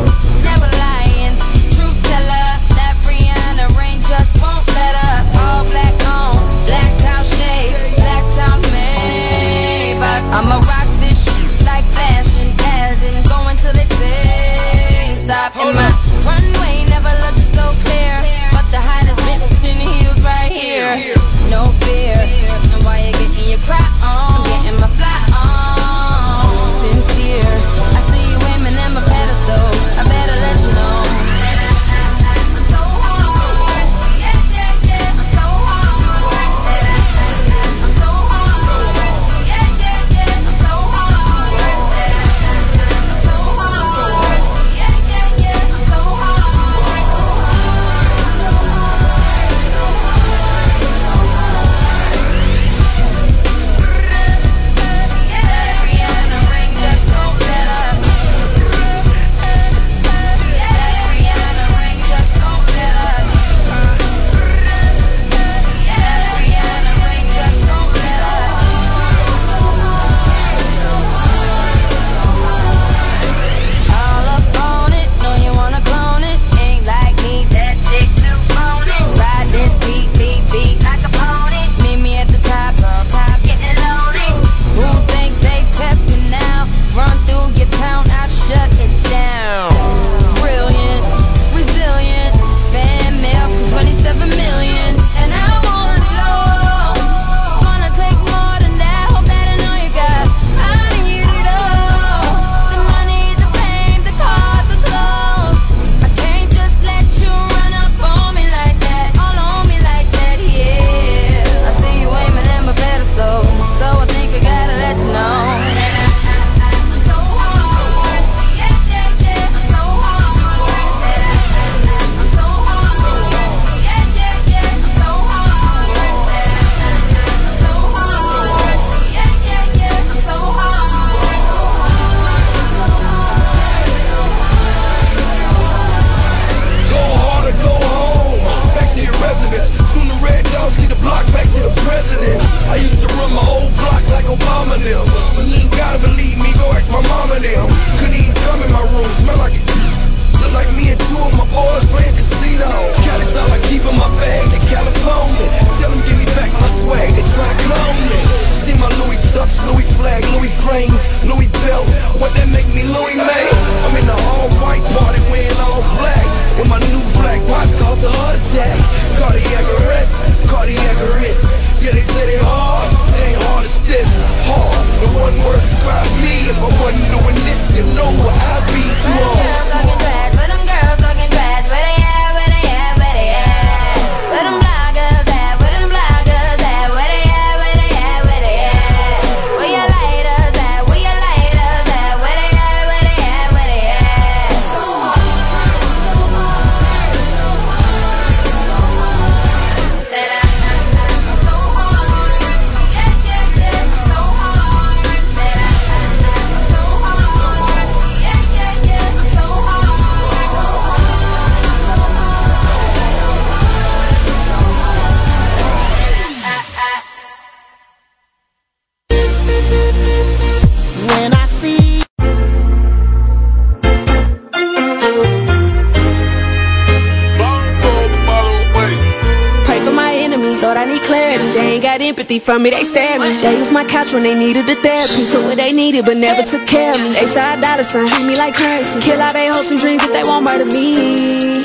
From 232.44 232.62
me, 232.64 232.70
they 232.70 232.82
at 232.82 233.20
me. 233.20 233.40
They 233.40 233.56
use 233.58 233.70
my 233.70 233.84
couch 233.84 234.12
when 234.12 234.22
they 234.24 234.34
needed 234.34 234.66
the 234.66 234.74
therapy. 234.74 235.26
Took 235.30 235.44
what 235.44 235.56
they 235.56 235.72
needed, 235.72 236.04
but 236.04 236.16
never 236.16 236.42
took 236.42 236.66
care 236.66 236.94
of 236.94 237.00
me. 237.00 237.12
They 237.12 237.26
side 237.26 237.60
dollar 237.60 237.84
sign, 237.84 238.08
treat 238.08 238.26
me 238.26 238.36
like 238.36 238.54
currency. 238.54 239.00
Kill 239.00 239.22
all 239.22 239.32
they 239.32 239.48
hopes 239.48 239.70
and 239.70 239.80
dreams 239.80 240.02
if 240.02 240.12
they 240.12 240.22
won't 240.22 240.44
murder 240.44 240.66
me. 240.66 241.62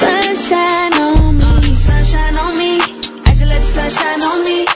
Sunshine 0.00 0.94
on 0.96 1.36
me, 1.36 1.74
sunshine 1.76 2.36
on 2.38 2.56
me. 2.56 2.80
I 3.28 3.32
just 3.36 3.46
let 3.52 3.60
the 3.60 3.70
sunshine 3.76 4.22
on 4.22 4.38
me. 4.44 4.66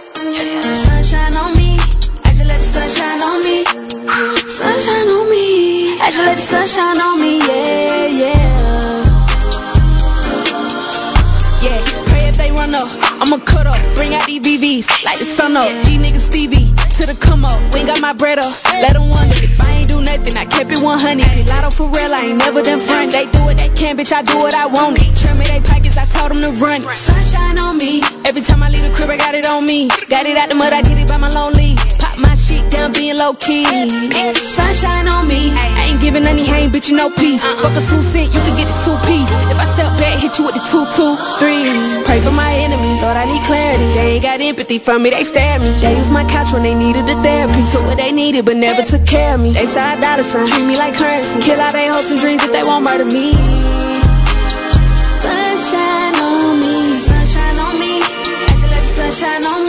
Sunshine 0.85 1.37
on 1.37 1.57
me. 1.57 1.79
I 2.25 2.31
just 2.37 2.45
let 2.45 2.61
the 2.61 2.69
sunshine 2.77 3.23
on 3.23 3.41
me. 3.41 3.65
Sunshine 4.49 5.09
on 5.09 5.31
me. 5.31 5.99
I 6.01 6.11
just 6.13 6.25
let 6.29 6.37
the 6.37 6.43
sunshine 6.43 7.01
on 7.01 7.09
me. 7.09 7.14
Like 15.15 15.29
the 15.29 15.31
sun 15.31 15.57
up. 15.57 15.71
These 15.87 16.01
niggas 16.03 16.27
Stevie, 16.27 16.75
to 16.99 17.07
the 17.07 17.15
come 17.15 17.45
up. 17.45 17.55
We 17.73 17.79
ain't 17.79 17.87
got 17.87 18.01
my 18.01 18.13
bread 18.13 18.41
up. 18.41 18.51
Let 18.83 18.95
them 18.95 19.09
wonder 19.11 19.37
if 19.39 19.61
I 19.63 19.71
ain't 19.79 19.87
do 19.87 20.01
nothing. 20.01 20.37
I 20.37 20.45
kept 20.45 20.73
it 20.73 20.83
100. 20.83 21.23
Get 21.23 21.49
lotto 21.49 21.71
for 21.71 21.87
real, 21.87 22.13
I 22.13 22.35
ain't 22.35 22.39
never 22.39 22.63
done 22.63 22.81
front. 22.81 23.13
They 23.13 23.31
do 23.31 23.45
what 23.45 23.57
they 23.57 23.69
can, 23.69 23.97
bitch, 23.97 24.11
I 24.11 24.23
do 24.23 24.37
what 24.39 24.55
I 24.57 24.67
want. 24.67 24.99
It. 25.01 25.17
Trim 25.17 25.39
me 25.39 25.45
they 25.47 25.61
pockets, 25.61 25.99
I 25.99 26.07
told 26.19 26.33
them 26.33 26.43
to 26.43 26.51
run. 26.61 26.83
it. 26.83 26.91
Sunshine 26.91 27.61
on 27.61 27.79
me. 27.79 28.03
Every 28.27 28.43
time 28.43 28.61
I 28.65 28.71
leave 28.71 28.83
the 28.83 28.91
crib, 28.91 29.09
I 29.09 29.17
got 29.17 29.37
it 29.37 29.47
on 29.47 29.65
me. 29.65 29.87
Got 29.87 30.27
it 30.27 30.37
out 30.37 30.49
the 30.49 30.57
mud, 30.57 30.73
I 30.73 30.83
did 30.83 30.99
it 30.99 31.07
by 31.07 31.17
my 31.17 31.31
lonely. 31.31 31.77
Pop 32.15 32.23
my 32.23 32.35
shit 32.37 32.71
down, 32.71 32.93
being 32.93 33.19
low 33.19 33.35
key. 33.35 33.67
Sunshine 34.55 35.09
on 35.09 35.27
me. 35.27 35.51
I 35.51 35.91
ain't 35.91 36.01
giving 36.01 36.23
any 36.25 36.45
hang, 36.45 36.71
bitch, 36.71 36.89
you 36.89 36.97
no 36.97 37.11
peace. 37.11 37.43
Uh-uh. 37.43 37.63
Fuck 37.63 37.75
a 37.75 37.83
two 37.91 38.03
cent, 38.03 38.33
you 38.33 38.39
can 38.39 38.55
get 38.55 38.71
the 38.71 38.79
two 38.87 38.95
piece. 39.03 39.27
If 39.51 39.59
I 39.59 39.67
step 39.75 39.91
back, 39.99 40.23
hit 40.23 40.39
you 40.39 40.47
with 40.47 40.55
the 40.55 40.63
two, 40.71 40.87
two, 40.95 41.19
three. 41.43 41.67
Pray 42.07 42.21
for 42.21 42.31
my 42.31 42.55
enemies, 42.55 43.03
Lord, 43.03 43.17
I 43.17 43.27
need 43.27 43.43
clarity. 43.43 43.89
They 43.99 44.07
ain't 44.15 44.23
got 44.23 44.41
empathy 44.41 44.79
for 44.79 44.97
me, 44.97 45.11
they 45.11 45.25
stab 45.25 45.61
me. 45.63 45.75
They 45.83 45.99
use 45.99 46.11
my 46.11 46.25
couch 46.31 46.53
when 46.53 46.63
they 46.63 46.75
needed 46.75 47.05
the 47.07 47.19
therapy. 47.19 47.63
Took 47.73 47.85
what 47.85 47.97
they 47.97 48.13
needed, 48.13 48.45
but 48.45 48.57
never 48.57 48.83
took 48.83 49.05
care 49.07 49.35
of 49.35 49.41
me. 49.41 49.51
They 49.51 49.67
side 49.67 50.01
dollar 50.01 50.23
sign, 50.23 50.47
treat 50.47 50.67
me 50.67 50.77
like 50.79 50.95
currency. 50.95 51.43
Kill 51.43 51.61
all 51.61 51.73
they 51.73 51.89
hopes 51.89 52.13
and 52.13 52.21
dreams 52.21 52.45
if 52.45 52.53
they 52.53 52.63
won't 52.63 52.85
murder 52.85 53.07
me. 53.07 53.35
Sunshine 55.19 56.15
on 56.15 56.61
me, 56.63 56.95
sunshine 56.95 57.59
on 57.59 57.75
me. 57.75 58.07
I 58.07 58.55
just 58.55 58.71
let 58.71 58.71
the 58.71 59.11
sunshine 59.11 59.43
on 59.43 59.59
me. 59.59 59.64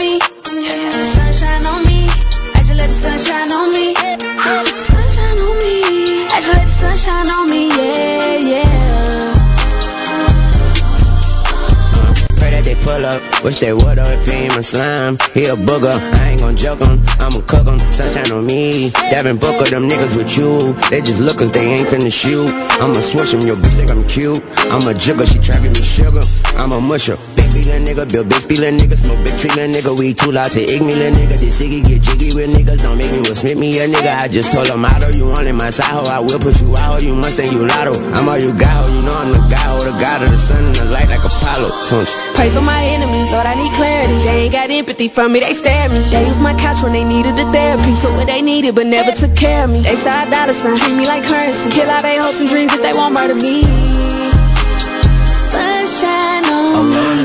Pull 12.96 13.06
up, 13.06 13.44
wish 13.44 13.60
they 13.60 13.72
would 13.72 13.98
up 13.98 14.08
if 14.26 14.48
my 14.48 14.60
slime. 14.60 15.18
He 15.34 15.44
a 15.46 15.56
booger, 15.56 15.92
I 15.92 16.30
ain't 16.30 16.40
gon' 16.40 16.56
joke 16.56 16.80
him, 16.80 17.00
I'ma 17.20 17.40
cook 17.46 17.66
him, 17.66 17.78
sunshine 17.92 18.32
on 18.32 18.46
me. 18.46 18.90
Devin 19.10 19.38
Booker, 19.38 19.68
them 19.68 19.88
niggas 19.88 20.16
with 20.16 20.36
you, 20.36 20.72
they 20.90 21.00
just 21.00 21.20
lookers, 21.20 21.52
they 21.52 21.64
ain't 21.64 21.88
finna 21.88 22.12
shoot. 22.12 22.50
I'ma 22.80 23.00
switch 23.00 23.32
him, 23.34 23.40
your 23.40 23.56
bitch 23.56 23.74
think 23.74 23.90
I'm 23.90 24.06
cute. 24.08 24.42
I'ma 24.72 24.92
jigger, 24.94 25.26
she 25.26 25.38
tracking 25.38 25.72
me 25.72 25.82
sugar. 25.82 26.22
I'm 26.56 26.72
a 26.72 26.80
musher, 26.80 27.18
big 27.56 27.64
B 27.64 27.70
little 27.70 27.86
nigga, 27.86 28.12
build 28.12 28.28
big 28.28 28.42
speed 28.42 28.60
little 28.60 28.78
nigga, 28.78 28.96
smoke 28.96 29.24
big 29.24 29.38
tree 29.40 29.50
little 29.50 29.72
nigga, 29.72 29.98
we 29.98 30.12
too 30.12 30.32
loud 30.32 30.50
to 30.52 30.60
ignore 30.60 30.92
little 30.92 31.16
nigga. 31.16 31.36
This 31.38 31.60
ciggy 31.60 31.80
get 31.84 32.02
jiggy 32.02 32.34
with 32.34 32.52
niggas, 32.52 32.82
don't 32.82 32.98
make 32.98 33.10
me 33.10 33.20
with 33.20 33.38
Smith 33.38 33.58
me 33.58 33.78
a 33.80 33.88
nigga. 33.88 34.12
I 34.12 34.28
just 34.28 34.52
told 34.52 34.68
him, 34.68 34.84
Otto, 34.84 35.08
you 35.16 35.26
want 35.26 35.46
in 35.46 35.56
my 35.56 35.70
side 35.70 35.88
hoe, 35.88 36.06
I 36.06 36.20
will 36.20 36.38
push 36.38 36.60
you 36.60 36.76
out, 36.76 37.02
you 37.02 37.14
must 37.14 37.36
think 37.36 37.52
you 37.52 37.64
lotto. 37.64 37.96
I'm 38.12 38.28
all 38.28 38.38
you 38.38 38.52
got, 38.58 38.72
ho, 38.72 38.84
you 38.92 39.02
know 39.02 39.16
I'm 39.16 39.32
the 39.32 39.40
guy, 39.48 39.66
ho, 39.72 39.80
the 39.80 39.94
god 39.96 40.22
of 40.22 40.30
the 40.30 40.38
sun 40.38 40.64
and 40.64 40.76
the 40.76 40.84
light 40.86 41.08
like 41.08 41.24
Apollo. 41.24 41.68
Tunch. 41.88 42.10
Pray 42.36 42.50
for 42.50 42.60
my 42.60 42.82
enemies, 42.84 43.30
Lord, 43.32 43.46
I 43.46 43.54
need 43.54 43.72
clarity. 43.72 44.18
They 44.24 44.36
ain't 44.46 44.52
got 44.52 44.70
empathy 44.70 45.08
for 45.08 45.28
me, 45.28 45.40
they 45.40 45.54
stare 45.54 45.88
me. 45.88 46.00
They 46.10 46.26
use 46.26 46.40
my 46.40 46.54
couch 46.58 46.82
when 46.82 46.92
they 46.92 47.04
needed 47.04 47.36
the 47.36 47.46
therapy. 47.52 47.92
Took 48.00 48.12
what 48.16 48.26
they 48.26 48.42
needed, 48.42 48.74
but 48.74 48.86
never 48.86 49.12
took 49.12 49.34
care 49.36 49.64
of 49.64 49.70
me. 49.70 49.80
They 49.80 49.96
side 49.96 50.30
dollar 50.30 50.52
sign, 50.52 50.76
treat 50.76 50.96
me 50.96 51.06
like 51.06 51.24
currency. 51.24 51.70
Kill 51.70 51.88
all 51.88 52.02
they 52.02 52.18
hopes 52.18 52.40
and 52.40 52.48
dreams 52.48 52.72
if 52.74 52.82
they 52.82 52.92
won't 52.92 53.14
murder 53.14 53.34
me. 53.34 53.95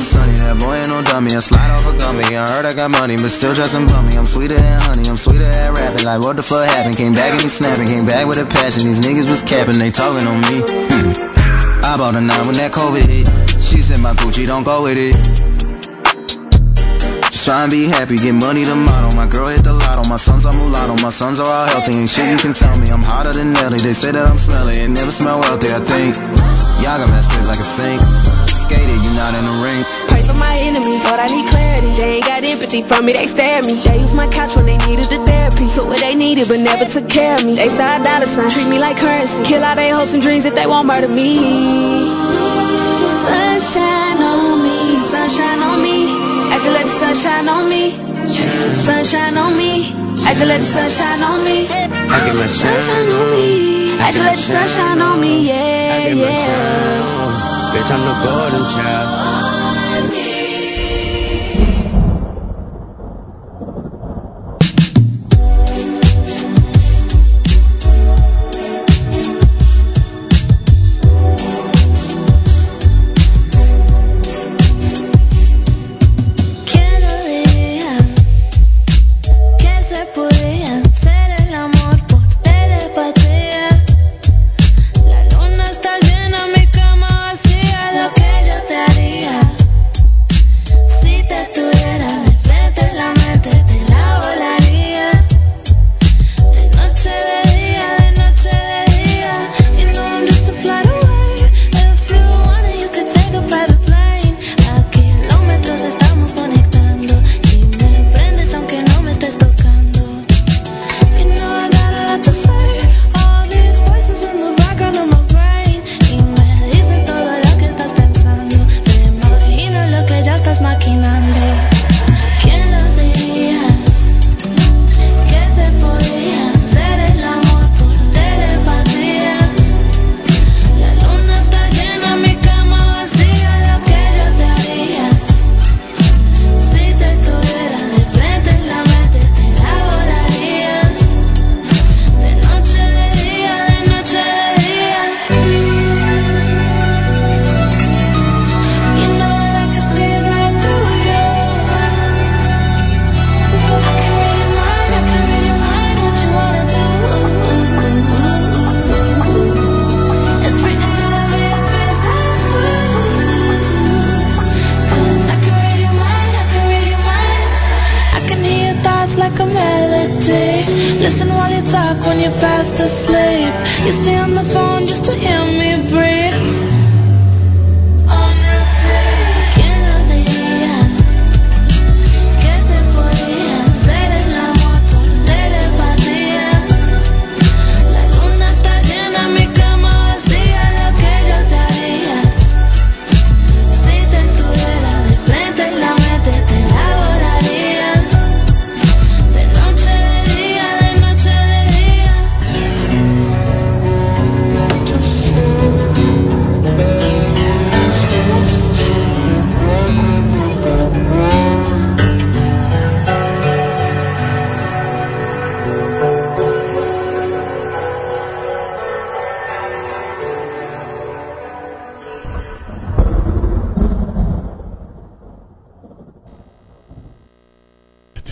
Me. 0.02 0.08
sunny, 0.08 0.34
that 0.42 0.58
boy 0.58 0.82
ain't 0.82 0.90
no 0.90 1.04
dummy. 1.04 1.36
I 1.36 1.40
slide 1.40 1.70
off 1.70 1.86
a 1.86 1.94
gummy. 1.96 2.26
I 2.34 2.50
heard 2.50 2.66
I 2.66 2.74
got 2.74 2.90
money, 2.90 3.18
but 3.18 3.30
still 3.30 3.54
dressing 3.54 3.86
bummy. 3.86 4.18
I'm 4.18 4.26
sweeter 4.26 4.58
than 4.58 4.82
honey, 4.82 5.08
I'm 5.08 5.16
sweeter 5.16 5.46
at 5.46 5.78
rapping. 5.78 6.06
Like 6.06 6.22
what 6.22 6.38
the 6.38 6.44
fuck 6.44 6.66
happened? 6.66 6.98
Came 6.98 7.14
back 7.14 7.34
and 7.34 7.42
he 7.42 7.50
snapping, 7.50 7.86
came 7.86 8.06
back 8.06 8.26
with 8.26 8.40
a 8.40 8.46
passion. 8.46 8.84
These 8.86 9.00
niggas 9.02 9.30
was 9.30 9.44
capping, 9.44 9.78
they 9.78 9.92
talking 9.92 10.26
on 10.26 10.42
me. 10.42 10.66
I 11.86 11.98
bought 11.98 12.16
a 12.16 12.22
nine 12.22 12.46
when 12.48 12.56
that 12.58 12.72
COVID 12.74 13.06
hit. 13.06 13.30
She 13.62 13.82
said 13.82 14.00
my 14.02 14.14
Gucci 14.14 14.48
don't 14.48 14.64
go 14.64 14.84
with 14.84 14.98
it. 14.98 15.51
Try 17.42 17.64
and 17.66 17.72
be 17.72 17.90
happy, 17.90 18.18
get 18.22 18.38
money 18.38 18.64
to 18.64 18.76
model. 18.76 19.18
My 19.18 19.26
girl 19.26 19.48
hit 19.50 19.64
the 19.64 19.74
lotto, 19.74 20.08
my 20.08 20.18
sons 20.22 20.46
are 20.46 20.54
mulatto, 20.54 20.94
my 21.02 21.10
sons 21.10 21.40
are 21.40 21.50
all 21.50 21.66
healthy. 21.74 21.98
Ain't 21.98 22.08
shit 22.08 22.30
you 22.30 22.38
can 22.38 22.54
tell 22.54 22.78
me, 22.78 22.86
I'm 22.94 23.02
hotter 23.02 23.34
than 23.34 23.54
Nelly. 23.54 23.80
They 23.82 23.98
say 23.98 24.12
that 24.14 24.30
I'm 24.30 24.38
smelly, 24.38 24.78
it 24.78 24.94
never 24.94 25.10
smell 25.10 25.42
wealthy, 25.42 25.74
I 25.74 25.82
think. 25.82 26.22
Y'all 26.86 27.02
got 27.02 27.10
my 27.10 27.18
spit 27.18 27.50
like 27.50 27.58
a 27.58 27.66
sink. 27.66 27.98
Skated, 28.46 28.94
you 29.02 29.12
not 29.18 29.34
in 29.34 29.42
the 29.50 29.58
ring. 29.58 29.82
Pray 30.14 30.22
for 30.22 30.38
my 30.38 30.54
enemies, 30.62 31.02
Lord, 31.02 31.18
I 31.18 31.34
need 31.34 31.50
clarity. 31.50 31.90
They 31.98 32.22
ain't 32.22 32.30
got 32.30 32.46
empathy 32.46 32.86
for 32.86 33.02
me, 33.02 33.14
they 33.18 33.26
stare 33.26 33.58
at 33.58 33.66
me. 33.66 33.82
They 33.90 33.98
use 33.98 34.14
my 34.14 34.30
couch 34.30 34.54
when 34.54 34.70
they 34.70 34.78
needed 34.86 35.10
the 35.10 35.18
therapy. 35.26 35.66
Took 35.74 35.90
what 35.90 35.98
they 35.98 36.14
needed, 36.14 36.46
but 36.46 36.62
never 36.62 36.86
took 36.86 37.10
care 37.10 37.42
of 37.42 37.44
me. 37.44 37.58
They 37.58 37.74
side 37.74 38.06
dollar 38.06 38.30
sign, 38.30 38.54
treat 38.54 38.70
me 38.70 38.78
like 38.78 39.02
currency. 39.02 39.42
Kill 39.50 39.66
all 39.66 39.76
they 39.76 39.90
hopes 39.90 40.14
and 40.14 40.22
dreams 40.22 40.46
if 40.46 40.54
they 40.54 40.70
won't 40.70 40.86
murder 40.86 41.10
me. 41.10 41.42
Sunshine 43.26 44.22
on 44.22 44.62
me, 44.62 44.78
sunshine 45.10 45.60
on 45.66 45.82
me. 45.82 46.31
I 46.62 46.64
just 46.64 46.76
let 46.76 46.86
the 46.86 46.92
sunshine 47.16 47.50
on 47.50 47.70
me. 47.70 47.90
Sunshine 48.76 49.36
on 49.36 49.58
me. 49.58 49.96
I 50.28 50.34
just 50.36 50.46
let 50.46 50.60
the 50.60 50.64
sunshine 50.64 51.24
on 51.24 51.44
me. 51.44 51.68
I 51.68 52.24
get 52.24 52.36
my 52.36 52.46
Sunshine 52.46 53.10
on 53.10 53.32
me. 53.32 53.94
I 54.00 54.12
just 54.12 54.20
let 54.20 54.36
the 54.36 54.42
sunshine 54.44 55.02
on 55.02 55.20
me. 55.20 55.48
Yeah, 55.48 56.08
yeah. 56.10 57.74
Bitch, 57.74 57.90
I'm 57.90 58.06
the 58.06 58.14
golden 58.24 58.70
child. 58.70 59.51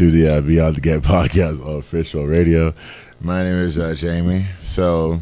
The 0.10 0.28
uh, 0.28 0.42
Beyond 0.42 0.76
the 0.76 0.82
Game 0.82 1.02
podcast 1.04 1.66
on 1.66 1.78
official 1.78 2.26
radio. 2.26 2.74
My 3.22 3.44
name 3.44 3.58
is 3.58 3.78
uh, 3.78 3.94
Jamie. 3.96 4.46
So, 4.62 5.22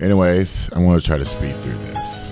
anyways, 0.00 0.68
I'm 0.72 0.84
going 0.84 0.98
to 0.98 1.06
try 1.06 1.18
to 1.18 1.24
speed 1.24 1.54
through 1.62 1.78
this. 1.78 2.24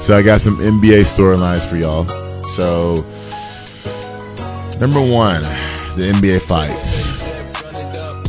so, 0.06 0.16
I 0.16 0.22
got 0.22 0.40
some 0.40 0.58
NBA 0.58 1.02
storylines 1.02 1.64
for 1.64 1.76
y'all. 1.76 2.06
So, 2.54 2.94
number 4.78 5.00
one, 5.00 5.42
the 5.96 6.12
NBA 6.12 6.42
fights. 6.42 7.22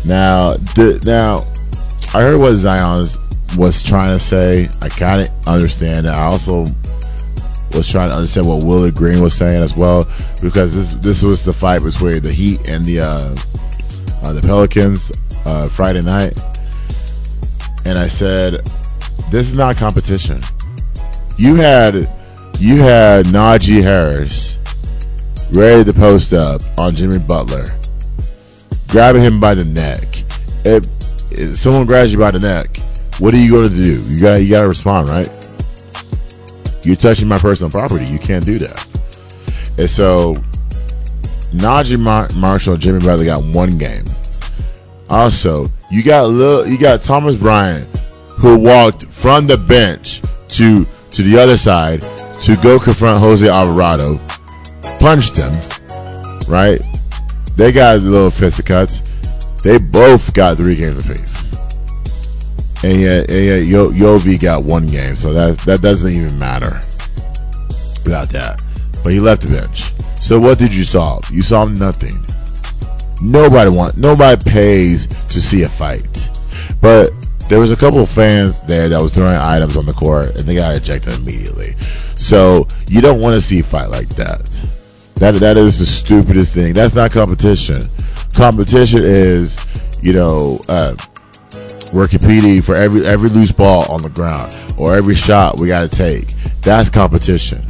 Now, 0.06 0.54
the, 0.76 1.02
now, 1.06 1.46
I 2.14 2.22
heard 2.24 2.40
what 2.40 2.56
Zion 2.56 3.08
was 3.58 3.82
trying 3.82 4.18
to 4.18 4.20
say. 4.20 4.70
I 4.82 4.90
kind 4.90 5.22
of 5.22 5.48
understand. 5.48 6.08
I 6.08 6.24
also 6.26 6.66
was 7.76 7.90
trying 7.90 8.10
to 8.10 8.16
understand 8.16 8.48
what 8.48 8.64
Willie 8.64 8.92
Green 8.92 9.22
was 9.22 9.34
saying 9.34 9.62
as 9.62 9.76
well, 9.76 10.08
because 10.44 10.76
this 10.76 10.94
this 10.96 11.24
was 11.24 11.46
the 11.46 11.54
fight 11.54 11.82
between 11.82 12.22
the 12.22 12.32
Heat 12.32 12.68
and 12.68 12.84
the 12.84 13.00
uh, 13.00 13.36
uh, 14.22 14.34
the 14.34 14.42
Pelicans 14.42 15.12
uh, 15.46 15.68
Friday 15.68 16.02
night, 16.02 16.38
and 17.86 17.98
I 17.98 18.08
said, 18.08 18.70
"This 19.32 19.50
is 19.50 19.58
not 19.58 19.78
competition." 19.78 20.42
You 21.38 21.56
had 21.56 21.96
you 22.60 22.78
had 22.82 23.26
Najee 23.28 23.82
Harris 23.82 24.60
ready 25.52 25.84
to 25.86 25.94
post 25.94 26.34
up 26.34 26.62
on 26.78 26.94
Jimmy 26.94 27.20
Butler, 27.20 27.68
grabbing 28.90 29.24
him 29.24 29.40
by 29.40 29.56
the 29.56 29.66
neck. 29.66 30.24
If, 30.66 30.86
if 31.32 31.56
someone 31.56 31.86
grabs 31.86 32.12
you 32.12 32.20
by 32.20 32.32
the 32.32 32.40
neck, 32.40 32.80
what 33.20 33.34
are 33.34 33.38
you 33.38 33.50
going 33.50 33.70
to 33.70 33.76
do? 33.76 34.04
You 34.04 34.20
got 34.20 34.36
you 34.42 34.50
got 34.50 34.62
to 34.62 34.68
respond, 34.68 35.08
right? 35.08 35.30
You're 36.84 36.98
touching 36.98 37.30
my 37.30 37.38
personal 37.38 37.72
property. 37.72 38.06
You 38.06 38.20
can't 38.20 38.46
do 38.46 38.60
that. 38.60 38.93
And 39.78 39.90
so, 39.90 40.36
Naji 41.54 42.00
Mar- 42.00 42.30
Marshall 42.36 42.78
Jimmy 42.78 43.00
Butler 43.00 43.26
got 43.26 43.44
one 43.44 43.78
game. 43.78 44.06
Also, 45.10 45.72
you 45.92 46.04
got 46.04 46.30
Lil, 46.30 46.68
you 46.68 46.78
got 46.78 47.04
Thomas 47.04 47.36
Bryant, 47.36 47.88
who 48.30 48.58
walked 48.58 49.06
from 49.06 49.46
the 49.46 49.58
bench 49.58 50.22
to 50.50 50.88
to 51.12 51.22
the 51.22 51.38
other 51.38 51.58
side 51.58 52.02
to 52.42 52.56
go 52.58 52.80
confront 52.80 53.24
Jose 53.24 53.48
Alvarado, 53.48 54.20
punched 55.00 55.38
him. 55.38 55.54
Right? 56.48 56.80
They 57.56 57.72
got 57.72 58.02
little 58.02 58.32
fisticuffs. 58.32 59.04
They 59.64 59.78
both 59.78 60.34
got 60.34 60.58
three 60.58 60.76
games 60.76 60.98
apiece. 60.98 61.56
And 62.84 63.00
yet, 63.00 63.30
and 63.30 63.46
yet 63.46 63.66
Yo, 63.68 63.92
Yovi 63.92 64.40
got 64.40 64.64
one 64.64 64.88
game, 64.88 65.16
so 65.16 65.32
that 65.34 65.60
that 65.60 65.82
doesn't 65.82 66.12
even 66.12 66.38
matter 66.40 66.82
about 68.06 68.30
that. 68.30 68.63
But 69.04 69.14
he 69.14 69.20
left 69.20 69.42
the 69.42 69.52
bench. 69.52 69.92
So 70.22 70.40
what 70.40 70.58
did 70.58 70.74
you 70.74 70.84
solve? 70.84 71.30
You 71.30 71.42
solved 71.42 71.80
nothing. 71.80 72.26
Nobody 73.22 73.70
want 73.70 73.98
nobody 73.98 74.42
pays 74.50 75.08
to 75.08 75.42
see 75.42 75.64
a 75.64 75.70
fight. 75.70 76.30
But 76.82 77.12
there 77.50 77.60
was 77.60 77.72
a 77.72 77.76
couple 77.76 78.00
of 78.00 78.10
fans 78.10 78.62
there 78.62 78.90
that 78.90 79.02
was 79.02 79.14
throwing 79.14 79.36
items 79.36 79.78
on 79.78 79.86
the 79.86 79.94
court 79.94 80.28
and 80.28 80.42
they 80.42 80.56
got 80.56 80.76
ejected 80.76 81.14
immediately. 81.16 81.76
So 82.16 82.68
you 82.90 83.02
don't 83.02 83.20
want 83.20 83.36
to 83.36 83.42
see 83.42 83.60
a 83.60 83.64
fight 83.64 83.90
like 83.90 84.10
that. 84.16 84.46
That 85.16 85.36
that 85.36 85.58
is 85.58 85.80
the 85.80 85.86
stupidest 85.86 86.54
thing. 86.54 86.74
That's 86.74 86.96
not 86.96 87.12
competition. 87.12 87.90
Competition 88.34 89.04
is, 89.04 89.66
you 90.02 90.14
know, 90.14 90.60
uh, 90.68 90.96
we're 91.94 92.08
competing 92.08 92.62
for 92.62 92.76
every 92.76 93.06
every 93.06 93.30
loose 93.30 93.52
ball 93.52 93.90
on 93.92 94.02
the 94.02 94.10
ground 94.10 94.58
or 94.78 94.96
every 94.96 95.16
shot 95.16 95.60
we 95.60 95.68
got 95.68 95.90
to 95.90 95.96
take. 95.96 96.28
That's 96.62 96.90
competition. 96.90 97.66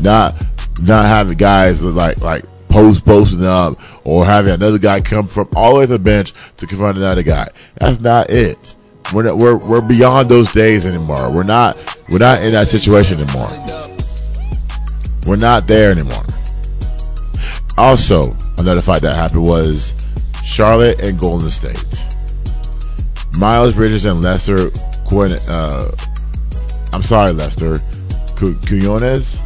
Not 0.00 0.34
not 0.82 1.06
having 1.06 1.36
guys 1.38 1.84
like 1.84 2.18
like 2.18 2.44
post 2.68 3.04
posting 3.04 3.44
up 3.44 3.80
or 4.04 4.24
having 4.26 4.52
another 4.52 4.78
guy 4.78 5.00
come 5.00 5.26
from 5.26 5.48
all 5.56 5.72
the 5.72 5.78
way 5.78 5.86
to 5.86 5.92
the 5.92 5.98
bench 5.98 6.34
to 6.58 6.66
confront 6.66 6.98
another 6.98 7.22
guy. 7.22 7.48
That's 7.76 8.00
not 8.00 8.30
it. 8.30 8.76
We're 9.14 9.22
not, 9.22 9.38
we're 9.38 9.56
we're 9.56 9.80
beyond 9.80 10.28
those 10.28 10.52
days 10.52 10.84
anymore. 10.84 11.30
We're 11.30 11.44
not 11.44 11.76
we're 12.08 12.18
not 12.18 12.42
in 12.42 12.52
that 12.52 12.68
situation 12.68 13.20
anymore. 13.20 13.50
We're 15.26 15.36
not 15.36 15.66
there 15.66 15.90
anymore. 15.90 16.24
Also, 17.78 18.36
another 18.58 18.80
fight 18.80 19.02
that 19.02 19.14
happened 19.14 19.44
was 19.44 20.08
Charlotte 20.44 21.00
and 21.00 21.18
Golden 21.18 21.50
State. 21.50 22.04
Miles 23.38 23.74
Bridges 23.74 24.06
and 24.06 24.22
Lester 24.22 24.70
Quinn. 25.04 25.32
Uh, 25.48 25.90
I'm 26.92 27.02
sorry, 27.02 27.32
Lester 27.32 27.80
Cu- 28.36 28.58
Quinones. 28.66 29.40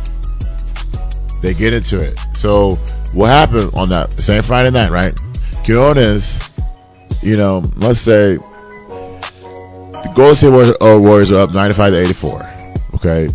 They 1.40 1.54
get 1.54 1.72
into 1.72 1.96
it. 1.98 2.18
So 2.34 2.76
what 3.12 3.28
happened 3.28 3.70
on 3.74 3.88
that 3.90 4.12
same 4.20 4.42
Friday 4.42 4.70
night, 4.70 4.90
right? 4.90 5.18
Quinones, 5.64 6.40
you 7.22 7.36
know, 7.36 7.70
let's 7.76 8.00
say 8.00 8.36
the 8.36 10.12
Golden 10.14 10.34
State 10.36 10.50
Warriors, 10.50 10.74
uh, 10.80 10.98
Warriors 11.00 11.32
are 11.32 11.40
up 11.40 11.52
95 11.52 11.92
to 11.92 11.98
84. 12.00 12.50
Okay. 12.94 13.34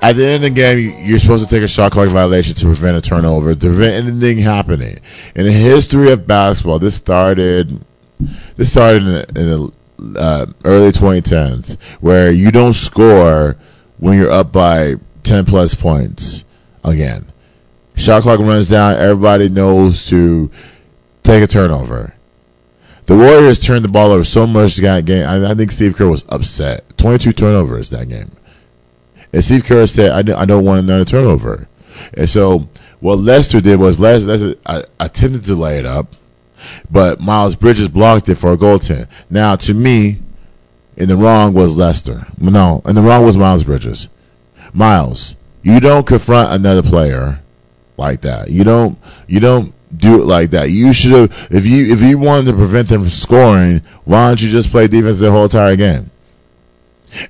At 0.00 0.14
the 0.14 0.24
end 0.24 0.34
of 0.36 0.42
the 0.42 0.50
game, 0.50 0.78
you- 0.78 0.94
you're 1.02 1.18
supposed 1.18 1.48
to 1.48 1.50
take 1.54 1.64
a 1.64 1.68
shot 1.68 1.90
clock 1.92 2.08
violation 2.08 2.54
to 2.54 2.66
prevent 2.66 2.96
a 2.96 3.00
turnover, 3.00 3.54
to 3.54 3.60
prevent 3.60 4.06
anything 4.06 4.38
happening. 4.38 4.98
In 5.34 5.44
the 5.44 5.52
history 5.52 6.12
of 6.12 6.26
basketball, 6.26 6.78
this 6.78 6.94
started 6.94 7.80
this 8.56 8.70
started 8.72 9.02
in 9.02 9.12
the, 9.12 9.40
in 9.40 9.72
the 10.04 10.20
uh, 10.20 10.46
early 10.64 10.90
2010s, 10.92 11.76
where 12.00 12.30
you 12.30 12.50
don't 12.50 12.74
score 12.74 13.56
when 13.98 14.18
you're 14.18 14.30
up 14.30 14.50
by 14.52 14.96
10 15.22 15.44
plus 15.44 15.74
points 15.74 16.44
again. 16.88 17.30
Shot 17.96 18.22
clock 18.22 18.40
runs 18.40 18.68
down. 18.68 18.94
Everybody 18.94 19.48
knows 19.48 20.06
to 20.08 20.50
take 21.22 21.42
a 21.42 21.46
turnover. 21.46 22.14
The 23.06 23.16
Warriors 23.16 23.58
turned 23.58 23.84
the 23.84 23.88
ball 23.88 24.12
over 24.12 24.22
so 24.22 24.46
much 24.46 24.76
that 24.76 25.04
game. 25.06 25.26
I, 25.26 25.50
I 25.50 25.54
think 25.54 25.72
Steve 25.72 25.96
Kerr 25.96 26.08
was 26.08 26.24
upset. 26.28 26.96
22 26.98 27.32
turnovers 27.32 27.90
that 27.90 28.08
game. 28.08 28.30
And 29.32 29.44
Steve 29.44 29.64
Kerr 29.64 29.86
said, 29.86 30.10
I, 30.10 30.42
I 30.42 30.44
don't 30.44 30.64
want 30.64 30.80
another 30.80 31.04
turnover. 31.04 31.68
And 32.14 32.28
so 32.28 32.68
what 33.00 33.18
Lester 33.18 33.60
did 33.60 33.78
was 33.80 33.98
Lester, 33.98 34.28
Lester 34.28 34.54
I, 34.66 34.76
uh, 34.76 34.82
attempted 35.00 35.44
to 35.46 35.54
lay 35.54 35.78
it 35.78 35.86
up, 35.86 36.16
but 36.90 37.20
Miles 37.20 37.54
Bridges 37.54 37.88
blocked 37.88 38.28
it 38.28 38.34
for 38.36 38.52
a 38.52 38.56
goaltend. 38.56 39.08
Now, 39.30 39.56
to 39.56 39.74
me, 39.74 40.20
in 40.96 41.08
the 41.08 41.16
wrong 41.16 41.54
was 41.54 41.78
Lester. 41.78 42.26
No, 42.38 42.82
in 42.84 42.94
the 42.94 43.02
wrong 43.02 43.24
was 43.24 43.36
Miles 43.36 43.64
Bridges. 43.64 44.08
Miles, 44.72 45.36
you 45.68 45.80
don't 45.80 46.06
confront 46.06 46.52
another 46.52 46.82
player 46.82 47.40
like 47.98 48.22
that. 48.22 48.50
You 48.50 48.64
don't. 48.64 48.98
You 49.26 49.40
don't 49.40 49.74
do 49.96 50.22
it 50.22 50.26
like 50.26 50.50
that. 50.50 50.70
You 50.70 50.94
should 50.94 51.12
have. 51.12 51.48
If 51.50 51.66
you 51.66 51.92
if 51.92 52.00
you 52.00 52.18
wanted 52.18 52.50
to 52.50 52.56
prevent 52.56 52.88
them 52.88 53.02
from 53.02 53.10
scoring, 53.10 53.82
why 54.04 54.28
don't 54.28 54.40
you 54.40 54.48
just 54.48 54.70
play 54.70 54.88
defense 54.88 55.18
the 55.18 55.30
whole 55.30 55.44
entire 55.44 55.76
game? 55.76 56.10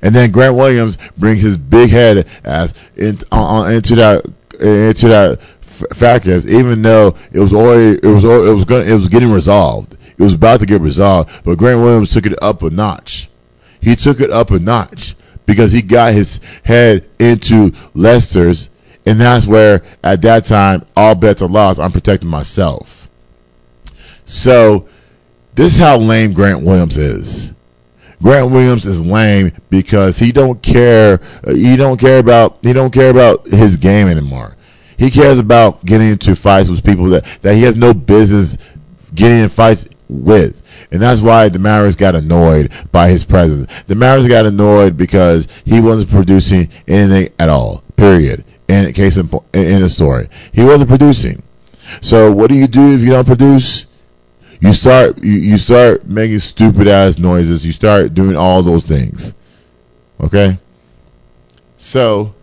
And 0.03 0.15
then 0.15 0.31
Grant 0.31 0.55
Williams 0.55 0.99
brings 1.17 1.41
his 1.43 1.57
big 1.57 1.91
head 1.91 2.29
ass 2.45 2.75
in, 2.97 3.19
on, 3.33 3.73
into 3.73 3.97
that 3.97 4.25
into 4.61 5.09
that 5.09 5.41
f- 5.63 5.85
fracas, 5.95 6.47
even 6.47 6.83
though 6.83 7.17
it 7.33 7.41
was 7.41 7.53
already 7.53 7.99
it 8.03 8.13
was 8.13 8.25
it 8.25 8.55
was 8.55 8.65
going 8.65 8.89
it 8.89 8.95
was 8.95 9.09
getting 9.09 9.33
resolved. 9.33 9.97
It 10.17 10.23
was 10.23 10.35
about 10.35 10.61
to 10.61 10.67
get 10.67 10.81
resolved, 10.81 11.45
but 11.45 11.59
Grant 11.59 11.81
Williams 11.81 12.13
took 12.13 12.27
it 12.27 12.41
up 12.43 12.63
a 12.63 12.71
notch. 12.71 13.31
He 13.81 13.95
took 13.97 14.21
it 14.21 14.31
up 14.31 14.51
a 14.51 14.59
notch 14.59 15.17
because 15.49 15.73
he 15.73 15.81
got 15.81 16.13
his 16.13 16.39
head 16.63 17.09
into 17.19 17.73
Lester's, 17.95 18.69
and 19.07 19.19
that's 19.19 19.47
where 19.47 19.83
at 20.05 20.21
that 20.23 20.45
time 20.45 20.85
all 20.95 21.15
bets 21.15 21.41
are 21.41 21.49
lost. 21.49 21.81
I'm 21.81 21.91
protecting 21.91 22.29
myself. 22.29 23.09
So 24.27 24.87
This 25.55 25.73
is 25.75 25.79
how 25.81 25.97
lame 25.97 26.35
Grant 26.35 26.63
Williams 26.63 26.97
is. 26.99 27.53
Grant 28.23 28.51
Williams 28.51 28.85
is 28.85 29.05
lame 29.05 29.53
because 29.71 30.19
he 30.19 30.33
don't 30.33 30.63
care. 30.63 31.21
uh, 31.45 31.55
He 31.55 31.77
don't 31.77 31.99
care 31.99 32.19
about. 32.19 32.59
He 32.63 32.73
don't 32.73 32.93
care 32.93 33.11
about 33.11 33.47
his 33.49 33.77
game 33.77 34.07
anymore. 34.07 34.55
He 34.99 35.11
cares 35.11 35.39
about 35.39 35.85
getting 35.85 36.11
into 36.11 36.37
fights 36.37 36.69
with 36.69 36.85
people 36.85 37.07
that, 37.07 37.25
that 37.43 37.55
he 37.55 37.63
has 37.63 37.77
no 37.77 37.95
business 37.95 38.59
getting 39.15 39.39
in 39.39 39.49
fights 39.49 39.89
with, 40.09 40.63
and 40.91 41.01
that's 41.03 41.21
why 41.21 41.49
Mavericks 41.49 41.97
got 41.97 42.15
annoyed 42.15 42.73
by 42.93 43.09
his 43.09 43.25
presence. 43.25 43.71
Mavericks 43.89 44.29
got 44.29 44.47
annoyed 44.47 44.97
because 44.97 45.49
he 45.65 45.81
wasn't 45.81 46.11
producing 46.11 46.71
anything 46.87 47.33
at 47.39 47.49
all. 47.49 47.83
Period. 47.97 48.45
In 48.69 48.93
case 48.93 49.17
in, 49.17 49.31
in 49.55 49.81
the 49.81 49.89
story, 49.89 50.29
he 50.53 50.63
wasn't 50.63 50.91
producing. 50.91 51.43
So 52.01 52.31
what 52.31 52.49
do 52.51 52.55
you 52.55 52.67
do 52.67 52.95
if 52.95 53.01
you 53.01 53.11
don't 53.11 53.27
produce? 53.27 53.87
You 54.61 54.73
start 54.73 55.23
you, 55.23 55.33
you 55.33 55.59
start 55.59 56.07
making 56.07 56.41
stupid 56.41 56.89
ass 56.89 57.19
noises. 57.19 57.65
You 57.65 57.73
start 57.73 58.15
doing 58.15 58.37
all 58.37 58.63
those 58.63 58.85
things. 58.85 59.35
Okay. 60.21 60.59
So 61.77 62.35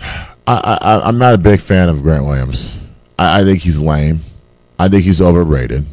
I, 0.00 0.18
I 0.46 1.08
I'm 1.08 1.18
not 1.18 1.34
a 1.34 1.38
big 1.38 1.60
fan 1.60 1.88
of 1.88 2.02
Grant 2.02 2.24
Williams. 2.24 2.78
I, 3.18 3.40
I 3.40 3.44
think 3.44 3.62
he's 3.62 3.80
lame. 3.80 4.20
I 4.80 4.88
think 4.88 5.04
he's 5.04 5.20
overrated. 5.20 5.84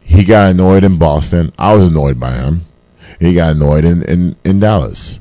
He 0.00 0.24
got 0.24 0.50
annoyed 0.50 0.84
in 0.84 0.96
Boston. 0.96 1.52
I 1.58 1.74
was 1.74 1.86
annoyed 1.86 2.18
by 2.18 2.32
him. 2.32 2.64
He 3.18 3.34
got 3.34 3.56
annoyed 3.56 3.84
in, 3.84 4.02
in, 4.04 4.36
in 4.42 4.58
Dallas. 4.58 5.20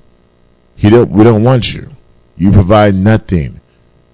He 0.77 0.89
don't 0.89 1.09
we 1.09 1.25
don't 1.25 1.43
want 1.43 1.73
you. 1.73 1.89
You 2.37 2.53
provide 2.53 2.95
nothing. 2.95 3.59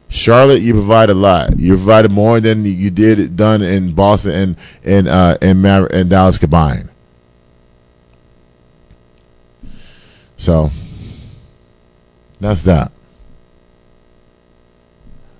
Charlotte, 0.09 0.63
you 0.63 0.73
provide 0.73 1.11
a 1.11 1.13
lot. 1.13 1.59
You 1.59 1.75
provided 1.75 2.09
more 2.09 2.39
than 2.39 2.65
you 2.65 2.89
did 2.89 3.35
done 3.35 3.61
in 3.61 3.93
Boston 3.93 4.31
and 4.33 4.57
and 4.83 5.07
uh, 5.07 5.37
and, 5.43 5.63
Maver- 5.63 5.91
and 5.91 6.09
Dallas 6.09 6.39
combined. 6.39 6.89
So 10.37 10.71
that's 12.39 12.63
that. 12.63 12.91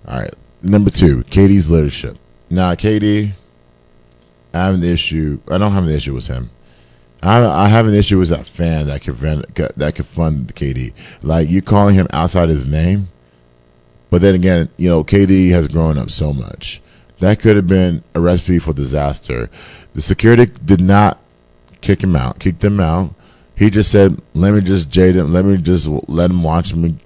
All 0.07 0.19
right, 0.19 0.34
number 0.61 0.91
two, 0.91 1.23
KD's 1.23 1.72
leadership. 1.72 2.19
Now, 2.50 2.76
KD, 2.76 3.34
I 4.54 4.66
have 4.66 4.76
an 4.76 4.84
issue. 4.84 5.40
I 5.50 5.58
don't 5.58 5.74
have 5.74 5.84
an 5.86 5.90
issue 5.90 6.14
with 6.14 6.28
him. 6.28 6.52
I 7.22 7.44
I 7.44 7.68
have 7.68 7.88
an 7.88 7.96
issue 7.96 8.20
with 8.20 8.30
that 8.30 8.46
fan 8.46 8.88
that 8.88 9.02
could 9.02 9.16
that 9.76 9.96
could 9.96 10.06
fund 10.06 10.54
KD. 10.56 10.94
Like 11.24 11.50
you 11.50 11.62
calling 11.62 11.96
him 11.96 12.08
outside 12.14 12.50
his 12.50 12.68
name. 12.68 13.10
But 14.10 14.22
then 14.22 14.36
again, 14.36 14.70
you 14.78 14.88
know, 14.88 15.04
KD 15.04 15.50
has 15.50 15.68
grown 15.68 15.98
up 15.98 16.12
so 16.12 16.32
much. 16.32 16.82
That 17.20 17.40
could 17.40 17.56
have 17.56 17.68
been 17.68 18.04
a 18.14 18.20
recipe 18.20 18.60
for 18.60 18.74
disaster. 18.74 19.50
The 19.94 20.02
security 20.02 20.52
did 20.64 20.82
not 20.82 21.20
kick 21.82 22.04
him 22.04 22.16
out, 22.16 22.40
kick 22.40 22.60
them 22.60 22.80
out. 22.80 23.16
He 23.56 23.70
just 23.70 23.92
said, 23.92 24.22
"Let 24.34 24.54
me 24.54 24.62
just 24.62 24.90
jade 24.90 25.16
him. 25.16 25.34
Let 25.34 25.46
me 25.46 25.58
just 25.58 25.88
let 26.08 26.30
him 26.30 26.44
watch 26.44 26.76
me 26.76 26.98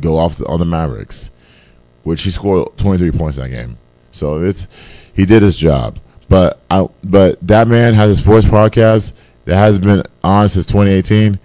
go 0.00 0.18
off 0.18 0.38
the, 0.38 0.46
on 0.46 0.60
the 0.60 0.64
Mavericks," 0.64 1.30
which 2.02 2.22
he 2.22 2.30
scored 2.30 2.76
23 2.78 3.10
points 3.10 3.36
in 3.36 3.42
that 3.42 3.50
game. 3.50 3.76
So 4.14 4.42
it's 4.42 4.66
he 5.14 5.24
did 5.24 5.42
his 5.42 5.56
job. 5.56 5.98
But 6.28 6.60
I, 6.70 6.88
but 7.02 7.38
that 7.46 7.68
man 7.68 7.94
has 7.94 8.18
a 8.18 8.22
sports 8.22 8.46
podcast 8.46 9.12
that 9.44 9.56
has 9.56 9.78
been 9.78 10.02
on 10.22 10.48
since 10.48 10.66
2018. 10.66 11.38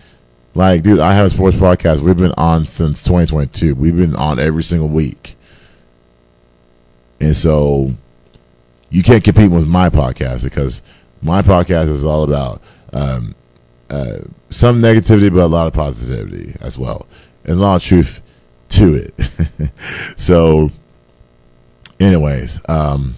Like, 0.56 0.84
dude, 0.84 1.00
I 1.00 1.14
have 1.14 1.28
a 1.28 1.30
sports 1.30 1.58
podcast. 1.58 2.00
We've 2.02 2.18
been 2.18 2.34
on 2.38 2.66
since 2.66 3.04
2022. 3.04 3.76
We've 3.76 3.96
been 3.96 4.16
on 4.16 4.40
every 4.40 4.64
single 4.64 4.88
week. 4.88 5.36
And 7.20 7.36
so 7.36 7.94
you 8.90 9.04
can't 9.04 9.24
compete 9.24 9.52
with 9.52 9.68
my 9.68 9.90
podcast 9.90 10.44
because 10.44 10.82
my 11.22 11.41
podcast 11.41 11.90
is 11.90 12.06
all 12.06 12.24
about 12.24 12.62
um, 12.94 13.36
uh, 13.90 14.20
some 14.50 14.82
negativity, 14.82 15.34
but 15.34 15.44
a 15.44 15.48
lot 15.48 15.68
of 15.68 15.74
positivity 15.74 16.56
as 16.62 16.78
well, 16.78 17.08
and 17.44 17.58
a 17.58 17.60
lot 17.60 17.76
of 17.76 17.84
truth 17.84 18.22
to 18.70 18.96
it. 18.96 19.72
so, 20.16 20.72
anyways, 21.99 22.59
um, 22.69 23.15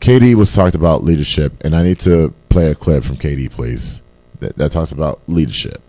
KD 0.00 0.34
was 0.34 0.52
talked 0.52 0.74
about 0.74 1.04
leadership, 1.04 1.52
and 1.64 1.74
I 1.74 1.82
need 1.82 1.98
to 2.00 2.32
play 2.48 2.70
a 2.70 2.74
clip 2.74 3.04
from 3.04 3.16
KD, 3.16 3.50
please, 3.50 4.00
that, 4.40 4.56
that 4.56 4.72
talks 4.72 4.92
about 4.92 5.20
leadership. 5.26 5.82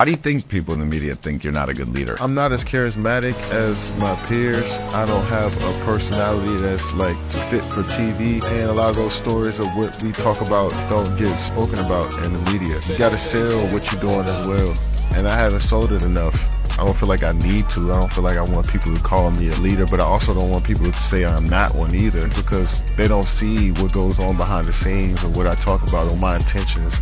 Why 0.00 0.06
do 0.06 0.12
you 0.12 0.16
think 0.16 0.48
people 0.48 0.72
in 0.72 0.80
the 0.80 0.86
media 0.86 1.14
think 1.14 1.44
you're 1.44 1.52
not 1.52 1.68
a 1.68 1.74
good 1.74 1.88
leader? 1.88 2.16
I'm 2.20 2.32
not 2.32 2.52
as 2.52 2.64
charismatic 2.64 3.34
as 3.52 3.92
my 3.98 4.16
peers. 4.28 4.78
I 4.94 5.04
don't 5.04 5.24
have 5.24 5.54
a 5.62 5.84
personality 5.84 6.56
that's 6.56 6.94
like 6.94 7.18
to 7.28 7.38
fit 7.38 7.62
for 7.64 7.82
TV. 7.82 8.42
And 8.42 8.70
a 8.70 8.72
lot 8.72 8.88
of 8.88 8.96
those 8.96 9.12
stories 9.12 9.58
of 9.58 9.66
what 9.76 10.02
we 10.02 10.12
talk 10.12 10.40
about 10.40 10.70
don't 10.88 11.18
get 11.18 11.36
spoken 11.36 11.80
about 11.80 12.14
in 12.24 12.32
the 12.32 12.50
media. 12.50 12.80
You 12.88 12.96
gotta 12.96 13.18
sell 13.18 13.60
what 13.74 13.92
you're 13.92 14.00
doing 14.00 14.26
as 14.26 14.46
well. 14.46 14.74
And 15.16 15.28
I 15.28 15.36
haven't 15.36 15.60
sold 15.60 15.92
it 15.92 16.02
enough. 16.02 16.59
I 16.78 16.84
don't 16.84 16.96
feel 16.96 17.08
like 17.08 17.24
I 17.24 17.32
need 17.32 17.68
to. 17.70 17.92
I 17.92 17.96
don't 17.96 18.12
feel 18.12 18.24
like 18.24 18.36
I 18.36 18.42
want 18.42 18.68
people 18.68 18.96
to 18.96 19.02
call 19.02 19.30
me 19.30 19.48
a 19.48 19.56
leader, 19.56 19.86
but 19.86 20.00
I 20.00 20.04
also 20.04 20.34
don't 20.34 20.50
want 20.50 20.64
people 20.64 20.86
to 20.86 20.92
say 20.92 21.24
I'm 21.24 21.44
not 21.44 21.74
one 21.74 21.94
either 21.94 22.28
because 22.28 22.82
they 22.96 23.08
don't 23.08 23.26
see 23.26 23.72
what 23.72 23.92
goes 23.92 24.18
on 24.18 24.36
behind 24.36 24.66
the 24.66 24.72
scenes 24.72 25.24
or 25.24 25.28
what 25.30 25.46
I 25.46 25.54
talk 25.54 25.86
about 25.86 26.08
or 26.08 26.16
my 26.16 26.36
intentions 26.36 27.00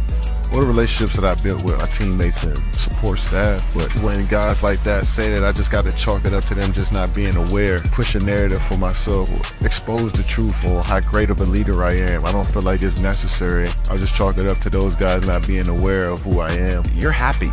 or 0.53 0.63
the 0.63 0.67
relationships 0.67 1.17
that 1.17 1.25
I 1.25 1.41
built 1.43 1.63
with 1.63 1.79
my 1.79 1.87
teammates 1.87 2.45
and 2.45 2.59
support 2.75 3.19
staff. 3.19 3.67
But 3.75 3.91
when 4.03 4.27
guys 4.27 4.63
like 4.63 4.83
that 4.85 5.07
say 5.07 5.31
that, 5.31 5.45
I 5.45 5.53
just 5.53 5.71
got 5.71 5.85
to 5.85 5.93
chalk 5.93 6.25
it 6.25 6.33
up 6.33 6.45
to 6.45 6.55
them 6.55 6.73
just 6.73 6.93
not 6.93 7.15
being 7.15 7.37
aware, 7.37 7.81
push 7.81 8.15
a 8.15 8.21
narrative 8.21 8.63
for 8.63 8.79
myself, 8.79 9.29
expose 9.63 10.13
the 10.13 10.23
truth 10.23 10.65
on 10.65 10.85
how 10.85 11.01
great 11.01 11.31
of 11.31 11.41
a 11.41 11.45
leader 11.45 11.85
I 11.85 11.95
am. 11.95 12.25
I 12.25 12.33
don't 12.33 12.47
feel 12.49 12.63
like 12.63 12.83
it's 12.83 12.99
necessary. 13.01 13.69
I 13.91 13.97
just 13.97 14.15
chalk 14.15 14.39
it 14.39 14.47
up 14.47 14.59
to 14.59 14.71
those 14.71 14.95
guys 14.95 15.27
not 15.27 15.47
being 15.47 15.69
aware 15.69 16.09
of 16.09 16.23
who 16.23 16.41
I 16.41 16.51
am. 16.53 16.85
You're 16.95 17.13
happy. 17.13 17.51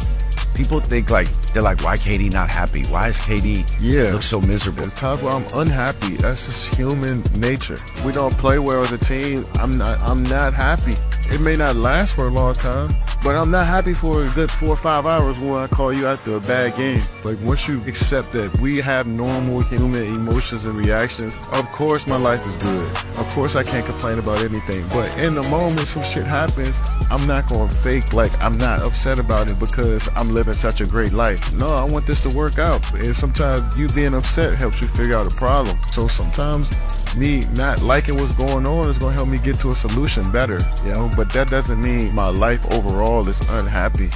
People 0.55 0.79
think 0.79 1.09
like 1.09 1.27
they're 1.53 1.61
like, 1.61 1.83
why 1.83 1.97
KD 1.97 2.31
not 2.31 2.49
happy? 2.49 2.83
Why 2.85 3.09
is 3.09 3.17
KD 3.17 3.65
Yeah. 3.79 4.13
look 4.13 4.23
so 4.23 4.39
miserable? 4.41 4.79
There's 4.81 4.93
times 4.93 5.21
where 5.21 5.33
I'm 5.33 5.45
unhappy. 5.53 6.15
That's 6.15 6.45
just 6.45 6.73
human 6.75 7.23
nature. 7.35 7.77
We 8.05 8.11
don't 8.13 8.35
play 8.37 8.57
well 8.59 8.81
as 8.81 8.91
a 8.91 8.97
team. 8.97 9.45
I'm 9.55 9.77
not. 9.77 9.99
I'm 10.01 10.23
not 10.23 10.53
happy. 10.53 10.95
It 11.33 11.41
may 11.41 11.55
not 11.55 11.75
last 11.75 12.13
for 12.15 12.27
a 12.27 12.29
long 12.29 12.53
time, 12.53 12.89
but 13.23 13.35
I'm 13.35 13.49
not 13.49 13.65
happy 13.65 13.95
for 13.95 14.23
a 14.23 14.29
good 14.29 14.51
four 14.51 14.69
or 14.69 14.75
five 14.75 15.07
hours 15.07 15.39
when 15.39 15.53
I 15.55 15.65
call 15.67 15.91
you 15.91 16.05
after 16.05 16.35
a 16.35 16.39
bad 16.39 16.77
game. 16.77 17.01
Like 17.23 17.41
once 17.43 17.67
you 17.67 17.81
accept 17.87 18.31
that 18.33 18.55
we 18.59 18.77
have 18.79 19.07
normal 19.07 19.61
human 19.61 20.03
emotions 20.05 20.65
and 20.65 20.77
reactions, 20.79 21.35
of 21.51 21.65
course 21.71 22.05
my 22.05 22.15
life 22.17 22.45
is 22.45 22.55
good. 22.57 22.87
Of 23.17 23.27
course 23.33 23.55
I 23.55 23.63
can't 23.63 23.83
complain 23.85 24.19
about 24.19 24.43
anything. 24.43 24.85
But 24.89 25.15
in 25.17 25.33
the 25.33 25.41
moment 25.49 25.87
some 25.87 26.03
shit 26.03 26.25
happens, 26.25 26.79
I'm 27.09 27.25
not 27.25 27.49
gonna 27.51 27.71
fake 27.71 28.13
like 28.13 28.31
I'm 28.43 28.57
not 28.59 28.81
upset 28.81 29.17
about 29.17 29.49
it 29.49 29.57
because 29.57 30.07
I'm 30.15 30.31
living 30.31 30.44
such 30.53 30.81
a 30.81 30.85
great 30.85 31.13
life. 31.13 31.51
No, 31.53 31.69
I 31.69 31.83
want 31.83 32.05
this 32.05 32.21
to 32.21 32.29
work 32.29 32.59
out. 32.59 32.93
And 32.93 33.15
sometimes 33.15 33.75
you 33.75 33.87
being 33.89 34.13
upset 34.13 34.57
helps 34.57 34.81
you 34.81 34.87
figure 34.87 35.15
out 35.15 35.31
a 35.31 35.35
problem. 35.35 35.77
So 35.91 36.07
sometimes 36.07 36.71
me 37.15 37.41
not 37.53 37.81
liking 37.81 38.17
what's 38.17 38.35
going 38.37 38.65
on 38.65 38.89
is 38.89 38.97
gonna 38.97 39.13
help 39.13 39.29
me 39.29 39.37
get 39.37 39.59
to 39.61 39.69
a 39.69 39.75
solution 39.75 40.29
better, 40.31 40.59
you 40.83 40.93
know. 40.93 41.09
But 41.15 41.29
that 41.31 41.49
doesn't 41.49 41.81
mean 41.81 42.13
my 42.13 42.29
life 42.29 42.65
overall 42.73 43.27
is 43.27 43.39
unhappy. 43.49 44.09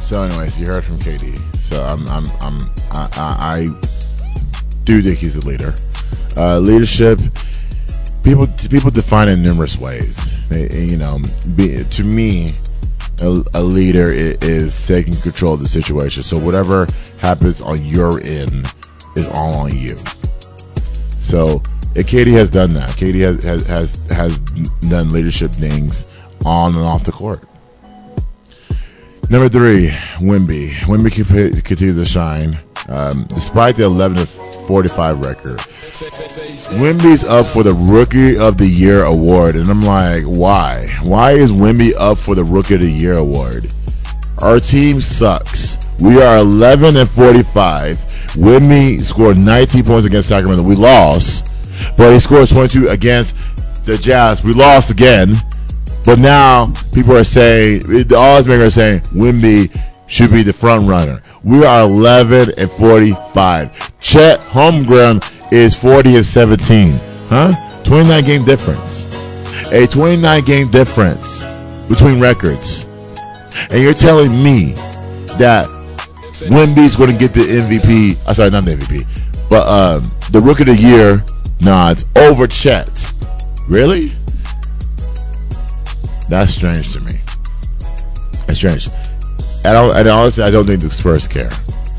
So, 0.00 0.22
anyways, 0.22 0.58
you 0.58 0.66
heard 0.66 0.84
from 0.84 0.98
KD. 0.98 1.38
So, 1.60 1.84
I'm, 1.84 2.06
I'm, 2.08 2.24
I'm, 2.40 2.58
I, 2.90 3.08
I, 3.16 3.56
I 3.56 3.68
do 4.84 5.00
think 5.00 5.18
he's 5.18 5.36
a 5.36 5.46
leader. 5.46 5.74
Uh, 6.36 6.58
leadership, 6.58 7.20
people, 8.22 8.46
people 8.68 8.90
define 8.90 9.28
it 9.28 9.32
in 9.32 9.42
numerous 9.42 9.78
ways. 9.78 10.46
They, 10.48 10.84
you 10.84 10.96
know, 10.96 11.20
be, 11.56 11.84
to 11.84 12.04
me, 12.04 12.54
a, 13.20 13.44
a 13.54 13.62
leader 13.62 14.10
is, 14.12 14.36
is 14.38 14.86
taking 14.86 15.14
control 15.16 15.54
of 15.54 15.60
the 15.60 15.68
situation. 15.68 16.22
So, 16.22 16.38
whatever 16.38 16.86
happens 17.18 17.62
on 17.62 17.84
your 17.84 18.20
end 18.24 18.72
is 19.16 19.26
all 19.28 19.58
on 19.58 19.76
you. 19.76 19.96
So, 21.20 21.62
eh, 21.96 22.02
KD 22.02 22.32
has 22.32 22.50
done 22.50 22.70
that. 22.70 22.90
KD 22.90 23.20
has, 23.20 23.44
has 23.44 23.62
has 23.66 23.96
has 24.10 24.38
done 24.88 25.12
leadership 25.12 25.52
things 25.52 26.06
on 26.44 26.74
and 26.74 26.84
off 26.84 27.04
the 27.04 27.12
court. 27.12 27.46
Number 29.30 29.48
three, 29.48 29.88
Wemby. 30.18 30.70
Wemby 30.80 31.64
continues 31.64 31.96
to 31.96 32.04
shine. 32.04 32.58
Um, 32.88 33.24
despite 33.28 33.76
the 33.76 33.84
11 33.84 34.18
to 34.18 34.26
45 34.26 35.24
record, 35.24 35.58
Wemby's 36.78 37.22
up 37.24 37.46
for 37.46 37.62
the 37.62 37.72
Rookie 37.72 38.36
of 38.36 38.56
the 38.56 38.66
Year 38.66 39.04
award, 39.04 39.56
and 39.56 39.68
I'm 39.68 39.82
like, 39.82 40.24
why? 40.24 40.88
Why 41.04 41.32
is 41.32 41.52
Wemby 41.52 41.92
up 41.96 42.18
for 42.18 42.34
the 42.34 42.44
Rookie 42.44 42.74
of 42.74 42.80
the 42.80 42.90
Year 42.90 43.18
award? 43.18 43.66
Our 44.38 44.58
team 44.58 45.00
sucks. 45.00 45.78
We 46.00 46.20
are 46.20 46.38
11 46.38 46.96
and 46.96 47.08
45. 47.08 47.96
Wemby 48.34 49.02
scored 49.02 49.38
19 49.38 49.84
points 49.84 50.06
against 50.06 50.28
Sacramento. 50.28 50.64
We 50.64 50.74
lost, 50.74 51.52
but 51.96 52.12
he 52.12 52.18
scored 52.18 52.48
22 52.48 52.88
against 52.88 53.36
the 53.84 53.96
Jazz. 53.96 54.42
We 54.42 54.54
lost 54.54 54.90
again. 54.90 55.34
But 56.04 56.18
now 56.18 56.72
people 56.92 57.16
are 57.16 57.22
saying, 57.22 57.80
the 57.80 58.16
odds 58.16 58.48
makers 58.48 58.76
are 58.76 58.80
saying 58.80 59.00
Wemby 59.14 59.70
should 60.12 60.30
be 60.30 60.42
the 60.42 60.52
front 60.52 60.86
runner. 60.86 61.22
We 61.42 61.64
are 61.64 61.84
11 61.84 62.52
and 62.58 62.70
45. 62.70 63.98
Chet 63.98 64.40
Holmgren 64.40 65.24
is 65.50 65.74
40 65.74 66.16
and 66.16 66.26
17. 66.26 67.00
Huh? 67.30 67.54
29 67.84 68.24
game 68.24 68.44
difference. 68.44 69.06
A 69.72 69.86
29 69.86 70.44
game 70.44 70.70
difference 70.70 71.44
between 71.88 72.20
records. 72.20 72.84
And 73.70 73.82
you're 73.82 73.94
telling 73.94 74.30
me 74.30 74.72
that 75.38 75.66
Wemby's 76.50 76.94
going 76.94 77.10
to 77.10 77.18
get 77.18 77.32
the 77.32 77.40
MVP. 77.40 78.18
I'm 78.28 78.34
sorry, 78.34 78.50
not 78.50 78.66
the 78.66 78.72
MVP, 78.72 79.48
but 79.48 79.66
um, 79.66 80.02
the 80.30 80.42
Rookie 80.42 80.64
of 80.64 80.66
the 80.66 80.76
Year 80.76 81.24
nods 81.62 82.04
over 82.16 82.46
Chet. 82.46 83.14
Really? 83.66 84.10
That's 86.28 86.52
strange 86.52 86.92
to 86.92 87.00
me. 87.00 87.18
That's 88.46 88.58
strange. 88.58 88.90
I 89.64 89.72
don't. 89.72 89.96
And 89.96 90.08
honestly, 90.08 90.44
I 90.44 90.50
don't 90.50 90.66
think 90.66 90.80
the 90.80 90.90
Spurs 90.90 91.28
care. 91.28 91.50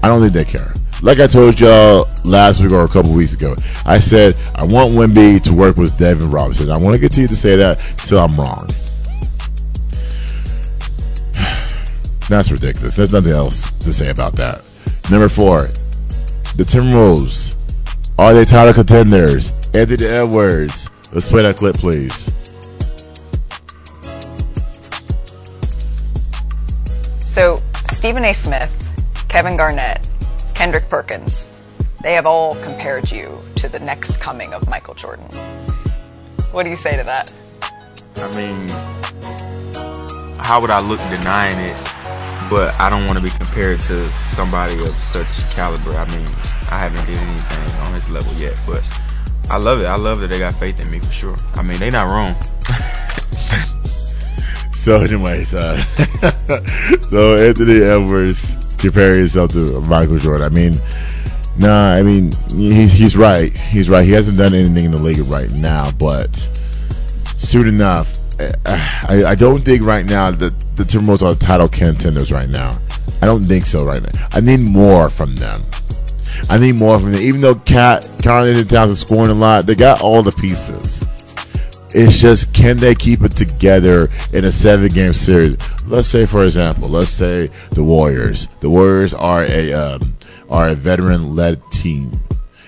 I 0.02 0.08
don't 0.08 0.22
think 0.22 0.34
they 0.34 0.44
care. 0.44 0.74
Like 1.02 1.20
I 1.20 1.28
told 1.28 1.60
y'all 1.60 2.10
last 2.24 2.62
week 2.62 2.72
or 2.72 2.84
a 2.84 2.88
couple 2.88 3.14
weeks 3.14 3.34
ago, 3.34 3.56
I 3.86 4.00
said 4.00 4.38
I 4.56 4.66
want 4.66 4.94
Wemby 4.94 5.42
to 5.44 5.54
work 5.54 5.78
with 5.78 5.98
David 5.98 6.26
Robinson. 6.26 6.72
I 6.72 6.78
want 6.78 6.94
to 6.94 7.00
continue 7.00 7.28
to 7.28 7.36
say 7.36 7.56
that 7.58 7.80
till 7.98 8.20
I'm 8.20 8.40
wrong. 8.40 8.68
That's 12.30 12.52
ridiculous. 12.52 12.96
There's 12.96 13.12
nothing 13.12 13.34
else 13.34 13.70
to 13.80 13.92
say 13.92 14.10
about 14.10 14.34
that. 14.34 14.62
Number 15.12 15.30
four, 15.30 15.68
the 16.56 16.64
Timberwolves. 16.64 17.58
Are 18.18 18.34
they 18.34 18.46
title 18.46 18.74
contenders? 18.74 19.52
Anthony 19.74 20.06
Edwards. 20.06 20.90
Let's 21.12 21.28
play 21.28 21.42
that 21.42 21.58
clip, 21.58 21.76
please. 21.78 22.32
So, 27.34 27.58
Stephen 27.86 28.24
A. 28.26 28.32
Smith, 28.32 28.72
Kevin 29.28 29.58
Garnett, 29.58 30.08
Kendrick 30.54 30.88
Perkins, 30.88 31.50
they 32.04 32.14
have 32.14 32.28
all 32.28 32.54
compared 32.62 33.12
you 33.12 33.42
to 33.56 33.68
the 33.68 33.80
next 33.80 34.22
coming 34.22 34.54
of 34.54 34.70
Michael 34.70 34.94
Jordan. 34.94 35.26
What 36.52 36.62
do 36.62 36.70
you 36.70 36.76
say 36.76 36.96
to 36.96 37.02
that? 37.02 37.34
I 38.18 38.36
mean, 38.36 38.70
how 40.46 40.62
would 40.62 40.70
I 40.70 40.80
look 40.80 41.00
denying 41.10 41.58
it? 41.58 41.76
But 42.52 42.80
I 42.80 42.92
don't 42.92 43.08
want 43.08 43.18
to 43.18 43.24
be 43.24 43.32
compared 43.32 43.80
to 43.80 44.08
somebody 44.26 44.74
of 44.86 44.96
such 44.98 45.26
caliber. 45.56 45.98
I 45.98 46.08
mean, 46.16 46.28
I 46.70 46.78
haven't 46.78 47.04
did 47.08 47.18
anything 47.18 47.76
on 47.82 47.96
his 47.96 48.08
level 48.10 48.32
yet, 48.34 48.62
but 48.68 48.84
I 49.50 49.58
love 49.58 49.82
it. 49.82 49.86
I 49.86 49.96
love 49.96 50.20
that 50.20 50.28
they 50.28 50.38
got 50.38 50.54
faith 50.54 50.80
in 50.80 50.92
me 50.92 51.00
for 51.00 51.10
sure. 51.10 51.36
I 51.56 51.64
mean, 51.64 51.80
they 51.80 51.90
not 51.90 52.12
wrong. 52.12 52.36
So, 54.84 55.00
anyways, 55.00 55.54
uh, 55.54 55.78
so 57.10 57.36
Anthony 57.36 57.82
Edwards 57.82 58.58
comparing 58.78 59.20
himself 59.20 59.52
to 59.54 59.80
Michael 59.88 60.18
Jordan. 60.18 60.46
I 60.46 60.50
mean, 60.50 60.74
nah, 61.58 61.94
I 61.94 62.02
mean, 62.02 62.34
he, 62.50 62.86
he's 62.90 63.16
right. 63.16 63.58
He's 63.58 63.90
right. 63.90 64.04
He 64.04 64.12
hasn't 64.12 64.38
done 64.38 64.54
anything 64.54 64.84
in 64.84 64.92
the 64.92 64.98
league 64.98 65.20
right 65.20 65.50
now, 65.54 65.90
but 65.92 66.36
soon 67.38 67.70
enough, 67.70 68.20
I, 68.66 69.24
I 69.28 69.36
don't 69.36 69.64
think 69.64 69.84
right 69.84 70.06
now 70.06 70.32
that 70.32 70.76
the 70.76 70.84
Timberwolves 70.84 71.22
are 71.22 71.34
title 71.34 71.70
contenders 71.70 72.34
right 72.34 72.50
now. 72.50 72.72
I 73.22 73.26
don't 73.26 73.46
think 73.46 73.66
so 73.66 73.86
right 73.86 74.04
now. 74.04 74.28
I 74.34 74.42
need 74.42 74.70
more 74.70 75.10
from 75.10 75.38
them. 75.38 75.64
I 76.50 76.58
need 76.58 76.74
more 76.74 77.00
from 77.00 77.14
them. 77.14 77.22
Even 77.22 77.40
though 77.40 77.56
Cat, 77.56 78.06
Anthony 78.28 78.66
Towns 78.66 78.92
is 78.92 79.00
scoring 79.00 79.32
a 79.32 79.34
lot, 79.34 79.66
they 79.66 79.76
got 79.76 80.02
all 80.02 80.22
the 80.24 80.34
pieces. 80.34 81.06
It's 81.94 82.20
just 82.20 82.54
can 82.54 82.78
they 82.78 82.96
keep 82.96 83.22
it 83.22 83.34
together 83.34 84.10
in 84.32 84.46
a 84.46 84.52
seven 84.52 84.88
game 84.88 85.14
series? 85.14 85.58
Let's 85.86 86.10
say, 86.10 86.26
for 86.26 86.44
example, 86.44 86.90
let's 86.90 87.12
say 87.12 87.52
the 87.72 87.84
Warriors. 87.84 88.48
The 88.62 88.70
Warriors 88.70 89.14
are 89.14 89.44
a 89.44 89.74
um, 89.74 90.18
are 90.50 90.70
a 90.70 90.76
veteran 90.76 91.36
led 91.36 91.62
team. 91.72 92.20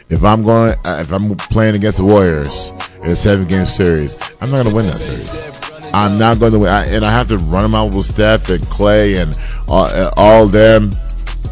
If 0.10 0.24
I'm 0.24 0.44
going, 0.44 0.76
uh, 0.86 0.98
if 1.02 1.12
I'm 1.12 1.36
playing 1.36 1.76
against 1.76 1.98
the 1.98 2.06
Warriors 2.06 2.72
in 3.02 3.10
a 3.10 3.16
seven 3.16 3.48
game 3.48 3.66
series, 3.66 4.16
I'm 4.42 4.52
not 4.52 4.64
going 4.64 4.70
to 4.70 4.76
win 4.76 4.86
that 4.88 5.00
series. 5.00 5.56
I'm 5.92 6.20
not 6.20 6.40
going 6.40 6.52
to 6.52 6.60
win, 6.60 6.70
I, 6.70 6.86
and 6.86 7.04
I 7.04 7.12
have 7.12 7.28
to 7.28 7.38
run 7.38 7.64
them 7.64 7.74
out 7.74 7.96
with 7.96 8.06
Steph 8.06 8.50
and 8.50 8.62
Klay 8.66 9.22
and 9.22 9.36
all, 9.68 9.86
uh, 9.86 10.12
all 10.18 10.46
them. 10.46 10.92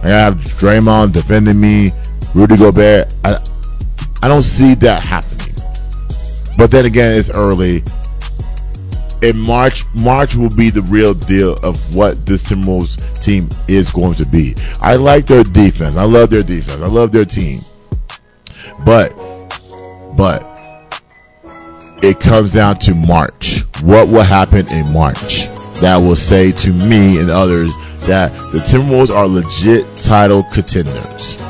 I 0.03 0.09
have 0.09 0.35
Draymond 0.35 1.13
defending 1.13 1.59
me, 1.59 1.91
Rudy 2.35 2.57
Gobert. 2.57 3.15
I 3.23 3.43
I 4.21 4.27
don't 4.27 4.43
see 4.43 4.75
that 4.75 5.03
happening. 5.03 5.32
But 6.63 6.71
then 6.71 6.85
again, 6.85 7.17
it's 7.17 7.29
early. 7.29 7.83
In 9.21 9.37
March, 9.37 9.83
March 9.95 10.37
will 10.37 10.47
be 10.47 10.69
the 10.69 10.81
real 10.83 11.13
deal 11.13 11.55
of 11.61 11.93
what 11.93 12.25
this 12.25 12.41
Timberwolves 12.43 13.21
team 13.21 13.49
is 13.67 13.91
going 13.91 14.15
to 14.15 14.25
be. 14.25 14.55
I 14.79 14.95
like 14.95 15.25
their 15.25 15.43
defense. 15.43 15.97
I 15.97 16.05
love 16.05 16.29
their 16.29 16.41
defense. 16.41 16.81
I 16.81 16.87
love 16.87 17.11
their 17.11 17.25
team. 17.25 17.59
But, 18.85 19.09
but, 20.15 20.41
it 22.01 22.21
comes 22.21 22.53
down 22.53 22.79
to 22.79 22.95
March. 22.95 23.65
What 23.81 24.07
will 24.07 24.23
happen 24.23 24.65
in 24.71 24.93
March? 24.93 25.47
That 25.81 25.97
will 25.97 26.15
say 26.15 26.53
to 26.53 26.71
me 26.71 27.19
and 27.19 27.29
others 27.29 27.75
that 28.05 28.31
the 28.53 28.59
Timberwolves 28.59 29.13
are 29.13 29.27
legit 29.27 29.97
title 29.97 30.43
contenders. 30.43 31.43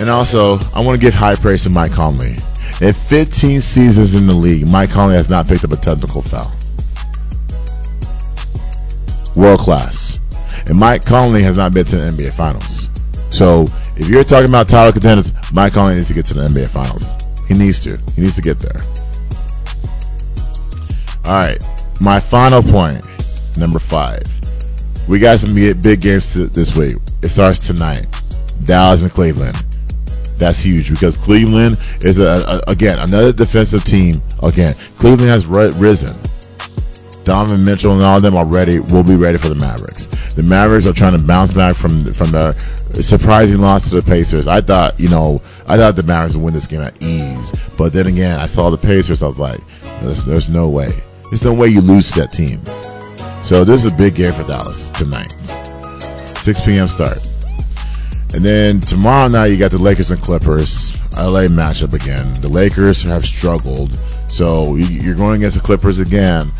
And 0.00 0.08
also, 0.08 0.58
I 0.74 0.80
want 0.80 1.00
to 1.00 1.04
give 1.04 1.14
high 1.14 1.34
praise 1.34 1.64
to 1.64 1.70
Mike 1.70 1.92
Conley. 1.92 2.36
In 2.80 2.92
15 2.92 3.60
seasons 3.60 4.14
in 4.14 4.26
the 4.26 4.34
league, 4.34 4.68
Mike 4.68 4.90
Conley 4.90 5.16
has 5.16 5.28
not 5.28 5.48
picked 5.48 5.64
up 5.64 5.72
a 5.72 5.76
technical 5.76 6.22
foul. 6.22 6.52
World 9.34 9.58
class. 9.58 10.20
And 10.66 10.78
Mike 10.78 11.04
Conley 11.04 11.42
has 11.42 11.56
not 11.56 11.72
been 11.72 11.84
to 11.86 11.96
the 11.96 12.12
NBA 12.12 12.32
Finals. 12.32 12.88
So, 13.30 13.66
if 13.96 14.08
you're 14.08 14.22
talking 14.22 14.48
about 14.48 14.68
title 14.68 14.92
contenders, 14.92 15.32
Mike 15.52 15.72
Conley 15.72 15.96
needs 15.96 16.08
to 16.08 16.14
get 16.14 16.26
to 16.26 16.34
the 16.34 16.46
NBA 16.46 16.68
Finals. 16.68 17.16
He 17.48 17.54
needs 17.54 17.80
to. 17.80 18.00
He 18.14 18.22
needs 18.22 18.36
to 18.36 18.42
get 18.42 18.60
there. 18.60 18.76
All 21.24 21.32
right. 21.32 21.62
My 22.00 22.20
final 22.20 22.62
point, 22.62 23.04
number 23.56 23.80
five. 23.80 24.22
We 25.08 25.18
got 25.18 25.40
some 25.40 25.54
big 25.54 26.00
games 26.00 26.34
this 26.34 26.76
week. 26.76 26.96
It 27.22 27.30
starts 27.30 27.58
tonight. 27.58 28.06
Dallas 28.62 29.02
and 29.02 29.10
Cleveland. 29.10 29.56
That's 30.38 30.60
huge 30.60 30.90
because 30.90 31.16
Cleveland 31.16 31.78
is 32.02 32.18
a, 32.18 32.62
a- 32.66 32.70
again 32.70 32.98
another 32.98 33.32
defensive 33.32 33.84
team. 33.84 34.22
Again, 34.42 34.74
Cleveland 34.98 35.30
has 35.30 35.46
ri- 35.46 35.72
risen. 35.76 36.16
Donovan 37.24 37.62
Mitchell 37.64 37.92
and 37.92 38.02
all 38.02 38.16
of 38.16 38.22
them 38.22 38.36
are 38.36 38.46
ready. 38.46 38.80
Will 38.80 39.02
be 39.02 39.16
ready 39.16 39.36
for 39.36 39.48
the 39.48 39.54
Mavericks. 39.54 40.06
The 40.34 40.42
Mavericks 40.42 40.86
are 40.86 40.92
trying 40.94 41.18
to 41.18 41.22
bounce 41.24 41.52
back 41.52 41.74
from 41.76 42.04
from 42.14 42.30
the 42.30 42.54
surprising 43.02 43.60
loss 43.60 43.90
to 43.90 44.00
the 44.00 44.02
Pacers. 44.06 44.46
I 44.46 44.60
thought, 44.62 44.98
you 44.98 45.08
know, 45.08 45.42
I 45.66 45.76
thought 45.76 45.96
the 45.96 46.02
Mavericks 46.02 46.34
would 46.34 46.42
win 46.44 46.54
this 46.54 46.66
game 46.66 46.80
at 46.80 47.02
ease, 47.02 47.52
but 47.76 47.92
then 47.92 48.06
again, 48.06 48.38
I 48.38 48.46
saw 48.46 48.70
the 48.70 48.78
Pacers. 48.78 49.22
I 49.22 49.26
was 49.26 49.38
like, 49.38 49.60
there's, 50.00 50.24
there's 50.24 50.48
no 50.48 50.68
way. 50.70 50.92
There's 51.30 51.44
no 51.44 51.52
way 51.52 51.68
you 51.68 51.82
lose 51.82 52.10
to 52.12 52.20
that 52.20 52.32
team. 52.32 52.62
So 53.44 53.62
this 53.64 53.84
is 53.84 53.92
a 53.92 53.96
big 53.96 54.14
game 54.14 54.32
for 54.32 54.44
Dallas 54.44 54.88
tonight. 54.90 55.32
6 56.38 56.60
p.m. 56.64 56.88
start. 56.88 57.18
And 58.34 58.44
then 58.44 58.80
tomorrow 58.80 59.28
night 59.28 59.46
you 59.46 59.56
got 59.56 59.70
the 59.70 59.78
Lakers 59.78 60.10
and 60.10 60.20
Clippers. 60.20 60.92
LA 61.16 61.46
matchup 61.48 61.94
again. 61.94 62.32
The 62.34 62.48
Lakers 62.48 63.02
have 63.02 63.24
struggled, 63.24 63.98
so 64.28 64.76
you- 64.76 65.00
you're 65.00 65.14
going 65.16 65.38
against 65.38 65.56
the 65.56 65.62
Clippers 65.62 65.98
again. 65.98 66.52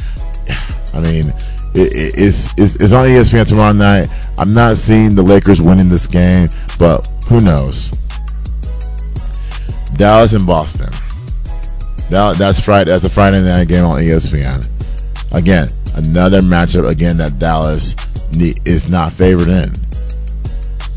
I 0.94 1.00
mean, 1.00 1.28
it, 1.74 1.92
it, 1.92 2.14
it's, 2.16 2.54
it's 2.56 2.92
on 2.92 3.06
ESPN 3.06 3.46
tomorrow 3.46 3.72
night. 3.72 4.08
I'm 4.38 4.54
not 4.54 4.76
seeing 4.78 5.14
the 5.14 5.22
Lakers 5.22 5.60
winning 5.60 5.88
this 5.88 6.06
game, 6.06 6.48
but 6.78 7.06
who 7.28 7.40
knows? 7.40 7.90
Dallas 9.96 10.32
and 10.32 10.46
Boston. 10.46 10.90
That, 12.10 12.36
that's 12.38 12.58
Friday. 12.58 12.90
That's 12.90 13.04
a 13.04 13.10
Friday 13.10 13.42
night 13.42 13.68
game 13.68 13.84
on 13.84 13.98
ESPN. 13.98 14.66
Again, 15.32 15.68
another 15.94 16.40
matchup 16.40 16.88
again 16.88 17.18
that 17.18 17.38
Dallas 17.38 17.94
is 18.64 18.88
not 18.88 19.12
favored 19.12 19.48
in. 19.48 19.72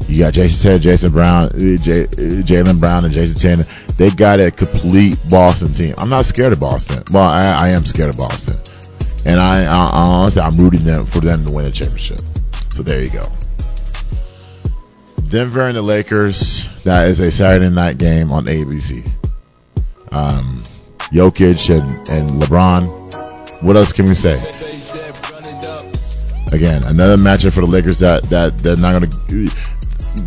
You 0.07 0.19
got 0.19 0.34
Jason 0.34 0.61
Taylor, 0.61 0.80
Jason 0.80 1.11
Brown, 1.11 1.44
uh, 1.44 1.48
uh, 1.48 2.07
Jaylen 2.44 2.80
Brown, 2.80 3.06
and 3.06 3.14
Jason 3.14 3.40
Taylor. 3.40 3.64
They 3.98 4.10
got 4.10 4.40
a 4.40 4.52
complete 4.52 5.18
Boston 5.30 5.73
team. 5.73 5.95
I'm 5.98 6.10
not 6.10 6.26
scared 6.26 6.53
of 6.53 6.60
Boston. 6.60 7.03
Well, 7.11 7.30
I, 7.30 7.44
I 7.44 7.69
am 7.69 7.86
scared 7.86 8.10
of 8.10 8.18
Boston, 8.18 8.57
and 9.26 9.40
I, 9.40 9.64
I, 9.64 9.65
I 9.65 10.07
honestly 10.07 10.41
I'm 10.41 10.57
rooting 10.57 10.84
them 10.84 11.06
for 11.06 11.19
them 11.19 11.45
to 11.45 11.52
win 11.52 11.65
the 11.65 11.72
championship. 11.72 12.22
So 12.72 12.84
there 12.84 13.02
you 13.02 13.10
go. 13.10 13.26
Denver 15.30 15.65
and 15.65 15.78
the 15.78 15.82
Lakers. 15.82 16.68
That 16.84 17.07
is 17.07 17.22
a 17.22 17.32
Saturday 17.32 17.69
night 17.69 17.98
game 17.98 18.32
on 18.32 18.45
ABC. 18.45 19.10
Um, 20.11 20.61
Jokic 21.14 21.69
and, 21.69 22.10
and 22.10 22.41
LeBron. 22.41 23.61
What 23.61 23.78
else 23.78 23.94
can 23.94 24.07
we 24.07 24.15
say? 24.15 24.36
Again, 26.52 26.84
another 26.84 27.15
matchup 27.15 27.53
for 27.53 27.61
the 27.61 27.68
Lakers 27.68 27.99
that 27.99 28.23
that 28.23 28.57
they're 28.57 28.76
not 28.76 28.99
going 28.99 29.10
to. 29.10 29.48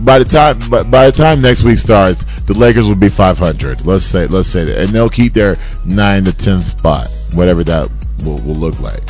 By 0.00 0.18
the 0.18 0.24
time, 0.24 0.58
by, 0.70 0.82
by 0.82 1.10
the 1.10 1.12
time 1.12 1.42
next 1.42 1.62
week 1.62 1.78
starts, 1.78 2.24
the 2.42 2.54
Lakers 2.54 2.86
will 2.88 2.94
be 2.94 3.08
500. 3.08 3.84
Let's 3.86 4.04
say, 4.04 4.26
let's 4.26 4.48
say 4.48 4.64
that, 4.64 4.78
and 4.78 4.88
they'll 4.90 5.10
keep 5.10 5.34
their 5.34 5.56
nine 5.84 6.24
to 6.24 6.32
ten 6.32 6.60
spot, 6.62 7.08
whatever 7.34 7.62
that 7.64 7.88
will, 8.24 8.36
will 8.44 8.54
look 8.54 8.80
like. 8.80 9.02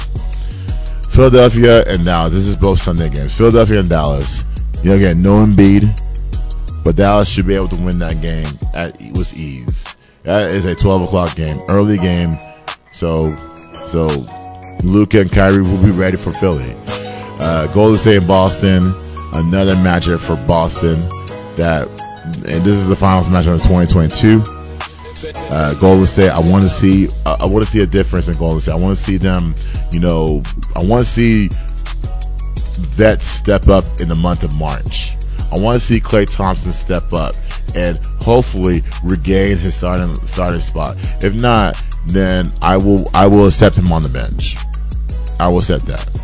Philadelphia 1.11 1.85
and 1.85 2.05
Dallas. 2.05 2.33
This 2.33 2.47
is 2.47 2.57
both 2.57 2.81
Sunday 2.83 3.09
games. 3.09 3.33
Philadelphia 3.37 3.81
and 3.81 3.89
Dallas. 3.89 4.45
You 4.83 4.91
know, 4.91 4.97
again, 4.97 5.23
no 5.23 5.45
Embiid. 5.45 5.89
but 6.85 6.97
Dallas 6.97 7.29
should 7.29 7.47
be 7.47 7.55
able 7.55 7.69
to 7.69 7.81
win 7.81 7.99
that 8.01 8.21
game 8.21 8.47
at 8.75 9.01
with 9.13 9.33
ease. 9.37 9.97
That 10.25 10.51
is 10.51 10.65
a 10.65 10.75
12 10.75 11.03
o'clock 11.03 11.37
game, 11.37 11.63
early 11.69 11.99
game. 11.99 12.37
So, 12.93 13.37
so 13.87 14.07
Luka 14.83 15.21
and 15.21 15.31
Kyrie 15.31 15.63
will 15.63 15.83
be 15.83 15.91
ready 15.91 16.17
for 16.17 16.33
Philly. 16.33 16.77
Uh, 17.39 17.67
Golden 17.69 17.97
State 17.99 18.19
and 18.19 18.27
Boston, 18.29 18.93
another 19.35 19.75
matchup 19.75 20.21
for 20.21 20.37
Boston. 20.47 21.01
That 21.57 21.89
and 22.47 22.65
this 22.65 22.73
is 22.73 22.89
the 22.89 22.97
finals 22.97 23.27
matchup 23.27 23.55
of 23.55 23.63
2022. 23.63 24.43
Uh, 25.51 25.75
Golden 25.75 26.07
State, 26.07 26.31
I 26.31 26.39
want 26.39 26.65
to 26.65 26.69
see. 26.69 27.09
I 27.27 27.37
I 27.41 27.47
want 27.47 27.65
to 27.65 27.71
see 27.71 27.81
a 27.81 27.87
difference 27.87 28.29
in 28.29 28.35
Golden 28.37 28.61
State. 28.61 28.73
I 28.73 28.77
want 28.77 28.97
to 28.97 29.03
see 29.03 29.17
them. 29.17 29.55
You 29.93 30.01
know, 30.01 30.43
I 30.75 30.85
want 30.85 31.05
to 31.05 31.11
see 31.11 31.49
that 32.97 33.21
step 33.21 33.69
up 33.69 33.85
in 34.01 34.09
the 34.09 34.17
month 34.17 34.43
of 34.43 34.55
March. 34.57 35.17
I 35.53 35.59
want 35.59 35.79
to 35.79 35.81
see 35.81 36.01
Klay 36.01 36.33
Thompson 36.33 36.73
step 36.73 37.13
up 37.13 37.35
and 37.75 38.05
hopefully 38.21 38.81
regain 39.03 39.59
his 39.59 39.77
starting 39.77 40.15
starting 40.27 40.61
spot. 40.61 40.97
If 41.23 41.35
not, 41.35 41.83
then 42.07 42.53
I 42.63 42.77
will 42.77 43.09
I 43.15 43.27
will 43.27 43.47
accept 43.47 43.77
him 43.77 43.93
on 43.93 44.03
the 44.03 44.09
bench. 44.09 44.57
I 45.39 45.49
will 45.49 45.59
accept 45.59 45.87
that. 45.87 46.24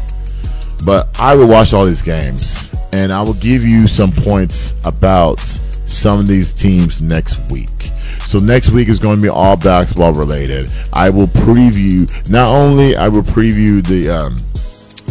But 0.84 1.18
I 1.20 1.34
will 1.34 1.48
watch 1.48 1.72
all 1.72 1.84
these 1.84 2.02
games 2.02 2.74
and 2.92 3.12
I 3.12 3.22
will 3.22 3.34
give 3.34 3.64
you 3.64 3.86
some 3.86 4.12
points 4.12 4.74
about 4.84 5.40
some 5.86 6.20
of 6.20 6.26
these 6.26 6.52
teams 6.52 7.02
next 7.02 7.40
week. 7.50 7.90
So 8.20 8.38
next 8.38 8.70
week 8.70 8.88
is 8.88 8.98
going 8.98 9.16
to 9.16 9.22
be 9.22 9.28
all 9.28 9.56
basketball 9.56 10.12
related. 10.12 10.70
I 10.92 11.10
will 11.10 11.26
preview 11.26 12.08
not 12.30 12.52
only 12.52 12.96
I 12.96 13.08
will 13.08 13.22
preview 13.22 13.84
the 13.84 14.08
um, 14.08 14.36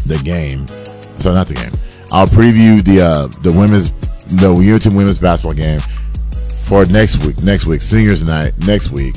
the 0.06 0.22
game. 0.24 0.66
So 1.20 1.34
not 1.34 1.48
the 1.48 1.54
game. 1.54 1.72
I'll 2.12 2.28
preview 2.28 2.84
the 2.84 3.02
uh, 3.02 3.28
the 3.42 3.52
women's 3.52 3.92
the 4.40 4.52
UNT 4.52 4.86
women's 4.96 5.20
basketball 5.20 5.54
game 5.54 5.82
for 6.56 6.86
next 6.86 7.26
week. 7.26 7.42
Next 7.44 7.66
week, 7.66 7.82
seniors 7.82 8.24
night. 8.24 8.58
Next 8.66 8.92
week. 8.92 9.16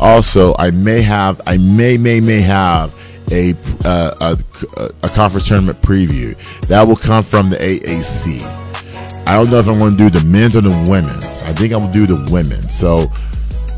Also, 0.00 0.54
I 0.58 0.70
may 0.70 1.02
have 1.02 1.40
I 1.46 1.56
may 1.56 1.96
may 1.96 2.20
may 2.20 2.40
have 2.40 2.94
a 3.30 3.54
uh, 3.84 4.36
a, 4.76 4.90
a 5.02 5.08
conference 5.08 5.48
tournament 5.48 5.80
preview 5.82 6.36
that 6.68 6.86
will 6.86 6.96
come 6.96 7.22
from 7.22 7.50
the 7.50 7.56
AAC. 7.56 8.42
I 9.26 9.36
don't 9.36 9.50
know 9.50 9.58
if 9.58 9.68
I'm 9.68 9.78
going 9.78 9.96
to 9.96 10.10
do 10.10 10.10
the 10.10 10.24
men's 10.24 10.54
or 10.54 10.60
the 10.60 10.86
women's. 10.88 11.24
I 11.42 11.52
think 11.52 11.72
I'm 11.72 11.80
going 11.80 11.92
to 11.92 12.06
do 12.06 12.18
the 12.18 12.30
women's. 12.32 12.74
So, 12.74 13.10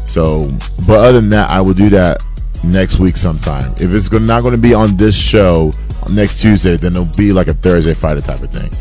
so, 0.04 0.44
but 0.86 0.98
other 0.98 1.20
than 1.20 1.30
that, 1.30 1.50
I 1.50 1.60
will 1.60 1.74
do 1.74 1.88
that 1.90 2.24
next 2.64 2.98
week 2.98 3.16
sometime. 3.16 3.72
If 3.78 3.92
it's 3.94 4.10
not 4.10 4.40
going 4.40 4.54
to 4.54 4.60
be 4.60 4.74
on 4.74 4.96
this 4.96 5.16
show 5.16 5.70
next 6.10 6.40
Tuesday, 6.40 6.76
then 6.76 6.92
it'll 6.92 7.16
be 7.16 7.32
like 7.32 7.46
a 7.46 7.54
Thursday 7.54 7.94
Friday 7.94 8.20
type 8.20 8.40
of 8.40 8.50
thing. 8.52 8.72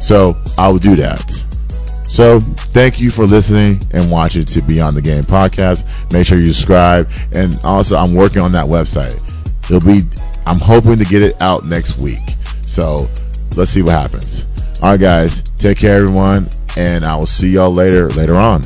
So 0.00 0.40
I 0.56 0.68
will 0.68 0.78
do 0.78 0.94
that. 0.96 1.44
So 2.08 2.38
thank 2.38 3.00
you 3.00 3.10
for 3.10 3.26
listening 3.26 3.82
and 3.90 4.08
watching 4.08 4.44
to 4.44 4.62
Beyond 4.62 4.96
the 4.96 5.02
Game 5.02 5.24
podcast. 5.24 6.12
Make 6.12 6.26
sure 6.28 6.38
you 6.38 6.52
subscribe, 6.52 7.10
and 7.32 7.58
also 7.64 7.96
I'm 7.96 8.14
working 8.14 8.40
on 8.40 8.52
that 8.52 8.66
website. 8.66 9.23
It'll 9.70 9.80
be. 9.80 10.02
I'm 10.46 10.58
hoping 10.58 10.98
to 10.98 11.04
get 11.04 11.22
it 11.22 11.40
out 11.40 11.64
next 11.64 11.98
week. 11.98 12.20
So 12.62 13.08
let's 13.56 13.70
see 13.70 13.82
what 13.82 13.92
happens. 13.92 14.46
All 14.82 14.90
right, 14.90 15.00
guys. 15.00 15.42
Take 15.58 15.78
care, 15.78 15.96
everyone, 15.96 16.48
and 16.76 17.04
I 17.04 17.16
will 17.16 17.26
see 17.26 17.48
y'all 17.48 17.72
later 17.72 18.08
later 18.10 18.36
on. 18.36 18.62